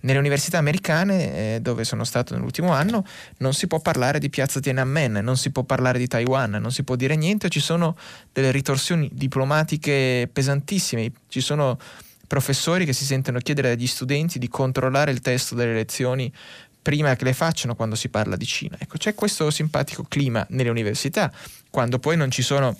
Nelle 0.00 0.18
università 0.18 0.58
americane, 0.58 1.54
eh, 1.54 1.60
dove 1.60 1.84
sono 1.84 2.04
stato 2.04 2.34
nell'ultimo 2.34 2.72
anno, 2.72 3.04
non 3.38 3.54
si 3.54 3.66
può 3.66 3.80
parlare 3.80 4.18
di 4.18 4.28
piazza 4.28 4.60
Tiananmen, 4.60 5.12
non 5.22 5.36
si 5.36 5.50
può 5.50 5.62
parlare 5.62 5.98
di 5.98 6.06
Taiwan, 6.06 6.50
non 6.50 6.72
si 6.72 6.82
può 6.84 6.94
dire 6.94 7.16
niente, 7.16 7.48
ci 7.48 7.60
sono 7.60 7.96
delle 8.32 8.50
ritorsioni 8.50 9.08
diplomatiche 9.12 10.28
pesantissime, 10.30 11.10
ci 11.28 11.40
sono 11.40 11.78
professori 12.26 12.84
che 12.84 12.92
si 12.92 13.04
sentono 13.04 13.38
chiedere 13.38 13.70
agli 13.70 13.86
studenti 13.86 14.38
di 14.38 14.48
controllare 14.48 15.10
il 15.10 15.20
testo 15.20 15.54
delle 15.54 15.72
lezioni 15.72 16.32
prima 16.82 17.16
che 17.16 17.24
le 17.24 17.32
facciano 17.32 17.74
quando 17.74 17.94
si 17.94 18.10
parla 18.10 18.36
di 18.36 18.44
Cina. 18.44 18.76
Ecco, 18.78 18.98
c'è 18.98 19.14
questo 19.14 19.50
simpatico 19.50 20.04
clima 20.06 20.46
nelle 20.50 20.68
università, 20.68 21.32
quando 21.70 21.98
poi 21.98 22.18
non 22.18 22.30
ci 22.30 22.42
sono 22.42 22.76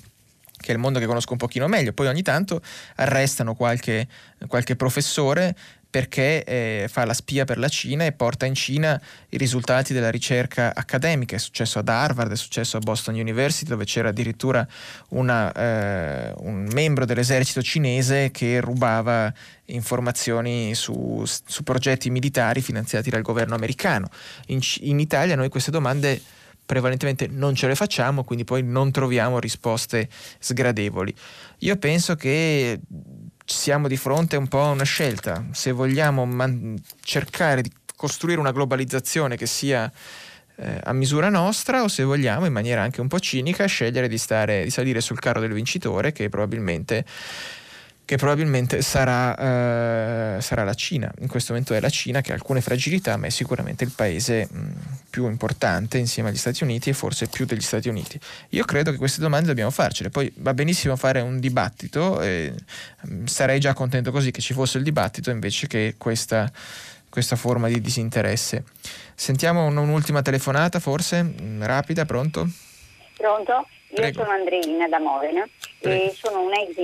che 0.65 0.73
è 0.73 0.75
il 0.75 0.81
mondo 0.81 0.99
che 0.99 1.05
conosco 1.05 1.33
un 1.33 1.39
pochino 1.39 1.69
meglio, 1.69 1.93
poi 1.93 2.07
ogni 2.07 2.23
tanto 2.23 2.63
arrestano 2.97 3.55
qualche, 3.55 4.09
qualche 4.47 4.77
professore 4.77 5.55
perché 5.91 6.43
eh, 6.43 6.89
fa 6.91 7.05
la 7.05 7.13
spia 7.13 7.45
per 7.45 7.59
la 7.59 7.69
Cina 7.69 8.05
e 8.05 8.11
porta 8.11 8.47
in 8.47 8.55
Cina 8.55 9.01
i 9.29 9.37
risultati 9.37 9.93
della 9.93 10.11
ricerca 10.11 10.75
accademica. 10.75 11.37
È 11.37 11.39
successo 11.39 11.79
ad 11.79 11.89
Harvard, 11.89 12.33
è 12.33 12.37
successo 12.37 12.79
a 12.79 12.81
Boston 12.81 13.15
University, 13.15 13.69
dove 13.69 13.85
c'era 13.85 14.09
addirittura 14.09 14.67
una, 15.11 15.53
eh, 15.53 16.33
un 16.39 16.69
membro 16.73 17.05
dell'esercito 17.05 17.63
cinese 17.63 18.33
che 18.33 18.61
rubava 18.61 19.33
informazioni 19.67 20.75
su, 20.75 21.23
su, 21.25 21.63
progetti 21.63 22.11
militari 22.11 22.61
finanziati 22.61 23.11
dal 23.11 23.23
governo 23.23 23.55
americano. 23.55 24.09
In, 24.47 24.59
in 24.81 24.99
Italia 24.99 25.37
noi 25.37 25.49
queste 25.49 25.71
domande 25.71 26.21
prevalentemente 26.65 27.27
non 27.27 27.55
ce 27.55 27.67
le 27.67 27.75
facciamo, 27.75 28.25
quindi 28.25 28.45
poi 28.45 28.63
non 28.63 28.91
troviamo 28.91 29.39
risposte 29.39 30.09
sgradevoli. 30.39 31.15
Io 31.59 31.77
penso 31.77 32.17
che 32.17 32.81
siamo 33.45 33.89
di 33.89 33.97
fronte 33.97 34.37
un 34.37 34.49
po' 34.49 34.63
a 34.63 34.71
una 34.71 34.85
scelta, 34.85 35.47
se 35.53 35.73
vogliamo 35.73 36.25
man- 36.25 36.77
cercare 37.03 37.63
di 37.63 37.71
costruire 37.97 38.41
una 38.41 38.53
globalizzazione 38.53 39.37
che 39.37 39.47
sia 39.47 39.91
eh, 40.57 40.81
a 40.83 40.93
misura 40.93 41.29
nostra 41.29 41.83
o 41.83 41.89
se 41.89 42.03
vogliamo 42.05 42.47
in 42.47 42.53
maniera 42.53 42.83
anche 42.83 43.01
un 43.01 43.09
po' 43.09 43.19
cinica 43.19 43.67
scegliere 43.67 44.09
di, 44.09 44.19
stare, 44.19 44.65
di 44.65 44.71
salire 44.71 45.01
sul 45.01 45.19
carro 45.19 45.41
del 45.41 45.53
vincitore 45.53 46.13
che 46.13 46.29
probabilmente 46.29 47.05
che 48.05 48.17
probabilmente 48.17 48.83
sarà, 48.83 50.37
eh, 50.37 50.41
sarà, 50.43 50.63
la 50.63 50.75
Cina. 50.75 51.11
In 51.21 51.29
questo 51.29 51.53
momento 51.53 51.75
è 51.75 51.81
la 51.81 51.89
Cina 51.89 52.21
che 52.21 52.33
ha 52.33 52.35
alcune 52.35 52.61
fragilità, 52.61 53.17
ma 53.17 53.27
è 53.27 53.31
sicuramente 53.31 53.85
il 53.85 53.93
paese 53.95 54.47
mh, 54.51 54.59
più 55.09 55.27
importante 55.27 55.97
insieme 55.97 56.29
agli 56.29 56.37
Stati 56.37 56.65
Uniti 56.65 56.91
e 56.91 56.93
forse 56.93 57.29
più 57.29 57.47
degli 57.47 57.63
Stati 57.63 57.89
Uniti. 57.89 58.21
Io 58.51 58.65
credo 58.65 58.91
che 58.91 58.99
queste 58.99 59.21
domande 59.21 59.47
dobbiamo 59.47 59.71
farcele, 59.71 60.11
poi 60.11 60.31
va 60.37 60.53
benissimo 60.53 60.97
fare 60.97 61.21
un 61.21 61.41
dibattito, 61.41 62.21
e, 62.21 62.53
mh, 63.03 63.25
sarei 63.25 63.59
già 63.59 63.73
contento 63.73 64.11
così 64.11 64.31
che 64.31 64.43
ci 64.43 64.53
fosse 64.53 64.77
il 64.77 64.85
dibattito 64.85 65.31
invece 65.31 65.67
che 65.67 65.95
questa, 65.97 66.51
questa 67.09 67.37
forma 67.37 67.69
di 67.69 67.81
disinteresse. 67.81 68.65
Sentiamo 69.15 69.65
un'ultima 69.65 70.21
telefonata 70.21 70.79
forse, 70.79 71.35
rapida, 71.61 72.05
pronto? 72.05 72.51
Pronto? 73.17 73.67
Io 73.91 74.01
Prego. 74.01 74.23
sono 74.23 74.35
Andreina 74.35 74.89
da 74.89 74.99
Modena 74.99 75.49
Prego. 75.79 76.05
e 76.05 76.11
sono 76.15 76.41
un'ex 76.41 76.75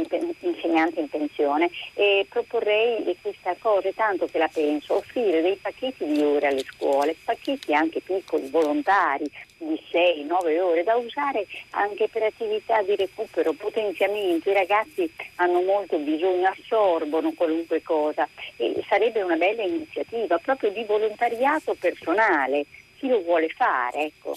insegnante 0.41 1.01
in 1.01 1.09
pensione 1.09 1.69
e 1.95 2.25
proporrei 2.29 3.17
questa 3.21 3.57
cosa, 3.59 3.91
tanto 3.93 4.27
che 4.27 4.39
la 4.39 4.49
penso, 4.53 4.97
offrire 4.97 5.43
dei 5.43 5.57
pacchetti 5.57 6.07
di 6.07 6.23
ore 6.23 6.47
alle 6.47 6.63
scuole, 6.63 7.17
pacchetti 7.25 7.75
anche 7.75 8.01
piccoli, 8.01 8.49
volontari, 8.49 9.29
di 9.59 9.79
6-9 9.91 10.61
ore 10.61 10.85
da 10.85 10.95
usare 10.95 11.47
anche 11.71 12.09
per 12.09 12.23
attività 12.23 12.81
di 12.83 12.95
recupero, 12.95 13.53
potenziamento. 13.55 14.49
I 14.49 14.55
ragazzi 14.55 15.13
hanno 15.37 15.63
molto 15.63 15.99
bisogno, 15.99 16.49
assorbono 16.49 17.33
qualunque 17.33 17.83
cosa 17.83 18.29
e 18.57 18.85
sarebbe 18.89 19.21
una 19.23 19.37
bella 19.37 19.63
iniziativa 19.63 20.39
proprio 20.39 20.71
di 20.71 20.85
volontariato 20.85 21.75
personale. 21.75 22.67
Chi 22.99 23.09
lo 23.09 23.21
vuole 23.23 23.49
fare, 23.49 24.05
ecco. 24.05 24.37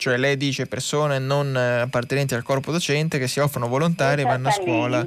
Cioè 0.00 0.16
lei 0.16 0.38
dice 0.38 0.64
persone 0.64 1.18
non 1.18 1.54
eh, 1.54 1.80
appartenenti 1.80 2.32
al 2.32 2.42
corpo 2.42 2.72
docente 2.72 3.18
che 3.18 3.28
si 3.28 3.38
offrono 3.38 3.68
volontari 3.68 4.22
e 4.22 4.24
vanno 4.24 4.48
a 4.48 4.52
scuola 4.52 5.06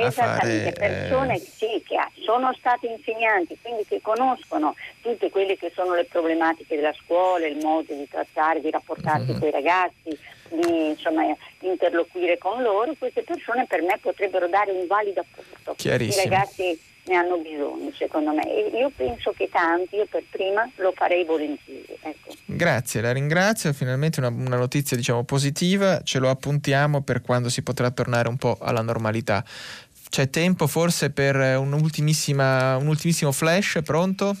a 0.00 0.10
fare... 0.12 0.72
persone 0.78 1.34
eh... 1.34 1.40
sì, 1.40 1.82
che 1.84 1.96
sono 2.24 2.54
state 2.56 2.86
insegnanti, 2.86 3.58
quindi 3.60 3.84
che 3.84 4.00
conoscono 4.00 4.76
tutte 5.00 5.28
quelle 5.30 5.56
che 5.56 5.72
sono 5.74 5.96
le 5.96 6.04
problematiche 6.04 6.76
della 6.76 6.94
scuola, 7.02 7.48
il 7.48 7.56
modo 7.56 7.92
di 7.92 8.06
trattare, 8.08 8.60
di 8.60 8.70
rapportarsi 8.70 9.30
mm-hmm. 9.30 9.38
con 9.40 9.48
i 9.48 9.50
ragazzi, 9.50 10.18
di 10.50 10.88
insomma, 10.90 11.22
interloquire 11.58 12.38
con 12.38 12.62
loro, 12.62 12.94
queste 12.96 13.22
persone 13.22 13.66
per 13.66 13.82
me 13.82 13.98
potrebbero 14.00 14.46
dare 14.46 14.70
un 14.70 14.86
valido 14.86 15.20
apporto. 15.20 15.74
I 15.82 16.14
ragazzi 16.14 16.78
ne 17.08 17.16
hanno 17.16 17.38
bisogno, 17.38 17.90
secondo 17.96 18.32
me. 18.32 18.42
E 18.42 18.78
io 18.78 18.90
penso 18.94 19.32
che 19.32 19.48
tanti, 19.50 19.96
io 19.96 20.06
per 20.06 20.24
prima 20.30 20.68
lo 20.76 20.92
farei 20.94 21.24
volentieri. 21.24 21.98
Ecco. 22.00 22.34
Grazie, 22.44 23.00
la 23.00 23.12
ringrazio. 23.12 23.72
Finalmente 23.72 24.20
una, 24.20 24.28
una, 24.28 24.56
notizia 24.56 24.96
diciamo, 24.96 25.24
positiva, 25.24 26.02
ce 26.02 26.18
lo 26.18 26.28
appuntiamo 26.28 27.02
per 27.02 27.22
quando 27.22 27.48
si 27.48 27.62
potrà 27.62 27.90
tornare 27.90 28.28
un 28.28 28.36
po' 28.36 28.58
alla 28.60 28.82
normalità. 28.82 29.44
C'è 30.08 30.30
tempo 30.30 30.66
forse 30.66 31.10
per 31.10 31.36
un 31.36 31.72
ultimissimo 31.72 33.32
flash, 33.32 33.80
pronto? 33.84 34.36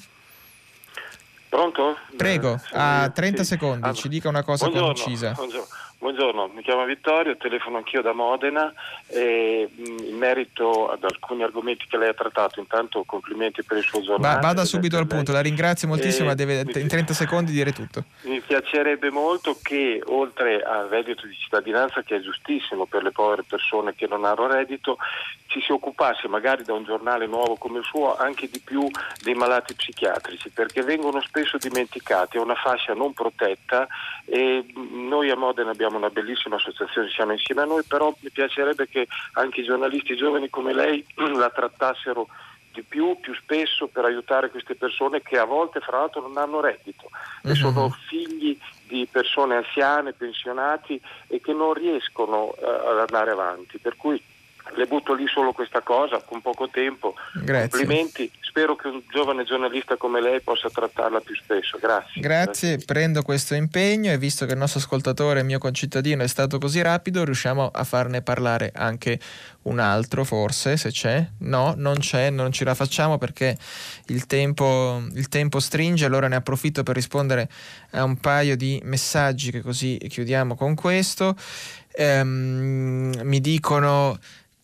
Pronto? 1.48 1.96
Prego, 2.16 2.54
eh, 2.54 2.60
a 2.72 3.10
30 3.10 3.42
sì. 3.42 3.48
secondi, 3.50 3.84
allora, 3.84 3.98
ci 3.98 4.08
dica 4.08 4.28
una 4.28 4.42
cosa 4.42 4.66
buongiorno, 4.66 4.92
concisa. 4.92 5.32
Buongiorno. 5.32 5.66
Buongiorno, 6.00 6.52
mi 6.54 6.62
chiamo 6.62 6.84
Vittorio, 6.84 7.36
telefono 7.36 7.78
anch'io 7.78 8.02
da 8.02 8.12
Modena 8.12 8.72
e 9.08 9.68
mm, 9.68 9.98
in 10.04 10.16
merito 10.16 10.88
ad 10.88 11.02
alcuni 11.02 11.42
argomenti 11.42 11.86
che 11.88 11.96
lei 11.96 12.10
ha 12.10 12.14
trattato, 12.14 12.60
intanto 12.60 13.02
complimenti 13.02 13.64
per 13.64 13.78
il 13.78 13.82
suo 13.82 14.00
giornale. 14.00 14.36
Va, 14.36 14.40
vada 14.40 14.64
subito 14.64 14.96
al 14.96 15.08
punto, 15.08 15.32
la 15.32 15.40
ringrazio 15.40 15.88
moltissimo, 15.88 16.28
ma 16.28 16.34
deve 16.34 16.60
in 16.60 16.86
30 16.86 17.12
secondi 17.12 17.50
dire 17.50 17.72
tutto. 17.72 18.04
Mi 18.22 18.40
piacerebbe 18.40 19.10
molto 19.10 19.58
che 19.60 20.00
oltre 20.06 20.62
al 20.62 20.86
reddito 20.86 21.26
di 21.26 21.34
cittadinanza, 21.34 22.02
che 22.02 22.14
è 22.14 22.20
giustissimo 22.20 22.86
per 22.86 23.02
le 23.02 23.10
povere 23.10 23.42
persone 23.42 23.96
che 23.96 24.06
non 24.06 24.24
hanno 24.24 24.46
reddito, 24.46 24.98
ci 25.48 25.60
si 25.60 25.72
occupasse 25.72 26.28
magari 26.28 26.62
da 26.62 26.74
un 26.74 26.84
giornale 26.84 27.26
nuovo 27.26 27.56
come 27.56 27.78
il 27.78 27.84
suo 27.84 28.16
anche 28.16 28.48
di 28.48 28.60
più 28.60 28.86
dei 29.22 29.34
malati 29.34 29.74
psichiatrici, 29.74 30.50
perché 30.50 30.82
vengono 30.82 31.20
spesso 31.22 31.56
dimenticati, 31.58 32.36
è 32.36 32.40
una 32.40 32.54
fascia 32.54 32.94
non 32.94 33.12
protetta 33.14 33.88
e 34.26 34.64
noi 34.74 35.30
a 35.30 35.36
Modena 35.36 35.70
abbiamo 35.70 35.87
una 35.96 36.10
bellissima 36.10 36.56
associazione, 36.56 37.08
siamo 37.08 37.32
insieme 37.32 37.62
a 37.62 37.66
noi, 37.66 37.82
però 37.84 38.14
mi 38.20 38.30
piacerebbe 38.30 38.88
che 38.88 39.08
anche 39.32 39.60
i 39.60 39.64
giornalisti 39.64 40.16
giovani 40.16 40.48
come 40.50 40.72
lei 40.72 41.04
la 41.36 41.50
trattassero 41.50 42.28
di 42.72 42.82
più, 42.82 43.18
più 43.20 43.34
spesso 43.34 43.88
per 43.88 44.04
aiutare 44.04 44.50
queste 44.50 44.74
persone 44.74 45.22
che 45.22 45.38
a 45.38 45.44
volte 45.44 45.80
fra 45.80 45.98
l'altro 45.98 46.20
non 46.20 46.36
hanno 46.36 46.60
reddito 46.60 47.08
e 47.42 47.48
mhm. 47.48 47.54
sono 47.54 47.90
figli 48.06 48.56
di 48.86 49.06
persone 49.10 49.56
anziane, 49.56 50.12
pensionati 50.12 51.00
e 51.26 51.40
che 51.40 51.52
non 51.52 51.72
riescono 51.74 52.54
uh, 52.56 52.64
ad 52.64 52.98
andare 52.98 53.30
avanti. 53.30 53.78
Per 53.78 53.96
cui 53.96 54.22
le 54.74 54.86
butto 54.86 55.14
lì 55.14 55.26
solo 55.26 55.52
questa 55.52 55.80
cosa 55.80 56.22
con 56.22 56.40
poco 56.40 56.68
tempo. 56.68 57.14
Grazie. 57.34 57.68
Complimenti, 57.68 58.30
spero 58.58 58.74
che 58.74 58.88
un 58.88 59.02
giovane 59.08 59.44
giornalista 59.44 59.96
come 59.96 60.20
lei 60.20 60.40
possa 60.40 60.68
trattarla 60.68 61.20
più 61.20 61.36
spesso. 61.36 61.78
Grazie. 61.78 62.20
Grazie, 62.20 62.78
prendo 62.78 63.22
questo 63.22 63.54
impegno 63.54 64.10
e 64.10 64.18
visto 64.18 64.46
che 64.46 64.52
il 64.52 64.58
nostro 64.58 64.80
ascoltatore, 64.80 65.44
mio 65.44 65.60
concittadino, 65.60 66.24
è 66.24 66.26
stato 66.26 66.58
così 66.58 66.82
rapido, 66.82 67.24
riusciamo 67.24 67.70
a 67.72 67.84
farne 67.84 68.20
parlare 68.22 68.72
anche 68.74 69.20
un 69.62 69.78
altro, 69.78 70.24
forse, 70.24 70.76
se 70.76 70.90
c'è. 70.90 71.24
No, 71.40 71.74
non 71.76 71.98
c'è, 71.98 72.30
non 72.30 72.50
ce 72.50 72.64
la 72.64 72.74
facciamo 72.74 73.16
perché 73.16 73.56
il 74.06 74.26
tempo, 74.26 75.04
il 75.14 75.28
tempo 75.28 75.60
stringe, 75.60 76.04
allora 76.04 76.26
ne 76.26 76.34
approfitto 76.34 76.82
per 76.82 76.96
rispondere 76.96 77.48
a 77.92 78.02
un 78.02 78.16
paio 78.18 78.56
di 78.56 78.80
messaggi 78.82 79.52
che 79.52 79.60
così 79.60 79.98
chiudiamo 79.98 80.56
con 80.56 80.74
questo. 80.74 81.36
Ehm, 81.92 83.20
mi 83.22 83.40
dicono 83.40 84.18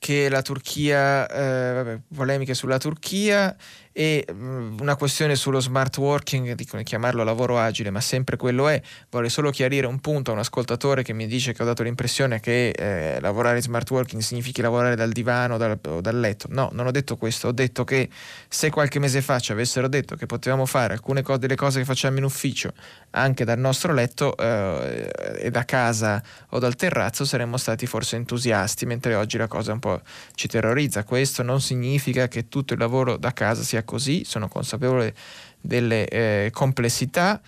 che 0.04 0.28
la 0.28 0.42
Turchia, 0.42 1.26
eh, 1.26 1.72
vabbè, 1.72 1.98
polemiche 2.14 2.52
sulla 2.52 2.76
Turchia 2.76 3.56
e 3.96 4.26
mm, 4.30 4.80
una 4.80 4.96
questione 4.96 5.36
sullo 5.36 5.60
smart 5.60 5.96
working, 5.98 6.52
dicono 6.54 6.82
di 6.82 6.88
chiamarlo 6.88 7.22
lavoro 7.22 7.60
agile, 7.60 7.90
ma 7.90 8.00
sempre 8.00 8.36
quello 8.36 8.66
è. 8.66 8.82
Vorrei 9.08 9.30
solo 9.30 9.50
chiarire 9.50 9.86
un 9.86 10.00
punto 10.00 10.32
a 10.32 10.34
un 10.34 10.40
ascoltatore 10.40 11.04
che 11.04 11.12
mi 11.12 11.28
dice 11.28 11.52
che 11.52 11.62
ho 11.62 11.64
dato 11.64 11.84
l'impressione 11.84 12.40
che 12.40 12.70
eh, 12.70 13.20
lavorare 13.20 13.58
in 13.58 13.62
smart 13.62 13.88
working 13.88 14.20
significhi 14.20 14.60
lavorare 14.60 14.96
dal 14.96 15.12
divano 15.12 15.58
dal, 15.58 15.78
o 15.86 16.00
dal 16.00 16.18
letto. 16.18 16.48
No, 16.50 16.70
non 16.72 16.86
ho 16.86 16.90
detto 16.90 17.16
questo, 17.16 17.48
ho 17.48 17.52
detto 17.52 17.84
che 17.84 18.08
se 18.48 18.68
qualche 18.70 18.98
mese 18.98 19.22
fa 19.22 19.38
ci 19.38 19.52
avessero 19.52 19.86
detto 19.86 20.16
che 20.16 20.26
potevamo 20.26 20.66
fare 20.66 20.94
alcune 20.94 21.22
co- 21.22 21.36
delle 21.36 21.54
cose 21.54 21.78
che 21.78 21.84
facciamo 21.84 22.18
in 22.18 22.24
ufficio 22.24 22.72
anche 23.10 23.44
dal 23.44 23.60
nostro 23.60 23.92
letto 23.92 24.36
eh, 24.36 25.08
e 25.38 25.50
da 25.50 25.64
casa 25.64 26.20
o 26.48 26.58
dal 26.58 26.74
terrazzo 26.74 27.24
saremmo 27.24 27.56
stati 27.56 27.86
forse 27.86 28.16
entusiasti, 28.16 28.86
mentre 28.86 29.14
oggi 29.14 29.38
la 29.38 29.46
cosa 29.46 29.72
un 29.72 29.78
po' 29.78 30.00
ci 30.34 30.48
terrorizza. 30.48 31.04
Questo 31.04 31.44
non 31.44 31.60
significa 31.60 32.26
che 32.26 32.48
tutto 32.48 32.72
il 32.72 32.80
lavoro 32.80 33.16
da 33.16 33.32
casa 33.32 33.62
sia 33.62 33.83
così, 33.84 34.24
sono 34.24 34.48
consapevole 34.48 35.14
delle 35.60 36.06
eh, 36.08 36.50
complessità. 36.52 37.40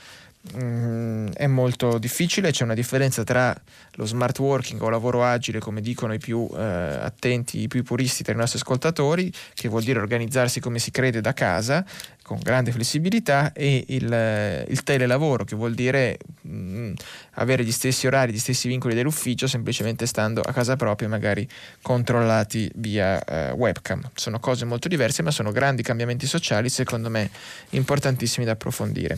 Mm, 0.56 1.30
è 1.32 1.48
molto 1.48 1.98
difficile, 1.98 2.52
c'è 2.52 2.62
una 2.62 2.74
differenza 2.74 3.24
tra 3.24 3.54
lo 3.94 4.06
smart 4.06 4.38
working 4.38 4.80
o 4.80 4.88
lavoro 4.88 5.24
agile, 5.24 5.58
come 5.58 5.80
dicono 5.80 6.14
i 6.14 6.18
più 6.18 6.48
eh, 6.54 6.60
attenti, 6.62 7.62
i 7.62 7.68
più 7.68 7.82
puristi 7.82 8.22
tra 8.22 8.32
i 8.32 8.36
nostri 8.36 8.58
ascoltatori, 8.58 9.32
che 9.54 9.68
vuol 9.68 9.82
dire 9.82 9.98
organizzarsi 9.98 10.60
come 10.60 10.78
si 10.78 10.92
crede 10.92 11.20
da 11.20 11.32
casa, 11.32 11.84
con 12.26 12.40
grande 12.42 12.72
flessibilità, 12.72 13.52
e 13.52 13.84
il, 13.86 14.64
il 14.68 14.82
telelavoro, 14.82 15.44
che 15.44 15.54
vuol 15.54 15.74
dire 15.74 16.18
mh, 16.40 16.50
mm, 16.50 16.92
avere 17.34 17.64
gli 17.64 17.70
stessi 17.70 18.08
orari, 18.08 18.32
gli 18.32 18.38
stessi 18.40 18.66
vincoli 18.66 18.96
dell'ufficio, 18.96 19.46
semplicemente 19.46 20.06
stando 20.06 20.40
a 20.40 20.52
casa 20.52 20.74
propria, 20.74 21.08
magari 21.08 21.48
controllati 21.80 22.68
via 22.74 23.22
eh, 23.22 23.52
webcam. 23.52 24.10
Sono 24.14 24.40
cose 24.40 24.64
molto 24.64 24.88
diverse, 24.88 25.22
ma 25.22 25.30
sono 25.30 25.52
grandi 25.52 25.82
cambiamenti 25.82 26.26
sociali, 26.26 26.68
secondo 26.68 27.08
me 27.08 27.30
importantissimi 27.70 28.44
da 28.44 28.52
approfondire. 28.52 29.16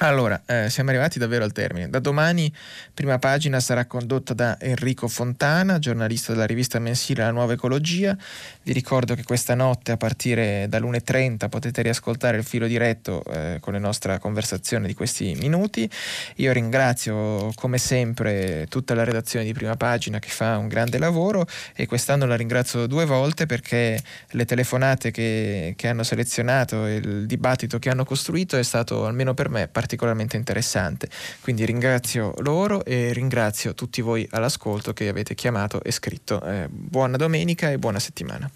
Allora, 0.00 0.42
eh, 0.44 0.68
siamo 0.68 0.90
arrivati 0.90 1.18
davvero 1.18 1.42
al 1.42 1.52
termine. 1.52 1.88
Da 1.88 2.00
domani, 2.00 2.52
prima 2.92 3.18
pagina 3.18 3.60
sarà 3.60 3.86
condotta 3.86 4.34
da 4.34 4.60
Enrico 4.60 5.08
Fontana, 5.08 5.78
giornalista 5.78 6.32
della 6.32 6.44
rivista 6.44 6.78
mensile 6.78 7.22
La 7.22 7.30
Nuova 7.30 7.54
Ecologia. 7.54 8.14
Vi 8.62 8.72
ricordo 8.74 9.14
che 9.14 9.22
questa 9.22 9.54
notte, 9.54 9.92
a 9.92 9.96
partire 9.96 10.66
dall'1.30, 10.68 11.48
potete 11.48 11.80
riascoltare 11.80 12.36
il 12.36 12.44
filo 12.44 12.66
diretto 12.66 13.24
eh, 13.24 13.56
con 13.60 13.72
la 13.72 13.78
nostra 13.78 14.18
conversazione 14.18 14.86
di 14.86 14.92
questi 14.92 15.34
minuti. 15.40 15.88
Io 16.36 16.52
ringrazio, 16.52 17.50
come 17.54 17.78
sempre, 17.78 18.66
tutta 18.68 18.94
la 18.94 19.02
redazione 19.02 19.46
di 19.46 19.54
prima 19.54 19.76
pagina 19.76 20.18
che 20.18 20.28
fa 20.28 20.58
un 20.58 20.68
grande 20.68 20.98
lavoro 20.98 21.46
e 21.74 21.86
quest'anno 21.86 22.26
la 22.26 22.36
ringrazio 22.36 22.86
due 22.86 23.06
volte 23.06 23.46
perché 23.46 23.98
le 24.28 24.44
telefonate 24.44 25.10
che, 25.10 25.72
che 25.74 25.88
hanno 25.88 26.02
selezionato 26.02 26.84
e 26.84 26.96
il 26.96 27.24
dibattito 27.24 27.78
che 27.78 27.88
hanno 27.88 28.04
costruito 28.04 28.58
è 28.58 28.62
stato, 28.62 29.06
almeno 29.06 29.32
per 29.32 29.48
me, 29.48 29.68
particolarmente 29.68 29.84
particolarmente 29.86 30.36
interessante. 30.36 31.08
Quindi 31.40 31.64
ringrazio 31.64 32.34
loro 32.38 32.84
e 32.84 33.12
ringrazio 33.12 33.72
tutti 33.72 34.02
voi 34.02 34.26
all'ascolto 34.32 34.92
che 34.92 35.06
avete 35.06 35.36
chiamato 35.36 35.80
e 35.80 35.92
scritto. 35.92 36.42
Eh, 36.42 36.66
buona 36.68 37.16
domenica 37.16 37.70
e 37.70 37.78
buona 37.78 38.00
settimana. 38.00 38.50